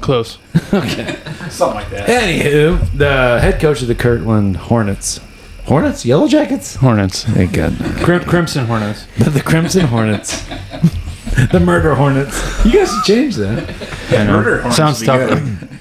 close. 0.00 0.38
okay, 0.74 1.16
something 1.50 1.76
like 1.76 1.90
that. 1.90 2.08
Anywho, 2.08 2.80
the 2.96 3.38
head 3.40 3.60
coach 3.60 3.80
of 3.80 3.88
the 3.88 3.94
Kirtland 3.94 4.56
Hornets. 4.56 5.20
Hornets? 5.66 6.04
Yellow 6.04 6.28
Jackets? 6.28 6.76
Hornets. 6.76 7.24
Thank 7.24 7.52
God. 7.54 7.76
Crim- 8.02 8.22
Crimson 8.24 8.66
Hornets. 8.66 9.06
The, 9.18 9.30
the 9.38 9.40
Crimson 9.40 9.86
Hornets. 9.86 10.44
the 11.52 11.60
Murder 11.60 11.94
Hornets. 11.94 12.64
You 12.64 12.72
guys 12.72 12.90
should 12.92 13.04
change 13.04 13.36
that. 13.36 13.68
Murder 14.10 14.56
Hornets 14.62 14.76
Sounds 14.76 15.00
would 15.00 15.06
be 15.06 15.06
tough. 15.06 15.28
good. 15.60 15.68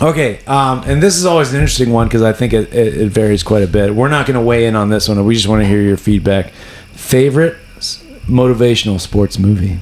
Okay, 0.00 0.42
um, 0.46 0.82
and 0.86 1.00
this 1.02 1.16
is 1.16 1.26
always 1.26 1.50
an 1.52 1.60
interesting 1.60 1.92
one 1.92 2.08
because 2.08 2.22
I 2.22 2.32
think 2.32 2.54
it, 2.54 2.72
it, 2.74 2.96
it 3.02 3.08
varies 3.10 3.42
quite 3.44 3.62
a 3.62 3.66
bit. 3.68 3.94
We're 3.94 4.08
not 4.08 4.26
going 4.26 4.34
to 4.34 4.40
weigh 4.44 4.66
in 4.66 4.74
on 4.74 4.88
this 4.88 5.06
one. 5.08 5.22
We 5.24 5.34
just 5.34 5.46
want 5.46 5.62
to 5.62 5.68
hear 5.68 5.80
your 5.82 5.98
feedback. 5.98 6.50
Favorite 6.92 7.56
s- 7.76 8.02
motivational 8.26 8.98
sports 8.98 9.38
movie? 9.38 9.78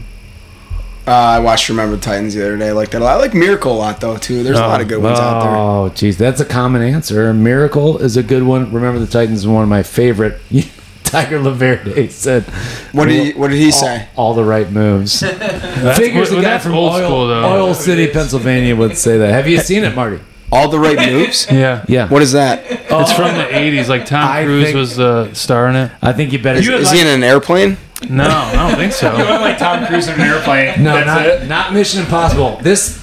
Uh, 1.07 1.13
I 1.13 1.39
watched 1.39 1.69
Remember 1.71 1.95
the 1.97 2.03
Titans 2.03 2.35
the 2.35 2.43
other 2.45 2.59
day. 2.59 2.69
I 2.69 2.73
like 2.73 2.91
that. 2.91 3.01
a 3.01 3.05
lot. 3.05 3.17
I 3.17 3.21
like 3.21 3.35
Miracle 3.35 3.73
a 3.73 3.79
lot 3.79 4.01
though 4.01 4.17
too. 4.19 4.43
There's 4.43 4.59
a 4.59 4.67
lot 4.67 4.81
of 4.83 4.89
good 4.89 5.01
ones 5.03 5.19
out 5.19 5.43
there. 5.43 5.57
Oh, 5.57 5.89
geez, 5.91 6.19
that's 6.19 6.41
a 6.41 6.45
common 6.45 6.83
answer. 6.83 7.33
Miracle 7.33 7.97
is 7.99 8.17
a 8.19 8.23
good 8.23 8.43
one. 8.43 8.71
Remember 8.73 8.99
the 8.99 9.07
Titans 9.07 9.39
is 9.39 9.47
one 9.47 9.63
of 9.63 9.69
my 9.71 9.83
favorite. 9.85 10.39
Tiger 11.11 11.39
Laverde 11.39 12.11
said, 12.11 12.45
What 12.93 13.07
did 13.07 13.25
he 13.35 13.39
What 13.39 13.49
did 13.49 13.59
he 13.59 13.67
all, 13.67 13.73
say? 13.73 14.09
all 14.17 14.35
the 14.35 14.45
right 14.45 14.71
moves. 14.71 15.21
Figures 15.21 16.31
well, 16.31 16.39
a 16.41 16.43
guy 16.43 16.51
that's 16.51 16.65
from 16.65 16.75
old 16.75 16.93
oil, 16.95 17.07
school, 17.07 17.27
though. 17.29 17.45
Oil 17.67 17.75
City, 17.75 18.07
Pennsylvania 18.09 18.77
would 18.77 18.97
say 18.97 19.19
that. 19.19 19.33
Have 19.33 19.49
you 19.49 19.59
seen 19.59 19.85
it, 19.85 19.95
Marty? 19.95 20.21
All 20.53 20.69
the 20.69 20.79
right 20.81 20.99
moves. 21.11 21.47
Yeah. 21.53 21.85
Yeah. 21.89 22.09
What 22.09 22.23
is 22.23 22.33
that? 22.33 22.65
It's 22.69 23.13
from 23.13 23.37
the 23.37 23.45
80s. 23.45 23.89
Like 23.89 24.07
Tom 24.07 24.29
I 24.29 24.45
Cruise 24.45 24.65
think- 24.67 24.77
was 24.77 24.99
uh, 24.99 25.25
the 25.25 25.35
star 25.35 25.69
in 25.69 25.77
it. 25.77 25.93
I 26.03 26.13
think 26.13 26.33
you 26.33 26.41
better. 26.41 26.61
You 26.61 26.73
would 26.73 26.81
Is 26.83 26.91
he 26.91 27.01
in 27.01 27.07
an 27.07 27.23
airplane? 27.23 27.77
No, 28.09 28.25
I 28.25 28.53
don't 28.69 28.77
think 28.79 28.93
so. 28.93 29.13
You 29.17 29.25
look 29.25 29.41
like 29.43 29.59
Tom 29.59 29.87
Cruise 29.87 30.09
in 30.09 30.15
an 30.15 30.21
airplane. 30.23 30.83
no, 30.83 30.95
That's 30.95 31.07
not, 31.07 31.27
it. 31.27 31.49
not 31.49 31.73
Mission 31.75 32.01
Impossible. 32.01 32.57
This, 32.63 32.99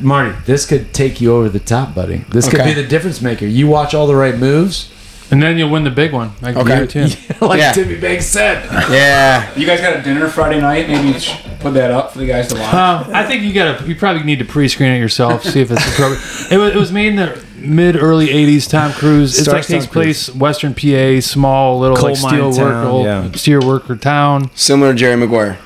Marty, 0.00 0.34
this 0.46 0.64
could 0.66 0.92
take 0.94 1.20
you 1.20 1.34
over 1.34 1.48
the 1.50 1.58
top, 1.60 1.94
buddy. 1.94 2.18
This 2.30 2.48
could 2.48 2.64
be 2.64 2.72
the 2.72 2.86
difference 2.86 3.20
maker. 3.20 3.44
You 3.46 3.66
watch 3.68 3.94
all 3.94 4.06
the 4.06 4.16
right 4.16 4.36
moves, 4.36 4.90
And 5.30 5.42
then 5.42 5.58
you'll 5.58 5.70
win 5.70 5.84
the 5.84 5.90
big 5.90 6.12
one. 6.12 6.30
I 6.42 6.52
can 6.52 6.58
Okay. 6.62 6.68
guarantee 6.86 7.16
like 7.40 7.58
Yeah. 7.60 7.72
Timmy 7.72 7.96
Banks 8.00 8.26
said. 8.26 8.64
Yeah. 8.90 9.54
You 9.56 9.66
guys 9.66 9.80
got 9.80 9.96
a 9.98 10.02
dinner 10.02 10.28
Friday 10.28 10.60
night? 10.60 10.88
Maybe 10.88 11.08
you 11.08 11.18
should 11.20 11.36
put 11.60 11.74
that 11.74 11.90
up 11.90 12.12
for 12.12 12.18
the 12.18 12.26
guys 12.26 12.48
to 12.48 12.54
watch. 12.54 12.72
Uh, 12.72 13.04
I 13.12 13.24
think 13.26 13.42
you 13.42 13.52
gotta. 13.52 13.86
You 13.86 13.94
probably 13.96 14.22
need 14.22 14.38
to 14.38 14.44
pre-screen 14.46 14.92
it 14.92 14.98
yourself, 14.98 15.42
see 15.44 15.60
if 15.60 15.70
it's 15.70 15.86
appropriate. 15.92 16.52
It 16.52 16.56
was, 16.56 16.74
it 16.74 16.78
was 16.78 16.92
made 16.92 17.08
in 17.08 17.16
the 17.16 17.44
mid 17.56 17.96
early 17.96 18.28
'80s. 18.28 18.70
Tom 18.70 18.92
Cruise. 18.92 19.38
It's 19.38 19.46
like 19.48 19.64
Stars 19.64 19.66
Tom 19.66 19.80
takes 19.80 19.92
place 19.92 20.34
Western 20.34 20.74
PA, 20.74 21.20
small 21.20 21.78
little 21.78 21.96
Coal 21.96 22.08
like 22.10 22.16
steel 22.16 22.50
worker, 22.56 23.02
yeah. 23.04 23.30
steel 23.32 23.66
worker 23.66 23.96
town. 23.96 24.50
Similar 24.54 24.92
to 24.92 24.98
Jerry 24.98 25.16
Maguire. 25.16 25.58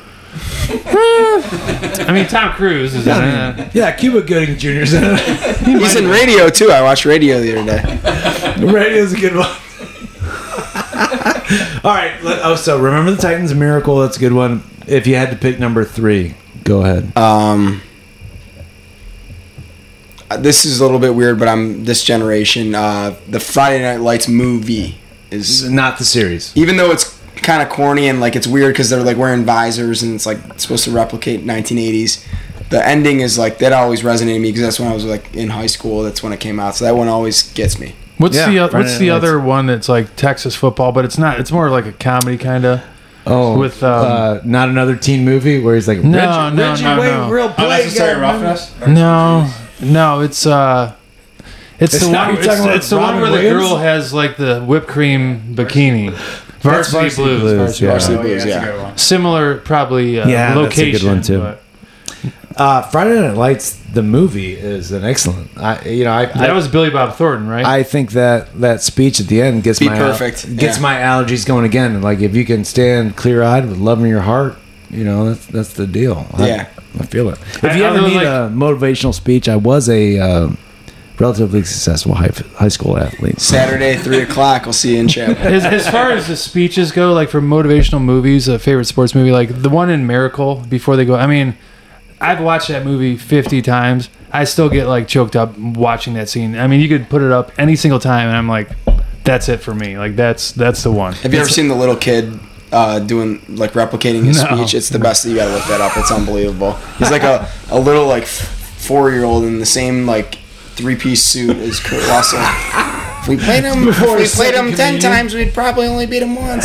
I 1.83 2.12
mean, 2.12 2.26
Tom 2.28 2.53
Cruise 2.55 2.95
is 2.95 3.07
in 3.07 3.22
it. 3.24 3.74
Yeah, 3.74 3.93
Cuba 3.93 4.22
Gooding 4.22 4.57
Jr.'s 4.59 4.95
in 4.95 5.03
it. 5.05 5.57
He's 5.59 5.97
in 5.97 6.09
radio 6.09 6.49
too. 6.49 6.70
I 6.70 6.80
watched 6.83 7.05
radio 7.05 7.41
the 7.41 7.59
other 7.59 7.66
day. 7.66 7.83
Radio's 8.66 9.12
a 9.12 9.20
good 9.20 9.37
one. 9.37 9.47
All 11.85 11.95
right. 11.95 12.22
Let, 12.22 12.41
oh, 12.45 12.57
so 12.57 12.80
remember 12.80 13.11
the 13.11 13.16
Titans 13.20 13.53
Miracle. 13.55 13.99
That's 14.01 14.16
a 14.16 14.20
good 14.20 14.33
one. 14.33 14.62
If 14.87 15.07
you 15.07 15.16
had 15.16 15.30
to 15.30 15.37
pick 15.37 15.59
number 15.59 15.85
three, 15.85 16.35
go 16.64 16.83
ahead. 16.83 17.14
Um, 17.16 17.83
uh, 20.30 20.37
this 20.39 20.64
is 20.64 20.80
a 20.80 20.85
little 20.85 20.99
bit 21.01 21.14
weird, 21.14 21.39
but 21.39 21.49
I'm 21.49 21.85
this 21.85 22.03
generation. 22.05 22.74
Uh, 22.74 23.16
the 23.28 23.41
Friday 23.41 23.83
Night 23.83 24.01
Lights 24.01 24.28
movie. 24.28 24.99
is 25.30 25.68
Not 25.70 25.99
the 25.99 26.05
series. 26.05 26.53
even 26.57 26.76
though 26.76 26.91
it's 26.91 27.20
kind 27.37 27.62
of 27.62 27.68
corny 27.68 28.09
and 28.09 28.20
like 28.20 28.37
it's 28.37 28.47
weird 28.47 28.72
because 28.74 28.91
they're 28.91 29.03
like 29.03 29.16
wearing 29.16 29.45
visors 29.45 30.03
and 30.03 30.14
it's 30.14 30.26
like 30.26 30.39
supposed 30.59 30.85
to 30.85 30.91
replicate 30.91 31.45
1980s. 31.45 32.26
The 32.70 32.87
ending 32.87 33.20
is 33.20 33.39
like 33.39 33.59
that 33.59 33.72
always 33.72 34.03
resonated 34.03 34.35
with 34.35 34.43
me 34.43 34.49
because 34.51 34.62
that's 34.62 34.80
when 34.80 34.89
I 34.91 34.95
was 34.95 35.05
like 35.05 35.35
in 35.35 35.49
high 35.51 35.66
school. 35.66 36.03
That's 36.03 36.22
when 36.22 36.33
it 36.33 36.41
came 36.41 36.59
out, 36.61 36.74
so 36.76 36.85
that 36.87 36.95
one 36.97 37.09
always 37.09 37.53
gets 37.53 37.78
me. 37.78 37.95
What's 38.18 38.37
Yeah, 38.37 38.49
the 38.51 38.59
o- 38.61 38.62
what's 38.64 38.74
Night 38.93 38.99
the 38.99 39.11
Lights. 39.11 39.24
other 39.24 39.41
one 39.41 39.66
that's 39.66 39.89
like 39.89 40.14
Texas 40.16 40.55
football, 40.55 40.93
but 40.93 41.05
it's 41.05 41.18
not. 41.18 41.39
It's 41.41 41.53
more 41.53 41.68
like 41.70 41.87
a 41.87 41.93
comedy 41.93 42.39
kind 42.39 42.64
of. 42.64 42.83
Oh, 43.24 43.57
With, 43.57 43.85
um, 43.85 44.05
uh, 44.05 44.41
not 44.45 44.68
another 44.68 44.97
teen 44.97 45.24
movie 45.24 45.61
where 45.61 45.76
he's 45.76 45.87
like, 45.87 46.03
No, 46.03 46.18
Reggie, 46.18 46.57
no, 46.57 46.70
Reggie 46.70 46.85
no, 46.85 47.01
Wade, 47.01 47.12
no. 47.12 47.30
real 47.30 47.49
play. 47.51 47.64
Unnecessary 47.80 48.14
guy, 48.14 48.20
roughness. 48.20 48.74
No, 48.89 49.49
no, 49.80 50.20
it's 50.22 50.45
uh, 50.45 50.95
it's, 51.78 51.95
It's 51.95 52.05
the 52.07 52.11
one. 52.12 52.37
It's, 52.37 52.47
it's 52.49 52.91
the 52.91 52.97
one 52.97 53.14
Robin 53.20 53.20
where 53.33 53.43
the 53.43 53.49
girl 53.49 53.76
has 53.76 54.12
like 54.12 54.37
the 54.39 54.61
whipped 54.62 54.89
cream 54.89 55.55
bikini. 55.55 56.11
Varsity, 56.63 56.99
Varsity 56.99 57.23
Blues. 57.23 57.41
Blues, 57.43 57.57
Varsity 57.81 57.85
yeah. 57.85 57.91
Blues. 57.91 57.93
Varsity 57.93 58.15
Oh, 58.19 58.23
Blues, 58.23 58.45
that's 58.45 58.47
yeah. 58.55 58.63
a 58.63 58.73
good 58.73 58.83
one. 58.83 58.99
Similar, 58.99 59.59
probably 59.59 60.21
uh, 60.21 60.29
Yeah, 60.29 60.55
that's 60.55 60.79
a 60.79 60.91
good 60.93 61.03
one, 61.05 61.23
too. 61.23 61.39
but 61.41 61.63
Uh, 62.57 62.83
Friday 62.83 63.19
Night 63.21 63.37
Lights, 63.37 63.73
the 63.95 64.03
movie, 64.03 64.53
is 64.55 64.93
an 64.93 65.05
excellent. 65.05 65.51
I, 65.57 65.83
you 65.89 66.05
know, 66.05 66.13
I, 66.13 66.27
that 66.27 66.51
I, 66.51 66.53
was 66.53 66.69
Billy 66.69 66.91
Bob 66.91 67.15
Thornton, 67.17 67.49
right? 67.49 67.65
I 67.65 67.83
think 67.83 68.13
that 68.13 68.61
that 68.61 68.83
speech 68.83 69.21
at 69.21 69.27
the 69.27 69.41
end 69.41 69.63
gets 69.63 69.79
Be 69.79 69.87
my 69.87 69.97
perfect, 69.97 70.57
gets 70.57 70.77
yeah. 70.77 70.83
my 70.83 70.95
allergies 70.97 71.47
going 71.47 71.65
again. 71.65 72.03
Like 72.03 72.21
if 72.21 72.35
you 72.37 72.45
can 72.45 72.65
stand 72.65 73.17
clear 73.17 73.43
eyed 73.43 73.67
with 73.67 73.79
love 73.79 74.01
in 74.01 74.07
your 74.07 74.21
heart, 74.21 74.57
you 74.91 75.03
know 75.03 75.31
that's 75.33 75.47
that's 75.47 75.73
the 75.73 75.87
deal. 75.87 76.27
I- 76.35 76.47
Yeah. 76.47 76.67
I, 77.01 77.07
feel 77.07 77.31
it. 77.31 77.39
If 77.41 77.65
I- 77.65 77.75
you 77.75 77.85
I 77.85 77.89
ever 77.89 78.03
need 78.07 78.17
like- 78.17 78.27
a 78.27 78.51
motivational 78.53 79.15
speech, 79.15 79.49
I 79.49 79.57
was 79.57 79.89
a 79.89 80.19
uh, 80.19 80.51
relatively 81.23 81.62
successful 81.62 82.14
high, 82.14 82.31
high 82.57 82.68
school 82.68 82.99
athlete. 82.99 83.41
Saturday, 83.41 83.97
three 83.97 84.20
o'clock. 84.23 84.64
We'll 84.64 84.73
see 84.73 84.95
you 84.95 85.01
in 85.01 85.09
chapel. 85.09 85.37
as, 85.39 85.64
as 85.64 85.89
far 85.89 86.11
as 86.11 86.27
the 86.27 86.37
speeches 86.37 86.91
go, 86.91 87.12
like 87.12 87.29
for 87.31 87.41
motivational 87.41 88.03
movies, 88.03 88.49
a 88.49 88.59
favorite 88.59 88.87
sports 88.87 89.14
movie, 89.14 89.31
like 89.31 89.62
the 89.62 89.70
one 89.70 89.89
in 89.89 90.07
Miracle 90.07 90.57
before 90.68 90.97
they 90.97 91.05
go. 91.05 91.14
I 91.14 91.27
mean, 91.29 91.57
I've 92.20 92.41
watched 92.41 92.68
that 92.68 92.85
movie 92.85 93.16
fifty 93.16 93.62
times. 93.62 94.11
I 94.33 94.45
still 94.45 94.68
get 94.68 94.87
like 94.89 95.07
choked 95.07 95.37
up 95.37 95.57
watching 95.59 96.14
that 96.14 96.29
scene. 96.29 96.57
I 96.59 96.66
mean, 96.66 96.81
you 96.81 96.89
could 96.89 97.09
put 97.09 97.23
it 97.23 97.31
up 97.31 97.53
any 97.59 97.77
single 97.77 98.01
time, 98.01 98.29
and 98.29 98.37
I'm 98.37 98.49
like, 98.49 98.68
that's 99.25 99.49
it 99.49 99.59
for 99.59 99.75
me. 99.75 99.97
Like 99.97 100.16
that's 100.16 100.51
that's 100.53 100.83
the 100.83 100.91
one. 100.91 101.12
Have 101.14 101.33
you 101.33 101.41
ever 101.41 101.49
seen 101.49 101.68
the 101.68 101.77
little 101.77 101.97
kid 101.97 102.39
uh, 102.73 102.99
doing 102.99 103.43
like 103.49 103.73
replicating 103.75 104.25
his 104.25 104.43
No. 104.43 104.57
speech? 104.57 104.75
It's 104.75 104.89
the 104.89 104.99
best. 104.99 105.25
You 105.25 105.37
gotta 105.37 105.53
look 105.53 105.66
that 105.66 105.81
up. 105.81 105.93
It's 105.97 106.11
unbelievable. 106.11 106.73
He's 106.99 107.11
like 107.12 107.23
a, 107.23 107.49
a 107.70 107.79
little 107.79 108.07
like 108.09 108.27
four 108.27 109.12
year 109.12 109.23
old 109.25 109.45
in 109.45 109.61
the 109.61 109.66
same 109.66 110.07
like 110.07 110.39
three 110.75 110.97
piece 110.97 111.25
suit 111.25 111.57
is 111.57 111.81
Kurt 111.81 112.07
Russell. 112.09 112.41
If 112.41 113.29
we 113.29 113.37
played 113.37 113.64
him, 113.64 113.85
Before 113.85 114.16
we 114.16 114.27
played 114.27 114.55
him 114.55 114.66
ten 114.73 114.95
communion. 114.99 115.01
times, 115.01 115.35
we'd 115.35 115.55
probably 115.55 115.87
only 115.87 116.07
beat 116.07 116.23
him 116.23 116.35
once. 116.35 116.64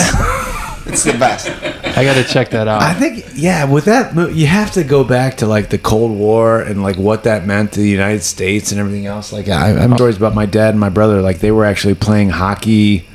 It's 0.90 1.04
the 1.04 1.14
best. 1.14 1.50
I 1.98 2.04
got 2.04 2.14
to 2.16 2.24
check 2.24 2.50
that 2.52 2.68
out. 2.68 2.82
I 2.82 2.94
think 2.94 3.26
yeah, 3.36 3.66
with 3.70 3.86
that 3.86 4.16
mo- 4.16 4.30
you 4.30 4.48
have 4.48 4.72
to 4.72 4.84
go 4.86 5.04
back 5.04 5.38
to 5.38 5.46
like 5.46 5.70
the 5.70 5.78
Cold 5.78 6.18
War 6.18 6.62
and 6.62 6.82
like 6.82 6.96
what 6.96 7.26
that 7.26 7.46
meant 7.46 7.74
to 7.74 7.82
the 7.82 7.90
United 7.90 8.24
States 8.24 8.72
and 8.72 8.80
everything 8.80 9.06
else. 9.06 9.34
Like 9.34 9.50
I, 9.50 9.72
I 9.72 9.80
have 9.82 9.94
stories 9.96 10.16
about 10.18 10.34
my 10.34 10.46
dad 10.46 10.70
and 10.72 10.80
my 10.80 10.90
brother. 10.90 11.22
Like 11.22 11.40
they 11.40 11.52
were 11.52 11.66
actually 11.66 11.96
playing 11.96 12.30
hockey 12.30 13.06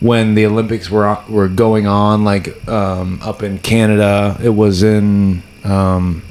when 0.00 0.34
the 0.34 0.44
Olympics 0.46 0.90
were 0.90 1.18
were 1.28 1.48
going 1.48 1.86
on. 1.86 2.24
Like 2.24 2.68
um, 2.68 3.20
up 3.22 3.42
in 3.42 3.58
Canada, 3.58 4.36
it 4.42 4.50
was 4.50 4.82
in. 4.82 5.42
Um, 5.64 6.22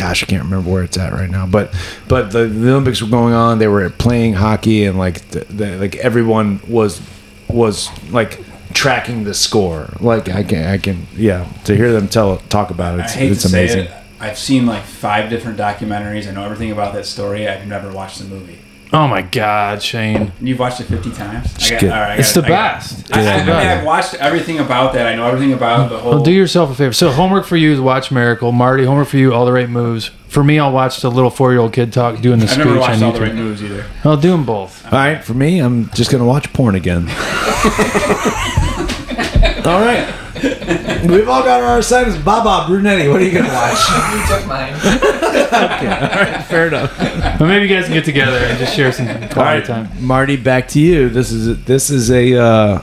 gosh, 0.00 0.22
I 0.22 0.26
can't 0.26 0.42
remember 0.42 0.70
where 0.70 0.82
it's 0.82 0.96
at 0.96 1.12
right 1.12 1.28
now. 1.28 1.46
But 1.46 1.74
but 2.08 2.32
the, 2.32 2.46
the 2.46 2.70
Olympics 2.70 3.02
were 3.02 3.08
going 3.08 3.34
on. 3.34 3.58
They 3.58 3.68
were 3.68 3.90
playing 3.90 4.34
hockey 4.34 4.84
and 4.84 4.98
like 4.98 5.20
the, 5.28 5.40
the, 5.44 5.76
like 5.76 5.96
everyone 5.96 6.60
was 6.66 7.00
was 7.48 7.90
like 8.10 8.42
tracking 8.72 9.24
the 9.24 9.34
score. 9.34 9.90
Like 10.00 10.28
I 10.28 10.42
can 10.42 10.66
I 10.66 10.78
can 10.78 11.06
yeah 11.14 11.46
to 11.64 11.76
hear 11.76 11.92
them 11.92 12.08
tell 12.08 12.38
talk 12.48 12.70
about 12.70 12.98
it. 12.98 13.04
It's, 13.04 13.16
it's 13.16 13.44
amazing. 13.44 13.84
it. 13.84 13.92
I've 14.18 14.38
seen 14.38 14.66
like 14.66 14.84
five 14.84 15.28
different 15.28 15.58
documentaries. 15.58 16.26
I 16.26 16.32
know 16.32 16.44
everything 16.44 16.72
about 16.72 16.94
that 16.94 17.06
story. 17.06 17.46
I've 17.46 17.66
never 17.66 17.92
watched 17.92 18.18
the 18.18 18.24
movie. 18.24 18.58
Oh 18.92 19.06
my 19.08 19.22
God, 19.22 19.82
Shane, 19.82 20.32
You've 20.40 20.58
watched 20.58 20.80
it 20.80 20.84
50 20.84 21.12
times? 21.12 21.54
I 21.56 21.70
got, 21.70 21.80
get- 21.80 21.92
all 21.92 22.00
right, 22.00 22.10
I 22.10 22.16
it's 22.16 22.32
got- 22.34 22.40
the 22.42 22.46
I 22.46 22.48
best. 22.50 23.00
It's 23.00 23.10
I, 23.12 23.20
I, 23.20 23.22
the 23.24 23.30
I 23.30 23.36
mean, 23.38 23.46
best. 23.46 23.78
I've 23.80 23.84
watched 23.86 24.14
everything 24.14 24.58
about 24.58 24.92
that. 24.94 25.06
I 25.06 25.14
know 25.14 25.26
everything 25.26 25.52
about 25.52 25.90
the 25.90 25.98
whole. 25.98 26.12
Well, 26.14 26.22
do 26.22 26.32
yourself 26.32 26.70
a 26.70 26.74
favor. 26.74 26.92
So 26.92 27.10
homework 27.10 27.46
for 27.46 27.56
you 27.56 27.72
is 27.72 27.80
watch 27.80 28.10
Miracle. 28.10 28.52
Marty, 28.52 28.84
homework 28.84 29.08
for 29.08 29.16
you, 29.18 29.32
all 29.34 29.44
the 29.46 29.52
right 29.52 29.68
moves. 29.70 30.10
For 30.28 30.44
me, 30.44 30.58
I'll 30.60 30.70
watch 30.72 31.00
the 31.00 31.10
little 31.10 31.30
four-year-old 31.30 31.72
kid 31.72 31.92
talk 31.92 32.20
doing 32.20 32.38
the 32.38 32.44
I've 32.44 32.50
speech 32.50 32.58
never 32.66 32.70
on 32.74 32.78
watched 32.80 33.02
all 33.02 33.10
the 33.12 33.20
right 33.20 33.32
YouTube. 33.32 33.36
moves 33.36 33.62
either. 33.64 33.84
I'll 34.04 34.16
do 34.16 34.30
them 34.30 34.44
both. 34.46 34.84
All 34.86 34.92
right, 34.92 35.22
for 35.24 35.34
me, 35.34 35.58
I'm 35.58 35.90
just 35.90 36.10
gonna 36.12 36.24
watch 36.24 36.52
porn 36.52 36.74
again. 36.76 37.08
all 39.66 39.80
right, 39.80 40.06
we've 41.08 41.28
all 41.28 41.42
got 41.42 41.62
our 41.62 41.78
assignments. 41.78 42.22
Baba 42.22 42.66
Brunetti, 42.68 43.08
what 43.08 43.20
are 43.20 43.24
you 43.24 43.32
gonna 43.32 43.48
watch? 43.52 43.78
You 44.12 44.36
took 44.36 44.46
mine. 44.46 44.74
okay, 44.74 45.88
all 45.88 46.22
right, 46.22 46.44
fair 46.44 46.68
enough. 46.68 46.96
But 47.38 47.46
maybe 47.46 47.66
you 47.66 47.74
guys 47.74 47.84
can 47.86 47.94
get 47.94 48.04
together 48.04 48.36
and 48.38 48.58
just 48.58 48.74
share 48.74 48.92
some 48.92 49.06
quality 49.06 49.34
All 49.36 49.44
right, 49.44 49.64
time. 49.64 49.88
Marty, 50.04 50.36
back 50.36 50.68
to 50.68 50.80
you. 50.80 51.08
This 51.08 51.30
is 51.32 51.48
a, 51.48 51.54
this 51.54 51.90
is 51.90 52.10
a 52.10 52.36
uh, 52.36 52.82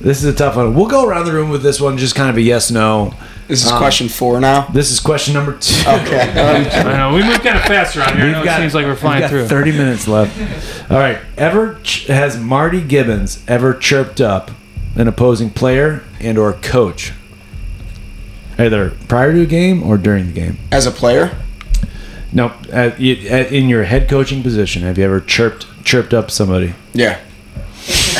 this 0.00 0.22
is 0.22 0.32
a 0.32 0.34
tough 0.36 0.56
one. 0.56 0.74
We'll 0.74 0.88
go 0.88 1.06
around 1.06 1.26
the 1.26 1.32
room 1.32 1.50
with 1.50 1.62
this 1.62 1.80
one, 1.80 1.96
just 1.98 2.14
kind 2.14 2.28
of 2.30 2.36
a 2.36 2.42
yes 2.42 2.70
no. 2.70 3.14
This 3.48 3.64
is 3.64 3.70
Um, 3.72 3.78
question 3.78 4.08
four 4.08 4.40
now. 4.40 4.62
This 4.72 4.90
is 4.90 5.00
question 5.00 5.34
number 5.34 5.52
two. 5.58 5.74
Okay. 5.88 6.20
I 6.30 6.96
know 6.96 7.14
we 7.14 7.22
move 7.22 7.40
kind 7.42 7.56
of 7.58 7.64
fast 7.64 7.96
around 7.96 8.16
here. 8.16 8.26
I 8.26 8.32
know 8.32 8.42
it 8.44 8.56
seems 8.56 8.74
like 8.74 8.84
we're 8.84 8.90
we've 8.92 8.98
flying 9.00 9.20
got 9.20 9.30
through. 9.30 9.46
30 9.46 9.72
minutes 9.72 10.08
left. 10.08 10.90
All 10.90 10.98
right. 10.98 11.18
Ever 11.36 11.78
ch- 11.82 12.06
has 12.06 12.38
Marty 12.38 12.80
Gibbons 12.80 13.44
ever 13.48 13.74
chirped 13.74 14.20
up 14.20 14.52
an 14.94 15.06
opposing 15.08 15.50
player 15.50 16.02
and 16.20 16.38
or 16.38 16.52
coach, 16.54 17.12
either 18.62 18.90
prior 19.08 19.32
to 19.32 19.40
a 19.42 19.46
game 19.46 19.82
or 19.82 19.96
during 19.98 20.26
the 20.26 20.32
game? 20.32 20.58
as 20.70 20.86
a 20.86 20.90
player, 20.90 21.36
No, 22.32 22.52
at, 22.72 22.98
you- 23.00 23.28
at, 23.28 23.52
in 23.52 23.68
your 23.68 23.84
head 23.84 24.08
coaching 24.08 24.42
position, 24.42 24.82
have 24.82 24.96
you 24.98 25.04
ever 25.04 25.20
chirped 25.20 25.66
chirped 25.84 26.14
up 26.14 26.30
somebody? 26.30 26.74
yeah. 26.94 27.18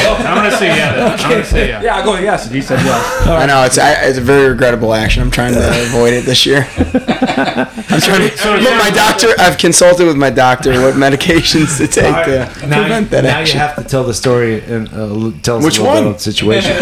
I'm 0.05 0.37
gonna 0.37 0.57
say 0.57 0.67
yeah. 0.77 0.93
then. 0.95 1.21
I'm 1.21 1.31
gonna 1.31 1.45
say 1.45 1.69
yeah. 1.69 1.83
Yeah, 1.83 1.97
I'll 1.97 2.05
go 2.05 2.19
yes. 2.19 2.51
He 2.51 2.61
said 2.61 2.81
yes. 2.85 3.27
I 3.29 3.47
know 3.47 3.63
it's 3.65 3.79
I, 3.79 3.93
it's 4.07 4.19
a 4.19 4.21
very 4.21 4.49
regrettable 4.49 4.93
action. 4.93 5.23
I'm 5.23 5.31
trying 5.31 5.53
to 5.55 5.61
avoid 5.87 6.13
it 6.15 6.25
this 6.25 6.45
year. 6.45 6.67
I'm 6.77 8.01
trying 8.01 8.29
to. 8.29 8.37
So- 8.37 8.57
But 8.59 8.77
my 8.79 8.91
doctor, 8.93 9.29
I've 9.39 9.59
consulted 9.59 10.07
with 10.07 10.17
my 10.17 10.31
doctor 10.31 10.73
what 10.83 10.95
medications 10.95 11.77
to 11.79 11.87
take 11.87 12.13
All 12.13 12.25
to 12.25 12.39
now, 12.67 12.81
prevent 12.81 13.11
that 13.11 13.23
now 13.25 13.39
action. 13.39 13.57
you 13.57 13.61
have 13.67 13.77
to 13.77 13.85
tell 13.85 14.03
the 14.05 14.15
story 14.15 14.63
and 14.65 14.93
uh, 14.93 15.03
l- 15.07 15.33
tell 15.43 15.59
us 15.59 15.65
Which 15.65 15.79
a 15.79 15.85
one? 15.85 16.03
about 16.03 16.15
the 16.19 16.23
situation. 16.33 16.73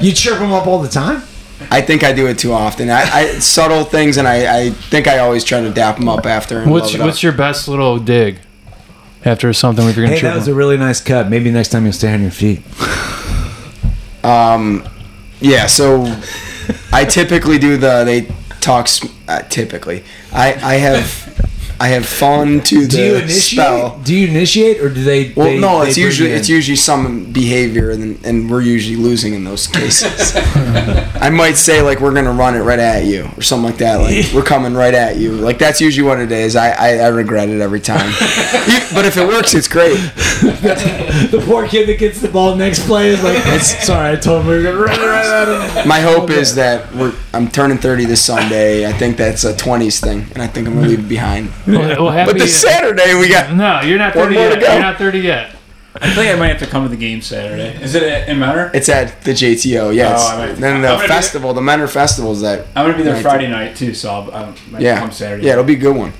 you 0.00 0.12
chirp 0.12 0.38
them 0.38 0.52
up 0.52 0.66
all 0.68 0.80
the 0.80 0.88
time. 0.88 1.22
I 1.70 1.80
think 1.80 2.04
I 2.04 2.12
do 2.12 2.26
it 2.26 2.38
too 2.38 2.52
often. 2.52 2.90
I, 2.90 3.02
I 3.02 3.24
subtle 3.38 3.84
things, 3.84 4.16
and 4.16 4.26
I, 4.28 4.66
I 4.66 4.70
think 4.70 5.06
I 5.08 5.18
always 5.18 5.44
try 5.44 5.60
to 5.60 5.70
dap 5.70 5.96
them 5.96 6.08
up 6.08 6.26
after. 6.26 6.60
And 6.62 6.70
What's 6.70 6.92
love 6.94 7.06
what's 7.06 7.18
up. 7.18 7.22
your 7.22 7.32
best 7.32 7.68
little 7.68 7.98
dig 7.98 8.38
after 9.24 9.52
something 9.52 9.86
if 9.88 9.96
you're 9.96 10.04
gonna 10.06 10.14
Hey, 10.14 10.20
trip 10.20 10.32
that 10.32 10.38
was 10.38 10.48
a 10.48 10.54
really 10.54 10.76
nice 10.76 11.00
cut. 11.00 11.28
Maybe 11.28 11.50
next 11.50 11.70
time 11.70 11.84
you'll 11.84 11.92
stay 11.92 12.12
on 12.12 12.22
your 12.22 12.30
feet. 12.30 12.62
Um, 14.24 14.88
yeah. 15.40 15.66
So 15.66 16.04
I 16.92 17.04
typically 17.04 17.58
do 17.58 17.76
the 17.76 18.04
they 18.04 18.28
talk. 18.60 18.88
Uh, 19.28 19.42
typically, 19.42 20.04
I 20.32 20.54
I 20.54 20.74
have 20.74 21.45
I 21.78 21.88
have 21.88 22.06
fallen 22.06 22.60
to 22.62 22.86
Do 22.86 22.98
you 22.98 23.12
the 23.12 23.18
initiate? 23.24 23.42
spell. 23.42 23.98
Do 24.02 24.14
you 24.14 24.28
initiate, 24.28 24.80
or 24.80 24.88
do 24.88 25.02
they? 25.04 25.32
Well, 25.34 25.46
they- 25.46 25.58
no, 25.58 25.82
they 25.82 25.88
it's 25.88 25.98
usually 25.98 26.30
it's 26.30 26.48
usually 26.48 26.76
some 26.76 27.32
behavior, 27.32 27.90
and 27.90 28.24
and 28.24 28.50
we're 28.50 28.62
usually 28.62 28.96
losing 28.96 29.34
in 29.34 29.44
those 29.44 29.66
cases. 29.66 30.32
I 30.36 31.30
might 31.30 31.56
say 31.56 31.82
like 31.82 32.00
we're 32.00 32.14
gonna 32.14 32.32
run 32.32 32.54
it 32.54 32.60
right 32.60 32.78
at 32.78 33.04
you 33.04 33.28
or 33.36 33.42
something 33.42 33.66
like 33.70 33.78
that. 33.78 33.96
Like 34.00 34.32
we're 34.34 34.42
coming 34.42 34.74
right 34.74 34.94
at 34.94 35.16
you. 35.16 35.32
Like 35.32 35.58
that's 35.58 35.80
usually 35.80 36.06
what 36.06 36.18
it 36.20 36.32
is. 36.32 36.56
I 36.56 36.70
I, 36.70 36.88
I 36.98 37.08
regret 37.08 37.48
it 37.48 37.60
every 37.60 37.80
time. 37.80 38.12
But 38.94 39.04
if 39.04 39.16
it 39.18 39.26
works, 39.26 39.52
it's 39.52 39.68
great. 39.68 39.96
the 40.60 41.42
poor 41.46 41.66
kid 41.68 41.86
that 41.88 41.98
gets 41.98 42.20
the 42.20 42.28
ball 42.28 42.56
next 42.56 42.86
play 42.86 43.08
is 43.10 43.22
like, 43.22 43.36
sorry, 43.60 44.12
I 44.12 44.16
told 44.16 44.42
him 44.42 44.48
we 44.48 44.56
were 44.56 44.62
gonna 44.62 44.78
run 44.78 44.98
it 45.00 45.02
right 45.04 45.26
at 45.26 45.80
him. 45.82 45.88
My 45.88 46.00
hope 46.00 46.30
is 46.30 46.54
that 46.54 46.94
we're 46.94 47.14
I'm 47.34 47.48
turning 47.48 47.76
30 47.78 48.06
this 48.06 48.24
Sunday. 48.24 48.86
I 48.88 48.92
think 48.92 49.16
that's 49.16 49.44
a 49.44 49.52
20s 49.52 50.00
thing, 50.00 50.24
and 50.34 50.42
I 50.42 50.46
think 50.46 50.66
I'm 50.68 50.74
gonna 50.74 50.88
leave 50.88 51.00
it 51.00 51.08
behind. 51.08 51.50
Well, 51.66 52.04
well, 52.04 52.10
happy, 52.12 52.32
But 52.32 52.38
this 52.40 52.60
Saturday 52.60 53.14
we 53.14 53.28
got. 53.28 53.52
no, 53.54 53.80
you're 53.80 53.98
not 53.98 54.14
30 54.14 54.34
yet. 54.34 54.60
You're 54.60 54.80
not 54.80 54.98
30 54.98 55.18
yet. 55.20 55.52
I 56.00 56.12
think 56.14 56.30
I 56.30 56.38
might 56.38 56.48
have 56.48 56.58
to 56.58 56.66
come 56.66 56.82
to 56.82 56.90
the 56.90 56.96
game 56.96 57.22
Saturday. 57.22 57.82
Is 57.82 57.94
it 57.94 58.02
at- 58.02 58.28
in 58.28 58.38
Mentor? 58.38 58.70
It's 58.74 58.88
at 58.90 59.22
the 59.22 59.32
JTO. 59.32 59.94
Yeah. 59.94 60.14
Oh, 60.18 60.42
it's- 60.42 60.58
I 60.58 60.60
then 60.60 60.82
the 60.82 60.88
gonna 60.88 61.00
be 61.02 61.06
there. 61.06 61.08
festival, 61.08 61.54
the 61.54 61.62
Mentor 61.62 61.88
festival 61.88 62.32
is 62.32 62.42
that. 62.42 62.66
I'm 62.76 62.84
gonna 62.84 62.98
be 62.98 63.02
there 63.02 63.14
Right. 63.14 63.22
Friday 63.22 63.48
night 63.48 63.76
too, 63.76 63.94
so 63.94 64.10
I'll, 64.10 64.30
I 64.34 64.52
might 64.70 64.82
Yeah. 64.82 64.98
come 64.98 65.10
Saturday. 65.10 65.46
Yeah, 65.46 65.52
it'll 65.52 65.64
be 65.64 65.72
a 65.72 65.78
good 65.78 65.96
one. 65.96 66.12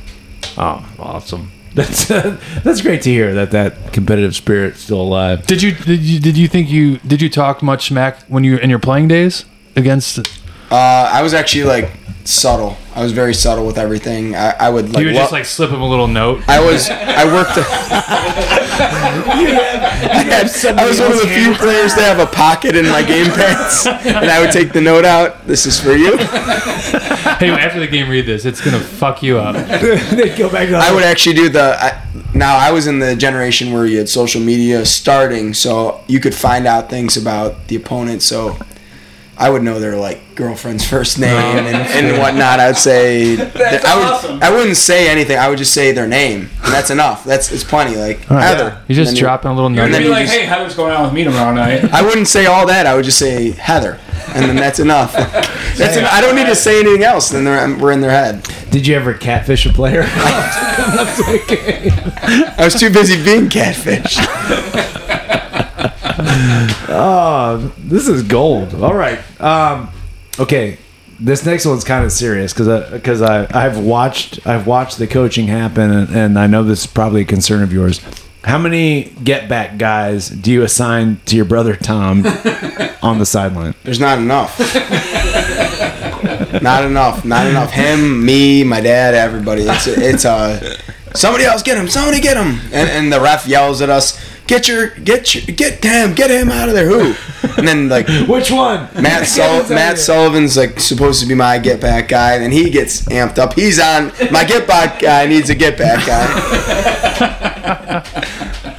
Oh, 0.57 0.83
awesome. 0.99 1.51
That's 1.77 2.07
that's 2.07 2.81
great 2.81 3.03
to 3.03 3.11
hear 3.11 3.35
that 3.35 3.51
that 3.51 3.93
competitive 3.93 4.35
spirit's 4.35 4.81
still 4.81 5.03
alive. 5.03 5.47
Did 5.47 5.61
you 5.61 5.73
did 5.73 6.01
you 6.01 6.19
did 6.21 6.35
you 6.39 6.49
think 6.49 6.71
you 6.71 6.97
did 7.07 7.21
you 7.21 7.29
talk 7.29 7.63
much 7.63 7.89
smack 7.89 8.23
when 8.29 8.45
you 8.45 8.57
in 8.57 8.71
your 8.71 8.79
playing 8.79 9.09
days 9.09 9.45
against? 9.77 10.21
Uh, 10.71 10.75
I 10.75 11.21
was 11.23 11.35
actually 11.35 11.65
like 11.65 11.91
subtle. 12.29 12.77
I 12.95 13.03
was 13.03 13.13
very 13.13 13.35
subtle 13.35 13.67
with 13.67 13.79
everything. 13.79 14.35
I, 14.35 14.51
I 14.51 14.71
would 14.71 14.91
like. 14.93 15.01
you 15.01 15.07
would 15.07 15.15
lo- 15.15 15.23
just 15.23 15.33
like 15.33 15.45
slip 15.45 15.71
him 15.71 15.81
a 15.81 15.89
little 15.89 16.09
note. 16.09 16.43
I 16.49 16.65
was. 16.65 16.89
I 16.91 17.25
worked. 17.25 17.53
I 20.39 20.87
was 20.89 21.01
one 21.01 21.13
of 21.13 21.19
the 21.19 21.29
few 21.29 21.55
players 21.55 21.95
to 21.95 22.03
have 22.03 22.19
a 22.19 22.27
pocket 22.27 22.77
in 22.77 22.87
my 22.87 23.03
game 23.03 23.27
pants, 23.33 23.87
and 23.87 24.31
I 24.31 24.41
would 24.41 24.53
take 24.53 24.73
the 24.73 24.81
note 24.81 25.05
out. 25.05 25.47
This 25.47 25.67
is 25.67 25.81
for 25.81 25.93
you. 25.93 26.17
hey, 27.39 27.51
after 27.51 27.81
the 27.81 27.87
game, 27.87 28.09
read 28.09 28.27
this. 28.27 28.45
It's 28.45 28.61
gonna 28.61 28.81
fuck 28.81 29.23
you 29.23 29.39
up. 29.39 29.55
they 29.67 30.37
go 30.37 30.51
back 30.51 30.69
I 30.71 30.93
would 30.93 31.05
actually 31.05 31.37
do 31.37 31.49
the. 31.49 31.77
I, 31.79 32.03
now 32.35 32.57
I 32.57 32.73
was 32.73 32.87
in 32.87 32.99
the 32.99 33.17
generation 33.17 33.73
where 33.73 33.87
you 33.87 33.99
had 33.99 34.09
social 34.09 34.41
media 34.41 34.85
starting, 34.85 35.55
so 35.55 36.03
you 36.07 36.21
could 36.21 36.35
find 36.35 36.67
out 36.67 36.91
things 36.91 37.17
about 37.17 37.69
the 37.69 37.77
opponent. 37.77 38.23
So 38.23 38.57
I 39.39 39.51
would 39.51 39.63
know 39.63 39.79
their 39.81 39.97
like 39.97 40.35
girlfriend's 40.35 40.87
first 40.89 41.19
name 41.19 41.31
and, 41.31 41.77
and 41.77 42.19
whatnot. 42.19 42.61
I 42.61 42.69
would 42.69 42.77
say 42.77 43.35
That's 43.37 43.85
I 43.85 43.97
would. 43.99 44.07
awesome. 44.07 44.43
I 44.43 44.51
wouldn't 44.51 44.77
say 44.77 45.09
anything. 45.09 45.39
I 45.39 45.49
would 45.49 45.59
just 45.59 45.73
say 45.75 45.93
their 45.93 46.07
name, 46.07 46.49
and 46.65 46.73
that's 46.73 46.91
enough. 46.91 47.25
That's 47.25 47.51
it's 47.53 47.65
plenty. 47.65 47.97
Like 47.97 48.21
Heather. 48.21 48.83
You're 48.89 48.97
just 48.97 49.11
And 49.11 49.17
then 49.17 49.23
dropping 49.23 49.51
a 49.51 49.55
little 49.55 49.71
You're 49.71 49.87
note. 49.87 49.93
gonna 49.93 49.99
then 49.99 50.03
be 50.05 50.09
like, 50.11 50.27
just- 50.27 50.37
hey, 50.39 50.45
Heather's 50.47 50.75
going 50.75 50.93
out 50.93 51.05
with 51.05 51.13
me 51.13 51.25
tomorrow 51.25 51.55
night. 51.55 51.85
I 51.93 52.03
wouldn't 52.03 52.29
say 52.29 52.47
all 52.47 52.67
that. 52.67 52.87
I 52.87 52.95
would 52.95 53.05
just 53.05 53.19
say 53.19 53.51
Heather, 53.51 53.99
and 54.35 54.45
then 54.47 54.57
that's 54.57 54.79
enough. 54.79 55.15
That's 55.77 55.95
en- 55.99 56.07
I 56.07 56.23
don't 56.23 56.35
need 56.35 56.47
to 56.47 56.55
say 56.57 56.81
anything 56.81 57.05
else. 57.05 57.29
Then 57.29 57.45
they're, 57.45 57.77
we're 57.79 57.93
in 57.93 58.01
their 58.01 58.11
head. 58.11 58.43
Did 58.71 58.87
you 58.87 58.97
ever 58.97 59.13
catfish 59.13 59.67
a 59.67 59.73
player? 59.75 60.05
I 60.09 62.55
was 62.65 62.81
too 62.81 62.89
busy 62.91 63.23
being 63.23 63.51
catfish. 63.51 64.17
Oh, 66.19 67.73
this 67.79 68.09
is 68.09 68.23
gold. 68.23 68.75
All 68.75 68.95
right. 68.95 69.19
Um, 69.41 69.91
okay. 70.39 70.79
This 71.19 71.47
next 71.47 71.65
one's 71.65 71.85
kind 71.85 72.05
of 72.05 72.13
serious 72.13 72.53
because 72.53 72.91
because 72.91 73.23
I, 73.23 73.47
I've 73.51 73.79
watched 73.79 74.47
I've 74.47 74.67
watched 74.67 74.99
the 74.99 75.07
coaching 75.07 75.47
happen 75.47 75.91
and, 75.91 76.15
and 76.15 76.39
I 76.39 76.47
know 76.47 76.63
this 76.63 76.81
is 76.81 76.87
probably 76.87 77.23
a 77.23 77.25
concern 77.25 77.63
of 77.63 77.73
yours. 77.73 78.03
How 78.45 78.59
many 78.59 79.05
get 79.25 79.49
back 79.49 79.79
guys 79.79 80.29
do 80.29 80.53
you 80.53 80.63
assign 80.63 81.21
to 81.25 81.35
your 81.35 81.47
brother 81.47 81.75
Tom 81.75 82.25
on 83.03 83.19
the 83.19 83.27
sideline? 83.27 83.75
There's 83.83 83.99
not 83.99 84.19
enough. 84.19 84.59
not 86.63 86.85
enough. 86.85 87.25
Not 87.25 87.47
enough. 87.47 87.73
Him, 87.73 88.25
me, 88.25 88.63
my 88.63 88.81
dad, 88.81 89.15
everybody. 89.15 89.63
It's 89.63 89.87
it's 89.87 90.25
uh 90.25 90.77
somebody 91.15 91.45
else 91.45 91.63
get 91.63 91.77
him. 91.77 91.89
Somebody 91.89 92.21
get 92.21 92.37
him. 92.37 92.61
And, 92.73 92.89
and 92.91 93.13
the 93.13 93.21
ref 93.21 93.49
yells 93.49 93.83
at 93.83 93.91
us. 93.91 94.17
Get 94.47 94.69
your 94.69 94.89
get 94.91 95.35
your 95.35 95.45
get 95.57 95.83
him 95.83 96.15
get 96.15 96.31
him 96.31 96.51
out 96.51 96.69
of 96.69 96.75
there. 96.75 96.89
Who? 96.89 97.15
And 97.59 97.67
then 97.67 97.89
like 97.89 98.07
Which 98.29 98.51
one? 98.51 98.89
Matt 99.01 99.27
Sul- 99.27 99.69
Matt 99.69 99.99
Sullivan's 99.99 100.57
like 100.57 100.79
supposed 100.79 101.21
to 101.23 101.27
be 101.27 101.35
my 101.35 101.59
get 101.59 101.81
back 101.81 102.09
guy, 102.09 102.35
and 102.35 102.53
he 102.53 102.71
gets 102.71 103.03
amped 103.07 103.39
up. 103.39 103.55
He's 103.55 103.81
on 103.81 104.13
my 104.31 104.45
get 104.45 104.67
back 104.69 105.01
guy 105.01 105.27
needs 105.27 105.51
a 105.51 105.55
get 105.55 105.77
back 105.79 106.07
guy. 106.07 108.03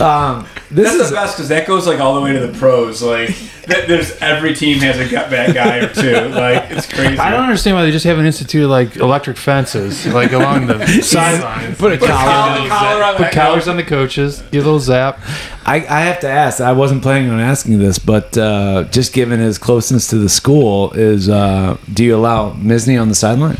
Um, 0.00 0.46
this 0.70 0.84
That's 0.90 0.94
is 1.04 1.10
the 1.10 1.14
best 1.14 1.36
because 1.36 1.48
that 1.50 1.66
goes 1.66 1.86
like 1.86 2.00
all 2.00 2.14
the 2.14 2.20
way 2.20 2.32
to 2.32 2.46
the 2.46 2.56
pros. 2.58 3.02
Like, 3.02 3.28
th- 3.28 3.86
there's 3.86 4.12
every 4.20 4.54
team 4.54 4.78
has 4.80 4.98
a 4.98 5.08
gut 5.08 5.30
back 5.30 5.54
guy 5.54 5.78
or 5.78 5.88
two. 5.92 6.28
Like, 6.34 6.70
it's 6.70 6.86
crazy. 6.92 7.18
I 7.18 7.30
don't 7.30 7.44
understand 7.44 7.76
why 7.76 7.84
they 7.84 7.90
just 7.92 8.04
haven't 8.04 8.26
instituted 8.26 8.68
like 8.68 8.96
electric 8.96 9.36
fences 9.36 10.06
like 10.06 10.32
along 10.32 10.66
the 10.66 10.84
sidelines. 11.02 11.78
put 11.78 11.92
a 11.92 11.98
Put 11.98 12.08
collar. 12.08 12.58
collar, 12.58 12.68
collar 12.68 13.02
on 13.04 13.14
Put 13.16 13.32
collars 13.32 13.68
on 13.68 13.76
the 13.76 13.84
coaches. 13.84 14.42
Give 14.50 14.62
a 14.64 14.66
little 14.66 14.80
zap. 14.80 15.20
I, 15.64 15.76
I 15.76 16.00
have 16.00 16.20
to 16.20 16.28
ask. 16.28 16.60
I 16.60 16.72
wasn't 16.72 17.02
planning 17.02 17.30
on 17.30 17.40
asking 17.40 17.78
this, 17.78 17.98
but 17.98 18.36
uh, 18.38 18.84
just 18.90 19.12
given 19.12 19.40
his 19.40 19.58
closeness 19.58 20.06
to 20.08 20.16
the 20.18 20.28
school, 20.28 20.92
is 20.92 21.28
uh, 21.28 21.76
do 21.92 22.04
you 22.04 22.16
allow 22.16 22.52
Misney 22.54 23.00
on 23.00 23.08
the 23.08 23.14
sideline? 23.14 23.58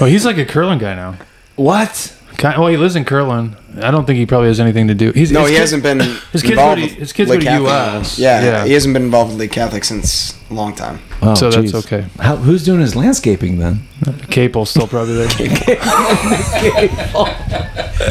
Oh, 0.00 0.06
he's 0.06 0.24
like 0.24 0.38
a 0.38 0.44
curling 0.44 0.78
guy 0.78 0.94
now. 0.94 1.16
What? 1.56 2.16
Kind 2.40 2.58
well, 2.58 2.68
he 2.68 2.76
lives 2.78 2.96
in 2.96 3.04
Kirtland. 3.04 3.54
I 3.82 3.90
don't 3.90 4.06
think 4.06 4.16
he 4.18 4.24
probably 4.26 4.48
has 4.48 4.58
anything 4.60 4.88
to 4.88 4.94
do. 4.94 5.12
He's 5.12 5.30
No, 5.30 5.44
he 5.44 5.52
kid- 5.52 5.60
hasn't 5.60 5.82
been 5.82 6.00
His 6.00 6.40
kids 6.42 6.50
involved 6.52 6.80
go 6.80 6.88
to- 6.88 6.94
his 6.94 7.12
kids 7.12 7.30
Lake 7.30 7.40
go 7.40 7.44
to 7.44 7.50
Catholic. 7.50 7.70
US. 8.02 8.18
Yeah, 8.18 8.42
Yeah. 8.42 8.64
he 8.64 8.72
hasn't 8.72 8.94
been 8.94 9.02
involved 9.04 9.30
with 9.32 9.40
Lake 9.40 9.52
Catholic 9.52 9.84
since 9.84 10.34
a 10.50 10.54
long 10.54 10.74
time. 10.74 11.00
Oh, 11.22 11.34
So 11.34 11.50
that's 11.50 11.74
okay. 11.74 12.06
How, 12.18 12.36
who's 12.36 12.64
doing 12.64 12.80
his 12.80 12.96
landscaping 12.96 13.58
then? 13.58 13.82
Capel's 14.30 14.70
still 14.70 14.86
probably 14.88 15.14
there. 15.16 15.28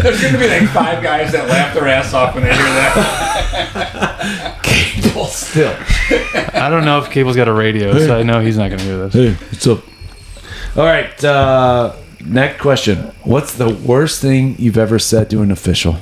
There's 0.02 0.22
going 0.22 0.34
to 0.34 0.40
be 0.40 0.48
like 0.48 0.70
five 0.70 1.02
guys 1.04 1.32
that 1.32 1.48
laugh 1.50 1.74
their 1.74 1.88
ass 1.88 2.14
off 2.14 2.36
when 2.36 2.44
they 2.44 2.54
hear 2.54 2.64
that. 2.66 4.60
Cable 4.64 5.26
still. 5.26 5.76
I 6.54 6.70
don't 6.70 6.86
know 6.86 7.00
if 7.00 7.10
Capel's 7.10 7.36
got 7.36 7.48
a 7.48 7.54
radio, 7.54 7.98
so 7.98 8.18
I 8.18 8.24
know 8.24 8.40
he's 8.42 8.58
not 8.58 8.68
going 8.70 8.80
to 8.80 8.86
hear 8.86 9.08
this. 9.10 9.14
Hey, 9.14 9.34
what's 9.50 9.68
up? 9.68 9.80
All 10.78 10.86
right. 10.86 11.24
Uh, 11.24 11.96
next 12.22 12.62
question. 12.62 13.12
What's 13.24 13.54
the 13.54 13.70
worst 13.70 14.22
thing 14.22 14.56
you've 14.58 14.78
ever 14.78 15.00
said 15.00 15.30
to 15.32 15.42
an 15.42 15.52
official? 15.52 15.98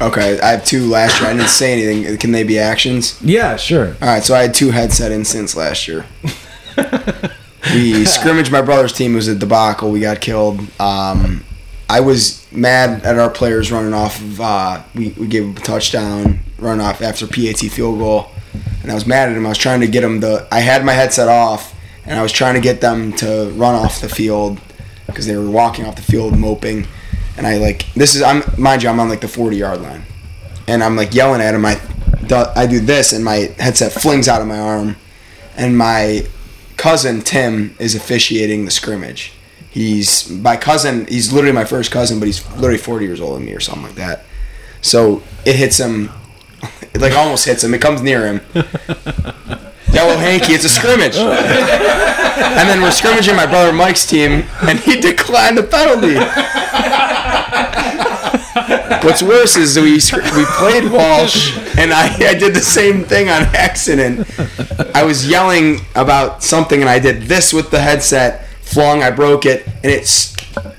Okay, 0.00 0.38
I 0.40 0.50
have 0.50 0.64
two 0.64 0.86
last 0.88 1.20
year. 1.20 1.28
I 1.28 1.32
didn't 1.32 1.48
say 1.48 1.72
anything. 1.72 2.16
Can 2.18 2.30
they 2.30 2.44
be 2.44 2.58
actions? 2.58 3.20
Yeah, 3.20 3.56
sure. 3.56 3.96
All 4.00 4.08
right, 4.08 4.22
so 4.22 4.34
I 4.34 4.42
had 4.42 4.54
two 4.54 4.70
headset 4.70 5.10
incidents 5.10 5.56
last 5.56 5.88
year. 5.88 6.06
we 7.74 8.04
scrimmaged 8.04 8.52
my 8.52 8.62
brother's 8.62 8.92
team. 8.92 9.14
It 9.14 9.16
was 9.16 9.28
a 9.28 9.34
debacle. 9.34 9.90
We 9.90 10.00
got 10.00 10.20
killed. 10.20 10.60
Um, 10.80 11.44
I 11.90 12.00
was 12.00 12.46
mad 12.52 13.04
at 13.04 13.18
our 13.18 13.30
players 13.30 13.72
running 13.72 13.92
off 13.92 14.20
of. 14.20 14.40
Uh, 14.40 14.82
we 14.94 15.08
we 15.10 15.26
gave 15.26 15.50
up 15.50 15.62
a 15.62 15.64
touchdown, 15.64 16.40
run 16.58 16.80
off 16.80 17.02
after 17.02 17.26
PAT 17.26 17.58
field 17.58 17.98
goal, 17.98 18.30
and 18.82 18.92
I 18.92 18.94
was 18.94 19.06
mad 19.06 19.30
at 19.30 19.36
him. 19.36 19.46
I 19.46 19.48
was 19.48 19.58
trying 19.58 19.80
to 19.80 19.88
get 19.88 20.04
him 20.04 20.20
the. 20.20 20.46
I 20.52 20.60
had 20.60 20.84
my 20.84 20.92
headset 20.92 21.28
off, 21.28 21.74
and 22.08 22.18
I 22.18 22.22
was 22.22 22.32
trying 22.32 22.54
to 22.54 22.60
get 22.60 22.80
them 22.80 23.12
to 23.16 23.52
run 23.54 23.74
off 23.74 24.00
the 24.00 24.08
field 24.08 24.58
because 25.06 25.26
they 25.26 25.36
were 25.36 25.48
walking 25.48 25.84
off 25.84 25.94
the 25.94 26.02
field 26.02 26.36
moping. 26.36 26.86
And 27.36 27.46
I 27.46 27.58
like 27.58 27.92
this 27.92 28.16
is 28.16 28.22
I'm 28.22 28.42
mind 28.56 28.82
you 28.82 28.88
I'm 28.88 28.98
on 28.98 29.08
like 29.08 29.20
the 29.20 29.28
40 29.28 29.56
yard 29.56 29.82
line, 29.82 30.02
and 30.66 30.82
I'm 30.82 30.96
like 30.96 31.14
yelling 31.14 31.40
at 31.40 31.54
him. 31.54 31.64
I 31.64 31.80
I 32.56 32.66
do 32.66 32.80
this, 32.80 33.12
and 33.12 33.24
my 33.24 33.54
headset 33.58 33.92
flings 33.92 34.26
out 34.26 34.40
of 34.40 34.48
my 34.48 34.58
arm, 34.58 34.96
and 35.56 35.78
my 35.78 36.26
cousin 36.76 37.20
Tim 37.20 37.76
is 37.78 37.94
officiating 37.94 38.64
the 38.64 38.70
scrimmage. 38.70 39.32
He's 39.70 40.28
my 40.30 40.56
cousin. 40.56 41.06
He's 41.06 41.32
literally 41.32 41.54
my 41.54 41.64
first 41.64 41.92
cousin, 41.92 42.18
but 42.18 42.26
he's 42.26 42.44
literally 42.56 42.78
40 42.78 43.04
years 43.04 43.20
older 43.20 43.36
than 43.36 43.44
me 43.44 43.54
or 43.54 43.60
something 43.60 43.84
like 43.84 43.94
that. 43.96 44.24
So 44.80 45.22
it 45.44 45.56
hits 45.56 45.78
him, 45.78 46.10
it 46.94 47.00
like 47.00 47.12
almost 47.12 47.44
hits 47.44 47.62
him. 47.62 47.74
It 47.74 47.82
comes 47.82 48.00
near 48.02 48.26
him. 48.26 48.40
Yellow 49.92 50.16
hanky, 50.16 50.52
it's 50.52 50.64
a 50.64 50.68
scrimmage. 50.68 51.16
and 51.16 52.68
then 52.68 52.82
we're 52.82 52.90
scrimmaging 52.90 53.36
my 53.36 53.46
brother 53.46 53.72
Mike's 53.72 54.06
team, 54.06 54.44
and 54.62 54.78
he 54.78 55.00
declined 55.00 55.56
the 55.58 55.62
penalty. 55.62 56.14
What's 59.06 59.22
worse 59.22 59.56
is 59.56 59.76
we 59.78 59.94
we 59.94 60.44
played 60.56 60.90
Walsh, 60.90 61.56
and 61.78 61.92
I, 61.92 62.14
I 62.28 62.34
did 62.34 62.54
the 62.54 62.60
same 62.60 63.04
thing 63.04 63.28
on 63.28 63.42
accident. 63.54 64.28
I 64.94 65.04
was 65.04 65.28
yelling 65.28 65.80
about 65.94 66.42
something, 66.42 66.80
and 66.80 66.90
I 66.90 66.98
did 66.98 67.22
this 67.22 67.52
with 67.52 67.70
the 67.70 67.80
headset, 67.80 68.46
flung, 68.60 69.02
I 69.02 69.10
broke 69.10 69.46
it, 69.46 69.66
and 69.66 69.86
it's 69.86 70.36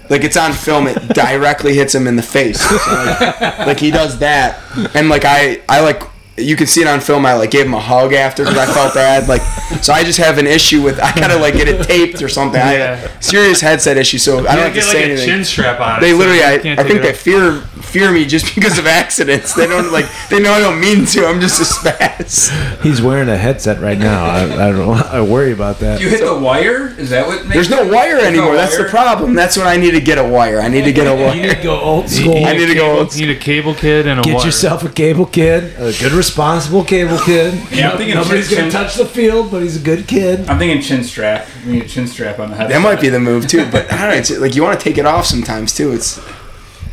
like 0.10 0.24
it's 0.24 0.38
on 0.38 0.54
film. 0.54 0.88
It 0.88 0.98
directly 1.10 1.74
hits 1.74 1.96
him 1.96 2.08
in 2.08 2.16
the 2.16 2.22
face. 2.22 2.60
So, 2.60 2.76
like, 2.76 3.60
like 3.60 3.80
he 3.80 3.92
does 3.92 4.20
that, 4.20 4.60
and 4.94 5.10
like 5.10 5.24
I 5.26 5.62
I 5.70 5.82
like 5.82 6.04
you 6.42 6.56
can 6.56 6.68
see 6.68 6.82
it 6.82 6.88
on 6.88 7.00
film. 7.00 7.26
I 7.26 7.34
like 7.34 7.52
gave 7.52 7.66
him 7.66 7.74
a 7.74 7.80
hug 7.80 8.14
after 8.14 8.44
because 8.44 8.58
I 8.58 8.66
felt 8.74 8.94
bad. 8.94 9.28
Like 9.28 9.42
so, 9.82 9.94
I 9.94 10.04
just 10.04 10.20
have 10.20 10.38
an 10.38 10.48
issue 10.48 10.82
with 10.82 11.00
I 11.00 11.14
gotta 11.16 11.38
like 11.38 11.54
get 11.56 11.68
it 11.68 11.84
taped 11.86 12.22
or 12.22 12.30
something. 12.30 12.62
I 12.62 12.74
Yeah. 12.74 12.96
have 12.96 13.24
serious 13.24 13.62
headset 13.62 13.98
issue, 13.98 14.18
so 14.18 14.40
I 14.48 14.56
don't 14.56 14.66
have 14.66 14.74
to 14.74 14.82
say 14.82 15.12
anything. 15.12 15.44
strap 15.44 15.80
on. 15.80 16.02
They 16.02 16.14
literally, 16.14 16.44
I, 16.44 16.54
I 16.80 16.84
think 16.84 17.02
they 17.02 17.14
fear 17.14 17.62
fear 17.82 18.12
me 18.12 18.26
just 18.26 18.54
because 18.56 18.78
of 18.78 18.88
accidents. 18.88 19.54
They 19.54 19.68
don't 19.68 19.92
like 19.92 20.06
they 20.30 20.40
know 20.40 20.52
I 20.52 20.60
don't 20.60 20.80
mean 20.80 21.06
to. 21.08 21.26
I'm 21.26 21.40
just 21.40 21.60
a 21.60 21.64
spaz. 21.64 22.82
He's 22.82 23.02
wearing 23.02 23.30
a 23.30 23.38
headset 23.38 23.80
right 23.80 23.98
now. 23.98 24.26
I, 24.26 24.44
I 24.44 24.72
don't. 24.72 24.98
I 25.20 25.22
worry 25.22 25.52
about 25.52 25.80
that. 25.80 26.02
You 26.02 26.10
hit 26.10 26.22
the 26.22 26.38
wire? 26.38 26.88
Is 26.88 27.10
that 27.10 27.28
what 27.28 27.44
makes 27.44 27.54
There's 27.54 27.70
no 27.70 27.88
wire 27.88 28.18
There's 28.18 28.24
no 28.24 28.28
anymore. 28.28 28.56
That's 28.56 28.78
the 28.78 28.86
problem. 28.86 29.34
That's 29.34 29.58
when 29.58 29.68
I 29.68 29.78
need 29.78 29.92
to 29.92 30.02
get 30.02 30.18
a 30.18 30.24
wire. 30.24 30.60
I 30.62 30.68
need 30.68 30.86
to 30.86 30.94
get 30.94 31.08
a 31.08 31.16
wire. 31.16 31.36
You 31.36 31.42
need 31.44 31.56
to 31.56 31.64
go 31.64 31.80
old 31.80 32.10
school. 32.10 32.46
I 32.46 32.54
need 32.54 32.68
to 32.68 32.76
go 32.76 33.00
old 33.00 33.16
You 33.16 33.28
need 33.28 33.38
a 33.38 33.40
cable 33.40 33.74
kid 33.74 34.08
and 34.08 34.20
a 34.20 34.22
wire. 34.22 34.24
Get 34.24 34.36
wire. 34.36 34.46
yourself 34.46 34.84
a 34.84 34.90
cable 34.90 35.26
kid, 35.26 35.74
a 35.76 35.92
good 36.00 36.12
responsible 36.30 36.84
cable 36.84 37.18
kid. 37.20 37.54
Yeah, 37.72 37.90
I'm 37.92 37.98
thinking 37.98 38.16
Nobody's 38.16 38.50
chin- 38.50 38.60
gonna 38.60 38.72
touch 38.72 38.96
the 38.96 39.06
field, 39.06 39.50
but 39.52 39.64
he's 39.64 39.78
a 39.78 39.84
good 39.84 40.08
kid. 40.08 40.48
I'm 40.48 40.60
thinking 40.60 40.82
chin 40.82 41.04
strap. 41.04 41.48
You 41.66 41.74
need 41.74 41.84
a 41.84 41.88
chin 41.88 42.08
strap 42.08 42.40
on 42.40 42.52
the 42.52 42.56
head. 42.56 42.70
That 42.70 42.82
might 42.82 43.02
be 43.02 43.10
the 43.10 43.20
move 43.20 43.48
too. 43.48 43.70
But 43.72 43.92
I 43.92 43.98
don't 44.02 44.10
know. 44.12 44.16
It's 44.16 44.30
like 44.38 44.56
you 44.56 44.62
want 44.64 44.80
to 44.80 44.84
take 44.84 44.98
it 44.98 45.06
off 45.06 45.26
sometimes 45.26 45.74
too. 45.74 45.92
It's 45.92 46.20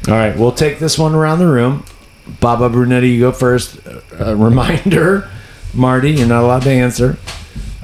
All 0.08 0.14
right, 0.14 0.36
we'll 0.36 0.52
take 0.52 0.78
this 0.78 0.98
one 0.98 1.14
around 1.14 1.38
the 1.40 1.46
room. 1.48 1.84
Baba 2.40 2.68
Brunetti, 2.68 3.10
you 3.10 3.20
go 3.20 3.32
first. 3.32 3.78
A 4.18 4.34
reminder, 4.34 5.30
Marty, 5.74 6.12
you're 6.12 6.26
not 6.26 6.42
allowed 6.42 6.62
to 6.62 6.70
answer. 6.70 7.18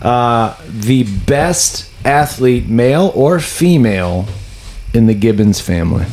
Uh, 0.01 0.57
the 0.69 1.05
best 1.27 1.91
athlete, 2.05 2.67
male 2.67 3.13
or 3.15 3.39
female, 3.39 4.27
in 4.95 5.07
the 5.07 5.15
Gibbons 5.15 5.61
family. 5.61 6.07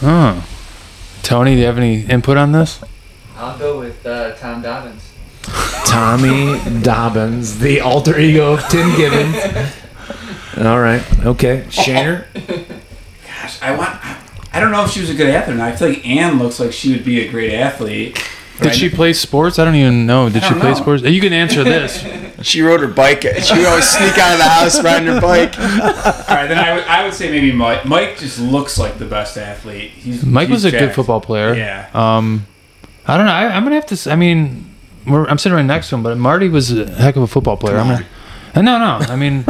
Huh. 0.00 0.40
Tony, 1.22 1.54
do 1.54 1.60
you 1.60 1.66
have 1.66 1.76
any 1.76 2.02
input 2.06 2.36
on 2.38 2.52
this? 2.52 2.80
I'll 3.38 3.56
go 3.56 3.78
with 3.78 4.04
uh, 4.04 4.34
Tom 4.34 4.62
Dobbins. 4.62 5.12
Tommy 5.86 6.58
Dobbins, 6.82 7.60
the 7.60 7.80
alter 7.80 8.18
ego 8.18 8.54
of 8.54 8.68
Tim 8.68 8.96
Gibbons. 8.96 9.36
All 10.58 10.80
right. 10.80 11.02
Okay. 11.24 11.64
Shaner. 11.68 12.26
Gosh, 13.26 13.62
I 13.62 13.76
want. 13.76 13.96
I 14.52 14.60
don't 14.60 14.72
know 14.72 14.84
if 14.84 14.90
she 14.90 15.00
was 15.00 15.10
a 15.10 15.14
good 15.14 15.28
athlete. 15.28 15.54
or 15.54 15.58
not. 15.58 15.72
I 15.72 15.76
feel 15.76 15.88
like 15.90 16.04
Anne 16.06 16.38
looks 16.40 16.58
like 16.58 16.72
she 16.72 16.90
would 16.92 17.04
be 17.04 17.20
a 17.20 17.30
great 17.30 17.54
athlete. 17.54 18.20
Did 18.60 18.74
she 18.74 18.88
play 18.88 19.12
sports? 19.12 19.60
I 19.60 19.64
don't 19.64 19.76
even 19.76 20.04
know. 20.04 20.28
Did 20.28 20.42
she 20.42 20.52
play 20.54 20.72
know. 20.72 20.74
sports? 20.74 21.04
You 21.04 21.20
can 21.20 21.32
answer 21.32 21.62
this. 21.64 22.04
She 22.40 22.62
rode 22.62 22.78
her 22.82 22.86
bike. 22.86 23.22
She 23.22 23.56
would 23.56 23.66
always 23.66 23.88
sneak 23.88 24.16
out 24.16 24.34
of 24.34 24.38
the 24.38 24.44
house 24.44 24.80
riding 24.84 25.08
her 25.08 25.20
bike. 25.20 25.58
All 25.58 26.36
right, 26.36 26.46
then 26.46 26.56
I 26.56 26.76
would, 26.76 26.84
I 26.84 27.04
would 27.04 27.12
say 27.12 27.32
maybe 27.32 27.50
Mike. 27.50 27.84
Mike 27.84 28.16
just 28.16 28.38
looks 28.38 28.78
like 28.78 28.96
the 28.96 29.06
best 29.06 29.36
athlete. 29.36 29.90
He's 29.90 30.24
Mike 30.24 30.46
he's 30.46 30.62
was 30.62 30.64
a 30.64 30.70
good 30.70 30.94
football 30.94 31.20
player. 31.20 31.54
Yeah. 31.54 31.90
Um, 31.92 32.46
I 33.08 33.16
don't 33.16 33.26
know. 33.26 33.32
I, 33.32 33.46
I'm 33.46 33.64
gonna 33.64 33.76
have 33.76 33.86
to. 33.86 34.10
I 34.10 34.16
mean, 34.16 34.74
we're, 35.06 35.26
I'm 35.26 35.38
sitting 35.38 35.56
right 35.56 35.64
next 35.64 35.88
to 35.88 35.96
him, 35.96 36.02
but 36.02 36.16
Marty 36.18 36.48
was 36.48 36.70
a 36.70 36.90
heck 36.90 37.16
of 37.16 37.22
a 37.22 37.26
football 37.26 37.56
player. 37.56 37.78
I'm 37.78 37.88
gonna. 37.88 38.06
No, 38.56 38.78
no. 38.78 38.98
I 39.06 39.16
mean, 39.16 39.44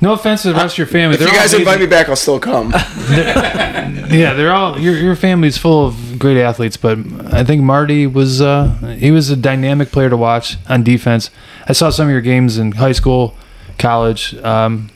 no 0.00 0.14
offense 0.14 0.42
to 0.42 0.48
the 0.48 0.54
rest 0.54 0.74
of 0.74 0.78
your 0.78 0.86
family. 0.86 1.14
If 1.14 1.20
you 1.20 1.26
They're 1.26 1.34
all 1.34 1.40
guys 1.40 1.54
invite 1.54 1.80
me 1.80 1.86
back, 1.86 2.08
I'll 2.08 2.16
still 2.16 2.40
come. 2.40 2.70
yeah, 3.10 4.34
they're 4.34 4.52
all 4.52 4.78
your 4.78 4.94
your 4.96 5.16
family's 5.16 5.56
full 5.56 5.86
of 5.86 6.18
great 6.18 6.36
athletes, 6.40 6.76
but 6.76 6.98
I 7.32 7.44
think 7.44 7.62
Marty 7.62 8.06
was 8.06 8.40
uh, 8.40 8.68
he 8.98 9.10
was 9.10 9.30
a 9.30 9.36
dynamic 9.36 9.90
player 9.90 10.10
to 10.10 10.16
watch 10.16 10.56
on 10.68 10.82
defense. 10.82 11.30
I 11.68 11.72
saw 11.72 11.90
some 11.90 12.06
of 12.08 12.12
your 12.12 12.20
games 12.20 12.58
in 12.58 12.72
high 12.72 12.92
school, 12.92 13.36
college. 13.78 14.34
Um, 14.36 14.90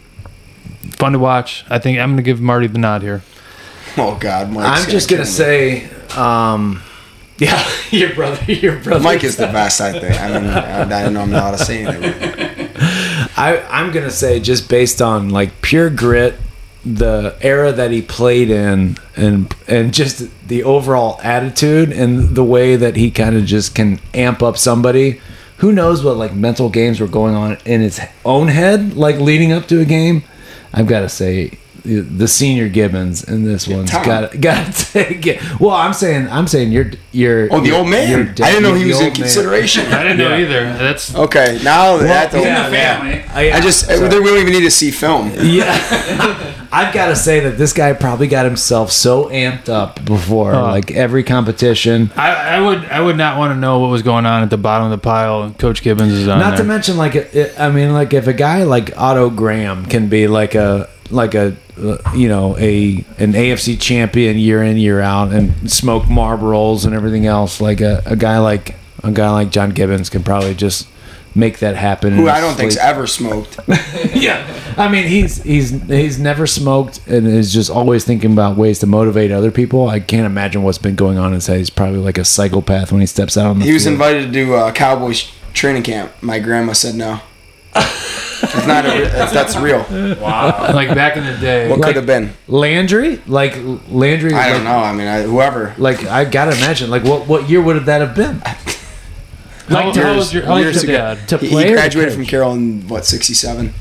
fun 0.90 1.12
to 1.12 1.18
watch. 1.18 1.64
I 1.70 1.78
think 1.78 1.98
I'm 1.98 2.10
gonna 2.12 2.22
give 2.22 2.40
Marty 2.40 2.66
the 2.66 2.78
nod 2.78 3.02
here. 3.02 3.22
Oh 3.96 4.16
God, 4.20 4.50
Mike's 4.50 4.84
I'm 4.84 4.90
just 4.90 5.08
gonna 5.08 5.22
kill 5.24 5.30
me. 5.30 5.86
say, 5.86 5.90
um, 6.16 6.82
yeah, 7.38 7.68
your 7.90 8.14
brother, 8.14 8.52
your 8.52 8.78
brother. 8.80 9.02
Mike 9.02 9.24
is 9.24 9.36
the 9.36 9.46
best. 9.46 9.80
I 9.80 9.92
think. 9.92 10.20
I 10.20 10.40
mean, 10.40 10.50
I, 10.50 11.08
know 11.08 11.20
I'm 11.22 11.30
not 11.30 11.54
allowed 11.54 11.58
to 11.58 11.64
say 11.64 11.84
anything. 11.84 12.70
I, 13.36 13.66
I'm 13.70 13.92
gonna 13.92 14.10
say 14.10 14.40
just 14.40 14.68
based 14.68 15.02
on 15.02 15.30
like 15.30 15.60
pure 15.60 15.90
grit, 15.90 16.38
the 16.84 17.36
era 17.40 17.72
that 17.72 17.90
he 17.90 18.00
played 18.00 18.50
in, 18.50 18.96
and 19.16 19.54
and 19.68 19.92
just 19.92 20.30
the 20.48 20.62
overall 20.64 21.20
attitude 21.22 21.92
and 21.92 22.34
the 22.34 22.44
way 22.44 22.76
that 22.76 22.96
he 22.96 23.10
kind 23.10 23.36
of 23.36 23.44
just 23.44 23.74
can 23.74 24.00
amp 24.14 24.42
up 24.42 24.56
somebody. 24.56 25.20
Who 25.58 25.72
knows 25.72 26.04
what 26.04 26.16
like 26.16 26.34
mental 26.34 26.68
games 26.68 27.00
were 27.00 27.06
going 27.06 27.34
on 27.34 27.58
in 27.64 27.80
his 27.80 28.00
own 28.24 28.48
head, 28.48 28.94
like 28.94 29.16
leading 29.16 29.52
up 29.52 29.66
to 29.68 29.80
a 29.80 29.84
game. 29.84 30.22
I've 30.72 30.86
got 30.86 31.00
to 31.00 31.08
say 31.08 31.58
the 31.86 32.00
the 32.00 32.28
senior 32.28 32.68
Gibbons 32.68 33.24
in 33.24 33.44
this 33.44 33.66
one's 33.68 33.90
Tom. 33.90 34.04
got 34.04 34.40
got 34.40 34.74
to 34.74 34.92
take 34.92 35.26
it. 35.26 35.60
Well, 35.60 35.74
I'm 35.74 35.92
saying 35.94 36.28
I'm 36.28 36.46
saying 36.46 36.72
you're 36.72 36.90
you're 37.12 37.48
Oh, 37.52 37.60
the 37.60 37.72
old 37.72 37.88
man. 37.88 38.10
you're 38.10 38.20
I 38.46 38.50
didn't 38.50 38.62
know 38.64 38.74
he 38.74 38.86
was 38.86 38.98
in 39.00 39.06
man. 39.06 39.14
consideration. 39.14 39.86
I 39.86 40.02
didn't 40.02 40.18
know 40.18 40.28
Yeah. 40.36 40.44
either. 40.44 40.72
That's 40.78 41.14
Okay, 41.14 41.58
now 41.62 41.96
that 41.98 42.32
He's 42.32 42.42
in 42.42 42.42
the 42.42 42.48
yeah. 42.48 42.70
family. 42.70 43.22
I, 43.32 43.56
I 43.56 43.60
just 43.60 43.88
we 43.88 43.94
don't 44.08 44.26
even 44.38 44.52
need 44.52 44.62
to 44.62 44.70
see 44.70 44.90
film. 44.90 45.30
Yeah, 45.40 45.72
I've 46.72 46.92
got 46.92 47.06
to 47.06 47.16
say 47.16 47.40
that 47.40 47.56
this 47.58 47.72
guy 47.72 47.92
probably 47.92 48.26
got 48.26 48.44
himself 48.44 48.90
so 48.92 49.26
amped 49.30 49.68
up 49.68 50.04
before, 50.04 50.54
Uh. 50.54 50.62
like 50.62 50.90
every 50.90 51.22
competition. 51.22 52.10
I, 52.16 52.56
I 52.56 52.60
would 52.60 52.84
I 52.86 53.00
would 53.00 53.16
not 53.16 53.38
want 53.38 53.52
to 53.52 53.56
know 53.58 53.78
what 53.78 53.90
was 53.90 54.02
going 54.02 54.26
on 54.26 54.42
at 54.42 54.50
the 54.50 54.58
bottom 54.58 54.86
of 54.86 54.90
the 54.90 54.98
pile. 55.02 55.50
Coach 55.58 55.82
Gibbons 55.82 56.12
is 56.12 56.28
on 56.28 56.38
Not 56.38 56.50
there. 56.50 56.58
to 56.58 56.64
mention, 56.64 56.96
like, 56.96 57.14
it, 57.14 57.34
it- 57.34 57.54
I 57.58 57.70
mean, 57.70 57.92
like 57.92 58.12
if 58.12 58.26
a 58.26 58.32
guy 58.32 58.64
like 58.64 58.92
Otto 58.96 59.30
Graham 59.30 59.86
can 59.86 60.08
be 60.08 60.26
like 60.28 60.54
a 60.54 60.88
like 61.10 61.34
a 61.34 61.56
you 62.14 62.28
know 62.28 62.56
a 62.58 63.04
an 63.18 63.32
AFC 63.32 63.78
champion 63.80 64.38
year 64.38 64.62
in 64.62 64.76
year 64.76 65.00
out 65.00 65.32
and 65.32 65.70
smoke 65.70 66.04
Marlboros 66.04 66.84
and 66.86 66.94
everything 66.94 67.26
else, 67.26 67.60
like 67.60 67.80
a, 67.80 68.02
a 68.06 68.16
guy 68.16 68.38
like 68.38 68.76
a 69.02 69.10
guy 69.12 69.30
like 69.30 69.50
John 69.50 69.70
Gibbons 69.70 70.08
can 70.10 70.22
probably 70.22 70.54
just 70.54 70.88
make 71.34 71.58
that 71.58 71.76
happen. 71.76 72.14
Who 72.14 72.28
I 72.30 72.40
don't 72.40 72.54
think's 72.54 72.78
ever 72.78 73.06
smoked. 73.06 73.58
yeah. 74.14 74.46
I 74.78 74.88
mean, 74.88 75.06
he's 75.06 75.42
he's 75.42 75.70
he's 75.82 76.18
never 76.18 76.46
smoked 76.46 77.06
and 77.06 77.26
is 77.26 77.52
just 77.52 77.70
always 77.70 78.04
thinking 78.04 78.32
about 78.32 78.56
ways 78.56 78.78
to 78.80 78.86
motivate 78.86 79.30
other 79.30 79.50
people. 79.50 79.88
I 79.88 80.00
can't 80.00 80.24
imagine 80.26 80.62
what's 80.62 80.78
been 80.78 80.96
going 80.96 81.18
on 81.18 81.34
inside. 81.34 81.58
He's 81.58 81.70
probably 81.70 81.98
like 82.00 82.16
a 82.18 82.24
psychopath 82.24 82.90
when 82.90 83.00
he 83.02 83.06
steps 83.06 83.36
out 83.36 83.46
on 83.46 83.58
the 83.58 83.66
He 83.66 83.72
was 83.74 83.84
field. 83.84 83.92
invited 83.94 84.26
to 84.26 84.32
do 84.32 84.54
uh, 84.54 84.72
Cowboys 84.72 85.30
training 85.52 85.82
camp. 85.82 86.10
My 86.22 86.38
grandma 86.38 86.72
said 86.72 86.94
no. 86.94 87.20
It's 87.78 88.66
not. 88.66 88.84
A, 88.84 89.08
that's, 89.10 89.32
that's 89.32 89.56
real. 89.56 89.78
Wow. 90.20 90.70
like 90.74 90.88
back 90.94 91.16
in 91.16 91.24
the 91.24 91.36
day. 91.38 91.68
What 91.68 91.78
Like- 91.80 91.88
could 91.88 91.96
have 91.96 92.06
been? 92.06 92.32
Landry, 92.48 93.16
like 93.26 93.56
Landry. 93.88 94.32
I 94.34 94.50
don't 94.50 94.64
know. 94.64 94.76
I 94.78 94.92
mean, 94.92 95.06
I, 95.08 95.22
whoever. 95.22 95.74
Like 95.78 96.04
I 96.04 96.24
gotta 96.24 96.52
imagine, 96.56 96.90
like 96.90 97.02
what 97.04 97.26
what 97.26 97.48
year 97.48 97.62
would 97.62 97.84
that 97.86 98.00
have 98.00 98.14
been? 98.14 98.40
How, 99.68 99.92
how 99.92 100.14
was 100.16 100.32
your, 100.32 100.44
how 100.44 100.56
years 100.58 100.82
ago. 100.84 101.16
To 101.28 101.38
He, 101.38 101.48
play 101.48 101.64
he 101.64 101.68
or 101.72 101.76
to 101.76 101.80
graduated 101.82 102.14
from 102.14 102.24
Carroll 102.24 102.52
in 102.52 102.86
what 102.88 103.04
'67. 103.04 103.72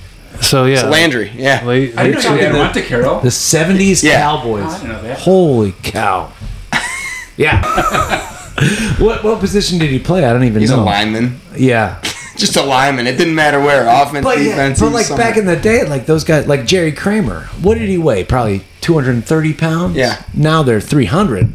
So 0.42 0.66
yeah, 0.66 0.82
So 0.82 0.90
Landry, 0.90 1.30
yeah. 1.36 1.64
Late, 1.64 1.96
I 1.98 2.04
late 2.04 2.16
didn't 2.16 2.24
know 2.24 2.42
your 2.42 2.54
went 2.54 2.74
to 2.74 2.82
Carroll. 2.82 3.20
the 3.20 3.30
'70s 3.30 4.04
Yeah. 4.04 4.20
Cowboys. 4.20 4.64
Oh, 4.66 4.68
I 4.68 4.78
didn't 4.80 4.90
know 4.94 5.02
that. 5.04 5.20
Holy 5.20 5.74
cow! 5.84 6.32
Yeah. 7.38 7.62
what 9.00 9.24
what 9.24 9.40
position 9.42 9.78
did 9.78 9.90
he 9.92 10.00
play? 10.00 10.24
I 10.26 10.32
don't 10.34 10.44
even 10.46 10.62
He's 10.62 10.72
know. 10.72 10.82
a 10.82 10.86
lineman, 10.86 11.40
Yeah. 11.56 12.02
Just 12.38 12.56
a 12.57 12.64
lineman. 12.64 13.07
It 13.07 13.18
didn't 13.18 13.36
matter 13.36 13.60
where, 13.60 13.88
offense, 13.88 14.24
But, 14.24 14.40
yeah, 14.40 14.49
defense. 14.52 14.80
but 14.80 14.91
like 14.91 15.06
somewhere. 15.06 15.28
back 15.28 15.38
in 15.38 15.45
the 15.45 15.56
day, 15.56 15.86
like 15.88 16.06
those 16.06 16.24
guys, 16.24 16.48
like 16.48 16.66
Jerry 16.66 16.91
Kramer, 16.91 17.41
what 17.62 17.78
did 17.78 17.90
he 17.90 17.98
weigh? 17.98 18.24
Probably 18.24 18.62
230 18.82 19.53
pounds. 19.53 19.95
Yeah. 19.95 20.22
Now 20.34 20.64
they're 20.64 20.82
300, 20.82 21.53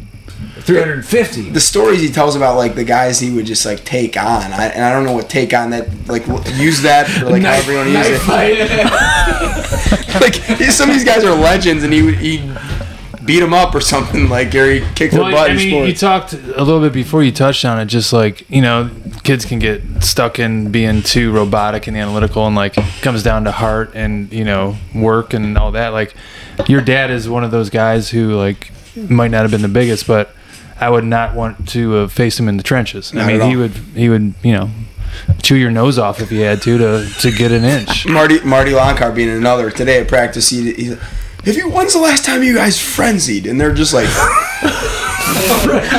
350. 0.61 1.49
the 1.51 1.59
stories 1.59 2.01
he 2.01 2.09
tells 2.09 2.35
about 2.35 2.57
like 2.57 2.75
the 2.75 2.83
guys 2.83 3.19
he 3.19 3.31
would 3.31 3.45
just 3.45 3.65
like 3.65 3.83
take 3.85 4.17
on, 4.17 4.51
I, 4.53 4.65
and 4.67 4.83
I 4.83 4.91
don't 4.91 5.05
know 5.05 5.13
what 5.13 5.29
take 5.29 5.53
on 5.53 5.69
that 5.71 5.87
like 6.07 6.25
use 6.55 6.81
that 6.83 7.07
for 7.07 7.29
like 7.29 7.41
Knife- 7.41 7.65
however 7.65 7.71
you 7.71 7.77
want 7.77 7.89
to 7.89 8.09
use 8.11 8.21
it. 8.21 8.27
like 10.21 10.35
some 10.71 10.89
of 10.89 10.95
these 10.95 11.05
guys 11.05 11.23
are 11.23 11.35
legends, 11.35 11.83
and 11.83 11.93
he 11.93 12.01
would 12.03 12.15
he 12.15 12.37
beat 13.25 13.39
them 13.39 13.53
up 13.53 13.73
or 13.75 13.81
something. 13.81 14.29
Like 14.29 14.51
Gary 14.51 14.81
kicked 14.95 15.13
their 15.13 15.21
Well, 15.21 15.31
butt 15.31 15.49
I 15.49 15.53
in 15.53 15.57
mean, 15.57 15.85
you 15.87 15.95
talked 15.95 16.33
a 16.33 16.63
little 16.63 16.79
bit 16.79 16.93
before 16.93 17.23
you 17.23 17.31
touched 17.31 17.65
on 17.65 17.79
it. 17.79 17.85
Just 17.85 18.13
like 18.13 18.49
you 18.49 18.61
know, 18.61 18.89
kids 19.23 19.45
can 19.45 19.59
get 19.59 19.81
stuck 20.03 20.39
in 20.39 20.71
being 20.71 21.01
too 21.01 21.31
robotic 21.31 21.87
and 21.87 21.95
analytical, 21.97 22.45
and 22.47 22.55
like 22.55 22.75
comes 23.01 23.23
down 23.23 23.43
to 23.45 23.51
heart 23.51 23.91
and 23.95 24.31
you 24.31 24.43
know 24.43 24.77
work 24.95 25.33
and 25.33 25.57
all 25.57 25.71
that. 25.71 25.89
Like 25.89 26.13
your 26.67 26.81
dad 26.81 27.11
is 27.11 27.29
one 27.29 27.43
of 27.43 27.51
those 27.51 27.69
guys 27.69 28.09
who 28.09 28.35
like 28.35 28.71
might 28.95 29.31
not 29.31 29.41
have 29.41 29.51
been 29.51 29.61
the 29.61 29.67
biggest, 29.67 30.07
but 30.07 30.35
I 30.79 30.89
would 30.89 31.05
not 31.05 31.35
want 31.35 31.69
to 31.69 31.97
uh, 31.97 32.07
face 32.07 32.39
him 32.39 32.47
in 32.47 32.57
the 32.57 32.63
trenches. 32.63 33.13
Not 33.13 33.25
I 33.25 33.37
mean, 33.37 33.49
he 33.49 33.55
would 33.55 33.71
he 33.95 34.09
would 34.09 34.33
you 34.43 34.53
know 34.53 34.69
chew 35.43 35.55
your 35.55 35.71
nose 35.71 35.97
off 35.99 36.21
if 36.21 36.29
he 36.29 36.39
had 36.39 36.61
to 36.63 36.77
to 36.77 37.09
to 37.19 37.31
get 37.31 37.51
an 37.51 37.63
inch. 37.63 38.07
Marty 38.07 38.39
Marty 38.41 38.71
Lonkar 38.71 39.13
being 39.13 39.29
another 39.29 39.69
today 39.69 39.99
at 39.99 40.07
practice. 40.07 40.49
He, 40.49 40.89
like, 40.91 40.99
"Have 41.45 41.55
you? 41.57 41.69
When's 41.69 41.93
the 41.93 41.99
last 41.99 42.25
time 42.25 42.43
you 42.43 42.55
guys 42.55 42.79
frenzied?" 42.79 43.45
And 43.47 43.59
they're 43.59 43.73
just 43.73 43.93
like, 43.93 44.07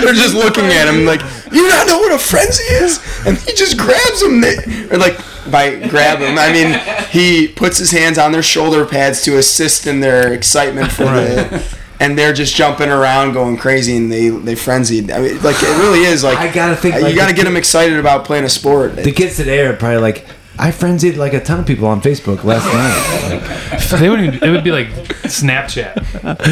they're 0.03 0.15
just 0.15 0.35
looking 0.35 0.65
at 0.67 0.89
him 0.89 1.05
like, 1.05 1.21
"You 1.53 1.69
not 1.69 1.87
know 1.87 1.99
what 1.99 2.13
a 2.13 2.19
frenzy 2.19 2.65
is?" 2.75 3.01
And 3.27 3.37
he 3.39 3.55
just 3.55 3.77
grabs 3.79 4.21
them. 4.21 4.41
They, 4.41 4.57
or 4.91 4.99
like 4.99 5.19
by 5.51 5.77
grab 5.89 6.21
them, 6.21 6.39
I 6.39 6.53
mean 6.53 6.79
he 7.11 7.49
puts 7.49 7.79
his 7.79 7.91
hands 7.91 8.19
on 8.19 8.33
their 8.33 8.43
shoulder 8.43 8.85
pads 8.87 9.23
to 9.23 9.37
assist 9.39 9.87
in 9.87 10.01
their 10.01 10.33
excitement 10.33 10.93
for 10.93 11.05
the. 11.05 11.63
And 12.01 12.19
they're 12.19 12.33
just 12.33 12.57
jumping 12.57 12.89
around, 12.89 13.33
going 13.33 13.57
crazy, 13.57 13.97
and 13.97 14.11
they 14.11 14.29
they 14.29 14.57
frenzied. 14.57 15.13
I 15.13 15.21
mean, 15.21 15.41
like 15.43 15.57
it 15.63 15.79
really 15.79 16.01
is 16.03 16.25
like 16.25 16.39
I 16.39 16.53
gotta 16.53 16.75
think, 16.75 16.97
like, 16.97 17.11
you 17.13 17.17
got 17.17 17.29
to 17.29 17.33
the- 17.33 17.37
get 17.37 17.45
them 17.45 17.57
excited 17.57 17.97
about 17.97 18.25
playing 18.25 18.45
a 18.45 18.49
sport. 18.49 18.97
the 18.97 19.13
kids 19.13 19.37
today 19.37 19.65
are 19.65 19.73
probably 19.77 19.99
like, 19.99 20.27
I 20.63 20.71
frenzied 20.71 21.17
like 21.17 21.35
a 21.35 21.41
ton 21.43 21.59
of 21.59 21.67
people 21.67 21.89
on 21.89 22.01
Facebook 22.01 22.45
last 22.45 22.65
night. 22.73 23.99
they 24.01 24.09
wouldn't. 24.09 24.35
Even, 24.37 24.49
it 24.49 24.53
would 24.53 24.63
be 24.63 24.71
like 24.71 24.87
Snapchat. 25.25 25.97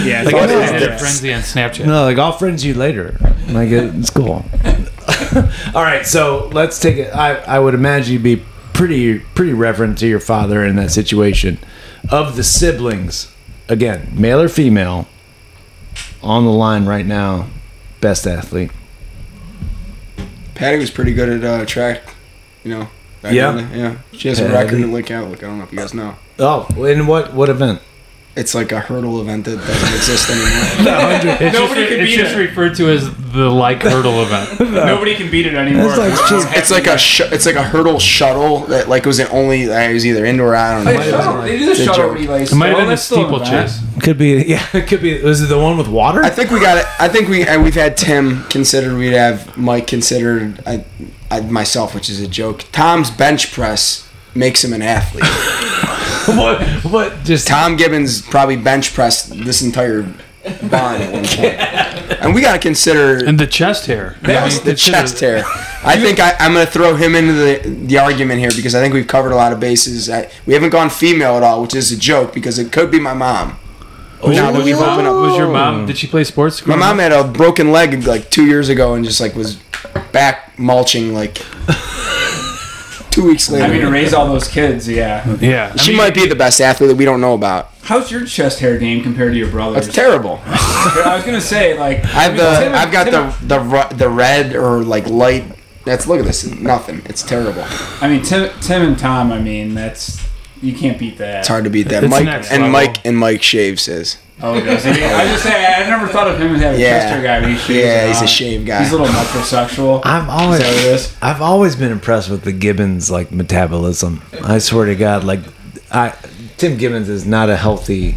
Yeah, 0.05 0.23
Like 0.23 0.35
I 0.35 0.41
What 0.41 0.51
is 0.51 0.71
had 0.71 0.83
a 0.83 0.99
frenzy 0.99 1.33
on 1.33 1.43
Snapchat. 1.43 1.87
No, 1.87 2.03
like 2.05 2.19
I'll 2.19 2.33
friends 2.33 2.65
you 2.65 2.75
later. 2.75 3.17
Like 3.49 3.69
it- 3.71 3.95
it's 3.95 4.11
cool. 4.11 4.45
All 5.77 5.85
right, 5.85 6.05
so 6.05 6.51
let's 6.53 6.81
take 6.81 6.97
it. 6.97 7.15
I 7.15 7.35
I 7.37 7.61
would 7.61 7.75
imagine 7.75 8.15
you'd 8.15 8.23
be 8.25 8.43
pretty 8.73 9.21
pretty 9.21 9.53
reverent 9.53 9.97
to 9.99 10.09
your 10.09 10.19
father 10.19 10.65
in 10.65 10.75
that 10.77 10.91
situation. 10.91 11.59
Of 12.11 12.35
the 12.35 12.43
siblings, 12.43 13.33
again, 13.69 14.09
male 14.13 14.41
or 14.41 14.49
female, 14.49 15.07
on 16.21 16.45
the 16.45 16.51
line 16.51 16.85
right 16.87 17.07
now, 17.07 17.47
best 18.01 18.27
athlete. 18.27 18.73
Patty 20.57 20.79
was 20.79 20.91
pretty 20.91 21.15
good 21.15 21.29
at 21.29 21.45
uh, 21.45 21.65
track, 21.65 22.15
you 22.65 22.71
know. 22.77 22.89
Back 23.23 23.33
Yeah. 23.33 23.53
the- 23.53 23.79
yeah. 23.79 23.95
She 24.13 24.29
has 24.29 24.41
a 24.41 24.49
record 24.49 24.81
in 24.81 24.93
Lake 24.93 25.07
Catholic. 25.07 25.43
I 25.43 25.47
don't 25.47 25.59
know 25.59 25.65
if 25.65 25.73
you 25.73 25.79
guys 25.79 25.95
know. 25.95 26.15
Oh, 26.39 26.67
in 26.85 27.07
what 27.07 27.35
what 27.35 27.49
event? 27.49 27.81
It's 28.37 28.55
like 28.55 28.71
a 28.71 28.79
hurdle 28.79 29.21
event 29.21 29.45
that 29.47 29.57
doesn't 29.57 29.95
exist 29.95 30.31
anymore. 30.31 30.47
It's 31.43 31.53
Nobody 31.53 31.81
just, 31.83 31.89
can 31.91 32.01
it's 32.01 32.11
beat 32.11 32.17
just 32.17 32.35
it. 32.37 32.39
referred 32.39 32.75
to 32.77 32.89
as 32.89 33.13
the 33.33 33.51
like 33.51 33.83
hurdle 33.83 34.23
event. 34.23 34.61
Nobody 34.73 35.17
can 35.17 35.31
beat 35.33 35.47
it 35.47 35.55
anymore. 35.55 35.89
That's 35.89 35.99
like 35.99 36.31
just- 36.31 36.57
It's 36.57 36.71
like 36.71 36.87
a 36.87 36.97
sh- 36.97 37.21
it's 37.33 37.45
like 37.45 37.57
a 37.57 37.63
hurdle 37.65 37.99
shuttle 37.99 38.61
that 38.67 38.89
like 38.89 39.05
was 39.05 39.19
it 39.19 39.31
only 39.35 39.65
it 39.65 39.93
was 39.93 40.07
either 40.07 40.25
indoor. 40.25 40.53
or 40.53 40.57
I 40.57 40.77
don't 40.77 40.85
know. 40.85 40.99
Hey, 41.01 41.11
shuttle- 41.11 41.43
they 41.43 41.59
do 41.59 41.65
the 41.67 41.71
It's 41.73 41.81
a 41.81 41.85
shuttle 41.85 42.09
joke. 42.11 42.15
relays. 42.19 42.53
It 42.53 42.55
might 42.55 42.69
have 42.69 42.77
still. 42.77 42.79
been 42.79 42.87
a 42.87 42.89
That's 42.91 43.03
still 43.03 43.19
an 43.27 43.35
event. 43.35 43.69
steeplechase. 43.71 44.03
Could 44.05 44.17
be 44.19 44.31
yeah. 44.47 44.67
It 44.75 44.87
could 44.87 45.03
be. 45.03 45.21
Was 45.23 45.43
it 45.43 45.47
the 45.49 45.59
one 45.59 45.77
with 45.77 45.89
water? 45.89 46.23
I 46.23 46.31
think 46.31 46.51
we 46.51 46.61
got 46.61 46.79
it. 46.79 46.87
I 47.01 47.09
think 47.09 47.29
we 47.29 47.43
uh, 47.47 47.61
we've 47.61 47.75
had 47.75 47.97
Tim 47.97 48.45
considered. 48.45 48.97
We'd 48.97 49.13
have 49.13 49.57
Mike 49.59 49.89
considered. 49.89 50.63
I, 50.67 50.85
I, 51.31 51.41
myself, 51.41 51.95
which 51.95 52.09
is 52.09 52.21
a 52.21 52.29
joke. 52.29 52.65
Tom's 52.73 53.11
bench 53.11 53.53
press 53.53 54.09
makes 54.35 54.63
him 54.65 54.73
an 54.73 54.83
athlete. 54.83 55.25
what? 56.37 56.63
What? 56.85 57.25
Just 57.25 57.49
Tom 57.49 57.77
Gibbons 57.77 58.23
probably 58.23 58.57
bench 58.57 58.95
pressed 58.95 59.31
this 59.31 59.63
entire 59.63 60.03
barn 60.71 61.01
at 61.03 61.13
one 61.13 61.25
point. 61.25 62.21
And 62.21 62.35
we 62.35 62.41
got 62.41 62.53
to 62.55 62.59
consider 62.59 63.25
And 63.25 63.39
the 63.39 63.47
chest 63.47 63.87
hair. 63.87 64.17
that 64.23 64.45
was 64.45 64.61
the 64.63 64.75
chest 64.75 65.21
hair. 65.21 65.43
I 65.85 65.99
think 65.99 66.21
I, 66.21 66.35
I'm 66.39 66.53
going 66.53 66.67
to 66.67 66.71
throw 66.73 66.95
him 66.97 67.15
into 67.15 67.33
the, 67.33 67.69
the 67.87 67.99
argument 67.99 68.41
here 68.41 68.51
because 68.55 68.75
I 68.75 68.81
think 68.81 68.93
we've 68.95 69.07
covered 69.07 69.33
a 69.33 69.37
lot 69.37 69.53
of 69.53 69.61
bases. 69.61 70.11
I, 70.11 70.31
we 70.47 70.55
haven't 70.55 70.71
gone 70.71 70.91
female 70.91 71.37
at 71.37 71.43
all, 71.43 71.63
which 71.63 71.75
is 71.75 71.91
a 71.93 71.97
joke 71.97 72.35
because 72.35 72.59
it 72.59 72.73
could 72.73 72.91
be 72.91 73.01
my 73.01 73.15
mom. 73.15 73.59
Was, 74.23 74.37
Now 74.37 74.45
your, 74.45 74.53
that 74.53 74.55
was, 74.59 74.65
we've 74.65 74.77
your 74.77 74.85
opened 74.85 75.07
mom, 75.07 75.17
up- 75.17 75.23
was 75.31 75.37
your 75.39 75.49
mom? 75.49 75.87
Did 75.87 75.97
she 75.97 76.07
play 76.07 76.25
sports? 76.25 76.67
My 76.67 76.77
mom 76.77 76.97
up? 76.97 77.01
had 77.01 77.13
a 77.13 77.25
broken 77.25 77.73
leg 77.73 78.05
like 78.07 78.31
two 78.31 78.45
years 78.45 78.69
ago 78.69 78.95
and 78.95 79.03
just 79.05 79.21
like 79.21 79.35
was 79.35 79.59
back 80.13 80.59
mulching 80.59 81.15
like 81.15 81.35
two 83.11 83.27
weeks 83.27 83.51
later. 83.51 83.65
I 83.65 83.69
mean, 83.69 83.81
to 83.83 83.91
raise 83.91 84.13
all 84.15 84.27
those 84.27 84.49
kids, 84.49 84.89
yeah. 84.89 85.37
Yeah, 85.41 85.73
I 85.75 85.77
she 85.77 85.91
mean, 85.93 85.99
might 85.99 86.15
be 86.15 86.27
the 86.27 86.35
best 86.37 86.61
athlete 86.61 86.89
that 86.89 86.97
we 86.97 87.05
don't 87.05 87.21
know 87.21 87.35
about. 87.35 87.71
How's 87.83 88.11
your 88.11 88.25
chest 88.25 88.61
hair 88.61 88.79
game 88.79 89.03
compared 89.03 89.33
to 89.33 89.39
your 89.39 89.51
brother's? 89.51 89.87
That's 89.87 89.97
terrible. 89.97 90.41
I 90.47 91.13
was 91.17 91.25
gonna 91.25 91.41
say 91.41 91.77
like 91.79 92.05
I 92.05 92.23
have 92.25 92.33
mean, 92.33 92.39
the 92.45 92.61
Tim 92.61 92.75
I've 92.75 92.93
got 92.93 93.05
Tim- 93.05 93.49
the 93.49 93.59
the 93.59 93.95
the 93.97 94.09
red 94.09 94.55
or 94.55 94.83
like 94.85 95.07
light. 95.07 95.45
That's 95.85 96.07
look 96.07 96.21
at 96.21 96.27
this. 96.27 96.45
Nothing. 96.47 97.03
It's 97.07 97.23
terrible. 97.23 97.65
I 98.01 98.09
mean, 98.09 98.23
Tim, 98.23 98.51
Tim 98.61 98.83
and 98.83 98.99
Tom. 98.99 99.33
I 99.33 99.41
mean, 99.41 99.75
that's 99.75 100.21
you 100.63 100.75
can't 100.75 100.99
beat 100.99 101.19
that. 101.19 101.41
It's 101.41 101.49
hard 101.49 101.65
to 101.65 101.71
beat 101.71 101.89
that. 101.89 102.05
It's 102.05 102.11
Mike 102.11 102.25
next 102.25 102.51
and 102.51 102.63
level. 102.63 102.73
Mike 102.73 103.07
and 103.07 103.17
Mike 103.17 103.43
shaves 103.43 103.87
his. 103.87 104.19
Oh, 104.43 104.59
does 104.59 104.85
he? 104.85 104.91
I 104.91 105.25
just 105.27 105.43
say 105.43 105.67
I 105.67 105.87
never 105.89 106.07
thought 106.09 106.27
of 106.29 106.41
him 106.41 106.55
as 106.55 106.63
having 106.63 106.81
a 106.81 106.83
Yeah. 106.83 107.01
chest 107.01 107.09
hair 107.15 107.23
guy. 107.23 107.41
But 107.41 107.51
he 107.51 107.57
shaves 107.57 107.69
Yeah, 107.71 108.05
it 108.05 108.09
he's 108.09 108.23
a 108.23 108.27
shave 108.27 108.65
guy. 108.65 108.83
He's 108.83 108.93
a 108.93 108.97
little 108.97 109.07
metrosexual. 109.15 110.01
I've 110.05 110.29
always, 110.31 110.61
Is 110.61 110.67
that 110.67 110.75
what 110.75 110.85
it 110.85 110.95
is? 110.95 111.17
I've 111.21 111.43
always 111.43 111.77
been 111.77 111.93
impressed 111.93 112.31
with 112.31 112.43
the 112.45 112.53
Gibbons 112.53 113.11
like 113.11 113.31
metabolism. 113.33 114.23
I 114.43 114.59
swear 114.59 114.87
to 114.87 114.95
God, 114.95 115.25
like, 115.25 115.41
I 115.93 116.15
Tim 116.57 116.77
Gibbons 116.79 117.09
is 117.11 117.27
not 117.27 117.51
a 117.51 117.57
healthy 117.57 118.17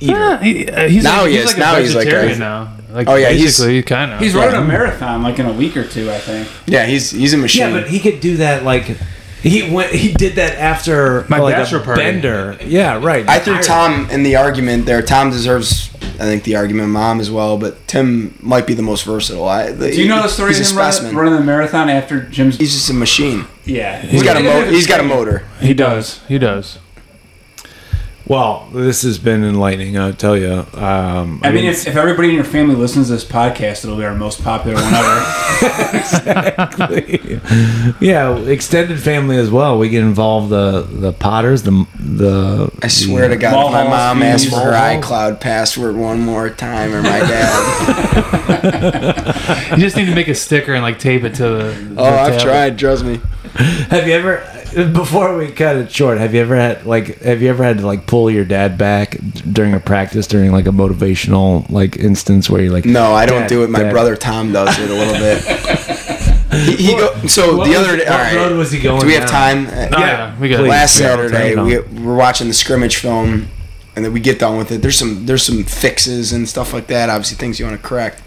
eater. 0.00 0.12
Yeah, 0.12 0.42
he, 0.42 0.68
uh, 0.70 0.88
he's 0.88 1.04
Now 1.04 1.22
like, 1.22 1.30
he 1.30 1.36
he's 1.36 1.44
is. 1.44 1.50
like 1.50 1.58
Now 1.58 1.76
a 1.76 1.80
he's 1.80 1.94
like 1.94 2.06
a- 2.06 2.10
vegetarian 2.10 2.38
now. 2.50 2.68
Like 2.90 3.06
Oh, 3.08 3.16
yeah, 3.16 3.28
he's- 3.30 3.60
kind 3.84 4.12
of. 4.12 4.20
He's 4.20 4.34
running 4.34 4.54
a 4.54 4.64
marathon 4.64 5.22
like 5.22 5.38
in 5.38 5.44
a 5.44 5.52
week 5.52 5.76
or 5.76 5.84
two, 5.84 6.10
I 6.10 6.16
think. 6.18 6.48
Yeah, 6.66 6.86
he's 6.86 7.10
he's 7.10 7.34
a 7.34 7.36
machine. 7.36 7.68
Yeah, 7.74 7.80
but 7.80 7.88
he 7.88 8.00
could 8.00 8.20
do 8.20 8.38
that 8.38 8.64
like 8.64 8.96
he 9.42 9.70
went. 9.70 9.92
He 9.92 10.12
did 10.12 10.34
that 10.36 10.58
after 10.58 11.24
My 11.28 11.38
like 11.38 11.54
bachelor 11.56 11.78
a 11.80 11.84
party. 11.84 12.02
bender. 12.02 12.56
Yeah, 12.64 13.02
right. 13.02 13.28
I 13.28 13.38
threw 13.38 13.60
Tom 13.62 14.08
in 14.10 14.22
the 14.22 14.36
argument 14.36 14.86
there. 14.86 15.02
Tom 15.02 15.30
deserves, 15.30 15.90
I 15.94 16.24
think, 16.24 16.44
the 16.44 16.56
argument. 16.56 16.88
Mom 16.90 17.20
as 17.20 17.30
well, 17.30 17.56
but 17.58 17.86
Tim 17.86 18.36
might 18.40 18.66
be 18.66 18.74
the 18.74 18.82
most 18.82 19.04
versatile. 19.04 19.46
I, 19.46 19.72
Do 19.72 19.86
you 20.02 20.08
know 20.08 20.22
the 20.22 20.28
story 20.28 20.50
of 20.50 20.56
he's 20.56 20.70
a 20.70 20.72
him 20.72 20.78
running, 20.78 20.92
specimen. 20.92 21.16
running 21.16 21.34
the 21.40 21.44
marathon 21.44 21.88
after 21.88 22.20
Jim's? 22.22 22.56
He's 22.56 22.72
just 22.72 22.90
a 22.90 22.94
machine. 22.94 23.44
Yeah, 23.64 24.00
He's 24.00 24.22
got 24.22 24.36
a 24.36 24.40
mo- 24.42 24.64
he's 24.70 24.86
got 24.86 25.00
a 25.00 25.04
motor. 25.04 25.44
He 25.60 25.74
does. 25.74 26.20
He 26.26 26.38
does. 26.38 26.78
Well, 28.28 28.68
this 28.74 29.02
has 29.02 29.18
been 29.18 29.42
enlightening. 29.42 29.96
I'll 29.98 30.12
tell 30.12 30.36
you. 30.36 30.66
Um, 30.74 31.40
I 31.42 31.50
mean, 31.50 31.64
if, 31.64 31.86
if 31.86 31.96
everybody 31.96 32.28
in 32.28 32.34
your 32.34 32.44
family 32.44 32.74
listens 32.74 33.06
to 33.06 33.14
this 33.14 33.24
podcast, 33.24 33.84
it'll 33.84 33.96
be 33.96 34.04
our 34.04 34.14
most 34.14 34.44
popular 34.44 34.76
one 34.76 34.92
ever. 34.94 35.24
yeah, 38.00 38.36
extended 38.36 39.00
family 39.00 39.38
as 39.38 39.50
well. 39.50 39.78
We 39.78 39.88
get 39.88 40.02
involved 40.02 40.50
the 40.50 40.82
the 40.82 41.14
Potters, 41.14 41.62
the 41.62 41.86
the. 41.98 42.70
I 42.82 42.88
swear 42.88 43.28
to 43.28 43.36
God, 43.36 43.66
if 43.66 43.72
my 43.72 43.84
mom 43.84 44.18
Phoenix, 44.18 44.44
asked 44.44 44.52
for 44.52 44.60
her 44.60 44.72
iCloud 44.72 45.40
password 45.40 45.96
one 45.96 46.20
more 46.20 46.50
time, 46.50 46.92
or 46.94 47.00
my 47.02 47.20
dad. 47.20 48.14
You 49.68 49.76
just 49.84 49.96
need 49.96 50.06
to 50.06 50.14
make 50.14 50.28
a 50.28 50.34
sticker 50.34 50.74
and 50.74 50.82
like 50.82 50.98
tape 50.98 51.24
it 51.24 51.34
to 51.36 51.42
the. 51.42 51.94
oh, 51.98 52.04
I've 52.04 52.40
tried. 52.42 52.78
Trust 52.78 53.04
me. 53.04 53.20
Have 53.54 54.06
you 54.06 54.14
ever? 54.14 54.42
Before 54.92 55.36
we 55.36 55.50
cut 55.50 55.76
it 55.76 55.90
short, 55.90 56.18
have 56.18 56.34
you 56.34 56.40
ever 56.40 56.54
had 56.56 56.84
like 56.86 57.18
have 57.20 57.40
you 57.42 57.48
ever 57.48 57.64
had 57.64 57.78
to 57.78 57.86
like 57.86 58.06
pull 58.06 58.30
your 58.30 58.44
dad 58.44 58.76
back 58.76 59.16
during 59.50 59.72
a 59.74 59.80
practice 59.80 60.26
during 60.26 60.52
like 60.52 60.66
a 60.66 60.70
motivational 60.70 61.68
like 61.70 61.96
instance 61.96 62.50
where 62.50 62.62
you're 62.62 62.72
like 62.72 62.84
No, 62.84 63.12
I 63.14 63.24
don't 63.26 63.48
do 63.48 63.62
it. 63.64 63.70
My 63.70 63.82
Dad. 63.84 63.92
brother 63.92 64.16
Tom 64.16 64.52
does 64.52 64.78
it 64.78 64.90
a 64.90 64.94
little 64.94 65.14
bit. 65.14 65.42
he, 66.78 66.86
he 66.88 66.92
go, 66.92 67.14
so 67.26 67.56
What 67.56 67.64
the 67.64 67.70
was- 67.78 67.78
other 67.88 67.96
day. 67.96 68.06
All 68.06 68.18
right. 68.18 68.36
road 68.36 68.56
was 68.56 68.70
he 68.72 68.80
going 68.80 69.00
Do 69.00 69.06
we 69.06 69.14
have 69.14 69.28
down? 69.28 69.66
time? 69.66 69.66
Uh, 69.66 69.88
Oh, 69.96 70.00
yeah, 70.00 70.38
we 70.38 70.48
got 70.48 70.60
last 70.64 70.96
Saturday 70.96 71.54
we, 71.56 71.78
we're 72.02 72.16
watching 72.16 72.48
the 72.48 72.54
scrimmage 72.54 72.96
film, 72.96 73.48
and 73.96 74.04
then 74.04 74.12
we 74.12 74.20
get 74.20 74.38
done 74.38 74.58
with 74.58 74.70
it. 74.70 74.82
There's 74.82 74.98
some 74.98 75.24
there's 75.26 75.42
some 75.42 75.64
fixes 75.64 76.32
and 76.32 76.46
stuff 76.48 76.72
like 76.74 76.88
that. 76.88 77.08
Obviously, 77.10 77.36
things 77.38 77.58
you 77.58 77.64
want 77.66 77.80
to 77.80 77.86
correct. 77.86 78.22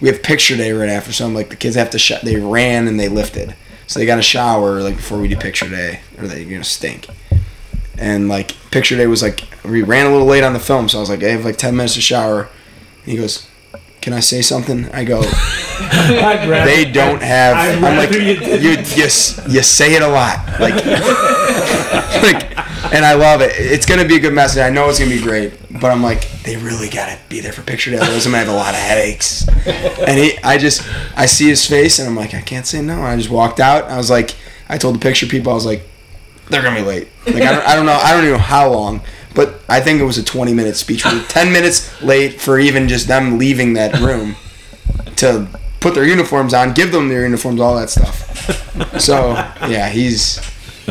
We 0.00 0.08
have 0.08 0.22
picture 0.22 0.56
day 0.56 0.72
right 0.72 0.88
after, 0.88 1.12
so 1.12 1.24
I'm 1.26 1.34
like 1.34 1.48
the 1.50 1.56
kids 1.56 1.74
have 1.76 1.90
to 1.90 1.98
shut. 1.98 2.22
they 2.22 2.36
ran 2.36 2.86
and 2.88 2.98
they 3.00 3.08
lifted, 3.08 3.54
so 3.86 3.98
they 4.00 4.06
got 4.06 4.18
a 4.18 4.22
shower 4.22 4.82
like 4.82 4.96
before 4.96 5.18
we 5.18 5.28
do 5.28 5.36
picture 5.36 5.68
day, 5.68 6.00
or 6.18 6.26
they're 6.26 6.44
gonna 6.44 6.64
stink. 6.64 7.06
And 7.98 8.28
like 8.28 8.56
picture 8.70 8.96
day 8.96 9.06
was 9.06 9.22
like 9.22 9.44
we 9.64 9.82
ran 9.82 10.06
a 10.06 10.10
little 10.10 10.26
late 10.26 10.42
on 10.44 10.52
the 10.52 10.58
film, 10.60 10.88
so 10.88 10.98
I 10.98 11.00
was 11.00 11.10
like 11.10 11.22
I 11.22 11.28
have 11.28 11.44
like 11.44 11.56
ten 11.56 11.76
minutes 11.76 11.94
to 11.94 12.00
shower. 12.00 12.48
And 13.04 13.12
he 13.12 13.16
goes, 13.16 13.46
"Can 14.00 14.12
I 14.12 14.20
say 14.20 14.42
something?" 14.42 14.88
I 14.90 15.04
go, 15.04 15.20
rather- 15.80 16.64
they 16.64 16.84
don't 16.90 17.22
have. 17.22 17.56
I'd 17.56 17.74
I'm 17.84 17.96
like, 17.96 18.10
you 18.12 18.20
you, 18.20 18.70
you, 18.70 19.04
you 19.04 19.62
say 19.62 19.94
it 19.94 20.02
a 20.02 20.08
lot, 20.08 20.38
like, 20.58 20.74
like, 22.22 22.63
and 22.92 23.04
I 23.04 23.14
love 23.14 23.40
it. 23.40 23.52
It's 23.56 23.86
gonna 23.86 24.04
be 24.04 24.16
a 24.16 24.20
good 24.20 24.32
message. 24.32 24.60
I 24.60 24.70
know 24.70 24.88
it's 24.88 24.98
gonna 24.98 25.10
be 25.10 25.20
great, 25.22 25.52
but 25.80 25.90
I'm 25.90 26.02
like, 26.02 26.28
they 26.42 26.56
really 26.56 26.88
gotta 26.88 27.18
be 27.28 27.40
there 27.40 27.52
for 27.52 27.62
picture 27.62 27.90
day. 27.90 27.98
Otherwise, 27.98 28.26
I'm 28.26 28.32
gonna 28.32 28.44
have 28.44 28.52
a 28.52 28.56
lot 28.56 28.74
of 28.74 28.80
headaches. 28.80 29.48
And 29.66 30.18
he, 30.18 30.38
I 30.42 30.58
just, 30.58 30.86
I 31.16 31.26
see 31.26 31.48
his 31.48 31.66
face, 31.66 31.98
and 31.98 32.08
I'm 32.08 32.16
like, 32.16 32.34
I 32.34 32.40
can't 32.40 32.66
say 32.66 32.82
no. 32.82 32.94
And 32.94 33.04
I 33.04 33.16
just 33.16 33.30
walked 33.30 33.60
out. 33.60 33.84
I 33.84 33.96
was 33.96 34.10
like, 34.10 34.34
I 34.68 34.78
told 34.78 34.96
the 34.96 34.98
picture 34.98 35.26
people, 35.26 35.52
I 35.52 35.54
was 35.54 35.66
like, 35.66 35.82
they're 36.50 36.62
gonna 36.62 36.80
be 36.80 36.86
late. 36.86 37.08
Like, 37.26 37.42
I 37.42 37.52
don't, 37.52 37.66
I 37.66 37.74
don't 37.76 37.86
know, 37.86 37.92
I 37.92 38.12
don't 38.12 38.24
even 38.24 38.32
know 38.34 38.38
how 38.38 38.70
long. 38.70 39.00
But 39.34 39.60
I 39.68 39.80
think 39.80 40.00
it 40.00 40.04
was 40.04 40.18
a 40.18 40.22
20 40.22 40.54
minute 40.54 40.76
speech. 40.76 41.04
We 41.04 41.20
10 41.24 41.52
minutes 41.52 42.00
late 42.02 42.40
for 42.40 42.58
even 42.58 42.88
just 42.88 43.08
them 43.08 43.38
leaving 43.38 43.72
that 43.74 43.98
room 44.00 44.36
to 45.16 45.48
put 45.80 45.94
their 45.94 46.06
uniforms 46.06 46.54
on, 46.54 46.72
give 46.72 46.92
them 46.92 47.08
their 47.08 47.24
uniforms, 47.24 47.60
all 47.60 47.74
that 47.76 47.90
stuff. 47.90 49.00
So 49.00 49.32
yeah, 49.68 49.88
he's 49.88 50.38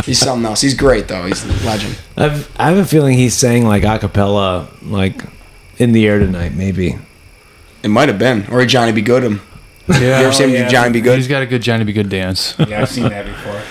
he's 0.06 0.20
something 0.20 0.46
else. 0.46 0.62
He's 0.62 0.74
great 0.76 1.08
though. 1.08 1.26
He's 1.26 1.44
a 1.44 1.66
legend. 1.66 1.98
I've, 2.18 2.50
I 2.60 2.70
have 2.70 2.78
a 2.78 2.86
feeling 2.86 3.18
he's 3.18 3.36
saying 3.36 3.66
like 3.66 3.84
a 3.84 4.00
cappella 4.00 4.68
like 4.82 5.22
in 5.78 5.92
the 5.92 6.08
air 6.08 6.20
tonight 6.20 6.54
maybe. 6.54 6.98
It 7.84 7.90
might 7.90 8.10
have 8.10 8.20
been 8.20 8.46
or 8.52 8.66
Johnny 8.66 8.92
Be 8.92 9.02
Good 9.02 9.24
him. 9.24 9.42
Yeah, 9.88 10.00
You 10.20 10.26
ever 10.26 10.34
seen 10.34 10.50
him 10.50 10.56
yeah. 10.56 10.68
Johnny 10.70 10.92
Be 10.94 11.02
Good? 11.02 11.18
He's 11.18 11.28
got 11.28 11.42
a 11.44 11.46
good 11.46 11.62
Johnny 11.62 11.84
Be 11.84 11.94
Good 11.94 12.10
dance. 12.10 12.56
yeah, 12.68 12.82
I've 12.82 12.90
seen 12.90 13.10
that 13.10 13.26
before. 13.26 13.62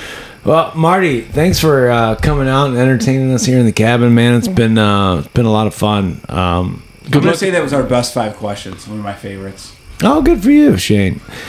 Well, 0.44 0.72
Marty, 0.74 1.20
thanks 1.20 1.60
for 1.60 1.88
uh, 1.90 2.16
coming 2.16 2.48
out 2.48 2.66
and 2.66 2.76
entertaining 2.76 3.32
us 3.32 3.44
here 3.46 3.58
in 3.58 3.64
the 3.64 3.72
cabin, 3.72 4.12
man. 4.14 4.34
It's 4.34 4.48
been 4.48 4.76
uh, 4.76 5.18
it's 5.20 5.28
been 5.28 5.46
a 5.46 5.52
lot 5.52 5.66
of 5.68 5.74
fun. 5.74 6.20
Um, 6.28 6.82
I'm 7.04 7.10
gonna 7.10 7.34
say 7.36 7.50
that 7.50 7.62
was 7.62 7.72
our 7.72 7.84
best 7.84 8.12
five 8.12 8.36
questions. 8.36 8.86
One 8.88 8.98
of 8.98 9.04
my 9.04 9.14
favorites. 9.14 9.74
oh, 10.02 10.20
good 10.20 10.42
for 10.42 10.50
you, 10.50 10.76
Shane. 10.76 11.20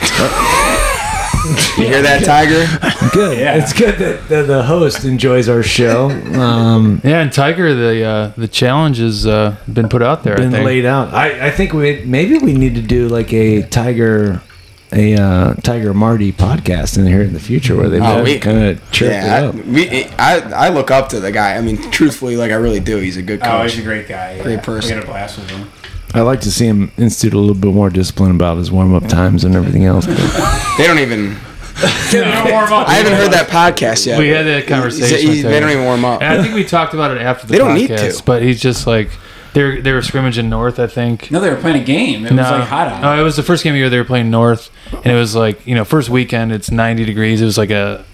You 1.78 1.86
hear 1.86 2.02
that, 2.02 2.24
Tiger? 2.24 2.64
Good. 3.12 3.38
Yeah. 3.38 3.56
It's 3.56 3.72
good 3.72 3.98
that 3.98 4.28
the, 4.28 4.42
the 4.44 4.62
host 4.62 5.04
enjoys 5.04 5.48
our 5.48 5.62
show. 5.62 6.08
Um, 6.10 7.00
Yeah, 7.04 7.20
and 7.20 7.32
Tiger, 7.32 7.74
the 7.74 8.02
uh, 8.04 8.28
the 8.36 8.48
challenge 8.48 8.98
has 8.98 9.26
uh, 9.26 9.56
been 9.70 9.88
put 9.88 10.02
out 10.02 10.22
there. 10.22 10.34
I 10.34 10.36
been 10.38 10.50
think. 10.52 10.64
laid 10.64 10.86
out. 10.86 11.12
I, 11.12 11.48
I 11.48 11.50
think 11.50 11.72
we 11.72 12.02
maybe 12.04 12.38
we 12.38 12.54
need 12.54 12.74
to 12.76 12.82
do 12.82 13.08
like 13.08 13.32
a 13.32 13.62
Tiger, 13.62 14.40
a 14.92 15.14
uh, 15.16 15.54
Tiger 15.56 15.92
Marty 15.92 16.32
podcast 16.32 16.96
in 16.96 17.06
here 17.06 17.22
in 17.22 17.32
the 17.34 17.40
future 17.40 17.76
where 17.76 17.88
they 17.88 18.00
Oh, 18.00 18.22
we- 18.22 18.38
kind 18.38 18.62
of 18.64 18.90
chirp 18.92 19.10
Yeah, 19.10 19.48
it 19.50 19.54
I, 19.54 19.60
we, 19.68 20.04
I 20.18 20.66
I 20.66 20.68
look 20.70 20.90
up 20.90 21.08
to 21.10 21.20
the 21.20 21.32
guy. 21.32 21.56
I 21.56 21.60
mean, 21.60 21.76
truthfully, 21.90 22.36
like 22.36 22.52
I 22.52 22.56
really 22.56 22.80
do. 22.80 22.96
He's 22.98 23.16
a 23.18 23.22
good 23.22 23.40
Oh, 23.42 23.62
he's 23.64 23.78
a 23.78 23.82
great 23.82 24.08
guy. 24.08 24.40
Great 24.40 24.54
yeah. 24.54 24.60
person. 24.62 24.90
We 24.90 24.94
had 24.96 25.04
a 25.04 25.06
blast 25.06 25.38
with 25.38 25.50
him. 25.50 25.68
I 26.14 26.20
like 26.22 26.40
to 26.42 26.50
see 26.52 26.66
him 26.66 26.92
institute 26.96 27.34
a 27.34 27.38
little 27.38 27.54
bit 27.54 27.72
more 27.74 27.90
discipline 27.90 28.30
about 28.30 28.56
his 28.58 28.70
warm 28.70 28.94
up 28.94 29.06
times 29.08 29.44
and 29.44 29.54
everything 29.54 29.84
else. 29.84 30.06
They 30.78 30.86
don't 30.86 30.98
even. 30.98 31.36
Don't 32.10 32.50
warm 32.52 32.72
up. 32.72 32.88
I 32.88 32.94
haven't 32.94 33.12
heard 33.14 33.32
that 33.32 33.48
podcast 33.48 34.06
yet. 34.06 34.18
We 34.18 34.28
had 34.28 34.46
that 34.46 34.66
conversation 34.66 35.28
He- 35.30 35.36
he- 35.36 35.42
they 35.42 35.58
don't 35.60 35.70
even 35.70 35.84
warm 35.84 36.04
up. 36.04 36.22
And 36.22 36.40
I 36.40 36.42
think 36.42 36.54
we 36.54 36.64
talked 36.64 36.94
about 36.94 37.10
it 37.10 37.20
after 37.20 37.46
the 37.46 37.52
They 37.52 37.58
don't 37.58 37.76
podcast. 37.76 38.02
need 38.04 38.12
to. 38.12 38.22
But 38.24 38.42
he's 38.42 38.60
just 38.60 38.86
like 38.86 39.10
they 39.54 39.80
they 39.80 39.92
were 39.92 40.02
scrimmaging 40.02 40.48
north. 40.48 40.78
I 40.80 40.86
think. 40.88 41.30
No, 41.30 41.40
they 41.40 41.50
were 41.50 41.56
playing 41.56 41.80
a 41.82 41.84
game. 41.84 42.24
It 42.26 42.30
was 42.32 42.38
like 42.40 42.68
hot 42.68 42.88
out. 42.88 43.02
No, 43.02 43.20
it 43.20 43.22
was 43.24 43.36
the 43.36 43.42
first 43.42 43.62
game 43.64 43.72
of 43.72 43.74
the 43.74 43.80
year 43.80 43.90
they 43.90 43.98
were 43.98 44.04
playing 44.04 44.30
North, 44.30 44.70
and 44.92 45.06
it 45.06 45.14
was 45.16 45.34
like 45.36 45.64
you 45.66 45.74
know 45.76 45.84
first 45.84 46.10
weekend 46.10 46.52
it's 46.52 46.70
90 46.70 47.04
degrees. 47.04 47.40
It 47.40 47.44
was 47.44 47.58
like 47.58 47.70
a 47.70 48.04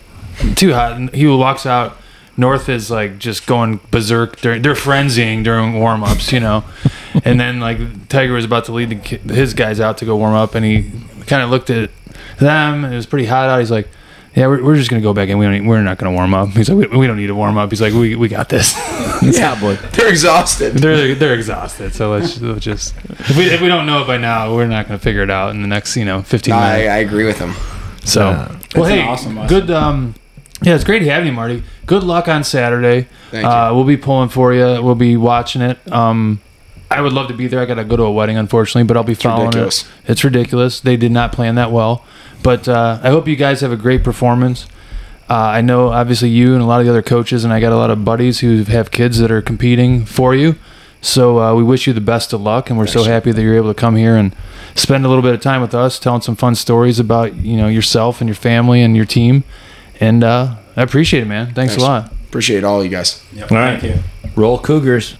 too 0.55 0.73
hot. 0.75 0.93
And 0.93 1.15
he 1.15 1.27
walks 1.27 1.65
out. 1.67 1.97
North 2.41 2.69
is 2.69 2.91
like 2.91 3.19
just 3.19 3.47
going 3.47 3.79
berserk 3.91 4.41
during. 4.41 4.63
They're 4.63 4.75
frenzying 4.75 5.45
during 5.45 5.75
warm 5.79 6.03
ups, 6.03 6.33
you 6.33 6.41
know. 6.41 6.65
and 7.25 7.39
then 7.39 7.61
like 7.61 8.09
Tiger 8.09 8.33
was 8.33 8.45
about 8.45 8.65
to 8.65 8.73
lead 8.73 8.91
the, 8.91 9.35
his 9.35 9.55
guys 9.55 9.79
out 9.79 9.99
to 9.99 10.05
go 10.05 10.17
warm 10.17 10.35
up, 10.35 10.55
and 10.55 10.65
he 10.65 10.91
kind 11.27 11.43
of 11.43 11.51
looked 11.51 11.71
at 11.71 11.91
them. 12.39 12.85
And 12.85 12.93
it 12.93 12.97
was 12.97 13.07
pretty 13.07 13.27
hot 13.27 13.49
out. 13.49 13.61
He's 13.61 13.71
like. 13.71 13.89
Yeah, 14.33 14.47
we're, 14.47 14.63
we're 14.63 14.77
just 14.77 14.89
gonna 14.89 15.03
go 15.03 15.13
back 15.13 15.29
in. 15.29 15.39
we 15.39 15.45
don't, 15.45 15.67
we're 15.67 15.83
not 15.83 15.99
gonna 15.99 16.13
warm 16.13 16.35
up. 16.35 16.51
He's 16.51 16.71
like, 16.71 16.91
we, 16.93 16.99
we 16.99 17.09
don't 17.09 17.17
need 17.17 17.27
to 17.27 17.35
warm 17.35 17.59
up. 17.59 17.69
He's 17.71 17.81
like, 17.81 17.93
we, 17.93 18.15
we 18.15 18.29
got 18.29 18.49
this. 18.49 18.75
yeah, 19.23 19.61
boy. 19.61 19.75
They're 19.75 20.09
exhausted. 20.09 20.75
they're 20.75 21.17
they're 21.17 21.35
exhausted. 21.35 21.93
So 21.95 22.13
let's, 22.13 22.41
let's 22.41 22.65
just 22.65 22.95
if 23.09 23.37
we, 23.37 23.47
if 23.47 23.61
we 23.61 23.67
don't 23.67 23.87
know 23.87 24.03
it 24.03 24.07
by 24.07 24.19
now, 24.19 24.55
we're 24.55 24.69
not 24.69 24.87
going 24.87 24.97
to 25.01 25.03
figure 25.03 25.23
it 25.25 25.31
out 25.31 25.51
in 25.51 25.63
the 25.63 25.67
next 25.67 25.97
you 25.97 26.05
know 26.05 26.23
15 26.23 26.53
No, 26.53 26.59
I, 26.61 26.71
minutes. 26.77 26.91
I 26.93 26.97
agree 26.99 27.25
with 27.27 27.41
him. 27.41 27.55
So, 28.05 28.29
Uh, 28.29 28.59
well, 28.77 28.85
That's 28.85 28.89
hey, 28.95 29.03
awesome 29.03 29.35
lesson. 29.35 29.59
good. 29.67 29.71
Um, 29.73 30.15
yeah, 30.63 30.75
it's 30.75 30.85
great 30.85 31.03
having 31.03 31.27
you, 31.27 31.33
Marty. 31.33 31.63
Good 31.87 32.03
luck 32.03 32.29
on 32.29 32.45
Saturday. 32.45 33.09
Thank 33.31 33.45
you. 33.45 33.51
Uh, 33.51 33.73
we'll 33.75 33.85
be 33.85 33.97
pulling 33.97 34.29
for 34.29 34.53
you. 34.53 34.83
We'll 34.83 34.95
be 34.95 35.17
watching 35.17 35.63
it. 35.63 35.79
Um, 35.93 36.41
I 36.91 37.01
would 37.01 37.13
love 37.13 37.29
to 37.29 37.35
be 37.35 37.47
there. 37.47 37.61
I 37.61 37.67
got 37.67 37.77
to 37.77 37.85
go 37.85 37.97
to 37.97 38.03
a 38.03 38.11
wedding, 38.11 38.37
unfortunately, 38.37 38.85
but 38.85 38.97
I'll 38.97 39.05
be 39.05 39.15
following 39.15 39.47
ridiculous. 39.47 39.83
it. 39.83 40.11
It's 40.11 40.25
ridiculous. 40.25 40.81
They 40.81 40.97
did 40.97 41.13
not 41.13 41.33
plan 41.33 41.55
that 41.55 41.71
well, 41.71 42.05
but 42.43 42.69
uh, 42.69 43.01
I 43.03 43.11
hope 43.11 43.29
you 43.29 43.37
guys 43.37 43.61
have 43.61 43.73
a 43.73 43.77
great 43.77 44.03
performance. 44.03 44.67
Uh, 45.29 45.35
I 45.35 45.61
know, 45.61 45.91
obviously, 45.91 46.29
you 46.29 46.55
and 46.55 46.63
a 46.63 46.67
lot 46.67 46.81
of 46.81 46.87
the 46.87 46.91
other 46.91 47.03
coaches, 47.03 47.45
and 47.45 47.53
I 47.53 47.61
got 47.61 47.73
a 47.73 47.77
lot 47.77 47.91
of 47.91 48.05
buddies 48.05 48.41
who 48.41 48.65
have 48.65 48.91
kids 48.91 49.19
that 49.19 49.31
are 49.31 49.41
competing 49.41 50.05
for 50.05 50.35
you. 50.35 50.57
So 51.03 51.41
uh, 51.41 51.55
we 51.55 51.63
wish 51.63 51.87
you 51.87 51.93
the 51.93 52.01
best 52.01 52.33
of 52.33 52.41
luck, 52.41 52.69
and 52.69 52.79
we're 52.79 52.89
so 52.89 53.05
happy 53.05 53.33
that 53.33 53.41
you're 53.41 53.55
able 53.55 53.73
to 53.73 53.81
come 53.81 53.97
here 53.97 54.17
and 54.17 54.35
spend 54.75 55.05
a 55.05 55.09
little 55.09 55.23
bit 55.23 55.33
of 55.33 55.41
time 55.41 55.63
with 55.63 55.75
us, 55.75 55.99
telling 55.99 56.21
some 56.21 56.37
fun 56.37 56.57
stories 56.57 56.99
about 56.99 57.37
you 57.37 57.57
know 57.57 57.69
yourself 57.69 58.21
and 58.21 58.29
your 58.29 58.35
family 58.35 58.83
and 58.83 58.97
your 58.97 59.07
team. 59.07 59.45
And 60.01 60.25
uh, 60.25 60.57
I 60.77 60.83
appreciate 60.83 61.23
it, 61.23 61.27
man. 61.27 61.47
Thanks, 61.55 61.75
Thanks, 61.75 61.77
a 61.77 61.81
lot. 61.87 62.13
Appreciate 62.29 62.65
all 62.65 62.83
you 62.83 62.91
guys. 62.91 63.23
Yep. 63.33 63.53
All 63.53 63.59
right. 63.59 63.95
Roll 64.35 64.59
Cougars. 64.59 65.17